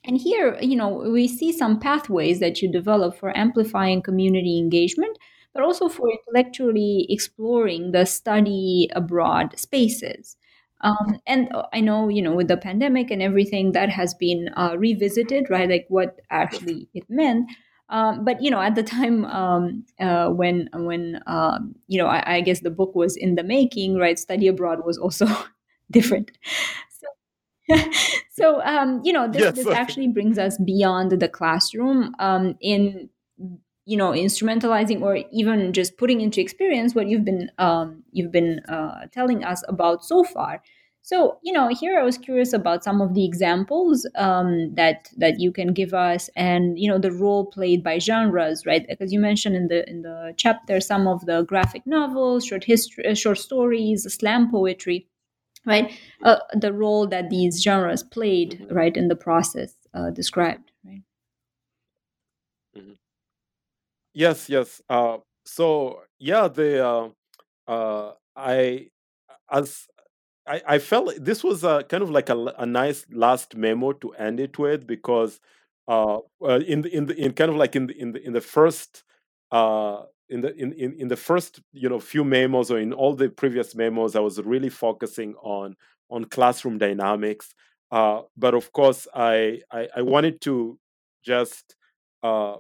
And 0.08 0.18
here, 0.18 0.58
you 0.62 0.78
know, 0.78 0.88
we 0.88 1.28
see 1.28 1.52
some 1.52 1.80
pathways 1.80 2.40
that 2.40 2.62
you 2.62 2.72
develop 2.72 3.18
for 3.18 3.38
amplifying 3.38 4.02
community 4.02 4.58
engagement, 4.58 5.18
but 5.54 5.64
also 5.64 5.90
for 5.90 6.10
intellectually 6.10 7.06
exploring 7.10 7.92
the 7.92 8.06
study 8.06 8.90
abroad 8.96 9.60
spaces. 9.60 10.38
Um, 10.82 11.20
and 11.28 11.54
uh, 11.54 11.64
I 11.74 11.82
know, 11.82 12.08
you 12.08 12.22
know, 12.22 12.34
with 12.34 12.48
the 12.48 12.56
pandemic 12.56 13.12
and 13.12 13.22
everything 13.22 13.74
that 13.74 13.90
has 13.90 14.14
been 14.14 14.50
uh, 14.56 14.76
revisited, 14.78 15.50
right? 15.50 15.70
Like 15.70 15.88
what 15.90 16.20
actually 16.30 16.88
it 16.94 17.04
meant. 17.10 17.50
Um, 17.90 18.24
but 18.24 18.42
you 18.42 18.52
know, 18.52 18.62
at 18.62 18.76
the 18.76 18.84
time 18.84 19.26
um, 19.26 19.86
uh, 20.00 20.30
when 20.30 20.70
when 20.74 21.22
um, 21.26 21.76
you 21.88 21.98
know, 21.98 22.08
I, 22.08 22.36
I, 22.36 22.42
guess 22.42 22.60
the 22.60 22.70
book 22.70 22.96
was 22.96 23.16
in 23.16 23.36
the 23.36 23.44
making, 23.44 23.96
right? 23.96 24.20
Study 24.20 24.48
abroad 24.48 24.86
was 24.86 24.98
also 24.98 25.26
different. 25.92 26.32
So, 28.38 28.62
um, 28.62 29.02
you 29.04 29.14
know, 29.14 29.28
this, 29.28 29.42
yes. 29.42 29.56
this 29.56 29.68
actually 29.68 30.10
brings 30.10 30.38
us 30.38 30.60
beyond 30.60 31.12
the 31.12 31.28
classroom 31.28 32.14
um, 32.20 32.56
in 32.62 33.10
you 33.86 33.96
know 33.98 34.12
instrumentalizing 34.12 35.02
or 35.02 35.20
even 35.32 35.72
just 35.74 35.98
putting 35.98 36.22
into 36.22 36.42
experience 36.42 36.94
what 36.94 37.08
you've 37.08 37.26
been 37.26 37.50
um, 37.58 38.04
you've 38.12 38.32
been 38.32 38.60
uh, 38.70 39.08
telling 39.12 39.44
us 39.44 39.64
about 39.68 40.04
so 40.06 40.24
far. 40.24 40.62
So 41.02 41.40
you 41.42 41.54
know 41.54 41.70
here 41.70 41.98
i 41.98 42.04
was 42.04 42.18
curious 42.18 42.52
about 42.54 42.84
some 42.84 43.02
of 43.02 43.16
the 43.16 43.26
examples 43.26 44.06
um, 44.16 44.76
that 44.76 45.10
that 45.18 45.40
you 45.40 45.52
can 45.52 45.74
give 45.74 45.94
us 45.94 46.30
and 46.36 46.78
you 46.78 46.92
know 46.92 47.00
the 47.00 47.14
role 47.14 47.46
played 47.46 47.82
by 47.84 47.98
genres 47.98 48.66
right? 48.66 48.86
Because 48.88 49.12
you 49.14 49.20
mentioned 49.20 49.56
in 49.56 49.68
the 49.70 49.90
in 49.90 50.02
the 50.02 50.34
chapter 50.38 50.80
some 50.82 51.08
of 51.08 51.26
the 51.26 51.44
graphic 51.44 51.88
novels 51.88 52.46
short 52.46 52.66
history 52.66 53.16
short 53.16 53.38
stories 53.40 54.04
slam 54.14 54.52
poetry 54.52 55.08
right 55.68 55.92
uh, 56.24 56.38
the 56.54 56.74
role 56.74 57.06
that 57.06 57.30
these 57.30 57.62
genres 57.62 58.02
played 58.02 58.54
mm-hmm. 58.54 58.74
right 58.74 58.98
in 58.98 59.08
the 59.08 59.16
process 59.16 59.76
uh, 59.94 60.10
described 60.10 60.72
right 60.84 61.04
mm-hmm. 62.76 62.94
Yes, 64.18 64.50
yes. 64.50 64.82
Uh, 64.90 65.20
so 65.46 66.02
yeah, 66.18 66.48
the 66.48 66.84
uh, 66.84 67.10
uh, 67.68 68.14
I 68.36 68.88
as 69.52 69.86
I, 70.48 70.60
I 70.68 70.80
felt 70.80 71.14
this 71.24 71.44
was 71.44 71.64
a 71.64 71.84
kind 71.88 72.02
of 72.02 72.10
like 72.10 72.30
a, 72.30 72.38
a 72.58 72.66
nice 72.66 73.06
last 73.12 73.56
memo 73.56 73.92
to 73.92 74.14
end 74.14 74.40
it 74.40 74.58
with 74.58 74.88
because 74.88 75.40
uh, 75.88 76.18
uh, 76.42 76.62
in 76.66 76.82
the 76.82 76.90
in 76.98 77.06
the 77.06 77.16
in 77.16 77.34
kind 77.34 77.52
of 77.52 77.58
like 77.58 77.76
in 77.76 77.86
the 77.86 78.02
in 78.02 78.14
the 78.14 78.26
in 78.26 78.34
the 78.34 78.42
first 78.42 79.04
uh 79.52 80.02
in 80.30 80.42
the 80.42 80.56
in, 80.56 80.74
in 80.74 80.94
in 80.96 81.08
the 81.08 81.16
first 81.18 81.62
you 81.74 81.90
know 81.90 82.00
few 82.00 82.24
memos 82.24 82.72
or 82.72 82.80
in 82.80 82.94
all 82.94 83.16
the 83.16 83.30
previous 83.30 83.76
memos 83.76 84.16
I 84.16 84.20
was 84.22 84.40
really 84.42 84.70
focusing 84.70 85.36
on 85.36 85.76
on 86.10 86.26
classroom 86.26 86.78
dynamics. 86.78 87.54
Uh, 87.92 88.22
but 88.38 88.54
of 88.56 88.72
course 88.74 89.08
I, 89.16 89.62
I 89.72 89.90
I 89.98 90.02
wanted 90.04 90.42
to 90.42 90.80
just 91.26 91.76
uh, 92.24 92.56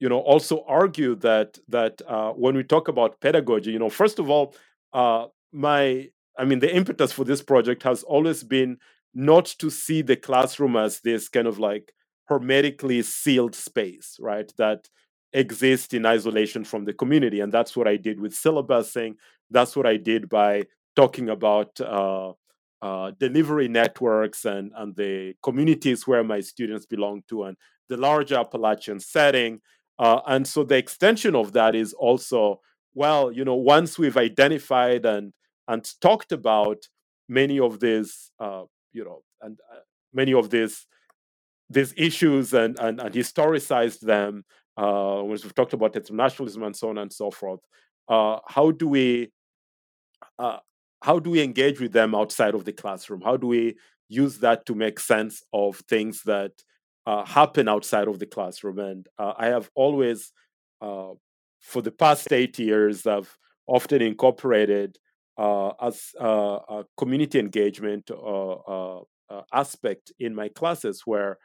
you 0.00 0.08
know 0.08 0.20
also 0.20 0.64
argue 0.66 1.14
that 1.16 1.58
that 1.68 2.02
uh, 2.08 2.32
when 2.32 2.56
we 2.56 2.64
talk 2.64 2.88
about 2.88 3.20
pedagogy 3.20 3.72
you 3.72 3.78
know 3.78 3.90
first 3.90 4.18
of 4.18 4.30
all 4.30 4.54
uh, 4.92 5.26
my 5.52 6.08
i 6.38 6.44
mean 6.44 6.60
the 6.60 6.74
impetus 6.74 7.12
for 7.12 7.24
this 7.24 7.42
project 7.42 7.82
has 7.84 8.02
always 8.04 8.42
been 8.44 8.78
not 9.14 9.46
to 9.46 9.70
see 9.70 10.02
the 10.02 10.16
classroom 10.16 10.76
as 10.76 11.00
this 11.00 11.28
kind 11.28 11.46
of 11.46 11.58
like 11.58 11.92
hermetically 12.28 13.02
sealed 13.02 13.54
space 13.54 14.16
right? 14.20 14.52
That 14.58 14.88
exists 15.32 15.94
in 15.94 16.04
isolation 16.04 16.64
from 16.64 16.84
the 16.84 16.92
community 16.92 17.40
and 17.40 17.52
that's 17.52 17.76
what 17.76 17.88
i 17.88 17.96
did 17.96 18.20
with 18.20 18.34
syllabusing 18.34 19.16
that's 19.50 19.74
what 19.76 19.86
i 19.86 19.96
did 19.96 20.28
by 20.28 20.62
talking 20.94 21.30
about 21.30 21.80
uh, 21.80 22.32
uh, 22.82 23.12
delivery 23.18 23.68
networks 23.68 24.44
and, 24.44 24.72
and 24.76 24.94
the 24.96 25.34
communities 25.42 26.06
where 26.06 26.24
my 26.24 26.40
students 26.40 26.84
belong 26.84 27.22
to 27.28 27.44
and 27.44 27.56
the 27.88 27.96
larger 27.96 28.36
Appalachian 28.36 28.98
setting 29.00 29.60
uh, 29.98 30.20
and 30.26 30.46
so 30.46 30.64
the 30.64 30.76
extension 30.76 31.36
of 31.36 31.52
that 31.52 31.74
is 31.74 31.92
also, 31.92 32.60
well, 32.94 33.30
you 33.30 33.44
know, 33.44 33.54
once 33.54 33.98
we've 33.98 34.16
identified 34.16 35.06
and 35.06 35.32
and 35.68 35.88
talked 36.00 36.32
about 36.32 36.88
many 37.28 37.60
of 37.60 37.78
these, 37.78 38.32
uh, 38.40 38.64
you 38.92 39.04
know, 39.04 39.22
and 39.40 39.60
uh, 39.72 39.78
many 40.12 40.34
of 40.34 40.50
these 40.50 40.86
these 41.70 41.94
issues 41.96 42.52
and 42.52 42.78
and, 42.80 43.00
and 43.00 43.14
historicized 43.14 44.00
them, 44.00 44.44
uh, 44.76 45.22
we've 45.24 45.54
talked 45.54 45.72
about 45.72 45.96
internationalism 45.96 46.62
and 46.62 46.76
so 46.76 46.88
on 46.88 46.98
and 46.98 47.12
so 47.12 47.30
forth, 47.30 47.60
uh, 48.08 48.38
how 48.48 48.70
do 48.70 48.88
we 48.88 49.30
uh, 50.38 50.58
how 51.02 51.18
do 51.18 51.30
we 51.30 51.42
engage 51.42 51.80
with 51.80 51.92
them 51.92 52.14
outside 52.14 52.54
of 52.54 52.64
the 52.64 52.72
classroom? 52.72 53.20
How 53.22 53.36
do 53.36 53.46
we 53.46 53.76
use 54.08 54.38
that 54.38 54.66
to 54.66 54.74
make 54.74 55.00
sense 55.00 55.42
of 55.52 55.76
things 55.88 56.22
that 56.24 56.52
uh, 57.06 57.24
happen 57.24 57.68
outside 57.68 58.06
of 58.08 58.18
the 58.18 58.26
classroom? 58.26 58.78
And 58.78 59.08
uh, 59.18 59.32
I 59.36 59.46
have 59.46 59.68
always, 59.74 60.32
uh, 60.80 61.10
for 61.60 61.82
the 61.82 61.90
past 61.90 62.32
eight 62.32 62.58
years, 62.58 63.06
I've 63.06 63.36
often 63.66 64.00
incorporated 64.00 64.98
uh, 65.36 65.70
as 65.80 66.10
a 66.20 66.84
community 66.96 67.38
engagement 67.40 68.10
aspect 69.52 70.12
in 70.20 70.34
my 70.34 70.48
classes, 70.48 71.02
where 71.04 71.38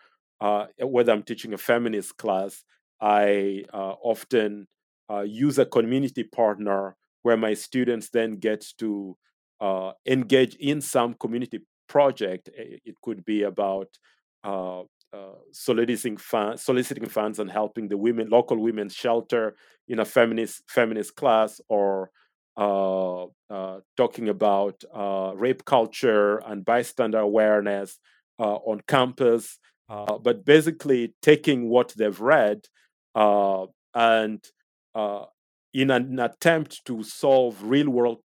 whether 0.79 1.11
I'm 1.11 1.23
teaching 1.23 1.53
a 1.53 1.57
feminist 1.57 2.17
class, 2.17 2.63
I 3.01 3.63
often 3.71 4.67
use 5.25 5.57
a 5.59 5.65
community 5.65 6.23
partner 6.23 6.95
where 7.23 7.37
my 7.37 7.53
students 7.53 8.09
then 8.09 8.37
get 8.37 8.65
to 8.79 9.17
uh, 9.59 9.91
engage 10.05 10.55
in 10.55 10.81
some 10.81 11.13
community 11.13 11.59
project. 11.89 12.49
It 12.53 12.95
could 13.01 13.25
be 13.25 13.43
about 13.43 13.89
uh, 14.43 14.81
uh, 15.13 15.35
soliciting, 15.51 16.17
fun- 16.17 16.57
soliciting 16.57 17.07
funds 17.07 17.39
and 17.39 17.49
helping 17.49 17.87
the 17.87 17.97
women, 17.97 18.29
local 18.29 18.57
women's 18.57 18.93
shelter 18.93 19.55
in 19.87 19.99
a 19.99 20.05
feminist 20.05 20.63
feminist 20.69 21.15
class, 21.15 21.59
or 21.69 22.11
uh, 22.57 23.25
uh, 23.49 23.79
talking 23.95 24.29
about 24.29 24.83
uh, 24.93 25.31
rape 25.35 25.63
culture 25.65 26.37
and 26.45 26.65
bystander 26.65 27.19
awareness 27.19 27.99
on 28.37 28.81
campus. 28.87 29.57
but 29.87 30.45
basically, 30.45 31.13
taking 31.21 31.69
what 31.69 31.93
they've 31.97 32.19
read 32.19 32.61
and 33.93 34.43
in 35.73 35.91
an 35.91 36.19
attempt 36.19 36.85
to 36.85 37.03
solve 37.03 37.63
real 37.63 37.89
world 37.89 38.19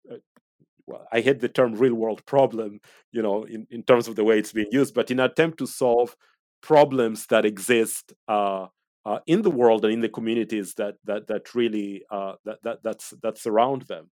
well, 0.87 1.07
I 1.11 1.21
hate 1.21 1.39
the 1.39 1.49
term 1.49 1.73
real 1.75 1.93
world 1.93 2.25
problem, 2.25 2.79
you 3.11 3.21
know, 3.21 3.43
in, 3.43 3.67
in 3.69 3.83
terms 3.83 4.07
of 4.07 4.15
the 4.15 4.23
way 4.23 4.39
it's 4.39 4.51
being 4.51 4.71
used, 4.71 4.93
but 4.93 5.11
in 5.11 5.19
an 5.19 5.29
attempt 5.29 5.57
to 5.59 5.67
solve 5.67 6.15
problems 6.61 7.27
that 7.27 7.45
exist 7.45 8.13
uh, 8.27 8.67
uh, 9.05 9.19
in 9.25 9.41
the 9.41 9.51
world 9.51 9.83
and 9.83 9.93
in 9.93 10.01
the 10.01 10.09
communities 10.09 10.75
that 10.75 10.95
that 11.05 11.27
that 11.27 11.55
really 11.55 12.03
uh, 12.11 12.33
that, 12.45 12.59
that 12.63 12.79
that's 12.83 13.13
that 13.23 13.37
surround 13.37 13.83
them, 13.83 14.09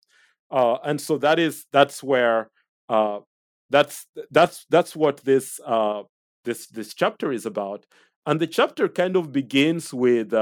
uh, 0.52 0.78
and 0.84 1.00
so 1.00 1.18
that 1.18 1.38
is 1.40 1.66
that's 1.72 2.02
where 2.02 2.50
uh, 2.90 3.20
that's 3.70 4.08
that's 4.32 4.66
that's 4.70 4.96
what 4.96 5.18
this 5.18 5.60
uh, 5.66 6.04
this 6.46 6.68
this 6.68 6.94
chapter 6.94 7.32
is 7.32 7.46
about, 7.46 7.86
and 8.30 8.40
the 8.40 8.48
chapter 8.48 8.88
kind 8.88 9.16
of 9.16 9.32
begins 9.32 9.94
with 9.94 10.34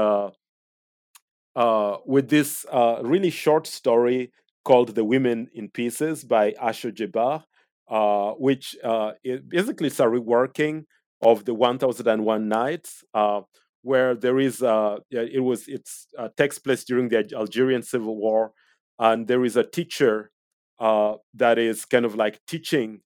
with 2.04 2.28
this 2.28 2.66
really 3.02 3.30
short 3.30 3.66
story 3.66 4.30
called 4.68 4.94
The 4.94 5.04
Women 5.04 5.48
in 5.54 5.70
Pieces 5.70 6.24
by 6.24 6.52
Assia 6.52 6.92
Djebar, 6.92 7.44
uh, 7.88 8.32
which 8.32 8.76
uh, 8.84 9.12
it 9.24 9.48
basically 9.48 9.86
is 9.86 9.98
a 9.98 10.04
reworking 10.04 10.84
of 11.22 11.46
the 11.46 11.54
1001 11.54 12.48
Nights, 12.48 13.02
uh, 13.14 13.40
where 13.80 14.14
there 14.14 14.38
is, 14.38 14.62
uh, 14.62 14.98
it 15.10 15.42
was, 15.42 15.66
it's 15.68 16.06
uh, 16.18 16.28
takes 16.36 16.58
place 16.58 16.84
during 16.84 17.08
the 17.08 17.26
Algerian 17.34 17.82
Civil 17.82 18.16
War, 18.16 18.52
and 18.98 19.26
there 19.26 19.42
is 19.42 19.56
a 19.56 19.64
teacher 19.64 20.30
uh, 20.78 21.14
that 21.32 21.58
is 21.58 21.86
kind 21.86 22.04
of 22.04 22.14
like 22.14 22.40
teaching 22.46 23.00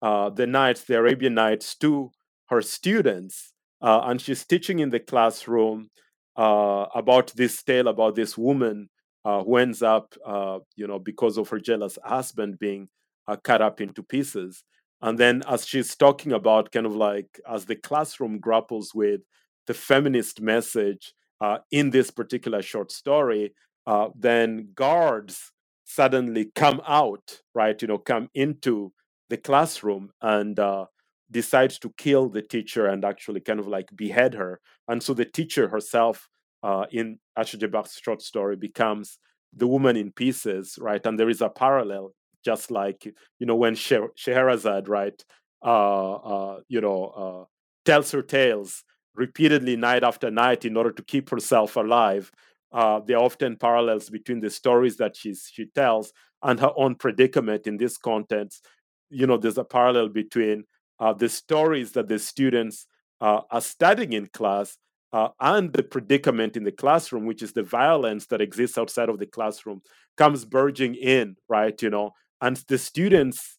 the 0.00 0.46
Nights, 0.48 0.84
the 0.84 0.96
Arabian 0.96 1.34
Nights, 1.34 1.74
to 1.76 2.10
her 2.46 2.62
students. 2.62 3.51
And 3.82 4.20
she's 4.20 4.44
teaching 4.44 4.78
in 4.78 4.90
the 4.90 5.00
classroom 5.00 5.90
about 6.36 7.32
this 7.36 7.62
tale 7.62 7.88
about 7.88 8.14
this 8.14 8.38
woman 8.38 8.88
uh, 9.24 9.42
who 9.44 9.56
ends 9.56 9.82
up, 9.82 10.14
uh, 10.26 10.58
you 10.76 10.86
know, 10.86 10.98
because 10.98 11.38
of 11.38 11.48
her 11.48 11.58
jealous 11.58 11.98
husband 12.04 12.58
being 12.58 12.88
uh, 13.28 13.36
cut 13.36 13.62
up 13.62 13.80
into 13.80 14.02
pieces. 14.02 14.64
And 15.00 15.18
then, 15.18 15.42
as 15.48 15.66
she's 15.66 15.96
talking 15.96 16.32
about, 16.32 16.72
kind 16.72 16.86
of 16.86 16.94
like 16.94 17.40
as 17.48 17.64
the 17.66 17.76
classroom 17.76 18.38
grapples 18.38 18.94
with 18.94 19.20
the 19.66 19.74
feminist 19.74 20.40
message 20.40 21.14
uh, 21.40 21.58
in 21.70 21.90
this 21.90 22.10
particular 22.10 22.62
short 22.62 22.92
story, 22.92 23.52
uh, 23.86 24.08
then 24.16 24.68
guards 24.74 25.52
suddenly 25.84 26.50
come 26.54 26.80
out, 26.86 27.40
right? 27.54 27.80
You 27.82 27.88
know, 27.88 27.98
come 27.98 28.28
into 28.34 28.92
the 29.28 29.36
classroom 29.36 30.10
and 30.20 30.58
uh, 30.58 30.86
decides 31.32 31.78
to 31.80 31.92
kill 31.96 32.28
the 32.28 32.42
teacher 32.42 32.86
and 32.86 33.04
actually 33.04 33.40
kind 33.40 33.58
of 33.58 33.66
like 33.66 33.88
behead 33.96 34.34
her. 34.34 34.60
And 34.88 35.02
so 35.02 35.14
the 35.14 35.24
teacher 35.24 35.68
herself 35.68 36.28
uh, 36.62 36.86
in 36.92 37.18
Assia 37.38 37.58
Djebar's 37.58 37.98
short 38.00 38.22
story 38.22 38.56
becomes 38.56 39.18
the 39.52 39.66
woman 39.66 39.96
in 39.96 40.12
pieces, 40.12 40.78
right? 40.80 41.04
And 41.04 41.18
there 41.18 41.28
is 41.28 41.40
a 41.40 41.48
parallel, 41.48 42.12
just 42.44 42.70
like 42.70 43.04
you 43.38 43.46
know 43.46 43.56
when 43.56 43.74
Scheherazade, 43.74 44.88
right, 44.88 45.24
uh, 45.64 46.14
uh, 46.14 46.60
you 46.68 46.80
know, 46.80 47.04
uh, 47.06 47.44
tells 47.84 48.10
her 48.12 48.22
tales 48.22 48.84
repeatedly 49.14 49.76
night 49.76 50.02
after 50.04 50.30
night 50.30 50.64
in 50.64 50.76
order 50.76 50.92
to 50.92 51.02
keep 51.02 51.30
herself 51.30 51.76
alive. 51.76 52.30
Uh, 52.72 53.00
there 53.06 53.18
are 53.18 53.24
often 53.24 53.56
parallels 53.56 54.08
between 54.08 54.40
the 54.40 54.48
stories 54.48 54.96
that 54.96 55.14
she's, 55.14 55.50
she 55.52 55.66
tells 55.66 56.12
and 56.42 56.58
her 56.58 56.72
own 56.76 56.94
predicament 56.94 57.66
in 57.66 57.76
this 57.76 57.98
context. 57.98 58.66
You 59.10 59.26
know, 59.26 59.36
there's 59.36 59.58
a 59.58 59.64
parallel 59.64 60.08
between 60.08 60.64
uh, 61.02 61.12
the 61.12 61.28
stories 61.28 61.92
that 61.92 62.06
the 62.06 62.18
students 62.18 62.86
are 63.20 63.60
studying 63.60 64.12
in 64.12 64.26
class 64.26 64.78
uh, 65.12 65.28
and 65.40 65.72
the 65.72 65.82
predicament 65.82 66.56
in 66.56 66.64
the 66.64 66.72
classroom, 66.72 67.26
which 67.26 67.42
is 67.42 67.52
the 67.52 67.62
violence 67.62 68.26
that 68.26 68.40
exists 68.40 68.78
outside 68.78 69.08
of 69.08 69.18
the 69.18 69.26
classroom, 69.26 69.82
comes 70.16 70.44
burging 70.44 70.94
in, 70.94 71.36
right? 71.48 71.80
You 71.82 71.90
know, 71.90 72.12
and 72.40 72.56
the 72.68 72.78
students 72.78 73.58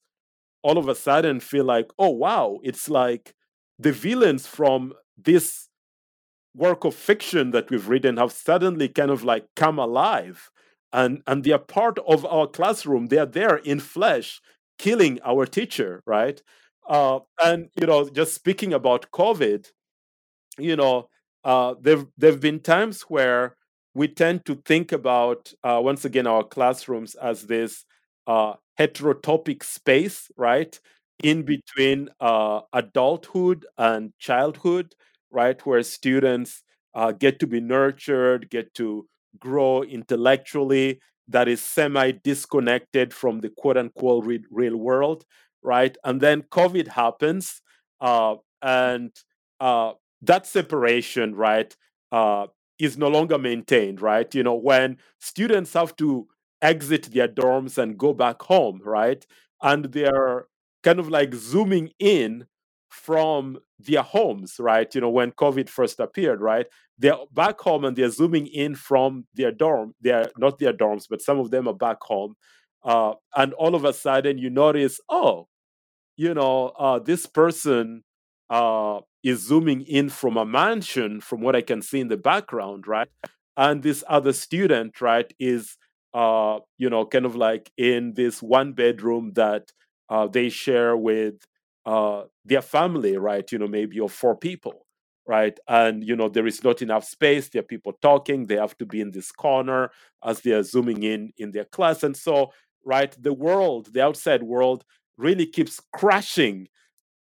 all 0.63 0.77
of 0.77 0.87
a 0.87 0.95
sudden 0.95 1.39
feel 1.39 1.65
like, 1.65 1.89
oh, 1.99 2.09
wow, 2.09 2.59
it's 2.63 2.89
like 2.89 3.33
the 3.77 3.91
villains 3.91 4.47
from 4.47 4.93
this 5.17 5.67
work 6.55 6.85
of 6.85 6.95
fiction 6.95 7.51
that 7.51 7.69
we've 7.69 7.89
written 7.89 8.17
have 8.17 8.31
suddenly 8.31 8.87
kind 8.87 9.11
of 9.11 9.23
like 9.23 9.45
come 9.55 9.79
alive. 9.79 10.49
And 10.93 11.23
and 11.27 11.43
they 11.43 11.51
are 11.51 11.59
part 11.59 11.99
of 12.07 12.25
our 12.25 12.47
classroom. 12.47 13.07
They 13.07 13.17
are 13.17 13.25
there 13.25 13.57
in 13.57 13.79
flesh 13.79 14.39
killing 14.79 15.19
our 15.23 15.45
teacher 15.45 16.01
right 16.05 16.41
uh, 16.87 17.19
and 17.43 17.69
you 17.79 17.85
know 17.87 18.09
just 18.09 18.33
speaking 18.33 18.73
about 18.73 19.11
covid 19.11 19.67
you 20.59 20.75
know 20.75 21.09
uh, 21.43 21.75
there 21.81 22.03
there've 22.17 22.39
been 22.39 22.59
times 22.59 23.01
where 23.03 23.55
we 23.95 24.07
tend 24.07 24.45
to 24.45 24.55
think 24.65 24.91
about 24.91 25.53
uh, 25.63 25.79
once 25.83 26.05
again 26.05 26.27
our 26.27 26.43
classrooms 26.43 27.15
as 27.15 27.43
this 27.47 27.85
uh, 28.27 28.53
heterotopic 28.79 29.63
space, 29.63 30.31
right, 30.37 30.79
in 31.23 31.43
between 31.43 32.09
uh, 32.19 32.61
adulthood 32.73 33.65
and 33.77 34.13
childhood, 34.19 34.95
right, 35.31 35.63
where 35.65 35.83
students 35.83 36.63
uh, 36.95 37.11
get 37.11 37.39
to 37.39 37.47
be 37.47 37.59
nurtured, 37.59 38.49
get 38.49 38.73
to 38.75 39.07
grow 39.39 39.83
intellectually, 39.83 40.99
that 41.27 41.47
is 41.47 41.61
semi 41.61 42.11
disconnected 42.11 43.13
from 43.13 43.39
the 43.41 43.49
quote 43.49 43.77
unquote 43.77 44.25
real 44.51 44.75
world, 44.77 45.25
right, 45.63 45.95
and 46.03 46.21
then 46.21 46.43
COVID 46.43 46.87
happens, 46.89 47.61
uh, 48.01 48.35
and 48.61 49.11
that 49.59 50.47
separation, 50.47 51.35
right, 51.35 51.75
uh, 52.11 52.47
is 52.79 52.97
no 52.97 53.07
longer 53.07 53.37
maintained, 53.37 54.01
right? 54.01 54.33
You 54.33 54.43
know, 54.43 54.55
when 54.55 54.97
students 55.19 55.73
have 55.73 55.95
to 55.97 56.27
exit 56.61 57.11
their 57.13 57.27
dorms 57.27 57.77
and 57.77 57.97
go 57.97 58.13
back 58.13 58.41
home, 58.41 58.81
right, 58.83 59.25
and 59.61 59.85
they're 59.85 60.47
kind 60.83 60.99
of 60.99 61.09
like 61.09 61.33
zooming 61.33 61.91
in 61.99 62.45
from 62.89 63.57
their 63.79 64.03
homes, 64.03 64.59
right? 64.59 64.93
You 64.93 65.01
know, 65.01 65.09
when 65.09 65.31
COVID 65.31 65.69
first 65.69 65.99
appeared, 65.99 66.41
right? 66.41 66.67
They're 66.99 67.17
back 67.31 67.59
home 67.59 67.85
and 67.85 67.95
they're 67.97 68.09
zooming 68.11 68.47
in 68.47 68.75
from 68.75 69.25
their 69.33 69.51
dorm. 69.51 69.95
They're 69.99 70.29
not 70.37 70.59
their 70.59 70.73
dorms, 70.73 71.05
but 71.09 71.21
some 71.21 71.39
of 71.39 71.49
them 71.49 71.67
are 71.67 71.73
back 71.73 71.97
home. 72.03 72.35
Uh, 72.83 73.13
and 73.35 73.53
all 73.53 73.75
of 73.75 73.83
a 73.83 73.93
sudden 73.93 74.37
you 74.37 74.49
notice, 74.49 74.99
oh, 75.09 75.47
you 76.15 76.33
know, 76.33 76.67
uh, 76.79 76.99
this 76.99 77.25
person 77.25 78.03
uh, 78.49 78.99
is 79.23 79.47
zooming 79.47 79.81
in 79.81 80.09
from 80.09 80.37
a 80.37 80.45
mansion, 80.45 81.21
from 81.21 81.41
what 81.41 81.55
I 81.55 81.61
can 81.61 81.81
see 81.81 81.99
in 81.99 82.07
the 82.07 82.17
background, 82.17 82.87
right? 82.87 83.07
And 83.55 83.83
this 83.83 84.03
other 84.07 84.33
student, 84.33 85.01
right, 85.01 85.31
is 85.39 85.77
uh, 86.13 86.59
you 86.77 86.89
know, 86.89 87.05
kind 87.05 87.25
of 87.25 87.35
like 87.35 87.71
in 87.77 88.13
this 88.13 88.41
one 88.41 88.73
bedroom 88.73 89.31
that 89.35 89.71
uh, 90.09 90.27
they 90.27 90.49
share 90.49 90.95
with 90.95 91.35
uh, 91.85 92.23
their 92.45 92.61
family, 92.61 93.17
right? 93.17 93.51
You 93.51 93.57
know, 93.59 93.67
maybe 93.67 93.99
of 93.99 94.11
four 94.11 94.37
people, 94.37 94.85
right? 95.27 95.57
And 95.67 96.03
you 96.03 96.15
know, 96.15 96.29
there 96.29 96.45
is 96.47 96.63
not 96.63 96.81
enough 96.81 97.05
space. 97.05 97.49
There 97.49 97.61
are 97.61 97.63
people 97.63 97.93
talking. 98.01 98.45
They 98.45 98.57
have 98.57 98.77
to 98.77 98.85
be 98.85 99.01
in 99.01 99.11
this 99.11 99.31
corner 99.31 99.91
as 100.23 100.41
they 100.41 100.51
are 100.51 100.63
zooming 100.63 101.03
in 101.03 101.33
in 101.37 101.51
their 101.51 101.65
class, 101.65 102.03
and 102.03 102.15
so 102.15 102.51
right, 102.85 103.15
the 103.21 103.33
world, 103.33 103.93
the 103.93 104.03
outside 104.03 104.43
world, 104.43 104.83
really 105.17 105.45
keeps 105.45 105.79
crashing 105.93 106.67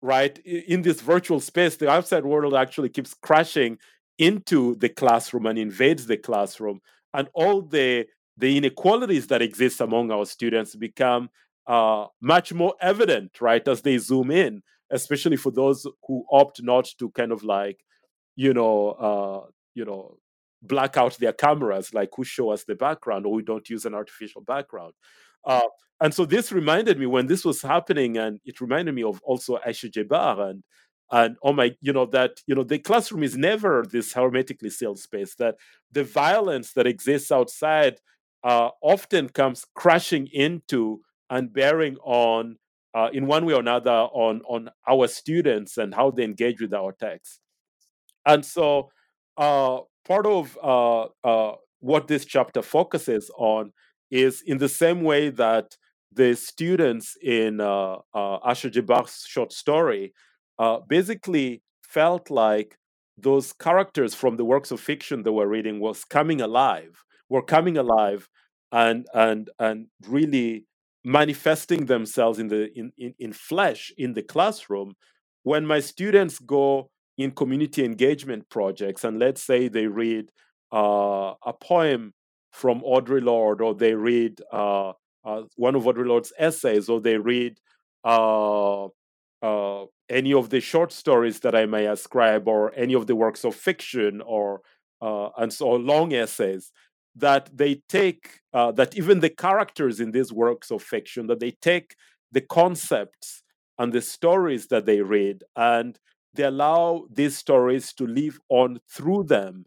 right 0.01 0.37
in 0.39 0.81
this 0.81 1.01
virtual 1.01 1.39
space 1.39 1.77
the 1.77 1.89
outside 1.89 2.25
world 2.25 2.53
actually 2.53 2.89
keeps 2.89 3.13
crashing 3.13 3.77
into 4.17 4.75
the 4.75 4.89
classroom 4.89 5.45
and 5.45 5.57
invades 5.57 6.05
the 6.05 6.17
classroom 6.17 6.79
and 7.13 7.27
all 7.33 7.61
the 7.61 8.05
the 8.37 8.57
inequalities 8.57 9.27
that 9.27 9.41
exist 9.41 9.81
among 9.81 10.11
our 10.11 10.25
students 10.25 10.75
become 10.75 11.29
uh, 11.67 12.07
much 12.21 12.53
more 12.53 12.73
evident, 12.81 13.39
right, 13.41 13.65
as 13.67 13.81
they 13.81 13.97
zoom 13.97 14.31
in, 14.31 14.61
especially 14.91 15.37
for 15.37 15.51
those 15.51 15.85
who 16.07 16.25
opt 16.31 16.61
not 16.61 16.85
to 16.99 17.09
kind 17.11 17.31
of 17.31 17.43
like, 17.43 17.79
you 18.35 18.53
know, 18.53 18.89
uh, 18.89 19.47
you 19.75 19.85
know, 19.85 20.17
black 20.61 20.97
out 20.97 21.17
their 21.17 21.33
cameras, 21.33 21.93
like 21.93 22.09
who 22.15 22.23
show 22.23 22.49
us 22.49 22.63
the 22.63 22.75
background, 22.75 23.25
or 23.25 23.33
we 23.33 23.43
don't 23.43 23.69
use 23.69 23.85
an 23.85 23.93
artificial 23.93 24.41
background. 24.41 24.93
Uh, 25.45 25.61
and 26.01 26.13
so 26.13 26.25
this 26.25 26.51
reminded 26.51 26.99
me 26.99 27.05
when 27.05 27.27
this 27.27 27.45
was 27.45 27.61
happening, 27.61 28.17
and 28.17 28.39
it 28.45 28.61
reminded 28.61 28.93
me 28.95 29.03
of 29.03 29.21
also 29.23 29.57
Assia 29.65 29.91
Djebar 29.91 30.49
and 30.49 30.63
and 31.11 31.35
oh 31.43 31.53
my, 31.53 31.75
you 31.81 31.93
know 31.93 32.05
that 32.07 32.41
you 32.47 32.55
know 32.55 32.63
the 32.63 32.79
classroom 32.79 33.23
is 33.23 33.37
never 33.37 33.85
this 33.89 34.13
hermetically 34.13 34.71
sealed 34.71 34.99
space. 34.99 35.35
That 35.35 35.57
the 35.91 36.03
violence 36.03 36.73
that 36.73 36.87
exists 36.87 37.31
outside 37.31 37.99
uh, 38.43 38.69
often 38.81 39.29
comes 39.29 39.65
crashing 39.75 40.27
into 40.33 41.01
and 41.29 41.53
bearing 41.53 41.97
on, 42.03 42.57
uh, 42.93 43.09
in 43.13 43.27
one 43.27 43.45
way 43.45 43.53
or 43.53 43.59
another, 43.59 43.91
on 43.91 44.41
on 44.47 44.69
our 44.87 45.07
students 45.07 45.77
and 45.77 45.93
how 45.93 46.09
they 46.09 46.23
engage 46.23 46.59
with 46.59 46.73
our 46.73 46.91
text. 46.93 47.39
And 48.25 48.43
so, 48.43 48.89
uh, 49.37 49.79
part 50.05 50.25
of 50.25 50.57
uh, 50.63 51.07
uh, 51.23 51.55
what 51.79 52.07
this 52.07 52.25
chapter 52.25 52.61
focuses 52.61 53.29
on 53.37 53.71
is 54.13 54.43
in 54.45 54.59
the 54.59 54.69
same 54.69 55.01
way 55.01 55.29
that 55.31 55.75
the 56.11 56.35
students 56.35 57.17
in 57.23 57.59
uh, 57.59 57.95
uh, 58.13 58.39
Assia 58.51 58.71
Djebar's 58.71 59.25
short 59.27 59.51
story 59.51 60.13
uh, 60.59 60.77
basically 60.87 61.63
felt 61.81 62.29
like 62.29 62.77
those 63.17 63.53
characters 63.53 64.13
from 64.13 64.37
the 64.37 64.45
works 64.45 64.69
of 64.69 64.79
fiction 64.79 65.23
they 65.23 65.31
were 65.31 65.47
reading 65.47 65.79
was 65.79 66.05
coming 66.05 66.41
alive, 66.41 67.03
were 67.27 67.41
coming 67.41 67.75
alive 67.75 68.29
and 68.71 69.07
and 69.15 69.49
and 69.57 69.87
really 70.07 70.65
manifesting 71.03 71.87
themselves 71.87 72.37
in 72.37 72.49
the 72.49 72.71
in, 72.77 72.91
in, 72.97 73.15
in 73.17 73.33
flesh 73.33 73.91
in 73.97 74.13
the 74.13 74.21
classroom. 74.21 74.93
When 75.41 75.65
my 75.65 75.79
students 75.79 76.37
go 76.37 76.91
in 77.17 77.31
community 77.31 77.83
engagement 77.83 78.47
projects 78.49 79.03
and 79.03 79.17
let's 79.17 79.41
say 79.41 79.67
they 79.67 79.87
read 79.87 80.25
uh, 80.71 81.33
a 81.45 81.53
poem 81.53 82.13
from 82.53 82.81
audre 82.81 83.21
lorde 83.21 83.61
or 83.61 83.73
they 83.73 83.93
read 83.93 84.39
uh, 84.53 84.93
uh, 85.25 85.41
one 85.55 85.75
of 85.75 85.83
audre 85.83 86.05
lorde's 86.05 86.31
essays 86.37 86.87
or 86.87 87.01
they 87.01 87.17
read 87.17 87.57
uh, 88.05 88.85
uh, 89.41 89.85
any 90.09 90.33
of 90.33 90.49
the 90.49 90.61
short 90.61 90.91
stories 90.91 91.39
that 91.39 91.55
i 91.55 91.65
may 91.65 91.87
ascribe 91.87 92.47
or 92.47 92.71
any 92.75 92.93
of 92.93 93.07
the 93.07 93.15
works 93.15 93.43
of 93.43 93.55
fiction 93.55 94.21
or 94.21 94.61
uh, 95.01 95.29
and 95.37 95.51
so 95.51 95.71
long 95.71 96.13
essays 96.13 96.71
that 97.15 97.49
they 97.55 97.81
take 97.89 98.39
that 98.53 98.95
even 98.95 99.19
the 99.19 99.29
characters 99.29 99.99
in 99.99 100.11
these 100.11 100.31
works 100.31 100.71
of 100.71 100.81
fiction 100.81 101.27
that 101.27 101.39
they 101.39 101.51
take 101.51 101.95
the 102.31 102.41
concepts 102.41 103.43
and 103.77 103.93
the 103.93 104.01
stories 104.01 104.67
that 104.67 104.85
they 104.85 105.01
read 105.01 105.43
and 105.55 105.99
they 106.33 106.43
allow 106.43 107.05
these 107.11 107.37
stories 107.37 107.93
to 107.93 108.07
live 108.07 108.39
on 108.49 108.79
through 108.89 109.23
them 109.23 109.65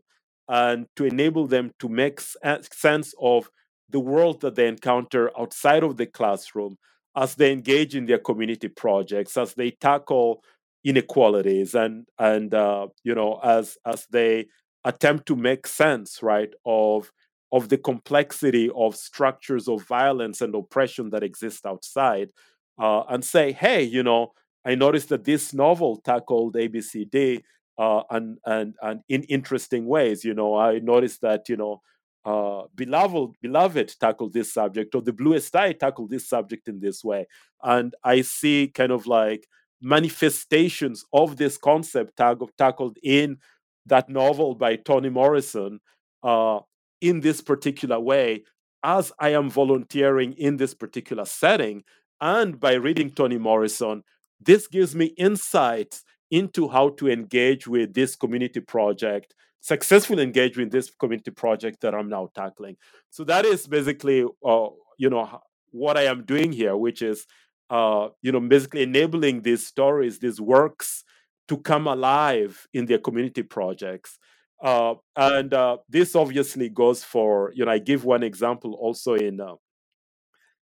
and 0.48 0.86
to 0.97 1.05
enable 1.05 1.47
them 1.47 1.73
to 1.78 1.89
make 1.89 2.20
sense 2.20 3.14
of 3.20 3.51
the 3.90 4.01
world 4.01 4.40
that 4.40 4.55
they 4.55 4.68
encounter 4.68 5.31
outside 5.39 5.82
of 5.82 5.97
the 5.97 6.06
classroom 6.06 6.77
as 7.16 7.35
they 7.35 7.52
engage 7.52 7.97
in 7.97 8.06
their 8.06 8.18
community 8.18 8.68
projects 8.68 9.36
as 9.36 9.55
they 9.55 9.70
tackle 9.70 10.43
inequalities 10.85 11.74
and 11.74 12.06
and 12.18 12.55
uh, 12.55 12.86
you 13.02 13.14
know 13.14 13.40
as 13.43 13.77
as 13.85 14.06
they 14.10 14.47
attempt 14.85 15.27
to 15.27 15.35
make 15.35 15.66
sense 15.66 16.23
right 16.23 16.52
of 16.64 17.10
of 17.52 17.68
the 17.68 17.78
complexity 17.78 18.70
of 18.74 18.97
structures 18.97 19.68
of 19.68 19.82
violence 19.86 20.40
and 20.40 20.55
oppression 20.55 21.10
that 21.10 21.23
exist 21.23 21.64
outside 21.64 22.31
uh, 22.78 23.02
and 23.09 23.24
say, 23.24 23.52
hey, 23.52 23.82
you 23.82 24.02
know, 24.02 24.32
I 24.64 24.74
noticed 24.74 25.09
that 25.10 25.24
this 25.24 25.55
novel 25.55 25.97
tackled 25.97 26.55
ABCD 26.55 27.43
uh, 27.78 28.02
and, 28.10 28.38
and, 28.44 28.74
and 28.82 29.00
in 29.08 29.22
interesting 29.24 29.86
ways. 29.86 30.24
You 30.24 30.34
know, 30.34 30.56
I 30.56 30.78
noticed 30.78 31.20
that, 31.22 31.48
you 31.48 31.56
know, 31.56 31.82
uh, 32.24 32.64
Beloved, 32.74 33.36
Beloved 33.40 33.94
tackled 34.00 34.32
this 34.32 34.52
subject, 34.52 34.94
or 34.94 35.02
The 35.02 35.12
Bluest 35.12 35.54
Eye 35.54 35.72
tackled 35.72 36.10
this 36.10 36.28
subject 36.28 36.66
in 36.66 36.80
this 36.80 37.04
way. 37.04 37.26
And 37.62 37.94
I 38.02 38.22
see 38.22 38.68
kind 38.74 38.90
of 38.90 39.06
like 39.06 39.46
manifestations 39.80 41.04
of 41.12 41.36
this 41.36 41.56
concept 41.56 42.16
tackled 42.16 42.98
in 43.02 43.38
that 43.86 44.08
novel 44.08 44.54
by 44.54 44.74
Toni 44.76 45.08
Morrison 45.08 45.80
uh, 46.22 46.60
in 47.00 47.20
this 47.20 47.40
particular 47.40 48.00
way 48.00 48.42
as 48.82 49.12
I 49.18 49.30
am 49.30 49.50
volunteering 49.50 50.32
in 50.34 50.56
this 50.56 50.74
particular 50.74 51.24
setting. 51.24 51.84
And 52.20 52.58
by 52.58 52.74
reading 52.74 53.10
Toni 53.10 53.38
Morrison, 53.38 54.02
this 54.40 54.66
gives 54.66 54.94
me 54.94 55.06
insights 55.16 56.04
into 56.30 56.68
how 56.68 56.90
to 56.90 57.08
engage 57.08 57.66
with 57.66 57.94
this 57.94 58.16
community 58.16 58.60
project, 58.60 59.34
successfully 59.60 60.22
engage 60.22 60.56
with 60.56 60.70
this 60.70 60.90
community 60.90 61.30
project 61.30 61.80
that 61.80 61.94
I'm 61.94 62.08
now 62.08 62.30
tackling. 62.34 62.76
So 63.10 63.24
that 63.24 63.44
is 63.44 63.66
basically, 63.66 64.24
uh, 64.44 64.68
you 64.98 65.10
know, 65.10 65.42
what 65.70 65.96
I 65.96 66.02
am 66.02 66.24
doing 66.24 66.52
here, 66.52 66.76
which 66.76 67.02
is, 67.02 67.26
uh, 67.70 68.08
you 68.22 68.32
know, 68.32 68.40
basically 68.40 68.82
enabling 68.82 69.42
these 69.42 69.66
stories, 69.66 70.18
these 70.18 70.40
works 70.40 71.04
to 71.48 71.56
come 71.58 71.86
alive 71.86 72.66
in 72.72 72.86
their 72.86 72.98
community 72.98 73.42
projects. 73.42 74.18
Uh, 74.62 74.94
and 75.16 75.52
uh, 75.52 75.76
this 75.88 76.16
obviously 76.16 76.68
goes 76.68 77.04
for, 77.04 77.52
you 77.54 77.64
know, 77.64 77.70
I 77.70 77.78
give 77.78 78.04
one 78.04 78.22
example 78.22 78.74
also 78.74 79.14
in 79.14 79.40
uh, 79.40 79.54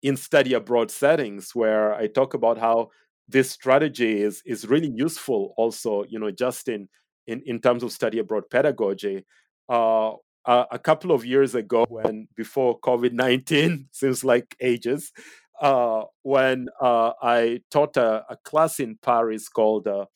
in 0.02 0.16
study 0.16 0.54
abroad 0.54 0.90
settings 0.90 1.54
where 1.54 1.94
I 1.94 2.06
talk 2.06 2.34
about 2.34 2.58
how 2.58 2.90
this 3.30 3.50
strategy 3.50 4.22
is 4.22 4.42
is 4.44 4.66
really 4.66 4.92
useful 4.94 5.54
also, 5.56 6.04
you 6.08 6.18
know, 6.18 6.30
just 6.30 6.68
in 6.68 6.88
in, 7.26 7.42
in 7.46 7.60
terms 7.60 7.82
of 7.82 7.92
study 7.92 8.18
abroad 8.18 8.44
pedagogy. 8.50 9.24
Uh, 9.68 10.12
a, 10.46 10.66
a 10.72 10.78
couple 10.78 11.12
of 11.12 11.24
years 11.24 11.54
ago, 11.54 11.84
when 11.88 12.28
before 12.36 12.80
COVID 12.80 13.12
nineteen 13.12 13.88
seems 13.92 14.24
like 14.24 14.56
ages, 14.60 15.12
uh, 15.60 16.04
when 16.22 16.68
uh, 16.80 17.12
I 17.22 17.60
taught 17.70 17.96
a, 17.96 18.24
a, 18.28 18.36
class 18.44 18.80
in 18.80 18.98
Paris 19.02 19.48
called 19.48 19.86
uh, 19.86 20.06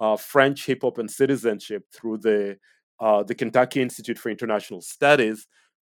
uh, 0.00 0.16
French 0.16 0.66
Hip 0.66 0.80
Hop 0.82 0.98
and 0.98 1.10
Citizenship 1.10 1.84
through 1.94 2.18
the 2.18 2.58
uh, 3.00 3.22
the 3.22 3.34
Kentucky 3.34 3.80
Institute 3.80 4.18
for 4.18 4.30
International 4.30 4.80
Studies, 4.80 5.46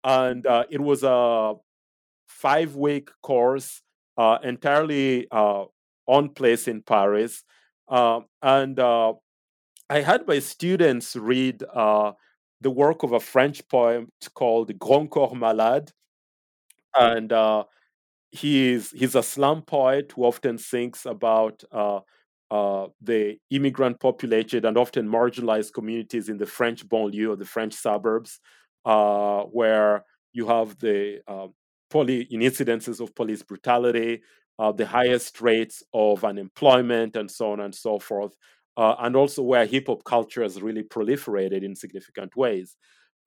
and 0.04 0.46
it 0.70 0.80
was 0.80 1.02
a 1.02 1.54
five 2.28 2.76
week 2.76 3.10
course 3.22 3.82
entirely 4.42 5.26
on 6.16 6.30
place 6.30 6.68
in 6.68 6.82
Paris. 6.82 7.44
Uh, 7.88 8.20
and 8.42 8.78
uh, 8.78 9.12
I 9.88 10.00
had 10.00 10.26
my 10.26 10.38
students 10.40 11.16
read 11.16 11.60
the 12.62 12.70
work 12.70 13.02
of 13.02 13.12
a 13.12 13.20
French 13.20 13.66
poet 13.68 14.08
called 14.34 14.78
Grand 14.78 15.10
Corps 15.10 15.34
Malade. 15.34 15.90
And 16.94 17.32
he's, 18.30 18.90
he's 18.90 19.14
a 19.14 19.22
slum 19.22 19.62
poet 19.62 20.12
who 20.14 20.24
often 20.24 20.58
thinks 20.58 21.06
about 21.06 21.62
uh, 22.50 22.88
the 23.00 23.38
immigrant 23.50 24.00
populated 24.00 24.64
and 24.64 24.76
often 24.76 25.08
marginalized 25.08 25.72
communities 25.72 26.28
in 26.28 26.38
the 26.38 26.46
French 26.46 26.86
banlieue 26.88 27.30
or 27.30 27.36
the 27.36 27.44
French 27.44 27.74
suburbs, 27.74 28.40
uh, 28.84 29.42
where 29.44 30.04
you 30.32 30.46
have 30.46 30.78
the 30.78 31.20
uh, 31.28 31.46
poly 31.90 32.22
in 32.30 32.40
incidences 32.40 33.00
of 33.00 33.14
police 33.14 33.42
brutality, 33.42 34.22
uh, 34.60 34.72
the 34.72 34.86
highest 34.86 35.42
rates 35.42 35.84
of 35.94 36.24
unemployment, 36.24 37.16
and 37.16 37.30
so 37.32 37.52
on 37.52 37.60
and 37.60 37.74
so 37.74 38.00
forth, 38.00 38.34
uh, 38.78 38.96
and 39.00 39.16
also 39.16 39.42
where 39.42 39.66
hip 39.66 39.88
hop 39.88 40.04
culture 40.04 40.44
has 40.44 40.62
really 40.62 40.84
proliferated 40.84 41.64
in 41.64 41.76
significant 41.76 42.36
ways. 42.36 42.76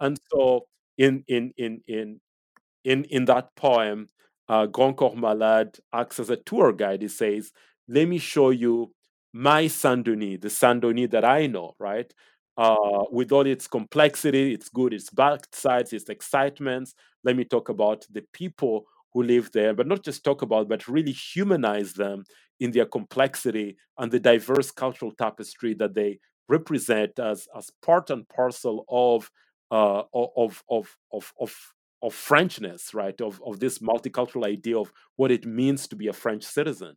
And 0.01 0.19
so, 0.33 0.67
in 0.99 1.25
in 1.29 1.53
in 1.57 1.81
in 1.89 2.21
in 2.83 3.03
in 3.05 3.25
that 3.25 3.55
poem, 3.55 4.09
uh, 4.49 4.65
Grand 4.67 4.97
Corps 4.97 5.15
Malade 5.15 5.77
acts 5.93 6.19
as 6.19 6.29
a 6.29 6.35
tour 6.37 6.73
guide. 6.73 7.01
He 7.01 7.07
says, 7.07 7.51
"Let 7.87 8.07
me 8.07 8.17
show 8.19 8.49
you 8.51 8.93
my 9.33 9.67
Saint 9.67 10.05
Denis, 10.05 10.39
the 10.41 10.49
Saint 10.49 10.81
Denis 10.81 11.09
that 11.11 11.25
I 11.25 11.47
know, 11.47 11.75
right? 11.79 12.11
Uh, 12.57 13.05
with 13.11 13.31
all 13.31 13.47
its 13.47 13.67
complexity, 13.67 14.53
its 14.53 14.69
good, 14.69 14.93
its 14.93 15.09
bad 15.09 15.41
sides, 15.53 15.91
its 15.93 16.09
excitements. 16.09 16.93
Let 17.23 17.35
me 17.35 17.45
talk 17.45 17.69
about 17.69 18.05
the 18.11 18.23
people 18.33 18.85
who 19.13 19.23
live 19.23 19.51
there, 19.51 19.73
but 19.73 19.87
not 19.87 20.03
just 20.03 20.23
talk 20.23 20.41
about, 20.41 20.67
but 20.67 20.87
really 20.87 21.11
humanize 21.11 21.93
them 21.93 22.23
in 22.59 22.71
their 22.71 22.85
complexity 22.85 23.77
and 23.97 24.11
the 24.11 24.19
diverse 24.19 24.71
cultural 24.71 25.11
tapestry 25.11 25.73
that 25.75 25.93
they 25.93 26.19
represent 26.49 27.19
as 27.19 27.47
as 27.57 27.69
part 27.81 28.09
and 28.09 28.27
parcel 28.29 28.85
of 28.89 29.29
uh, 29.71 30.03
of, 30.13 30.63
of 30.67 30.95
of 31.11 31.33
of 31.39 31.55
of 32.01 32.13
Frenchness, 32.13 32.93
right? 32.93 33.19
Of 33.21 33.41
of 33.45 33.59
this 33.59 33.79
multicultural 33.79 34.45
idea 34.45 34.77
of 34.77 34.91
what 35.15 35.31
it 35.31 35.45
means 35.45 35.87
to 35.87 35.95
be 35.95 36.07
a 36.07 36.13
French 36.13 36.43
citizen. 36.43 36.95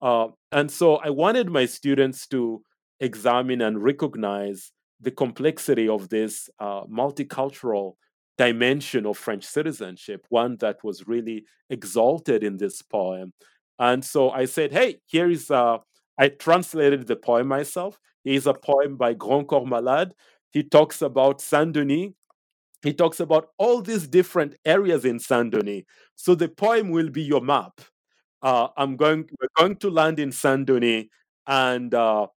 Uh, 0.00 0.28
and 0.52 0.70
so 0.70 0.96
I 0.96 1.10
wanted 1.10 1.50
my 1.50 1.66
students 1.66 2.26
to 2.28 2.62
examine 3.00 3.60
and 3.60 3.82
recognize 3.82 4.72
the 5.00 5.10
complexity 5.10 5.88
of 5.88 6.08
this 6.08 6.48
uh, 6.58 6.84
multicultural 6.84 7.94
dimension 8.38 9.04
of 9.04 9.18
French 9.18 9.44
citizenship, 9.44 10.24
one 10.30 10.56
that 10.60 10.82
was 10.84 11.06
really 11.06 11.44
exalted 11.68 12.44
in 12.44 12.56
this 12.56 12.80
poem. 12.82 13.32
And 13.78 14.04
so 14.04 14.30
I 14.30 14.46
said, 14.46 14.72
hey, 14.72 15.00
here 15.06 15.28
is, 15.28 15.50
uh, 15.50 15.78
I 16.18 16.28
translated 16.28 17.06
the 17.06 17.16
poem 17.16 17.48
myself. 17.48 17.98
Here's 18.24 18.46
a 18.46 18.54
poem 18.54 18.96
by 18.96 19.14
Grand 19.14 19.48
Corps 19.48 19.66
Malade. 19.66 20.12
He 20.52 20.62
talks 20.62 21.02
about 21.02 21.40
Saint 21.40 21.72
Denis. 21.72 22.10
He 22.82 22.92
talks 22.92 23.20
about 23.20 23.48
all 23.58 23.82
these 23.82 24.06
different 24.06 24.56
areas 24.64 25.04
in 25.04 25.18
Saint 25.18 25.52
Denis. 25.52 25.82
So 26.14 26.34
the 26.34 26.48
poem 26.48 26.90
will 26.90 27.10
be 27.10 27.22
your 27.22 27.40
map. 27.40 27.80
Uh, 28.40 28.68
I'm 28.76 28.96
going, 28.96 29.28
we're 29.40 29.48
going 29.56 29.76
to 29.76 29.90
land 29.90 30.20
in 30.20 30.30
Saint 30.30 30.66
Denis, 30.66 31.06
and 31.46 31.92
uh, 31.92 32.28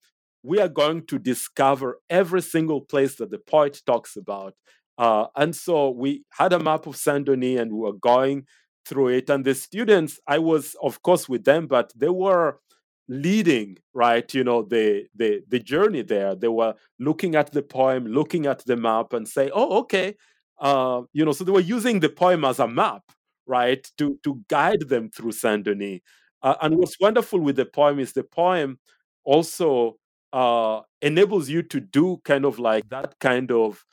we 0.42 0.60
are 0.60 0.68
going 0.68 1.06
to 1.06 1.20
discover 1.20 2.00
every 2.10 2.42
single 2.42 2.82
place 2.82 3.16
that 3.16 3.30
the 3.30 3.38
poet 3.38 3.80
talks 3.86 4.16
about. 4.16 4.56
Uh, 5.02 5.28
and 5.36 5.56
so 5.56 5.90
we 5.90 6.24
had 6.30 6.54
a 6.54 6.60
map 6.60 6.86
of 6.88 6.96
Saint 6.96 7.26
Denis 7.26 7.60
and 7.60 7.72
we 7.74 7.80
were 7.80 7.94
going 7.94 8.46
through 8.86 9.10
it. 9.10 9.30
And 9.32 9.44
the 9.46 9.56
students, 9.56 10.20
I 10.28 10.38
was, 10.40 10.76
of 10.84 11.02
course, 11.02 11.28
with 11.30 11.44
them, 11.46 11.68
but 11.68 11.92
they 11.96 12.10
were 12.10 12.60
leading 13.08 13.78
right 13.94 14.34
you 14.34 14.44
know 14.44 14.62
the 14.64 15.06
the 15.16 15.42
the 15.50 15.60
journey 15.60 16.02
there. 16.02 16.36
They 16.36 16.48
were 16.48 16.76
looking 17.00 17.36
at 17.36 17.52
the 17.52 17.62
poem 17.64 18.06
looking 18.08 18.46
at 18.46 18.64
the 18.66 18.78
map 18.78 19.14
and 19.14 19.28
say 19.28 19.52
oh 19.54 19.80
okay. 19.80 20.16
Uh 20.60 21.02
you 21.14 21.26
know 21.26 21.32
so 21.34 21.44
they 21.44 21.52
were 21.52 21.60
using 21.78 22.00
the 22.00 22.10
poem 22.10 22.46
as 22.46 22.60
a 22.60 22.68
map 22.68 23.04
right 23.48 23.86
to 23.98 24.20
to 24.24 24.42
guide 24.48 24.88
them 24.88 25.10
through 25.10 25.32
saint 25.32 25.64
denis 25.66 26.00
uh, 26.44 26.56
and 26.62 26.78
what's 26.78 27.00
wonderful 27.00 27.40
with 27.40 27.56
the 27.56 27.66
poem 27.66 28.00
is 28.00 28.14
the 28.14 28.24
poem 28.24 28.78
also 29.24 29.98
uh 30.34 30.82
enables 31.02 31.50
you 31.50 31.64
to 31.64 31.80
do 31.80 32.22
kind 32.24 32.46
of 32.46 32.60
like 32.60 32.88
that 32.90 33.16
kind 33.20 33.52
of 33.52 33.84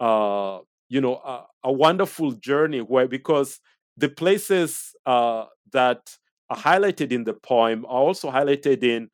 uh 0.00 0.58
you 0.88 1.00
know 1.00 1.16
a, 1.16 1.44
a 1.64 1.72
wonderful 1.72 2.32
journey 2.32 2.80
where 2.80 3.08
because 3.08 3.60
the 3.96 4.08
places 4.08 4.94
uh 5.06 5.44
that 5.72 6.16
are 6.50 6.56
highlighted 6.56 7.12
in 7.12 7.24
the 7.24 7.34
poem 7.34 7.84
are 7.86 8.02
also 8.02 8.30
highlighted 8.30 8.82
in 8.82 9.08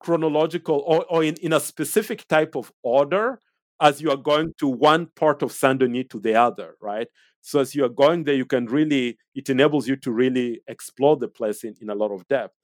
chronological 0.00 0.82
or, 0.86 1.04
or 1.06 1.24
in, 1.24 1.34
in 1.42 1.52
a 1.52 1.60
specific 1.60 2.26
type 2.28 2.54
of 2.54 2.72
order 2.82 3.40
as 3.80 4.00
you 4.00 4.10
are 4.10 4.16
going 4.16 4.52
to 4.58 4.68
one 4.68 5.06
part 5.16 5.42
of 5.42 5.52
Saint 5.52 5.80
Denis 5.80 6.06
to 6.10 6.20
the 6.20 6.34
other, 6.34 6.74
right? 6.80 7.08
So 7.40 7.60
as 7.60 7.74
you 7.74 7.84
are 7.84 7.88
going 7.88 8.24
there, 8.24 8.34
you 8.34 8.44
can 8.44 8.66
really, 8.66 9.18
it 9.34 9.48
enables 9.48 9.86
you 9.88 9.96
to 9.96 10.10
really 10.12 10.60
explore 10.66 11.16
the 11.16 11.28
place 11.28 11.64
in, 11.64 11.74
in 11.80 11.90
a 11.90 11.94
lot 11.94 12.10
of 12.12 12.26
depth. 12.28 12.54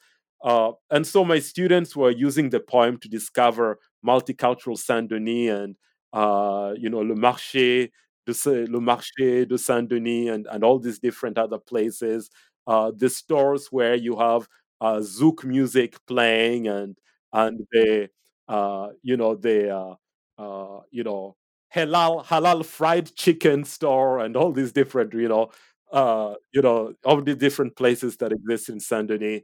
Uh, 0.42 0.72
and 0.90 1.06
so 1.06 1.24
my 1.24 1.38
students 1.38 1.96
were 1.96 2.10
using 2.10 2.50
the 2.50 2.60
poem 2.60 2.98
to 2.98 3.08
discover 3.08 3.78
multicultural 4.06 4.76
Saint 4.76 5.08
Denis 5.08 5.50
and, 5.50 5.76
uh, 6.14 6.74
you 6.78 6.90
know, 6.90 7.00
Le 7.00 7.14
Marché, 7.16 7.90
de, 8.26 8.32
Le 8.68 8.80
Marché 8.80 9.46
de 9.48 9.58
Saint 9.58 9.88
Denis 9.88 10.28
and, 10.30 10.46
and 10.50 10.64
all 10.64 10.78
these 10.78 10.98
different 11.00 11.38
other 11.38 11.58
places 11.58 12.30
uh, 12.66 12.90
the 12.96 13.10
stores 13.10 13.68
where 13.70 13.94
you 13.94 14.16
have 14.18 14.48
uh, 14.80 14.96
Zouk 14.98 15.44
music 15.44 15.96
playing 16.06 16.66
and 16.68 16.96
and 17.32 17.60
the 17.72 18.08
uh, 18.48 18.88
you 19.02 19.16
know 19.16 19.34
the 19.34 19.70
uh, 19.76 19.94
uh, 20.38 20.80
you 20.90 21.04
know 21.04 21.36
halal 21.74 22.24
halal 22.24 22.64
fried 22.64 23.14
chicken 23.16 23.64
store 23.64 24.20
and 24.20 24.36
all 24.36 24.52
these 24.52 24.72
different 24.72 25.12
you 25.14 25.28
know 25.28 25.50
uh, 25.92 26.34
you 26.52 26.62
know 26.62 26.94
all 27.04 27.20
the 27.20 27.34
different 27.34 27.76
places 27.76 28.16
that 28.18 28.32
exist 28.32 28.68
in 28.70 28.80
Saint 28.80 29.08
Denis, 29.08 29.42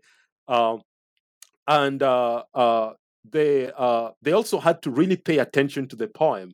um, 0.49 0.83
and 1.69 2.03
they 3.25 3.71
uh, 3.77 4.11
they 4.23 4.33
also 4.33 4.59
had 4.61 4.83
to 4.83 4.91
really 4.91 5.17
pay 5.17 5.39
attention 5.39 5.89
to 5.89 5.97
the 5.97 6.09
poem 6.09 6.53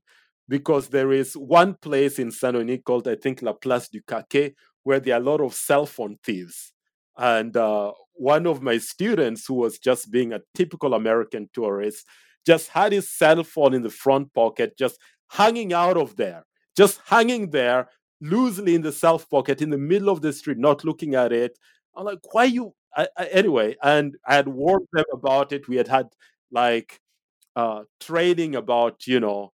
because 0.49 0.89
there 0.89 1.13
is 1.13 1.35
one 1.35 1.75
place 1.75 2.19
in 2.19 2.31
Saint 2.31 2.55
Denis 2.55 2.81
called 2.85 3.09
I 3.09 3.17
think 3.17 3.43
La 3.43 3.53
Place 3.53 3.89
du 3.89 4.01
Caquet 4.03 4.55
where 4.87 5.01
there 5.01 5.15
are 5.15 5.21
a 5.21 5.25
lot 5.25 5.41
of 5.41 5.53
cell 5.53 5.85
phone 5.85 6.17
thieves. 6.23 6.73
And 7.19 7.57
uh, 7.57 7.91
one 8.15 8.47
of 8.47 8.63
my 8.63 8.79
students, 8.79 9.45
who 9.45 9.55
was 9.55 9.81
just 9.81 10.13
being 10.13 10.33
a 10.33 10.43
typical 10.55 10.95
American 10.95 11.51
tourist, 11.53 12.07
just 12.47 12.69
had 12.69 12.93
his 12.93 13.11
cell 13.11 13.43
phone 13.43 13.75
in 13.75 13.83
the 13.83 13.91
front 13.91 14.33
pocket, 14.33 14.79
just 14.79 15.01
hanging 15.29 15.73
out 15.73 15.97
of 15.97 16.15
there, 16.15 16.45
just 16.77 17.01
hanging 17.05 17.51
there 17.51 17.89
loosely 18.21 18.77
in 18.77 18.83
the 18.83 18.93
self 18.93 19.29
pocket 19.29 19.61
in 19.61 19.71
the 19.71 19.79
middle 19.79 20.09
of 20.09 20.23
the 20.23 20.33
street, 20.33 20.57
not 20.57 20.85
looking 20.85 21.17
at 21.17 21.33
it. 21.33 21.59
I'm 21.97 22.05
like, 22.05 22.21
why 22.31 22.45
you? 22.45 22.73
I, 22.97 23.09
I, 23.19 23.27
anyway, 23.27 23.75
and 23.83 24.15
I 24.25 24.37
had 24.37 24.47
warned 24.47 24.87
them 24.93 25.05
about 25.13 25.53
it. 25.53 25.67
We 25.67 25.77
had 25.77 25.89
had 25.89 26.07
like 26.51 27.01
uh, 27.55 27.83
training 28.01 28.57
about, 28.57 29.07
you 29.07 29.21
know, 29.21 29.53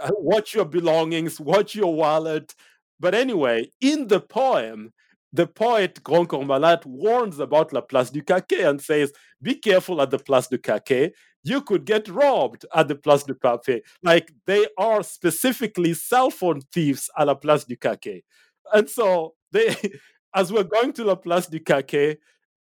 uh, 0.00 0.10
watch 0.18 0.54
your 0.54 0.64
belongings, 0.64 1.40
watch 1.40 1.74
your 1.74 1.94
wallet, 1.94 2.54
but 3.00 3.14
anyway, 3.14 3.70
in 3.80 4.08
the 4.08 4.20
poem, 4.20 4.92
the 5.32 5.46
poet 5.46 6.02
Grand 6.02 6.28
Corps 6.28 6.44
Malade 6.44 6.84
warns 6.84 7.38
about 7.38 7.72
La 7.72 7.80
Place 7.80 8.10
du 8.10 8.22
Caquet 8.22 8.62
and 8.62 8.80
says, 8.80 9.12
Be 9.40 9.54
careful 9.54 10.00
at 10.00 10.10
the 10.10 10.18
Place 10.18 10.48
du 10.48 10.58
Caquet. 10.58 11.12
You 11.44 11.60
could 11.60 11.84
get 11.84 12.08
robbed 12.08 12.66
at 12.74 12.88
the 12.88 12.96
Place 12.96 13.22
du 13.22 13.34
Caquet. 13.34 13.82
Like 14.02 14.32
they 14.46 14.66
are 14.78 15.02
specifically 15.02 15.94
cell 15.94 16.30
phone 16.30 16.62
thieves 16.72 17.10
at 17.16 17.26
La 17.26 17.34
Place 17.34 17.64
du 17.64 17.76
Caquet. 17.76 18.24
And 18.72 18.88
so 18.88 19.34
they, 19.52 19.76
as 20.34 20.52
we're 20.52 20.64
going 20.64 20.92
to 20.94 21.04
La 21.04 21.14
Place 21.14 21.46
du 21.46 21.60
Caquet, 21.60 22.18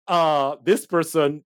uh, 0.07 0.55
this 0.63 0.85
person 0.85 1.43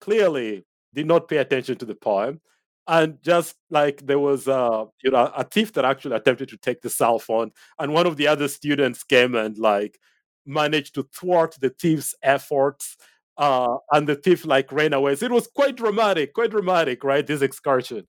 clearly 0.00 0.64
did 0.96 1.06
not 1.06 1.28
pay 1.28 1.36
attention 1.38 1.76
to 1.78 1.84
the 1.86 1.94
poem. 1.94 2.40
And 2.88 3.18
just 3.22 3.56
like 3.70 4.06
there 4.06 4.18
was 4.18 4.48
uh 4.48 4.84
you 5.02 5.10
know 5.10 5.30
a 5.36 5.44
thief 5.44 5.72
that 5.74 5.84
actually 5.84 6.16
attempted 6.16 6.48
to 6.50 6.56
take 6.56 6.82
the 6.82 6.90
cell 6.90 7.18
phone 7.18 7.50
and 7.80 7.92
one 7.92 8.06
of 8.06 8.16
the 8.16 8.28
other 8.28 8.48
students 8.48 9.02
came 9.04 9.34
and 9.34 9.58
like 9.58 9.98
managed 10.46 10.94
to 10.94 11.02
thwart 11.12 11.56
the 11.60 11.70
thief's 11.70 12.14
efforts 12.22 12.96
uh 13.38 13.76
and 13.92 14.08
the 14.08 14.14
thief 14.16 14.46
like 14.46 14.70
ran 14.72 14.92
away. 14.94 15.16
So 15.16 15.26
it 15.26 15.32
was 15.32 15.48
quite 15.48 15.76
dramatic 15.76 16.32
quite 16.34 16.50
dramatic 16.52 17.02
right 17.04 17.26
this 17.26 17.42
excursion. 17.42 18.06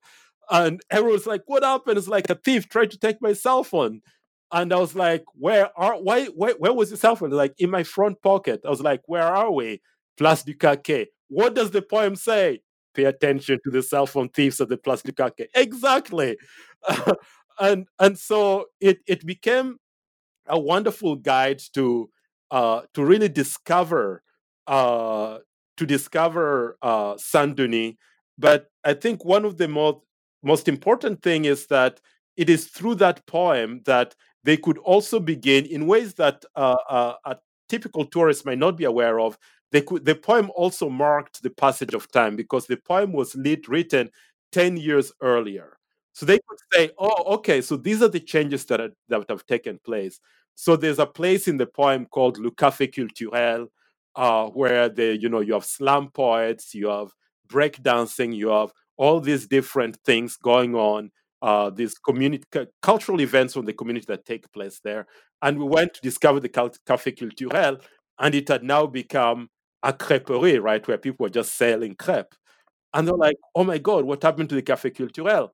And 0.50 0.80
everyone's 0.90 1.26
like 1.26 1.42
what 1.46 1.64
happened? 1.64 1.98
It's 1.98 2.08
like 2.08 2.30
a 2.30 2.36
thief 2.36 2.68
tried 2.68 2.90
to 2.92 2.98
take 2.98 3.20
my 3.20 3.32
cell 3.32 3.64
phone. 3.64 4.00
And 4.52 4.72
i 4.72 4.76
was 4.76 4.94
like 4.94 5.24
where 5.34 5.70
are 5.76 5.96
why 6.00 6.26
where, 6.26 6.54
where 6.58 6.72
was 6.72 6.90
your 6.90 6.98
cell 6.98 7.16
phone? 7.16 7.30
Like 7.30 7.54
in 7.58 7.70
my 7.70 7.82
front 7.82 8.22
pocket. 8.22 8.60
I 8.64 8.70
was 8.70 8.80
like 8.80 9.02
where 9.06 9.24
are 9.24 9.50
we? 9.52 9.82
Place 10.16 10.42
du 10.44 10.54
caquet. 10.54 11.08
What 11.28 11.54
does 11.54 11.70
the 11.72 11.82
poem 11.82 12.16
say 12.16 12.62
pay 12.98 13.04
attention 13.04 13.60
to 13.64 13.70
the 13.70 13.82
cell 13.82 14.06
phone 14.06 14.28
thieves 14.30 14.60
at 14.60 14.68
the 14.68 14.78
Place 14.78 15.02
du. 15.02 15.12
Exactly. 15.54 16.36
and 17.60 17.86
and 17.98 18.18
so 18.18 18.66
it 18.80 18.98
it 19.06 19.26
became 19.26 19.78
a 20.46 20.58
wonderful 20.58 21.16
guide 21.16 21.60
to 21.74 22.10
uh, 22.50 22.82
to 22.94 23.04
really 23.04 23.28
discover 23.28 24.22
uh, 24.66 25.38
to 25.76 25.86
discover 25.86 26.78
uh, 26.82 27.16
Saint 27.18 27.56
Denis. 27.56 27.94
But 28.38 28.66
I 28.84 28.94
think 28.94 29.24
one 29.24 29.44
of 29.44 29.58
the 29.58 29.68
most 29.68 29.98
most 30.42 30.68
important 30.68 31.22
thing 31.22 31.44
is 31.44 31.66
that 31.66 32.00
it 32.36 32.48
is 32.48 32.66
through 32.66 32.96
that 32.96 33.26
poem 33.26 33.82
that 33.86 34.14
they 34.44 34.56
could 34.56 34.78
also 34.78 35.20
begin 35.20 35.66
in 35.66 35.86
ways 35.86 36.14
that 36.14 36.44
uh, 36.56 36.76
uh, 36.88 37.14
a 37.24 37.36
typical 37.68 38.04
tourist 38.06 38.46
might 38.46 38.58
not 38.58 38.76
be 38.76 38.84
aware 38.84 39.20
of 39.20 39.36
the 39.70 40.18
poem 40.22 40.50
also 40.54 40.88
marked 40.88 41.42
the 41.42 41.50
passage 41.50 41.94
of 41.94 42.10
time 42.10 42.36
because 42.36 42.66
the 42.66 42.76
poem 42.76 43.12
was 43.12 43.34
lit, 43.34 43.68
written 43.68 44.10
10 44.52 44.76
years 44.76 45.12
earlier. 45.20 45.78
So 46.12 46.26
they 46.26 46.38
could 46.48 46.58
say, 46.72 46.90
oh, 46.98 47.34
okay, 47.34 47.60
so 47.60 47.76
these 47.76 48.02
are 48.02 48.08
the 48.08 48.20
changes 48.20 48.64
that, 48.66 48.80
are, 48.80 48.90
that 49.08 49.26
have 49.28 49.46
taken 49.46 49.78
place. 49.84 50.20
So 50.54 50.74
there's 50.74 50.98
a 50.98 51.06
place 51.06 51.46
in 51.46 51.58
the 51.58 51.66
poem 51.66 52.06
called 52.06 52.38
Le 52.38 52.50
Café 52.50 52.92
Culturel, 52.92 53.68
uh, 54.16 54.46
where 54.48 54.88
the, 54.88 55.16
you 55.16 55.28
know, 55.28 55.40
you 55.40 55.52
have 55.52 55.64
slam 55.64 56.10
poets, 56.10 56.74
you 56.74 56.88
have 56.88 57.12
breakdancing, 57.48 58.34
you 58.34 58.48
have 58.48 58.72
all 58.96 59.20
these 59.20 59.46
different 59.46 59.96
things 60.04 60.36
going 60.36 60.74
on, 60.74 61.12
uh, 61.40 61.70
these 61.70 61.94
community 61.94 62.44
cultural 62.82 63.20
events 63.20 63.54
from 63.54 63.64
the 63.64 63.72
community 63.72 64.06
that 64.08 64.24
take 64.24 64.50
place 64.52 64.80
there. 64.82 65.06
And 65.40 65.56
we 65.58 65.66
went 65.66 65.94
to 65.94 66.00
discover 66.00 66.40
the 66.40 66.48
Café 66.48 67.16
Culturel, 67.16 67.80
and 68.18 68.34
it 68.34 68.48
had 68.48 68.64
now 68.64 68.86
become 68.86 69.48
a 69.82 69.92
creperie, 69.92 70.62
right, 70.62 70.86
where 70.86 70.98
people 70.98 71.24
were 71.24 71.30
just 71.30 71.56
selling 71.56 71.94
crepe. 71.94 72.34
And 72.94 73.06
they're 73.06 73.14
like, 73.14 73.36
oh 73.54 73.64
my 73.64 73.78
God, 73.78 74.04
what 74.04 74.22
happened 74.22 74.48
to 74.50 74.54
the 74.54 74.62
Café 74.62 74.94
Culturel? 74.94 75.50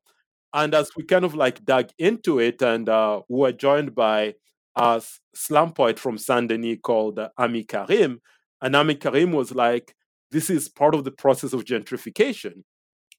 And 0.53 0.75
as 0.75 0.91
we 0.97 1.05
kind 1.05 1.25
of 1.25 1.35
like 1.35 1.65
dug 1.65 1.91
into 1.99 2.39
it, 2.39 2.63
and 2.63 2.89
uh, 2.89 3.23
we 3.29 3.41
were 3.41 3.53
joined 3.53 3.95
by 3.95 4.35
a 4.77 5.03
slam 5.35 5.73
poet 5.73 5.99
from 5.99 6.19
Saint 6.19 6.49
Denis 6.49 6.79
called 6.83 7.19
uh, 7.19 7.31
Ami 7.39 7.65
Karim. 7.65 8.21
And 8.63 8.77
Ami 8.77 8.95
Karim 8.95 9.33
was 9.33 9.53
like, 9.55 9.95
this 10.31 10.51
is 10.51 10.69
part 10.69 10.95
of 10.95 11.05
the 11.05 11.11
process 11.11 11.53
of 11.53 11.65
gentrification. 11.65 12.63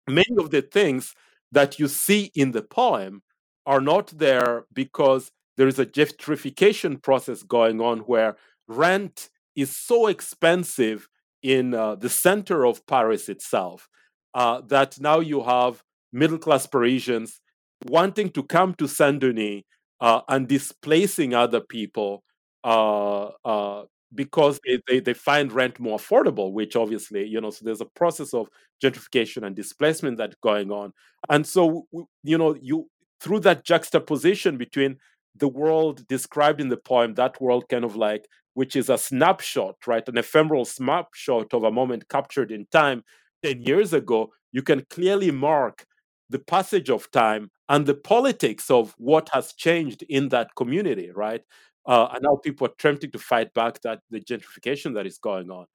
Many 0.08 0.36
of 0.40 0.52
the 0.52 0.62
things 0.62 1.14
that 1.52 1.80
you 1.80 1.88
see 1.88 2.32
in 2.36 2.52
the 2.52 2.62
poem 2.62 3.22
are 3.66 3.82
not 3.82 4.08
there 4.18 4.66
because 4.74 5.32
there 5.58 5.68
is 5.68 5.80
a 5.80 5.86
gentrification 5.86 7.02
process 7.02 7.44
going 7.44 7.82
on 7.82 8.00
where 8.00 8.36
rent 8.68 9.30
is 9.56 9.76
so 9.76 10.08
expensive 10.08 11.08
in 11.42 11.74
uh, 11.74 11.96
the 11.96 12.10
center 12.10 12.66
of 12.66 12.86
Paris 12.88 13.30
itself 13.30 13.88
uh, 14.34 14.62
that 14.68 15.00
now 15.00 15.20
you 15.20 15.44
have 15.44 15.84
middle 16.12 16.38
class 16.38 16.66
Parisians 16.66 17.40
wanting 17.86 18.30
to 18.32 18.44
come 18.44 18.74
to 18.76 18.88
Saint 18.88 19.20
Denis 19.20 19.64
uh, 20.02 20.22
and 20.28 20.48
displacing 20.48 21.34
other 21.34 21.62
people 21.62 22.24
uh, 22.64 23.30
uh, 23.46 23.84
because 24.14 24.60
they, 24.66 24.80
they, 24.88 25.00
they, 25.00 25.14
find 25.14 25.52
rent 25.52 25.80
more 25.80 25.98
affordable, 26.00 26.52
which 26.52 26.76
obviously, 26.76 27.26
you 27.26 27.40
know, 27.40 27.50
so 27.50 27.64
there's 27.64 27.82
a 27.82 27.86
process 27.86 28.34
of 28.34 28.50
gentrification 28.84 29.46
and 29.46 29.56
displacement 29.56 30.18
that's 30.18 30.36
going 30.42 30.72
on. 30.72 30.92
And 31.30 31.46
so, 31.46 31.88
you 32.24 32.38
know, 32.38 32.56
you 32.60 32.90
through 33.20 33.42
that 33.42 33.66
juxtaposition 33.66 34.58
between 34.58 34.98
the 35.36 35.48
world 35.48 36.08
described 36.08 36.62
in 36.62 36.70
the 36.70 36.78
poem, 36.78 37.14
that 37.16 37.40
world 37.42 37.68
kind 37.70 37.84
of 37.84 37.96
like, 37.96 38.26
which 38.56 38.76
is 38.76 38.90
a 38.90 38.98
snapshot, 38.98 39.76
right? 39.86 40.08
An 40.10 40.18
ephemeral 40.18 40.66
snapshot 40.66 41.54
of 41.54 41.64
a 41.64 41.72
moment 41.72 42.10
captured 42.10 42.52
in 42.52 42.66
time 42.72 43.04
10 43.44 43.62
years 43.62 43.94
ago, 43.94 44.32
you 44.52 44.64
can 44.64 44.86
clearly 44.90 45.30
mark 45.30 45.86
the 46.30 46.40
passage 46.40 46.90
of 46.90 47.12
time 47.12 47.52
and 47.70 47.86
the 47.86 47.94
politics 47.94 48.72
of 48.72 48.96
what 48.98 49.30
has 49.30 49.54
changed 49.54 50.04
in 50.10 50.30
that 50.30 50.56
community, 50.56 51.12
right? 51.14 51.42
Uh, 51.86 52.08
and 52.14 52.24
now 52.24 52.38
people 52.44 52.66
are 52.66 52.72
attempting 52.72 53.12
to 53.12 53.20
fight 53.20 53.54
back 53.54 53.82
that 53.82 54.00
the 54.10 54.20
gentrification 54.20 54.96
that 54.96 55.06
is 55.06 55.20
going 55.20 55.52
on. 55.52 55.66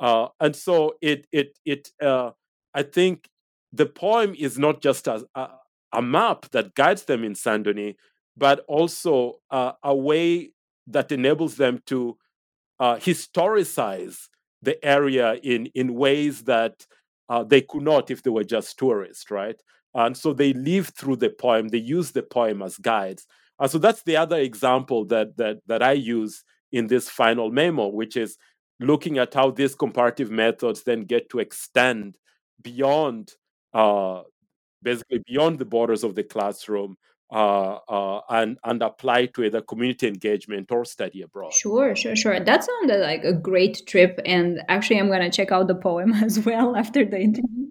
Uh, 0.00 0.28
and 0.40 0.54
so 0.54 0.94
it 1.02 1.26
it 1.32 1.58
it 1.66 1.90
uh, 2.00 2.30
I 2.72 2.84
think 2.84 3.28
the 3.72 3.86
poem 3.86 4.34
is 4.38 4.58
not 4.58 4.80
just 4.80 5.08
a, 5.08 5.26
a, 5.34 5.48
a 5.92 6.00
map 6.00 6.48
that 6.52 6.74
guides 6.74 7.04
them 7.04 7.24
in 7.24 7.34
Saint 7.34 7.64
Denis, 7.64 7.96
but 8.36 8.64
also 8.68 9.40
a 9.50 9.94
way 9.94 10.52
that 10.86 11.12
enables 11.12 11.56
them 11.56 11.82
to 11.86 12.16
uh, 12.80 12.96
historicize 12.96 14.28
the 14.62 14.82
area 14.84 15.34
in 15.42 15.66
in 15.74 15.94
ways 15.94 16.44
that 16.44 16.86
uh, 17.28 17.44
they 17.44 17.60
could 17.60 17.82
not 17.82 18.10
if 18.10 18.22
they 18.22 18.30
were 18.30 18.44
just 18.44 18.78
tourists, 18.78 19.30
right? 19.30 19.60
And 19.94 20.16
so 20.16 20.32
they 20.32 20.52
live 20.52 20.88
through 20.88 21.16
the 21.16 21.30
poem. 21.30 21.68
They 21.68 21.78
use 21.78 22.12
the 22.12 22.22
poem 22.22 22.62
as 22.62 22.76
guides. 22.78 23.26
And 23.60 23.70
so 23.70 23.78
that's 23.78 24.02
the 24.02 24.16
other 24.16 24.38
example 24.38 25.04
that 25.06 25.36
that 25.36 25.58
that 25.66 25.82
I 25.82 25.92
use 25.92 26.44
in 26.72 26.86
this 26.86 27.08
final 27.08 27.50
memo, 27.50 27.88
which 27.88 28.16
is 28.16 28.36
looking 28.80 29.18
at 29.18 29.34
how 29.34 29.50
these 29.50 29.74
comparative 29.74 30.30
methods 30.30 30.82
then 30.84 31.02
get 31.02 31.30
to 31.30 31.38
extend 31.40 32.16
beyond 32.62 33.32
uh, 33.74 34.22
basically 34.82 35.20
beyond 35.26 35.58
the 35.58 35.64
borders 35.64 36.04
of 36.04 36.14
the 36.14 36.22
classroom 36.24 36.96
uh, 37.30 37.78
uh, 37.88 38.20
and 38.30 38.58
and 38.64 38.82
apply 38.82 39.26
to 39.26 39.44
either 39.44 39.60
community 39.60 40.08
engagement 40.08 40.70
or 40.70 40.84
study 40.84 41.22
abroad. 41.22 41.52
Sure, 41.52 41.94
sure, 41.94 42.16
sure. 42.16 42.40
That 42.40 42.64
sounded 42.64 43.00
like 43.00 43.24
a 43.24 43.32
great 43.32 43.82
trip, 43.86 44.20
and 44.24 44.60
actually, 44.68 44.98
I'm 44.98 45.08
to 45.10 45.30
check 45.30 45.52
out 45.52 45.68
the 45.68 45.74
poem 45.74 46.12
as 46.24 46.44
well 46.44 46.76
after 46.76 47.04
the 47.04 47.20
interview. 47.20 47.66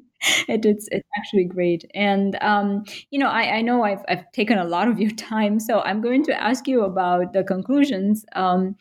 it, 0.48 0.66
it's 0.66 0.88
it's 0.92 1.08
actually 1.18 1.46
great. 1.46 1.90
And 1.94 2.38
um, 2.42 2.84
you 3.12 3.20
know, 3.20 3.30
I, 3.30 3.58
I 3.58 3.62
know 3.62 3.84
I've 3.84 4.04
I've 4.08 4.32
taken 4.32 4.58
a 4.58 4.66
lot 4.66 4.88
of 4.88 5.00
your 5.00 5.12
time, 5.12 5.60
so 5.60 5.82
I'm 5.82 6.02
going 6.02 6.24
to 6.26 6.42
ask 6.42 6.68
you 6.68 6.84
about 6.84 7.34
the 7.34 7.44
conclusions. 7.44 8.26
Um, 8.36 8.76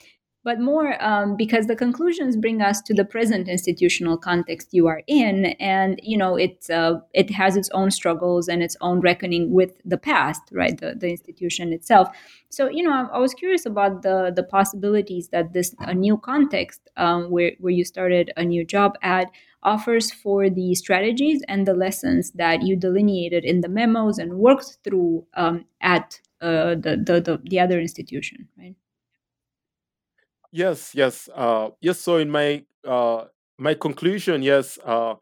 but 0.46 0.60
more 0.60 0.96
um, 1.02 1.36
because 1.36 1.66
the 1.66 1.74
conclusions 1.74 2.36
bring 2.36 2.62
us 2.62 2.80
to 2.80 2.94
the 2.94 3.04
present 3.04 3.48
institutional 3.48 4.16
context 4.16 4.68
you 4.70 4.86
are 4.86 5.02
in, 5.08 5.46
and 5.58 5.98
you 6.04 6.16
know 6.16 6.36
it 6.36 6.70
uh, 6.70 7.00
it 7.12 7.32
has 7.32 7.56
its 7.56 7.68
own 7.70 7.90
struggles 7.90 8.46
and 8.46 8.62
its 8.62 8.76
own 8.80 9.00
reckoning 9.00 9.50
with 9.50 9.72
the 9.84 9.98
past, 9.98 10.42
right? 10.52 10.78
The 10.78 10.94
the 10.94 11.10
institution 11.10 11.72
itself. 11.72 12.06
So 12.48 12.70
you 12.70 12.84
know, 12.84 12.92
I, 12.92 13.16
I 13.16 13.18
was 13.18 13.34
curious 13.34 13.66
about 13.66 14.02
the 14.02 14.32
the 14.34 14.44
possibilities 14.44 15.30
that 15.30 15.52
this 15.52 15.74
a 15.80 15.92
new 15.92 16.16
context 16.16 16.80
um, 16.96 17.28
where 17.28 17.50
where 17.58 17.72
you 17.72 17.84
started 17.84 18.32
a 18.36 18.44
new 18.44 18.64
job 18.64 18.96
at 19.02 19.26
offers 19.64 20.12
for 20.12 20.48
the 20.48 20.76
strategies 20.76 21.42
and 21.48 21.66
the 21.66 21.74
lessons 21.74 22.30
that 22.42 22.62
you 22.62 22.76
delineated 22.76 23.44
in 23.44 23.62
the 23.62 23.68
memos 23.68 24.16
and 24.16 24.38
worked 24.38 24.78
through 24.84 25.26
um, 25.34 25.64
at 25.80 26.20
uh, 26.40 26.76
the, 26.76 27.02
the, 27.04 27.20
the, 27.20 27.40
the 27.50 27.58
other 27.58 27.80
institution, 27.80 28.46
right? 28.56 28.76
Yes, 30.56 30.94
yes, 30.94 31.28
uh, 31.34 31.68
yes. 31.82 32.00
So 32.00 32.16
in 32.16 32.30
my 32.30 32.64
uh, 32.82 33.24
my 33.58 33.74
conclusion, 33.74 34.42
yes, 34.42 34.78
uh, 34.82 35.16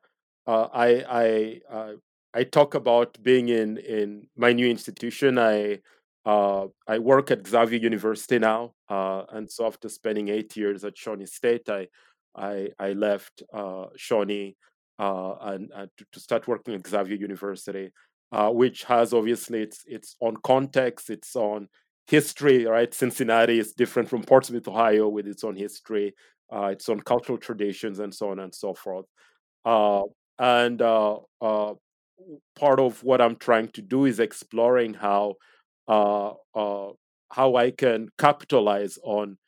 uh 0.47 0.69
I 0.73 0.89
I 1.25 1.61
uh, 1.69 1.93
I 2.33 2.45
talk 2.45 2.77
about 2.77 3.21
being 3.21 3.49
in 3.49 3.79
in 3.79 4.29
my 4.37 4.53
new 4.53 4.69
institution. 4.69 5.37
I 5.39 5.81
uh, 6.25 6.69
I 6.87 7.01
work 7.01 7.33
at 7.33 7.45
Xavier 7.49 7.81
University 7.81 8.39
now, 8.39 8.75
and 8.89 9.51
so 9.51 9.67
after 9.67 9.89
spending 9.89 10.29
eight 10.29 10.57
years 10.57 10.85
at 10.85 10.97
Shawnee 10.97 11.27
State, 11.27 11.69
I 11.69 11.89
I 12.37 12.69
I 12.79 12.93
left 12.93 13.43
uh, 13.53 13.87
Shawnee 13.97 14.57
uh, 15.01 15.35
and, 15.41 15.73
and 15.75 15.91
to, 15.99 16.05
to, 16.13 16.21
start 16.21 16.47
working 16.47 16.75
at 16.75 16.87
Xavier 16.87 17.17
University, 17.17 17.91
uh, 18.31 18.51
which 18.51 18.85
has 18.85 19.13
obviously 19.13 19.63
its 19.63 19.83
its 19.89 20.15
own 20.21 20.37
context, 20.45 21.11
its 21.11 21.35
own 21.35 21.69
history. 22.07 22.65
Right, 22.67 22.93
Cincinnati 22.93 23.59
is 23.59 23.73
different 23.73 24.09
from 24.09 24.23
Portsmouth, 24.23 24.69
Ohio, 24.69 25.09
with 25.09 25.27
its 25.27 25.45
own 25.45 25.57
history, 25.57 26.15
uh, 26.53 26.67
its 26.67 26.89
own 26.89 27.01
cultural 27.01 27.39
traditions, 27.39 27.99
and 27.99 28.15
so 28.15 28.31
on 28.31 28.39
and 28.41 28.55
so 28.55 28.75
forth. 28.75 29.07
Uh, 29.65 30.03
and 30.39 30.83
uh, 30.83 31.19
part 32.57 32.81
of 32.81 33.03
what 33.03 33.21
I'm 33.21 33.37
trying 33.37 33.69
to 33.69 33.83
do 33.83 34.05
is 34.05 34.21
exploring 34.21 34.95
how 34.95 35.37
how 37.31 37.57
I 37.57 37.71
can 37.71 38.09
capitalize 38.19 38.99
on 39.03 39.39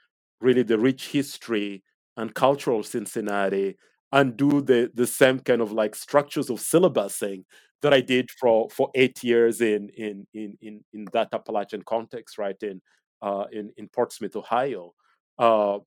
really 0.40 0.62
the 0.62 0.78
rich 0.78 1.08
history 1.08 1.82
and 2.16 2.34
cultural 2.34 2.82
Cincinnati 2.82 3.76
and 4.12 4.36
do 4.36 4.60
the 4.60 4.90
the 4.94 5.06
same 5.06 5.40
kind 5.40 5.60
of 5.60 5.72
like 5.72 5.94
structures 5.94 6.50
of 6.50 6.60
syllabusing 6.60 7.44
that 7.82 7.92
I 7.92 8.00
did 8.00 8.30
for 8.30 8.68
for 8.70 8.90
eight 8.94 9.22
years 9.24 9.60
in 9.60 9.88
in 9.90 10.26
in 10.34 10.56
in, 10.60 10.84
in 10.92 11.06
that 11.12 11.28
Appalachian 11.32 11.82
context, 11.82 12.38
right 12.38 12.60
in 12.62 12.80
uh, 13.22 13.46
in 13.52 13.72
in 13.76 13.88
Portsmouth, 13.88 14.36
Ohio, 14.36 14.92
uh, 15.38 15.78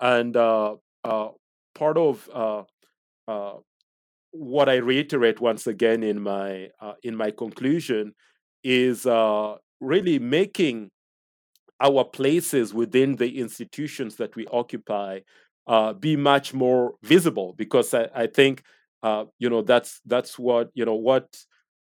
and 0.00 0.36
uh, 0.36 0.76
uh, 1.04 1.28
part 1.74 1.96
of 1.98 2.28
uh, 2.32 2.62
uh, 3.28 3.54
what 4.32 4.68
I 4.68 4.76
reiterate 4.76 5.40
once 5.40 5.66
again 5.66 6.02
in 6.02 6.20
my 6.22 6.70
in 7.02 7.16
my 7.16 7.30
conclusion 7.30 8.14
is 8.64 9.06
really 9.80 10.18
making 10.18 10.90
our 11.80 12.04
places 12.04 12.74
within 12.74 13.16
the 13.16 13.38
institutions 13.38 14.16
that 14.16 14.34
we 14.36 14.46
occupy 14.48 15.20
be 16.00 16.16
much 16.16 16.54
more 16.54 16.94
visible 17.02 17.54
because 17.56 17.94
I, 17.94 18.08
I 18.14 18.26
think 18.26 18.62
uh, 19.02 19.24
you 19.38 19.48
know 19.50 19.62
that's 19.62 20.00
that's 20.06 20.38
what 20.38 20.70
you 20.74 20.84
know 20.84 20.94
what 20.94 21.36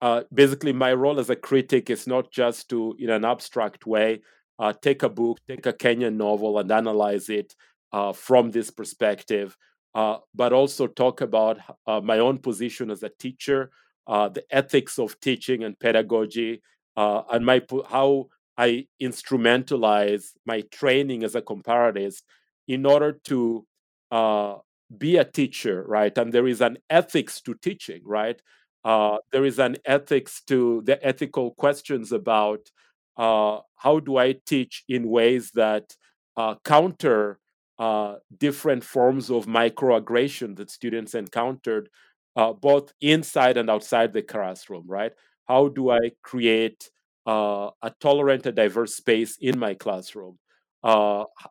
uh, 0.01 0.23
basically 0.33 0.73
my 0.73 0.93
role 0.93 1.19
as 1.19 1.29
a 1.29 1.35
critic 1.35 1.89
is 1.89 2.05
not 2.07 2.31
just 2.31 2.69
to 2.69 2.95
in 2.99 3.09
an 3.09 3.25
abstract 3.25 3.85
way 3.85 4.21
uh, 4.59 4.73
take 4.81 5.03
a 5.03 5.09
book 5.09 5.39
take 5.47 5.65
a 5.65 5.73
kenyan 5.73 6.15
novel 6.15 6.59
and 6.59 6.71
analyze 6.71 7.29
it 7.29 7.55
uh, 7.93 8.11
from 8.13 8.51
this 8.51 8.69
perspective 8.69 9.55
uh, 9.95 10.17
but 10.35 10.53
also 10.53 10.85
talk 10.85 11.21
about 11.21 11.57
my 12.03 12.19
own 12.19 12.37
position 12.37 12.91
as 12.91 13.03
a 13.03 13.09
teacher 13.19 13.71
the 14.07 14.43
ethics 14.51 14.99
of 14.99 15.19
teaching 15.19 15.63
and 15.63 15.79
pedagogy 15.79 16.61
and 16.95 17.45
my 17.45 17.61
how 17.89 18.27
i 18.57 18.85
instrumentalize 19.01 20.31
my 20.45 20.61
training 20.71 21.23
as 21.23 21.35
a 21.35 21.41
comparatist 21.41 22.23
in 22.67 22.85
order 22.85 23.13
to 23.23 23.65
uh, 24.11 24.55
be 24.95 25.17
a 25.17 25.25
teacher, 25.25 25.83
right? 25.87 26.15
And 26.17 26.31
there 26.33 26.47
is 26.47 26.61
an 26.61 26.77
ethics 26.89 27.41
to 27.41 27.53
teaching, 27.55 28.01
right? 28.05 28.41
Uh, 28.83 29.17
there 29.31 29.45
is 29.45 29.59
an 29.59 29.77
ethics 29.85 30.41
to 30.47 30.81
the 30.85 31.03
ethical 31.05 31.51
questions 31.51 32.11
about 32.11 32.71
uh, 33.17 33.59
how 33.77 33.99
do 33.99 34.17
I 34.17 34.33
teach 34.45 34.83
in 34.87 35.09
ways 35.09 35.51
that 35.55 35.95
uh, 36.37 36.55
counter 36.63 37.39
uh, 37.79 38.15
different 38.37 38.83
forms 38.83 39.29
of 39.29 39.45
microaggression 39.45 40.55
that 40.57 40.69
students 40.71 41.15
encountered, 41.15 41.89
uh, 42.35 42.53
both 42.53 42.93
inside 43.01 43.57
and 43.57 43.69
outside 43.69 44.13
the 44.13 44.21
classroom, 44.21 44.83
right? 44.87 45.11
How 45.47 45.67
do 45.69 45.89
I 45.91 46.11
create 46.23 46.89
uh, 47.25 47.71
a 47.81 47.91
tolerant 47.99 48.45
and 48.45 48.55
diverse 48.55 48.95
space 48.95 49.37
in 49.41 49.59
my 49.59 49.73
classroom? 49.73 50.37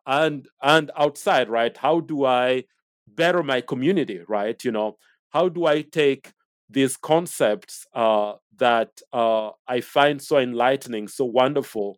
and 0.05 0.47
and 0.61 0.91
outside 0.97 1.49
right 1.49 1.75
how 1.77 1.99
do 1.99 2.25
i 2.25 2.63
better 3.07 3.43
my 3.43 3.61
community 3.61 4.21
right? 4.27 4.63
You 4.63 4.71
know 4.71 4.97
how 5.29 5.49
do 5.49 5.65
i 5.65 5.81
take 5.81 6.31
these 6.69 6.97
concepts 6.97 7.85
uh, 7.93 8.33
that 8.57 8.89
uh, 9.13 9.49
i 9.67 9.81
find 9.81 10.21
so 10.21 10.37
enlightening 10.37 11.07
so 11.07 11.25
wonderful 11.25 11.97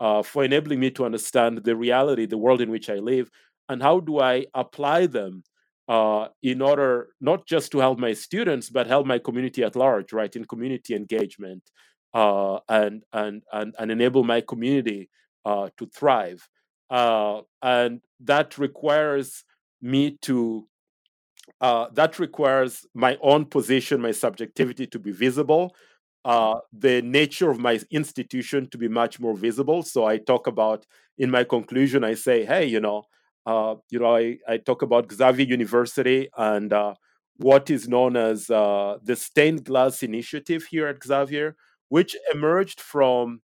uh, 0.00 0.22
for 0.22 0.44
enabling 0.44 0.80
me 0.80 0.90
to 0.90 1.04
understand 1.04 1.58
the 1.64 1.76
reality 1.76 2.26
the 2.26 2.38
world 2.38 2.60
in 2.60 2.70
which 2.70 2.88
i 2.90 2.96
live 2.96 3.30
and 3.68 3.82
how 3.82 4.00
do 4.00 4.18
i 4.20 4.44
apply 4.54 5.06
them 5.06 5.42
uh, 5.88 6.28
in 6.42 6.62
order 6.62 7.08
not 7.20 7.46
just 7.46 7.72
to 7.72 7.78
help 7.78 7.98
my 7.98 8.12
students 8.12 8.70
but 8.70 8.86
help 8.86 9.06
my 9.06 9.18
community 9.18 9.62
at 9.64 9.76
large 9.76 10.12
right? 10.12 10.34
In 10.36 10.44
community 10.44 10.94
engagement 10.94 11.62
uh, 12.14 12.58
and, 12.68 13.02
and 13.12 13.42
and 13.52 13.74
and 13.78 13.90
enable 13.90 14.24
my 14.24 14.40
community 14.40 15.08
to 15.46 15.86
thrive. 15.94 16.48
Uh, 16.90 17.40
and 17.62 18.00
that 18.20 18.58
requires 18.58 19.44
me 19.82 20.18
to 20.22 20.66
uh, 21.60 21.86
that 21.92 22.18
requires 22.18 22.86
my 22.94 23.18
own 23.22 23.44
position 23.44 24.00
my 24.00 24.12
subjectivity 24.12 24.86
to 24.86 24.98
be 24.98 25.12
visible 25.12 25.74
uh, 26.24 26.58
the 26.72 27.00
nature 27.02 27.50
of 27.50 27.58
my 27.58 27.80
institution 27.90 28.68
to 28.68 28.76
be 28.76 28.88
much 28.88 29.18
more 29.18 29.34
visible. 29.34 29.82
So 29.82 30.04
i 30.04 30.18
talk 30.18 30.46
about 30.46 30.86
in 31.18 31.30
my 31.30 31.44
conclusion 31.44 32.04
i 32.04 32.14
say 32.14 32.44
hey 32.44 32.66
you 32.66 32.80
know 32.80 33.04
uh, 33.46 33.76
you 33.90 33.98
know, 33.98 34.16
I, 34.16 34.38
I 34.46 34.58
talk 34.58 34.82
about 34.82 35.10
Xavier 35.10 35.46
University 35.46 36.28
and 36.36 36.72
uh, 36.72 36.94
what 37.38 37.70
is 37.70 37.88
known 37.88 38.16
as 38.16 38.50
uh, 38.50 38.98
the 39.02 39.16
Stained 39.16 39.64
Glass 39.64 40.02
Initiative 40.02 40.64
here 40.70 40.86
at 40.86 41.02
Xavier, 41.02 41.56
which 41.88 42.16
emerged 42.32 42.80
from 42.80 43.40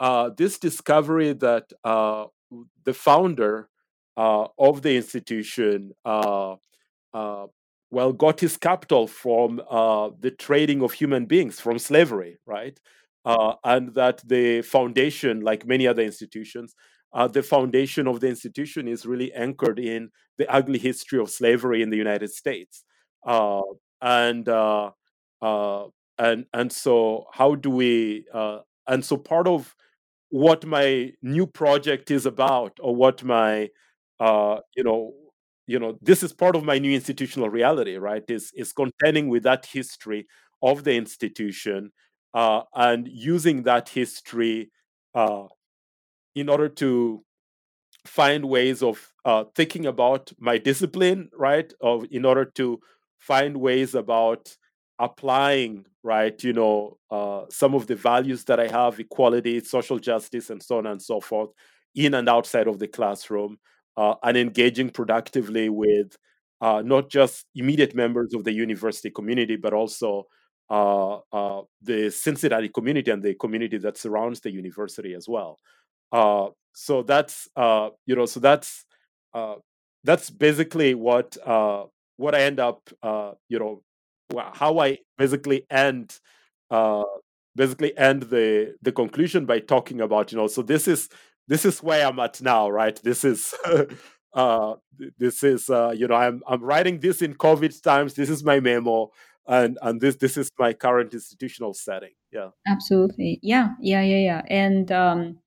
uh, 0.00 0.30
this 0.36 0.58
discovery 0.58 1.32
that 1.32 1.64
the 1.84 2.94
founder 2.94 3.68
uh, 4.16 4.46
of 4.58 4.82
the 4.82 4.96
institution, 4.96 5.92
well, 6.04 8.12
got 8.14 8.40
his 8.40 8.56
capital 8.56 9.06
from 9.06 9.56
the 9.56 10.34
trading 10.38 10.82
of 10.82 10.92
human 10.92 11.26
beings, 11.26 11.60
from 11.60 11.78
slavery, 11.78 12.38
right? 12.46 12.78
and 13.24 13.94
that 13.94 14.20
the 14.26 14.62
foundation, 14.62 15.40
like 15.40 15.66
many 15.66 15.86
other 15.86 16.02
institutions, 16.02 16.74
uh, 17.14 17.28
the 17.28 17.42
foundation 17.42 18.06
of 18.06 18.20
the 18.20 18.28
institution 18.28 18.88
is 18.88 19.04
really 19.04 19.32
anchored 19.34 19.78
in 19.78 20.10
the 20.38 20.50
ugly 20.52 20.78
history 20.78 21.18
of 21.18 21.30
slavery 21.30 21.82
in 21.82 21.90
the 21.90 21.96
United 21.96 22.30
States. 22.30 22.84
Uh, 23.26 23.60
and 24.00 24.48
uh, 24.48 24.90
uh 25.40 25.86
and 26.18 26.44
and 26.52 26.72
so 26.72 27.26
how 27.32 27.54
do 27.54 27.70
we 27.70 28.24
uh, 28.32 28.58
and 28.88 29.04
so 29.04 29.16
part 29.16 29.46
of 29.46 29.74
what 30.30 30.64
my 30.64 31.12
new 31.22 31.46
project 31.46 32.10
is 32.10 32.26
about 32.26 32.72
or 32.80 32.96
what 32.96 33.22
my 33.22 33.68
uh, 34.20 34.58
you 34.76 34.84
know 34.84 35.12
you 35.66 35.78
know 35.78 35.98
this 36.02 36.22
is 36.22 36.32
part 36.32 36.56
of 36.56 36.64
my 36.64 36.78
new 36.78 36.92
institutional 36.94 37.48
reality 37.50 37.96
right 37.96 38.24
is 38.28 38.52
is 38.56 38.72
contending 38.72 39.28
with 39.28 39.42
that 39.44 39.66
history 39.66 40.26
of 40.62 40.84
the 40.84 40.94
institution 40.94 41.90
and 42.34 43.08
using 43.08 43.62
that 43.64 43.88
history 43.88 44.70
in 46.34 46.48
order 46.48 46.68
to 46.68 47.22
find 48.06 48.44
ways 48.46 48.82
of 48.82 49.12
uh, 49.24 49.44
thinking 49.56 49.86
about 49.86 50.32
my 50.38 50.58
discipline, 50.58 51.30
right? 51.38 51.72
Of 51.80 52.06
in 52.10 52.24
order 52.24 52.44
to 52.56 52.80
find 53.18 53.58
ways 53.58 53.94
about 53.94 54.56
applying, 54.98 55.86
right? 56.02 56.42
You 56.44 56.52
know, 56.54 56.98
uh, 57.10 57.42
some 57.50 57.74
of 57.74 57.86
the 57.86 57.96
values 57.96 58.44
that 58.46 58.60
I 58.60 58.68
have: 58.68 59.00
equality, 59.00 59.60
social 59.60 59.98
justice, 59.98 60.50
and 60.50 60.62
so 60.62 60.78
on 60.78 60.86
and 60.86 61.02
so 61.02 61.20
forth, 61.20 61.50
in 61.94 62.14
and 62.14 62.28
outside 62.28 62.68
of 62.68 62.78
the 62.78 62.88
classroom, 62.88 63.58
uh, 63.96 64.14
and 64.22 64.36
engaging 64.36 64.90
productively 64.90 65.68
with 65.68 66.16
uh, 66.60 66.82
not 66.84 67.08
just 67.10 67.46
immediate 67.54 67.94
members 67.94 68.34
of 68.34 68.44
the 68.44 68.52
university 68.52 69.10
community, 69.10 69.56
but 69.56 69.72
also 69.72 70.24
uh, 70.70 71.18
uh, 71.32 71.62
the 71.82 72.10
Cincinnati 72.10 72.68
community 72.68 73.10
and 73.10 73.22
the 73.22 73.34
community 73.34 73.78
that 73.78 73.98
surrounds 73.98 74.40
the 74.40 74.50
university 74.50 75.14
as 75.14 75.28
well. 75.28 75.58
Uh, 76.12 76.48
so 76.74 77.02
that's 77.02 77.48
uh, 77.56 77.90
you 78.06 78.16
know, 78.16 78.26
so 78.26 78.40
that's 78.40 78.84
that's 80.04 80.30
basically 80.30 80.94
what 80.94 81.36
what 82.16 82.34
I 82.34 82.42
end 82.42 82.60
up 82.60 82.80
you 83.48 83.58
know 83.58 83.82
how 84.52 84.78
I 84.78 84.98
basically 85.18 85.66
end 85.70 86.18
uh, 86.70 87.04
basically 87.54 87.96
end 87.98 88.24
the 88.24 88.74
the 88.82 88.92
conclusion 88.92 89.46
by 89.46 89.58
talking 89.60 90.00
about 90.00 90.32
you 90.32 90.38
know 90.38 90.46
so 90.46 90.62
this 90.62 90.88
is 90.88 91.08
this 91.52 91.66
is 91.66 91.82
where 91.82 92.06
I'm 92.06 92.18
at 92.18 92.40
now 92.40 92.70
right? 92.70 92.98
This 93.02 93.24
is 93.24 93.54
uh 94.32 94.74
this 95.18 95.42
is 95.42 95.68
uh 95.68 95.92
you 95.94 96.08
know 96.08 96.14
I'm 96.14 96.42
I'm 96.48 96.62
writing 96.62 97.00
this 97.00 97.20
in 97.20 97.34
COVID 97.34 97.82
times 97.82 98.14
this 98.14 98.30
is 98.30 98.42
my 98.42 98.58
memo 98.58 99.10
and 99.46 99.78
and 99.82 100.00
this 100.00 100.16
this 100.16 100.38
is 100.38 100.50
my 100.58 100.72
current 100.72 101.12
institutional 101.12 101.74
setting 101.74 102.14
yeah. 102.32 102.48
Absolutely. 102.66 103.38
Yeah 103.42 103.74
yeah 103.80 104.00
yeah 104.00 104.22
yeah. 104.30 104.42
And 104.48 104.90
um 104.90 105.38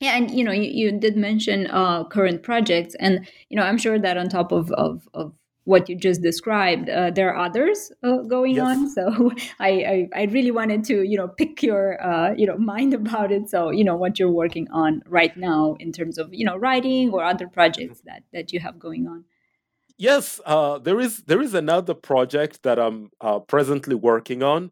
yeah, 0.00 0.16
and 0.16 0.28
you 0.30 0.42
know, 0.42 0.52
you, 0.52 0.70
you 0.70 0.98
did 0.98 1.16
mention 1.16 1.68
uh, 1.68 2.04
current 2.04 2.42
projects, 2.42 2.96
and 2.98 3.26
you 3.48 3.56
know, 3.56 3.62
I'm 3.62 3.78
sure 3.78 3.98
that 3.98 4.18
on 4.18 4.28
top 4.28 4.50
of 4.50 4.70
of, 4.72 5.08
of 5.14 5.32
what 5.64 5.88
you 5.88 5.96
just 5.96 6.22
described, 6.22 6.88
uh, 6.88 7.10
there 7.10 7.34
are 7.34 7.46
others 7.46 7.90
uh, 8.02 8.18
going 8.18 8.56
yes. 8.56 8.66
on. 8.66 8.84
So 8.94 9.32
I, 9.58 9.68
I, 9.68 10.08
I 10.14 10.22
really 10.24 10.50
wanted 10.50 10.84
to 10.84 11.02
you 11.02 11.16
know 11.16 11.28
pick 11.28 11.62
your 11.62 12.02
uh, 12.02 12.34
you 12.34 12.46
know 12.46 12.56
mind 12.56 12.94
about 12.94 13.32
it. 13.32 13.48
So 13.50 13.70
you 13.70 13.84
know 13.84 13.96
what 13.96 14.18
you're 14.18 14.30
working 14.30 14.68
on 14.70 15.02
right 15.06 15.36
now 15.36 15.76
in 15.80 15.92
terms 15.92 16.18
of 16.18 16.32
you 16.32 16.44
know 16.44 16.56
writing 16.56 17.10
or 17.10 17.24
other 17.24 17.48
projects 17.48 18.02
that 18.02 18.22
that 18.32 18.52
you 18.52 18.60
have 18.60 18.78
going 18.78 19.06
on. 19.06 19.24
Yes, 19.96 20.40
uh, 20.44 20.78
there 20.78 21.00
is 21.00 21.22
there 21.26 21.40
is 21.40 21.54
another 21.54 21.94
project 21.94 22.62
that 22.62 22.78
I'm 22.78 23.10
uh, 23.20 23.40
presently 23.40 23.94
working 23.94 24.42
on 24.42 24.70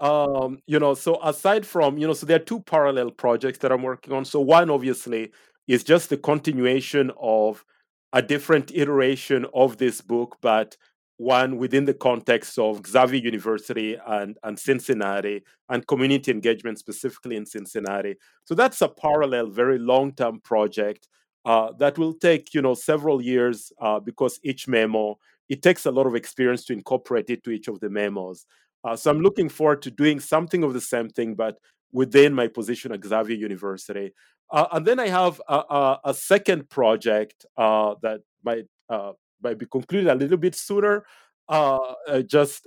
um 0.00 0.58
you 0.66 0.78
know 0.78 0.92
so 0.92 1.22
aside 1.22 1.64
from 1.64 1.96
you 1.98 2.06
know 2.06 2.12
so 2.12 2.26
there 2.26 2.36
are 2.36 2.44
two 2.44 2.58
parallel 2.58 3.12
projects 3.12 3.58
that 3.58 3.70
i'm 3.70 3.82
working 3.82 4.12
on 4.12 4.24
so 4.24 4.40
one 4.40 4.68
obviously 4.68 5.30
is 5.68 5.84
just 5.84 6.10
the 6.10 6.16
continuation 6.16 7.12
of 7.20 7.64
a 8.14 8.22
different 8.22 8.70
iteration 8.74 9.44
of 9.52 9.76
this 9.76 10.00
book 10.00 10.38
but 10.40 10.76
one 11.16 11.58
within 11.58 11.84
the 11.84 11.94
context 11.94 12.58
of 12.58 12.86
xavier 12.86 13.20
university 13.20 13.96
and 14.06 14.38
and 14.42 14.58
cincinnati 14.58 15.42
and 15.68 15.86
community 15.86 16.30
engagement 16.30 16.78
specifically 16.78 17.36
in 17.36 17.46
cincinnati. 17.46 18.16
So 18.44 18.54
that's 18.54 18.82
a 18.82 18.88
parallel 18.88 19.48
very 19.50 19.78
long 19.78 20.12
term 20.14 20.40
project 20.40 21.08
uh, 21.44 21.72
that 21.78 21.98
will 21.98 22.14
take 22.14 22.54
you 22.54 22.62
know 22.62 22.74
several 22.74 23.22
years 23.22 23.72
uh, 23.80 24.00
because 24.00 24.40
each 24.42 24.66
memo 24.66 25.18
it 25.48 25.62
takes 25.62 25.86
a 25.86 25.90
lot 25.90 26.06
of 26.06 26.14
experience 26.14 26.64
to 26.64 26.72
incorporate 26.72 27.30
it 27.30 27.44
to 27.44 27.50
each 27.50 27.68
of 27.68 27.78
the 27.80 27.90
memos. 27.90 28.46
Uh, 28.82 28.96
so 28.96 29.10
I'm 29.10 29.20
looking 29.20 29.48
forward 29.48 29.82
to 29.82 29.90
doing 29.90 30.20
something 30.20 30.62
of 30.62 30.72
the 30.72 30.80
same 30.80 31.08
thing, 31.08 31.34
but 31.34 31.58
within 31.94 32.34
my 32.34 32.48
position 32.48 32.92
at 32.92 33.02
Xavier 33.04 33.36
University. 33.36 34.12
Uh, 34.52 34.66
and 34.72 34.84
then 34.84 35.00
I 35.00 35.08
have 35.08 35.40
a, 35.48 35.54
a, 35.54 36.00
a 36.06 36.14
second 36.14 36.68
project 36.68 37.46
uh, 37.56 37.94
that 38.02 38.20
might 38.44 38.66
uh, 38.90 39.12
might 39.42 39.58
be 39.58 39.66
concluded 39.66 40.08
a 40.10 40.14
little 40.14 40.36
bit 40.36 40.54
sooner. 40.54 41.04
Uh, 41.48 41.94
uh, 42.08 42.20
just 42.22 42.66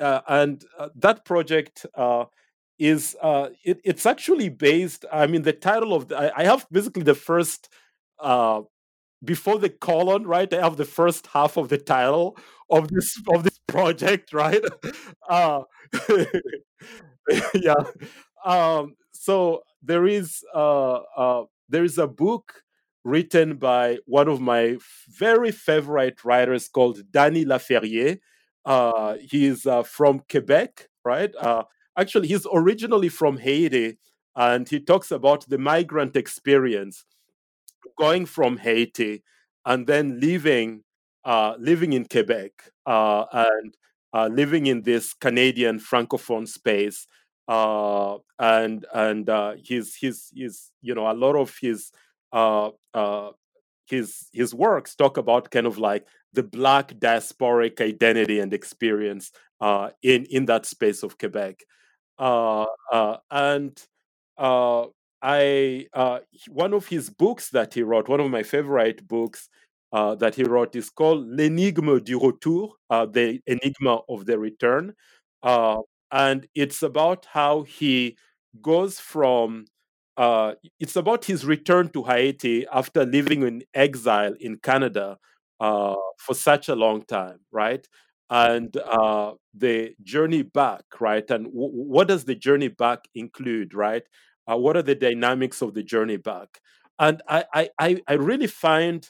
and 0.00 0.64
that 0.96 1.24
project 1.24 1.86
is 2.78 3.16
it, 3.22 3.80
it's 3.84 4.06
actually 4.06 4.48
based. 4.48 5.04
I 5.12 5.26
mean, 5.26 5.42
the 5.42 5.52
title 5.52 5.94
of 5.94 6.08
the, 6.08 6.16
I, 6.18 6.42
I 6.42 6.44
have 6.44 6.66
basically 6.70 7.04
the 7.04 7.14
first 7.14 7.68
before 9.24 9.58
the 9.58 9.68
colon, 9.70 10.26
right? 10.26 10.52
I 10.52 10.60
have 10.62 10.76
the 10.76 10.84
first 10.84 11.26
half 11.28 11.56
of 11.56 11.68
the 11.68 11.78
title 11.78 12.36
of 12.70 12.88
this 12.88 13.14
of 13.34 13.44
this 13.44 13.58
project, 13.68 14.32
right? 14.42 14.62
Yeah. 17.54 17.74
Um, 18.44 18.96
so 19.12 19.62
there 19.82 20.06
is 20.06 20.42
uh, 20.54 21.00
uh, 21.16 21.44
there 21.68 21.84
is 21.84 21.98
a 21.98 22.06
book 22.06 22.62
written 23.04 23.56
by 23.56 23.98
one 24.06 24.28
of 24.28 24.40
my 24.40 24.76
very 25.08 25.50
favorite 25.52 26.24
writers 26.24 26.68
called 26.68 27.00
Dany 27.10 27.44
Laferrière. 27.44 28.18
Uh, 28.64 29.16
he's 29.20 29.66
uh, 29.66 29.82
from 29.82 30.22
Quebec, 30.30 30.88
right? 31.04 31.34
Uh, 31.40 31.64
actually, 31.98 32.28
he's 32.28 32.46
originally 32.52 33.08
from 33.08 33.38
Haiti, 33.38 33.98
and 34.36 34.68
he 34.68 34.80
talks 34.80 35.10
about 35.10 35.48
the 35.48 35.58
migrant 35.58 36.16
experience 36.16 37.04
going 37.98 38.26
from 38.26 38.58
Haiti 38.58 39.22
and 39.66 39.86
then 39.86 40.20
leaving 40.20 40.82
uh, 41.24 41.54
living 41.58 41.92
in 41.92 42.06
Quebec 42.06 42.52
uh, 42.86 43.24
and 43.32 43.76
uh, 44.14 44.26
living 44.26 44.66
in 44.66 44.82
this 44.82 45.12
Canadian 45.12 45.78
francophone 45.78 46.48
space. 46.48 47.06
Uh, 47.50 48.18
and 48.38 48.86
and 48.94 49.28
uh, 49.28 49.54
his 49.64 49.96
his 49.96 50.30
his 50.36 50.70
you 50.82 50.94
know 50.94 51.10
a 51.10 51.14
lot 51.14 51.34
of 51.34 51.56
his 51.60 51.90
uh, 52.32 52.70
his 53.86 54.28
his 54.32 54.54
works 54.54 54.94
talk 54.94 55.16
about 55.16 55.50
kind 55.50 55.66
of 55.66 55.76
like 55.78 56.06
the 56.32 56.44
black 56.44 56.92
diasporic 57.00 57.80
identity 57.80 58.38
and 58.38 58.54
experience 58.54 59.32
in 60.02 60.24
in 60.26 60.46
that 60.46 60.64
space 60.66 61.02
of 61.02 61.18
Quebec. 61.18 61.64
and 63.30 63.86
I 65.22 65.86
uh, 65.92 66.20
one 66.48 66.72
of 66.74 66.86
his 66.86 67.10
books 67.10 67.50
that 67.50 67.74
he 67.74 67.82
wrote, 67.82 68.08
one 68.08 68.20
of 68.20 68.30
my 68.30 68.42
favorite 68.42 69.06
books 69.06 69.48
uh, 69.92 70.14
that 70.16 70.34
he 70.34 70.44
wrote, 70.44 70.74
is 70.76 70.88
called 70.90 71.26
L'énigme 71.28 72.02
du 72.02 72.18
retour, 72.18 72.74
uh, 72.90 73.06
the 73.06 73.40
enigma 73.46 74.00
of 74.08 74.24
the 74.26 74.38
return, 74.38 74.94
uh, 75.42 75.78
and 76.12 76.46
it's 76.54 76.82
about 76.82 77.26
how 77.32 77.62
he 77.62 78.16
goes 78.62 79.00
from. 79.00 79.66
Uh, 80.16 80.54
it's 80.78 80.96
about 80.96 81.24
his 81.24 81.46
return 81.46 81.88
to 81.90 82.02
Haiti 82.04 82.66
after 82.72 83.04
living 83.06 83.42
in 83.42 83.62
exile 83.74 84.34
in 84.40 84.56
Canada 84.58 85.16
uh, 85.60 85.94
for 86.18 86.34
such 86.34 86.68
a 86.68 86.74
long 86.74 87.02
time, 87.02 87.40
right? 87.52 87.86
And 88.28 88.76
the 89.54 89.94
journey 90.02 90.42
back, 90.42 90.84
right? 91.00 91.28
And 91.30 91.46
w- 91.46 91.72
what 91.72 92.08
does 92.08 92.24
the 92.24 92.34
journey 92.34 92.68
back 92.68 93.08
include, 93.14 93.74
right? 93.74 94.02
Uh, 94.50 94.56
what 94.56 94.76
are 94.76 94.82
the 94.82 94.94
dynamics 94.94 95.62
of 95.62 95.74
the 95.74 95.82
journey 95.82 96.16
back? 96.16 96.60
And 96.98 97.22
I, 97.28 97.44
I, 97.78 98.00
I 98.06 98.14
really 98.14 98.46
find 98.46 99.08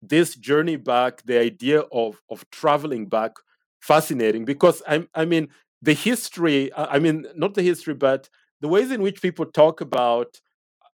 this 0.00 0.34
journey 0.34 0.76
back, 0.76 1.22
the 1.24 1.38
idea 1.38 1.80
of 1.92 2.20
of 2.30 2.48
traveling 2.50 3.06
back, 3.06 3.32
fascinating 3.80 4.44
because 4.44 4.82
I, 4.86 5.06
I 5.14 5.24
mean 5.24 5.48
the 5.82 5.94
history. 5.94 6.70
I 6.74 6.98
mean 6.98 7.26
not 7.36 7.54
the 7.54 7.62
history, 7.62 7.94
but 7.94 8.28
the 8.60 8.68
ways 8.68 8.90
in 8.90 9.02
which 9.02 9.22
people 9.22 9.46
talk 9.46 9.80
about 9.80 10.40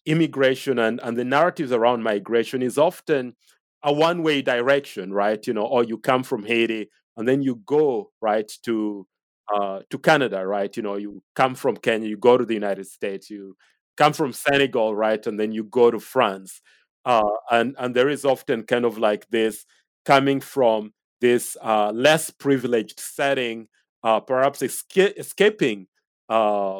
immigration 0.05 0.79
and, 0.79 0.99
and 1.03 1.17
the 1.17 1.23
narratives 1.25 1.71
around 1.71 2.03
migration 2.03 2.61
is 2.61 2.77
often 2.77 3.35
a 3.83 3.93
one 3.93 4.23
way 4.23 4.41
direction, 4.41 5.13
right? 5.13 5.45
You 5.45 5.53
know, 5.53 5.65
or 5.65 5.83
you 5.83 5.97
come 5.97 6.23
from 6.23 6.45
Haiti 6.45 6.89
and 7.17 7.27
then 7.27 7.41
you 7.41 7.61
go 7.65 8.11
right 8.21 8.51
to 8.63 9.07
uh, 9.53 9.79
to 9.89 9.99
Canada, 9.99 10.45
right? 10.47 10.75
You 10.75 10.83
know, 10.83 10.95
you 10.95 11.21
come 11.35 11.55
from 11.55 11.77
Kenya, 11.77 12.07
you 12.07 12.17
go 12.17 12.37
to 12.37 12.45
the 12.45 12.53
United 12.53 12.87
States, 12.87 13.29
you 13.29 13.55
come 13.97 14.13
from 14.13 14.31
Senegal, 14.33 14.95
right, 14.95 15.25
and 15.27 15.39
then 15.39 15.51
you 15.51 15.65
go 15.65 15.91
to 15.91 15.99
France, 15.99 16.61
uh, 17.05 17.21
and 17.51 17.75
and 17.77 17.95
there 17.95 18.09
is 18.09 18.23
often 18.25 18.63
kind 18.63 18.85
of 18.85 18.97
like 18.97 19.29
this 19.29 19.65
coming 20.05 20.39
from 20.39 20.93
this 21.21 21.57
uh, 21.61 21.91
less 21.93 22.29
privileged 22.29 22.99
setting, 22.99 23.67
uh, 24.03 24.19
perhaps 24.19 24.61
esca- 24.61 25.17
escaping 25.17 25.87
uh, 26.29 26.79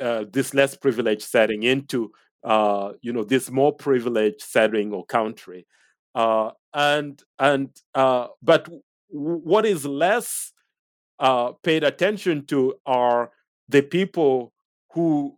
uh, 0.00 0.24
this 0.32 0.54
less 0.54 0.76
privileged 0.76 1.22
setting 1.22 1.62
into 1.62 2.12
you 3.02 3.12
know 3.12 3.24
this 3.24 3.50
more 3.50 3.72
privileged 3.74 4.42
setting 4.42 4.92
or 4.92 5.04
country, 5.06 5.66
and 6.74 7.22
and 7.38 7.70
but 8.42 8.68
what 9.08 9.64
is 9.66 9.84
less 9.86 10.52
uh, 11.20 11.52
paid 11.64 11.84
attention 11.84 12.46
to 12.46 12.74
are 12.86 13.30
the 13.68 13.82
people 13.82 14.52
who 14.94 15.36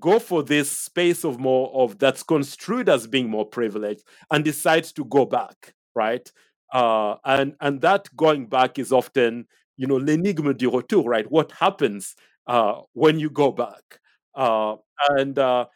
go 0.00 0.18
for 0.18 0.42
this 0.42 0.70
space 0.70 1.24
of 1.24 1.40
more 1.40 1.70
of 1.74 1.98
that's 1.98 2.22
construed 2.22 2.88
as 2.88 3.06
being 3.06 3.28
more 3.30 3.46
privileged 3.46 4.02
and 4.30 4.44
decides 4.44 4.92
to 4.92 5.04
go 5.06 5.24
back 5.26 5.74
right? 5.94 6.32
Uh, 6.72 7.16
and 7.24 7.54
and 7.60 7.82
that 7.82 8.08
going 8.16 8.46
back 8.46 8.78
is 8.78 8.92
often 8.92 9.46
you 9.82 9.88
know 9.88 9.98
l'énigme 9.98 10.54
du 10.54 10.68
retour 10.68 11.04
right 11.04 11.26
what 11.30 11.50
happens 11.60 12.14
uh, 12.46 12.74
when 12.94 13.18
you 13.18 13.28
go 13.28 13.50
back 13.50 13.98
uh, 14.36 14.76
and 15.10 15.38
uh, 15.38 15.66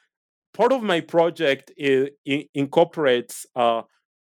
part 0.54 0.72
of 0.72 0.82
my 0.82 1.00
project 1.00 1.72
is, 1.76 2.10
incorporates 2.54 3.46
uh, 3.56 3.82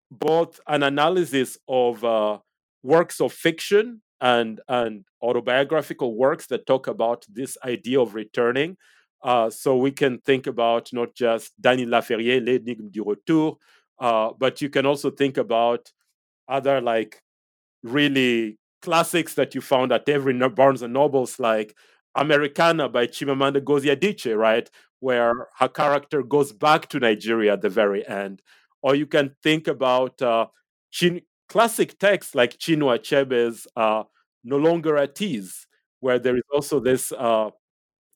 both 0.09 0.59
an 0.67 0.83
analysis 0.83 1.57
of 1.67 2.03
uh, 2.03 2.37
works 2.81 3.19
of 3.19 3.33
fiction 3.33 4.01
and 4.21 4.61
and 4.69 5.03
autobiographical 5.21 6.15
works 6.15 6.47
that 6.47 6.65
talk 6.65 6.87
about 6.87 7.25
this 7.29 7.57
idea 7.65 7.99
of 7.99 8.15
returning. 8.15 8.77
Uh, 9.21 9.49
so 9.49 9.77
we 9.77 9.91
can 9.91 10.17
think 10.19 10.47
about 10.47 10.89
not 10.91 11.13
just 11.15 11.53
Dany 11.61 11.85
Laferrière, 11.85 12.41
L'énigme 12.45 12.89
du 12.89 13.03
retour, 13.03 13.57
but 13.99 14.61
you 14.61 14.69
can 14.69 14.85
also 14.85 15.09
think 15.11 15.37
about 15.37 15.91
other 16.47 16.81
like 16.81 17.21
really 17.83 18.57
classics 18.83 19.33
that 19.35 19.55
you 19.55 19.61
found 19.61 19.91
at 19.91 20.07
every 20.07 20.37
Barnes 20.49 20.83
and 20.83 20.93
Nobles, 20.93 21.39
like 21.39 21.75
Americana 22.15 22.89
by 22.89 23.07
Chimamanda 23.07 23.61
Ngozi 23.61 23.95
Adichie, 23.95 24.37
right, 24.37 24.69
where 24.99 25.47
her 25.57 25.69
character 25.69 26.21
goes 26.21 26.51
back 26.51 26.89
to 26.89 26.99
Nigeria 26.99 27.53
at 27.53 27.61
the 27.61 27.69
very 27.69 28.05
end. 28.07 28.41
Or 28.83 28.93
you 28.93 29.07
can 29.07 29.35
think 29.41 29.67
about 29.67 30.21
uh, 30.21 30.47
Chin- 30.91 31.21
classic 31.49 31.97
texts 31.97 32.35
like 32.35 32.57
Chinua 32.57 32.99
Achebe's 32.99 33.65
uh, 33.75 34.03
no 34.43 34.57
longer 34.57 34.97
at 34.97 35.19
ease, 35.21 35.65
where 36.01 36.19
there 36.19 36.35
is 36.35 36.43
also 36.53 36.79
this 36.79 37.11
uh, 37.13 37.49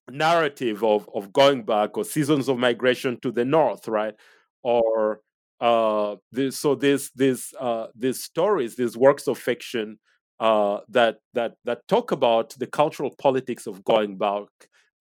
narrative 0.09 0.83
of, 0.83 1.09
of 1.15 1.33
going 1.33 1.63
back 1.63 1.97
or 1.97 2.03
seasons 2.03 2.49
of 2.49 2.57
migration 2.57 3.19
to 3.21 3.31
the 3.31 3.45
north, 3.45 3.87
right? 3.87 4.15
Or 4.63 5.21
uh, 5.59 6.17
this, 6.31 6.59
so 6.59 6.75
this 6.75 7.11
this 7.11 7.53
uh, 7.59 7.87
these 7.95 8.23
stories, 8.23 8.75
these 8.75 8.97
works 8.97 9.27
of 9.27 9.37
fiction 9.37 9.97
uh, 10.39 10.79
that 10.89 11.19
that 11.33 11.55
that 11.65 11.87
talk 11.87 12.11
about 12.11 12.51
the 12.59 12.67
cultural 12.67 13.13
politics 13.17 13.67
of 13.67 13.83
going 13.83 14.17
back. 14.17 14.47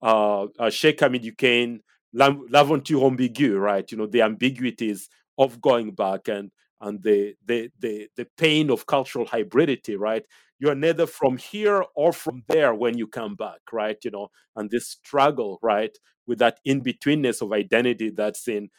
Uh, 0.01 0.43
uh, 0.59 0.69
Hamidou 0.69 1.35
Kane, 1.37 1.81
L'aventure 2.13 3.01
ambiguë, 3.03 3.59
right? 3.59 3.91
You 3.91 3.97
know 3.97 4.07
the 4.07 4.21
ambiguities 4.21 5.09
of 5.37 5.61
going 5.61 5.91
back 5.91 6.27
and 6.27 6.51
and 6.81 7.01
the 7.03 7.35
the 7.45 7.69
the 7.79 8.07
the 8.15 8.27
pain 8.37 8.69
of 8.69 8.85
cultural 8.85 9.25
hybridity, 9.25 9.97
right? 9.97 10.25
you're 10.59 10.73
neither 10.73 11.05
from 11.05 11.37
here 11.37 11.83
or 11.95 12.11
from 12.11 12.43
there 12.47 12.73
when 12.73 12.97
you 12.97 13.05
come 13.05 13.35
back, 13.35 13.59
right? 13.71 13.97
You 14.03 14.09
know, 14.09 14.29
and 14.55 14.71
this 14.71 14.89
struggle, 14.89 15.59
right, 15.61 15.95
with 16.25 16.39
that 16.39 16.59
in 16.65 16.81
betweenness 16.81 17.43
of 17.43 17.51
identity 17.53 18.09
that's 18.09 18.47
in 18.47 18.69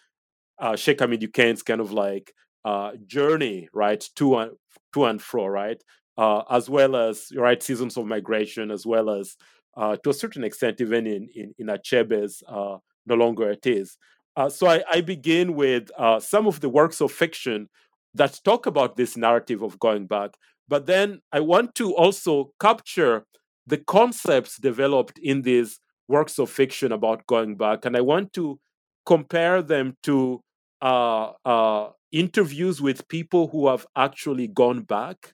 uh, 0.59 0.73
Hamidou 0.73 1.33
Kane's 1.33 1.63
kind 1.63 1.81
of 1.81 1.93
like 1.93 2.33
uh, 2.65 2.93
journey, 3.07 3.69
right, 3.73 4.05
to 4.17 4.37
and 4.39 4.53
to 4.95 5.05
and 5.05 5.23
fro, 5.23 5.47
right, 5.47 5.83
uh, 6.19 6.43
as 6.51 6.69
well 6.69 6.97
as 6.97 7.33
right 7.37 7.63
seasons 7.63 7.97
of 7.97 8.05
migration, 8.05 8.71
as 8.71 8.85
well 8.85 9.09
as 9.09 9.37
uh, 9.77 9.97
to 10.03 10.11
a 10.11 10.15
certain 10.15 10.45
extent, 10.45 10.81
even 10.81 11.07
in 11.07 11.29
in, 11.35 11.55
in 11.59 11.67
Achebe's 11.69 12.43
uh, 12.49 12.77
no 13.07 13.15
longer 13.15 13.51
at 13.51 13.67
ease. 13.67 13.97
Uh, 14.37 14.49
so 14.49 14.67
I, 14.69 14.85
I, 14.89 15.01
begin 15.01 15.55
with 15.55 15.91
uh, 15.99 16.21
some 16.21 16.47
of 16.47 16.61
the 16.61 16.69
works 16.69 17.01
of 17.01 17.11
fiction 17.11 17.69
that 18.15 18.39
talk 18.45 18.67
about 18.67 18.97
this 18.97 19.17
narrative 19.17 19.63
of 19.63 19.81
going 19.81 20.07
back, 20.07 20.37
but 20.69 20.87
then 20.87 21.21
I 21.33 21.41
want 21.41 21.75
to 21.77 21.95
also 21.97 22.53
capture 22.61 23.25
the 23.67 23.79
concepts 23.79 24.57
developed 24.59 25.19
in 25.19 25.43
these 25.43 25.81
works 26.07 26.39
of 26.39 26.51
fiction 26.51 26.93
about 26.93 27.27
going 27.27 27.57
back, 27.57 27.85
and 27.85 27.97
I 27.97 28.01
want 28.01 28.33
to 28.35 28.61
compare 29.05 29.63
them 29.63 29.97
to 30.05 30.41
uh, 30.81 31.33
uh, 31.45 31.91
interviews 32.13 32.81
with 32.81 33.09
people 33.09 33.49
who 33.49 33.69
have 33.69 33.87
actually 33.97 34.47
gone 34.47 34.83
back. 34.83 35.33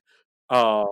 Uh, 0.49 0.85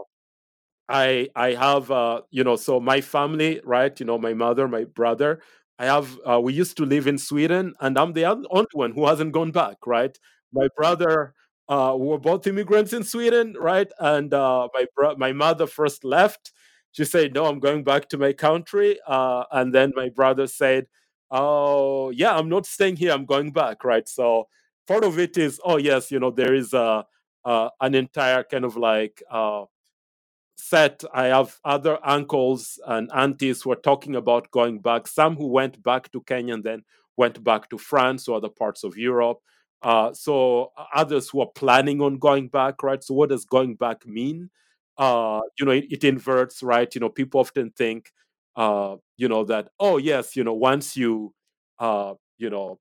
I 0.89 1.29
I 1.35 1.53
have 1.53 1.91
uh, 1.91 2.21
you 2.31 2.43
know 2.43 2.55
so 2.55 2.79
my 2.79 3.01
family 3.01 3.61
right 3.63 3.97
you 3.99 4.05
know 4.05 4.17
my 4.17 4.33
mother 4.33 4.67
my 4.67 4.83
brother 4.85 5.41
I 5.79 5.85
have 5.85 6.19
uh, 6.29 6.39
we 6.41 6.53
used 6.53 6.77
to 6.77 6.85
live 6.85 7.07
in 7.07 7.17
Sweden 7.17 7.73
and 7.79 7.97
I'm 7.97 8.13
the 8.13 8.25
only 8.25 8.67
one 8.73 8.91
who 8.93 9.07
hasn't 9.07 9.31
gone 9.33 9.51
back 9.51 9.77
right 9.87 10.17
my 10.53 10.67
brother 10.77 11.33
uh, 11.69 11.95
we 11.97 12.07
were 12.07 12.19
both 12.19 12.45
immigrants 12.45 12.91
in 12.91 13.03
Sweden, 13.03 13.55
right? 13.57 13.87
And 13.97 14.33
uh, 14.33 14.67
my 14.73 14.85
bro- 14.95 15.15
my 15.15 15.31
mother 15.31 15.65
first 15.65 16.03
left. 16.03 16.51
She 16.91 17.05
said, 17.05 17.33
"No, 17.33 17.45
I'm 17.45 17.59
going 17.59 17.85
back 17.85 18.09
to 18.09 18.17
my 18.17 18.33
country." 18.33 18.99
Uh, 19.07 19.45
and 19.51 19.73
then 19.73 19.93
my 19.95 20.09
brother 20.09 20.45
said, 20.47 20.87
"Oh, 21.31 22.09
yeah, 22.11 22.35
I'm 22.37 22.49
not 22.49 22.65
staying 22.65 22.97
here. 22.97 23.11
I'm 23.13 23.25
going 23.25 23.51
back." 23.51 23.83
Right. 23.85 24.07
So 24.09 24.47
part 24.87 25.03
of 25.03 25.17
it 25.19 25.37
is, 25.37 25.59
oh 25.63 25.77
yes, 25.77 26.11
you 26.11 26.19
know, 26.19 26.31
there 26.31 26.53
is 26.53 26.73
a 26.73 27.05
an 27.45 27.95
entire 27.95 28.43
kind 28.43 28.65
of 28.65 28.77
like 28.77 29.21
uh, 29.29 29.65
set. 30.55 31.03
I 31.13 31.25
have 31.27 31.59
other 31.63 31.99
uncles 32.05 32.79
and 32.87 33.09
aunties 33.13 33.61
who 33.61 33.71
are 33.71 33.77
talking 33.77 34.15
about 34.15 34.51
going 34.51 34.79
back. 34.79 35.07
Some 35.07 35.35
who 35.35 35.47
went 35.47 35.81
back 35.83 36.11
to 36.11 36.21
Kenya 36.21 36.53
and 36.53 36.63
then 36.63 36.83
went 37.17 37.43
back 37.43 37.69
to 37.69 37.77
France 37.77 38.27
or 38.27 38.37
other 38.37 38.49
parts 38.49 38.83
of 38.83 38.97
Europe. 38.97 39.39
Uh, 39.81 40.13
so 40.13 40.71
others 40.95 41.29
who 41.29 41.41
are 41.41 41.51
planning 41.55 42.01
on 42.01 42.17
going 42.17 42.47
back, 42.47 42.81
right? 42.83 43.03
So 43.03 43.13
what 43.13 43.29
does 43.29 43.45
going 43.45 43.75
back 43.75 44.07
mean? 44.07 44.49
Uh, 44.97 45.41
you 45.59 45.65
know, 45.65 45.71
it, 45.73 45.85
it 45.89 46.03
inverts, 46.03 46.63
right? 46.63 46.93
You 46.95 47.01
know, 47.01 47.09
people 47.09 47.41
often 47.41 47.71
think, 47.71 48.11
uh, 48.55 48.95
you 49.17 49.27
know, 49.27 49.43
that 49.45 49.69
oh 49.79 49.97
yes, 49.97 50.35
you 50.35 50.43
know, 50.43 50.53
once 50.53 50.95
you, 50.95 51.33
uh, 51.79 52.13
you 52.37 52.49
know, 52.49 52.79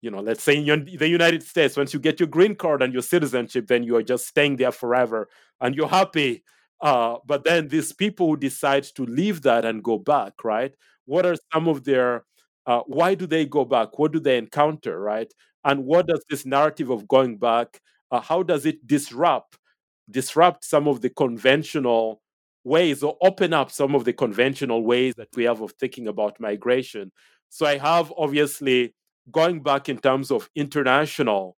you 0.00 0.10
know, 0.10 0.20
let's 0.20 0.42
say 0.42 0.56
in 0.56 0.84
the 0.98 1.08
United 1.08 1.42
States, 1.42 1.76
once 1.76 1.92
you 1.92 2.00
get 2.00 2.20
your 2.20 2.28
green 2.28 2.54
card 2.54 2.82
and 2.82 2.92
your 2.92 3.02
citizenship, 3.02 3.66
then 3.66 3.82
you 3.82 3.96
are 3.96 4.02
just 4.02 4.26
staying 4.28 4.56
there 4.56 4.72
forever 4.72 5.28
and 5.60 5.74
you're 5.74 5.88
happy. 5.88 6.44
Uh, 6.80 7.16
but 7.26 7.44
then 7.44 7.68
these 7.68 7.92
people 7.92 8.28
who 8.28 8.36
decide 8.36 8.84
to 8.84 9.04
leave 9.04 9.42
that 9.42 9.64
and 9.64 9.82
go 9.82 9.98
back, 9.98 10.32
right? 10.44 10.74
What 11.06 11.26
are 11.26 11.36
some 11.52 11.66
of 11.68 11.84
their 11.84 12.24
uh, 12.66 12.80
why 12.86 13.14
do 13.14 13.26
they 13.26 13.46
go 13.46 13.64
back? 13.64 13.98
What 13.98 14.12
do 14.12 14.20
they 14.20 14.36
encounter, 14.36 15.00
right? 15.00 15.32
And 15.64 15.84
what 15.86 16.06
does 16.06 16.22
this 16.28 16.44
narrative 16.44 16.90
of 16.90 17.08
going 17.08 17.38
back? 17.38 17.80
Uh, 18.10 18.20
how 18.20 18.42
does 18.42 18.66
it 18.66 18.86
disrupt 18.86 19.58
disrupt 20.10 20.64
some 20.64 20.88
of 20.88 21.00
the 21.02 21.10
conventional 21.10 22.22
ways 22.64 23.02
or 23.02 23.16
open 23.22 23.52
up 23.52 23.70
some 23.70 23.94
of 23.94 24.04
the 24.04 24.12
conventional 24.12 24.82
ways 24.84 25.14
that 25.16 25.28
we 25.36 25.44
have 25.44 25.60
of 25.60 25.72
thinking 25.72 26.08
about 26.08 26.40
migration? 26.40 27.10
So 27.50 27.66
I 27.66 27.78
have 27.78 28.12
obviously 28.16 28.94
going 29.30 29.62
back 29.62 29.88
in 29.88 29.98
terms 29.98 30.30
of 30.30 30.48
international 30.54 31.56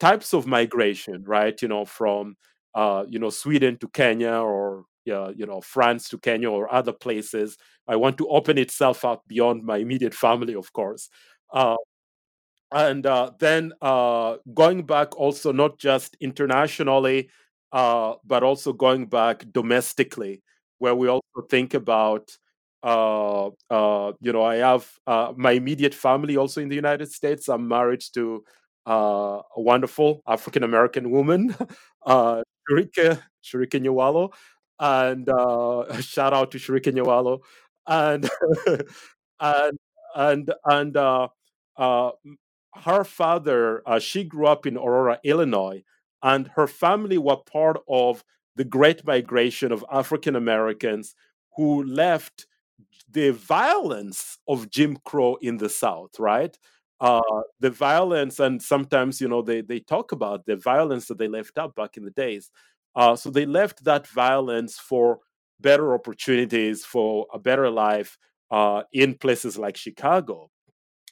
types 0.00 0.34
of 0.34 0.46
migration, 0.46 1.24
right? 1.24 1.60
You 1.62 1.68
know, 1.68 1.84
from 1.84 2.36
uh, 2.74 3.04
you 3.08 3.18
know 3.18 3.30
Sweden 3.30 3.78
to 3.78 3.88
Kenya 3.88 4.32
or 4.32 4.84
uh, 5.12 5.32
you 5.36 5.46
know 5.46 5.60
France 5.60 6.08
to 6.10 6.18
Kenya 6.18 6.50
or 6.50 6.72
other 6.72 6.92
places. 6.92 7.56
I 7.88 7.96
want 7.96 8.18
to 8.18 8.28
open 8.28 8.58
itself 8.58 9.04
up 9.04 9.24
beyond 9.28 9.64
my 9.64 9.78
immediate 9.78 10.14
family, 10.14 10.54
of 10.54 10.72
course. 10.72 11.10
Uh, 11.52 11.76
and 12.72 13.06
uh, 13.06 13.30
then 13.38 13.72
uh, 13.82 14.36
going 14.54 14.84
back 14.84 15.16
also 15.16 15.52
not 15.52 15.78
just 15.78 16.16
internationally, 16.20 17.30
uh, 17.72 18.14
but 18.24 18.42
also 18.42 18.72
going 18.72 19.06
back 19.06 19.44
domestically, 19.52 20.42
where 20.78 20.94
we 20.94 21.08
also 21.08 21.42
think 21.50 21.74
about. 21.74 22.36
Uh, 22.84 23.48
uh, 23.70 24.12
you 24.20 24.32
know, 24.32 24.44
I 24.44 24.56
have 24.56 24.86
my 25.36 25.52
immediate 25.52 25.94
family 25.94 26.36
also 26.36 26.60
in 26.60 26.68
the 26.68 26.76
United 26.76 27.10
States. 27.12 27.48
I'm 27.48 27.66
married 27.68 28.02
to 28.14 28.44
a 28.86 29.40
wonderful 29.56 30.22
African 30.26 30.62
American 30.62 31.10
woman, 31.10 31.56
uh, 32.06 32.42
Shirika 32.70 33.20
Nyawalo, 33.44 34.32
and 34.78 35.28
uh, 35.28 36.00
shout 36.00 36.32
out 36.34 36.50
to 36.52 36.58
Shirika 36.58 36.92
Nyawalo, 36.92 37.40
and 37.86 38.28
and 39.40 39.78
and 40.14 40.54
and 40.64 40.96
uh, 40.96 41.28
uh, 41.76 42.10
her 42.84 43.04
father, 43.04 43.82
uh, 43.86 43.98
she 43.98 44.24
grew 44.24 44.46
up 44.46 44.66
in 44.66 44.76
Aurora, 44.76 45.20
Illinois, 45.24 45.82
and 46.22 46.48
her 46.56 46.66
family 46.66 47.18
were 47.18 47.36
part 47.36 47.78
of 47.88 48.24
the 48.56 48.64
great 48.64 49.06
migration 49.06 49.72
of 49.72 49.84
African 49.90 50.36
Americans 50.36 51.14
who 51.56 51.84
left 51.84 52.46
the 53.10 53.30
violence 53.30 54.38
of 54.48 54.70
Jim 54.70 54.96
Crow 55.04 55.36
in 55.36 55.56
the 55.56 55.68
South, 55.68 56.18
right? 56.18 56.56
Uh, 57.00 57.20
the 57.60 57.70
violence, 57.70 58.40
and 58.40 58.62
sometimes, 58.62 59.20
you 59.20 59.28
know, 59.28 59.42
they, 59.42 59.60
they 59.60 59.80
talk 59.80 60.12
about 60.12 60.46
the 60.46 60.56
violence 60.56 61.06
that 61.06 61.18
they 61.18 61.28
left 61.28 61.58
out 61.58 61.74
back 61.74 61.96
in 61.96 62.04
the 62.04 62.10
days. 62.10 62.50
Uh, 62.96 63.14
so 63.16 63.30
they 63.30 63.46
left 63.46 63.84
that 63.84 64.06
violence 64.06 64.78
for 64.78 65.18
better 65.60 65.94
opportunities, 65.94 66.84
for 66.84 67.26
a 67.32 67.38
better 67.38 67.70
life 67.70 68.16
uh, 68.50 68.82
in 68.92 69.14
places 69.14 69.58
like 69.58 69.76
Chicago. 69.76 70.50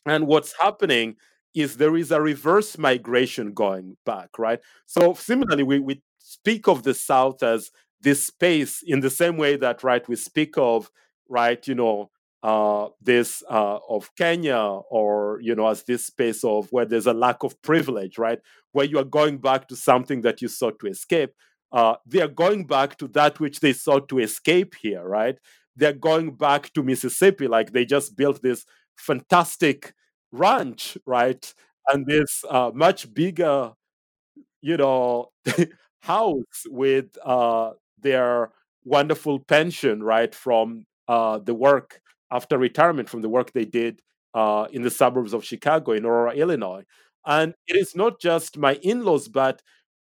And 0.06 0.26
what's 0.26 0.54
happening 0.60 1.16
is 1.54 1.76
there 1.76 1.96
is 1.96 2.10
a 2.10 2.20
reverse 2.20 2.78
migration 2.78 3.52
going 3.52 3.96
back, 4.06 4.38
right? 4.38 4.60
So 4.86 5.14
similarly, 5.14 5.62
we, 5.62 5.80
we 5.80 6.02
speak 6.18 6.68
of 6.68 6.82
the 6.82 6.94
South 6.94 7.42
as 7.42 7.70
this 8.00 8.24
space 8.24 8.82
in 8.84 9.00
the 9.00 9.10
same 9.10 9.36
way 9.36 9.56
that, 9.56 9.82
right, 9.84 10.08
we 10.08 10.16
speak 10.16 10.56
of, 10.56 10.90
right, 11.32 11.66
you 11.68 11.74
know, 11.76 12.10
uh, 12.44 12.88
this 13.00 13.42
uh, 13.50 13.78
of 13.88 14.10
Kenya 14.16 14.58
or, 14.58 15.40
you 15.42 15.54
know, 15.56 15.68
as 15.68 15.84
this 15.84 16.06
space 16.06 16.44
of 16.44 16.68
where 16.72 16.84
there's 16.86 17.06
a 17.06 17.14
lack 17.14 17.44
of 17.44 17.60
privilege, 17.62 18.18
right? 18.18 18.40
Where 18.72 18.86
you 18.86 18.98
are 19.00 19.04
going 19.04 19.38
back 19.38 19.68
to 19.68 19.76
something 19.76 20.22
that 20.22 20.42
you 20.42 20.48
sought 20.48 20.78
to 20.80 20.88
escape. 20.88 21.32
Uh, 21.72 21.96
they 22.06 22.20
are 22.20 22.28
going 22.28 22.66
back 22.66 22.98
to 22.98 23.08
that 23.08 23.40
which 23.40 23.60
they 23.60 23.72
sought 23.72 24.08
to 24.10 24.18
escape 24.20 24.74
here, 24.82 25.04
right? 25.06 25.38
They're 25.76 25.92
going 25.94 26.36
back 26.36 26.72
to 26.74 26.82
Mississippi, 26.82 27.48
like 27.48 27.72
they 27.72 27.84
just 27.86 28.16
built 28.16 28.42
this 28.42 28.66
fantastic 28.96 29.94
ranch, 30.32 30.98
right? 31.06 31.52
And 31.92 32.06
this 32.06 32.44
uh, 32.50 32.72
much 32.74 33.12
bigger, 33.14 33.72
you 34.60 34.76
know, 34.76 35.30
house 36.02 36.64
with 36.68 37.16
uh, 37.24 37.72
their 38.00 38.50
wonderful 38.84 39.40
pension, 39.40 40.02
right, 40.02 40.34
from 40.34 40.86
uh, 41.08 41.38
the 41.38 41.54
work 41.54 42.00
after 42.30 42.58
retirement 42.58 43.08
from 43.08 43.22
the 43.22 43.28
work 43.28 43.52
they 43.52 43.64
did 43.64 44.00
uh, 44.34 44.66
in 44.72 44.82
the 44.82 44.90
suburbs 44.90 45.32
of 45.34 45.44
Chicago, 45.44 45.92
in 45.92 46.04
Aurora, 46.04 46.32
Illinois. 46.34 46.84
And 47.26 47.54
it 47.68 47.76
is 47.76 47.94
not 47.94 48.20
just 48.20 48.58
my 48.58 48.74
in 48.82 49.04
laws, 49.04 49.28
but 49.28 49.62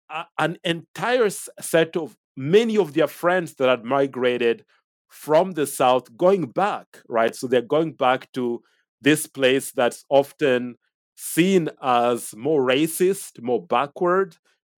a- 0.10 0.26
an 0.40 0.58
entire 0.64 1.30
set 1.30 1.96
of 1.98 2.16
many 2.36 2.78
of 2.78 2.94
their 2.94 3.08
friends 3.08 3.56
that 3.56 3.70
had 3.70 3.84
migrated 3.84 4.66
from 5.10 5.52
the 5.52 5.66
South 5.66 6.16
going 6.18 6.48
back, 6.48 7.02
right? 7.08 7.36
So 7.36 7.48
they're 7.48 7.62
going 7.62 7.94
back 7.94 8.32
to 8.34 8.62
this 9.02 9.28
place 9.28 9.72
that's 9.72 10.04
often 10.10 10.76
seen 11.16 11.70
as 11.82 12.36
more 12.36 12.62
racist, 12.64 13.42
more 13.42 13.66
backward, 13.66 14.36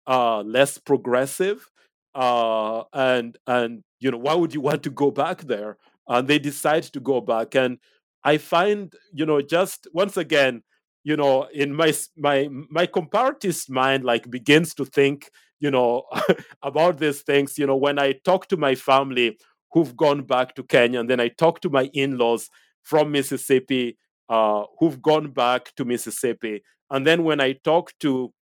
uh, 0.07 0.41
less 0.43 0.79
progressive, 0.79 1.69
uh, 2.15 2.85
and 2.93 3.37
and 3.47 3.83
you 4.01 4.11
know 4.11 4.19
why 4.19 4.35
would 4.35 4.55
you 4.55 4.61
want 4.61 4.83
to 4.85 4.91
go 4.91 5.11
back 5.11 5.43
there? 5.43 5.77
And 6.09 6.27
they 6.29 6.39
decide 6.39 6.85
to 6.85 7.01
go 7.01 7.21
back, 7.21 7.55
and 7.55 7.79
I 8.25 8.39
find 8.39 8.93
you 9.13 9.27
know 9.27 9.43
just 9.43 9.87
once 9.93 10.17
again, 10.17 10.63
you 11.05 11.17
know, 11.17 11.45
in 11.53 11.75
my 11.75 11.93
my 12.17 12.49
my 12.71 12.87
comparatist 12.87 13.71
mind 13.71 14.05
like 14.05 14.31
begins 14.31 14.75
to 14.75 14.85
think 14.85 15.31
you 15.61 15.71
know 15.71 16.05
about 16.63 16.99
these 16.99 17.23
things. 17.23 17.59
You 17.59 17.67
know, 17.67 17.77
when 17.77 17.99
I 17.99 18.13
talk 18.25 18.49
to 18.49 18.57
my 18.57 18.75
family 18.75 19.39
who've 19.73 19.97
gone 19.97 20.23
back 20.23 20.55
to 20.55 20.63
Kenya, 20.63 21.01
and 21.01 21.11
then 21.11 21.21
I 21.21 21.29
talk 21.29 21.61
to 21.61 21.71
my 21.71 21.91
in-laws 21.93 22.49
from 22.83 23.13
Mississippi 23.13 23.99
uh, 24.29 24.65
who've 24.79 25.01
gone 25.03 25.31
back 25.31 25.73
to 25.77 25.85
Mississippi. 25.85 26.63
And 26.91 27.07
then 27.07 27.25
when 27.25 27.41
I 27.41 27.53
talk 27.53 27.93
to 28.01 28.33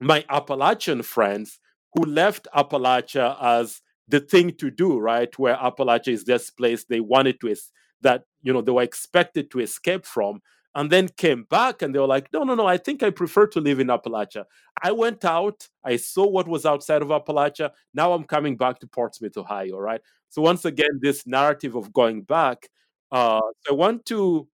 my 0.00 0.24
Appalachian 0.28 1.02
friends 1.02 1.58
who 1.94 2.04
left 2.04 2.48
Appalachia 2.54 3.36
as 3.40 3.80
the 4.12 4.20
thing 4.20 4.52
to 4.58 4.70
do, 4.70 4.98
right? 4.98 5.36
Where 5.38 5.56
Appalachia 5.56 6.12
is 6.12 6.24
this 6.24 6.50
place 6.50 6.84
they 6.84 7.00
wanted 7.00 7.40
to, 7.40 7.48
es- 7.48 7.70
that, 8.02 8.24
you 8.42 8.52
know, 8.52 8.60
they 8.60 8.70
were 8.70 8.82
expected 8.82 9.50
to 9.50 9.60
escape 9.60 10.04
from, 10.04 10.42
and 10.74 10.90
then 10.90 11.08
came 11.16 11.44
back 11.44 11.80
and 11.80 11.94
they 11.94 11.98
were 11.98 12.06
like, 12.06 12.30
no, 12.32 12.44
no, 12.44 12.54
no, 12.54 12.66
I 12.66 12.76
think 12.76 13.02
I 13.02 13.08
prefer 13.10 13.46
to 13.48 13.60
live 13.60 13.80
in 13.80 13.86
Appalachia. 13.88 14.44
I 14.82 14.92
went 14.92 15.24
out, 15.24 15.66
I 15.82 15.96
saw 15.96 16.26
what 16.26 16.46
was 16.46 16.66
outside 16.66 17.02
of 17.02 17.08
Appalachia. 17.08 17.70
Now 17.94 18.12
I'm 18.12 18.24
coming 18.24 18.56
back 18.56 18.80
to 18.80 18.86
Portsmouth, 18.86 19.36
Ohio, 19.36 19.78
right? 19.78 20.00
So 20.28 20.42
once 20.42 20.64
again, 20.64 21.00
this 21.00 21.26
narrative 21.26 21.74
of 21.74 21.92
going 21.92 22.22
back. 22.22 22.68
Uh, 23.10 23.40
I 23.68 23.72
want 23.74 24.06
to 24.06 24.48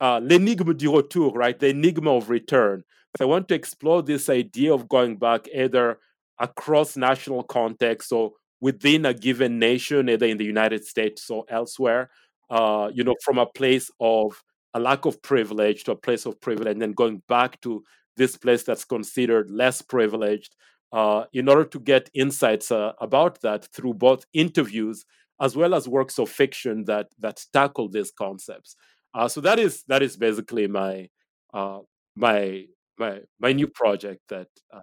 uh, 0.00 0.20
l'énigme 0.20 0.76
du 0.76 0.94
retour, 0.94 1.32
right? 1.32 1.58
The 1.58 1.68
enigma 1.68 2.12
of 2.12 2.30
return. 2.30 2.84
So 3.16 3.24
I 3.24 3.28
want 3.28 3.48
to 3.48 3.54
explore 3.54 4.02
this 4.02 4.28
idea 4.28 4.72
of 4.72 4.88
going 4.88 5.16
back 5.16 5.48
either 5.54 5.98
across 6.38 6.96
national 6.96 7.42
context 7.42 8.12
or 8.12 8.32
within 8.60 9.06
a 9.06 9.14
given 9.14 9.58
nation, 9.58 10.08
either 10.08 10.26
in 10.26 10.38
the 10.38 10.44
United 10.44 10.84
States 10.84 11.30
or 11.30 11.44
elsewhere. 11.48 12.10
Uh, 12.50 12.90
you 12.94 13.04
know, 13.04 13.14
from 13.24 13.38
a 13.38 13.46
place 13.46 13.90
of 14.00 14.42
a 14.74 14.80
lack 14.80 15.04
of 15.04 15.20
privilege 15.22 15.84
to 15.84 15.92
a 15.92 15.96
place 15.96 16.24
of 16.26 16.40
privilege, 16.40 16.72
and 16.72 16.82
then 16.82 16.92
going 16.92 17.22
back 17.28 17.60
to 17.60 17.82
this 18.16 18.36
place 18.36 18.62
that's 18.62 18.84
considered 18.84 19.50
less 19.50 19.82
privileged, 19.82 20.56
uh, 20.92 21.24
in 21.32 21.48
order 21.48 21.64
to 21.64 21.78
get 21.78 22.10
insights 22.14 22.70
uh, 22.70 22.92
about 23.00 23.40
that 23.42 23.66
through 23.66 23.94
both 23.94 24.24
interviews 24.32 25.04
as 25.40 25.54
well 25.56 25.74
as 25.74 25.86
works 25.88 26.18
of 26.18 26.28
fiction 26.28 26.84
that 26.84 27.08
that 27.18 27.44
tackle 27.52 27.88
these 27.88 28.10
concepts. 28.10 28.76
Uh, 29.14 29.28
so 29.28 29.40
that 29.40 29.58
is 29.58 29.84
that 29.88 30.02
is 30.02 30.16
basically 30.16 30.66
my 30.66 31.08
uh, 31.54 31.80
my 32.16 32.64
my 32.98 33.20
my 33.38 33.52
new 33.52 33.68
project 33.68 34.20
that 34.28 34.48
uh, 34.72 34.80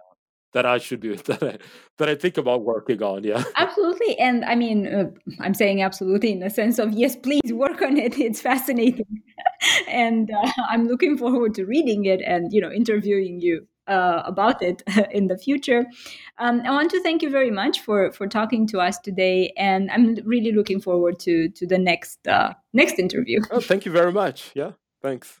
that 0.52 0.66
I 0.66 0.78
should 0.78 1.00
be 1.00 1.16
that 1.16 1.42
I, 1.42 1.58
that 1.98 2.08
I 2.08 2.14
think 2.14 2.36
about 2.36 2.64
working 2.64 3.02
on. 3.02 3.24
Yeah, 3.24 3.44
absolutely. 3.56 4.18
And 4.18 4.44
I 4.44 4.54
mean, 4.54 4.86
uh, 4.86 5.10
I'm 5.40 5.54
saying 5.54 5.82
absolutely 5.82 6.32
in 6.32 6.40
the 6.40 6.50
sense 6.50 6.78
of 6.78 6.92
yes, 6.92 7.16
please 7.16 7.52
work 7.52 7.82
on 7.82 7.96
it. 7.96 8.18
It's 8.26 8.40
fascinating, 8.40 9.22
and 9.88 10.30
uh, 10.30 10.52
I'm 10.68 10.88
looking 10.88 11.16
forward 11.16 11.54
to 11.54 11.64
reading 11.64 12.06
it 12.06 12.20
and 12.22 12.52
you 12.52 12.60
know 12.60 12.70
interviewing 12.70 13.40
you. 13.40 13.66
Uh, 13.88 14.20
about 14.26 14.60
it 14.62 14.82
in 15.12 15.28
the 15.28 15.38
future. 15.38 15.86
Um, 16.38 16.60
I 16.64 16.72
want 16.72 16.90
to 16.90 17.00
thank 17.04 17.22
you 17.22 17.30
very 17.30 17.52
much 17.52 17.78
for 17.78 18.10
for 18.10 18.26
talking 18.26 18.66
to 18.66 18.80
us 18.80 18.98
today, 18.98 19.52
and 19.56 19.92
I'm 19.92 20.16
really 20.24 20.50
looking 20.50 20.80
forward 20.80 21.20
to 21.20 21.50
to 21.50 21.68
the 21.68 21.78
next 21.78 22.26
uh, 22.26 22.54
next 22.72 22.98
interview. 22.98 23.42
Oh, 23.48 23.60
thank 23.60 23.86
you 23.86 23.92
very 23.92 24.10
much. 24.10 24.50
Yeah, 24.56 24.72
thanks. 25.02 25.40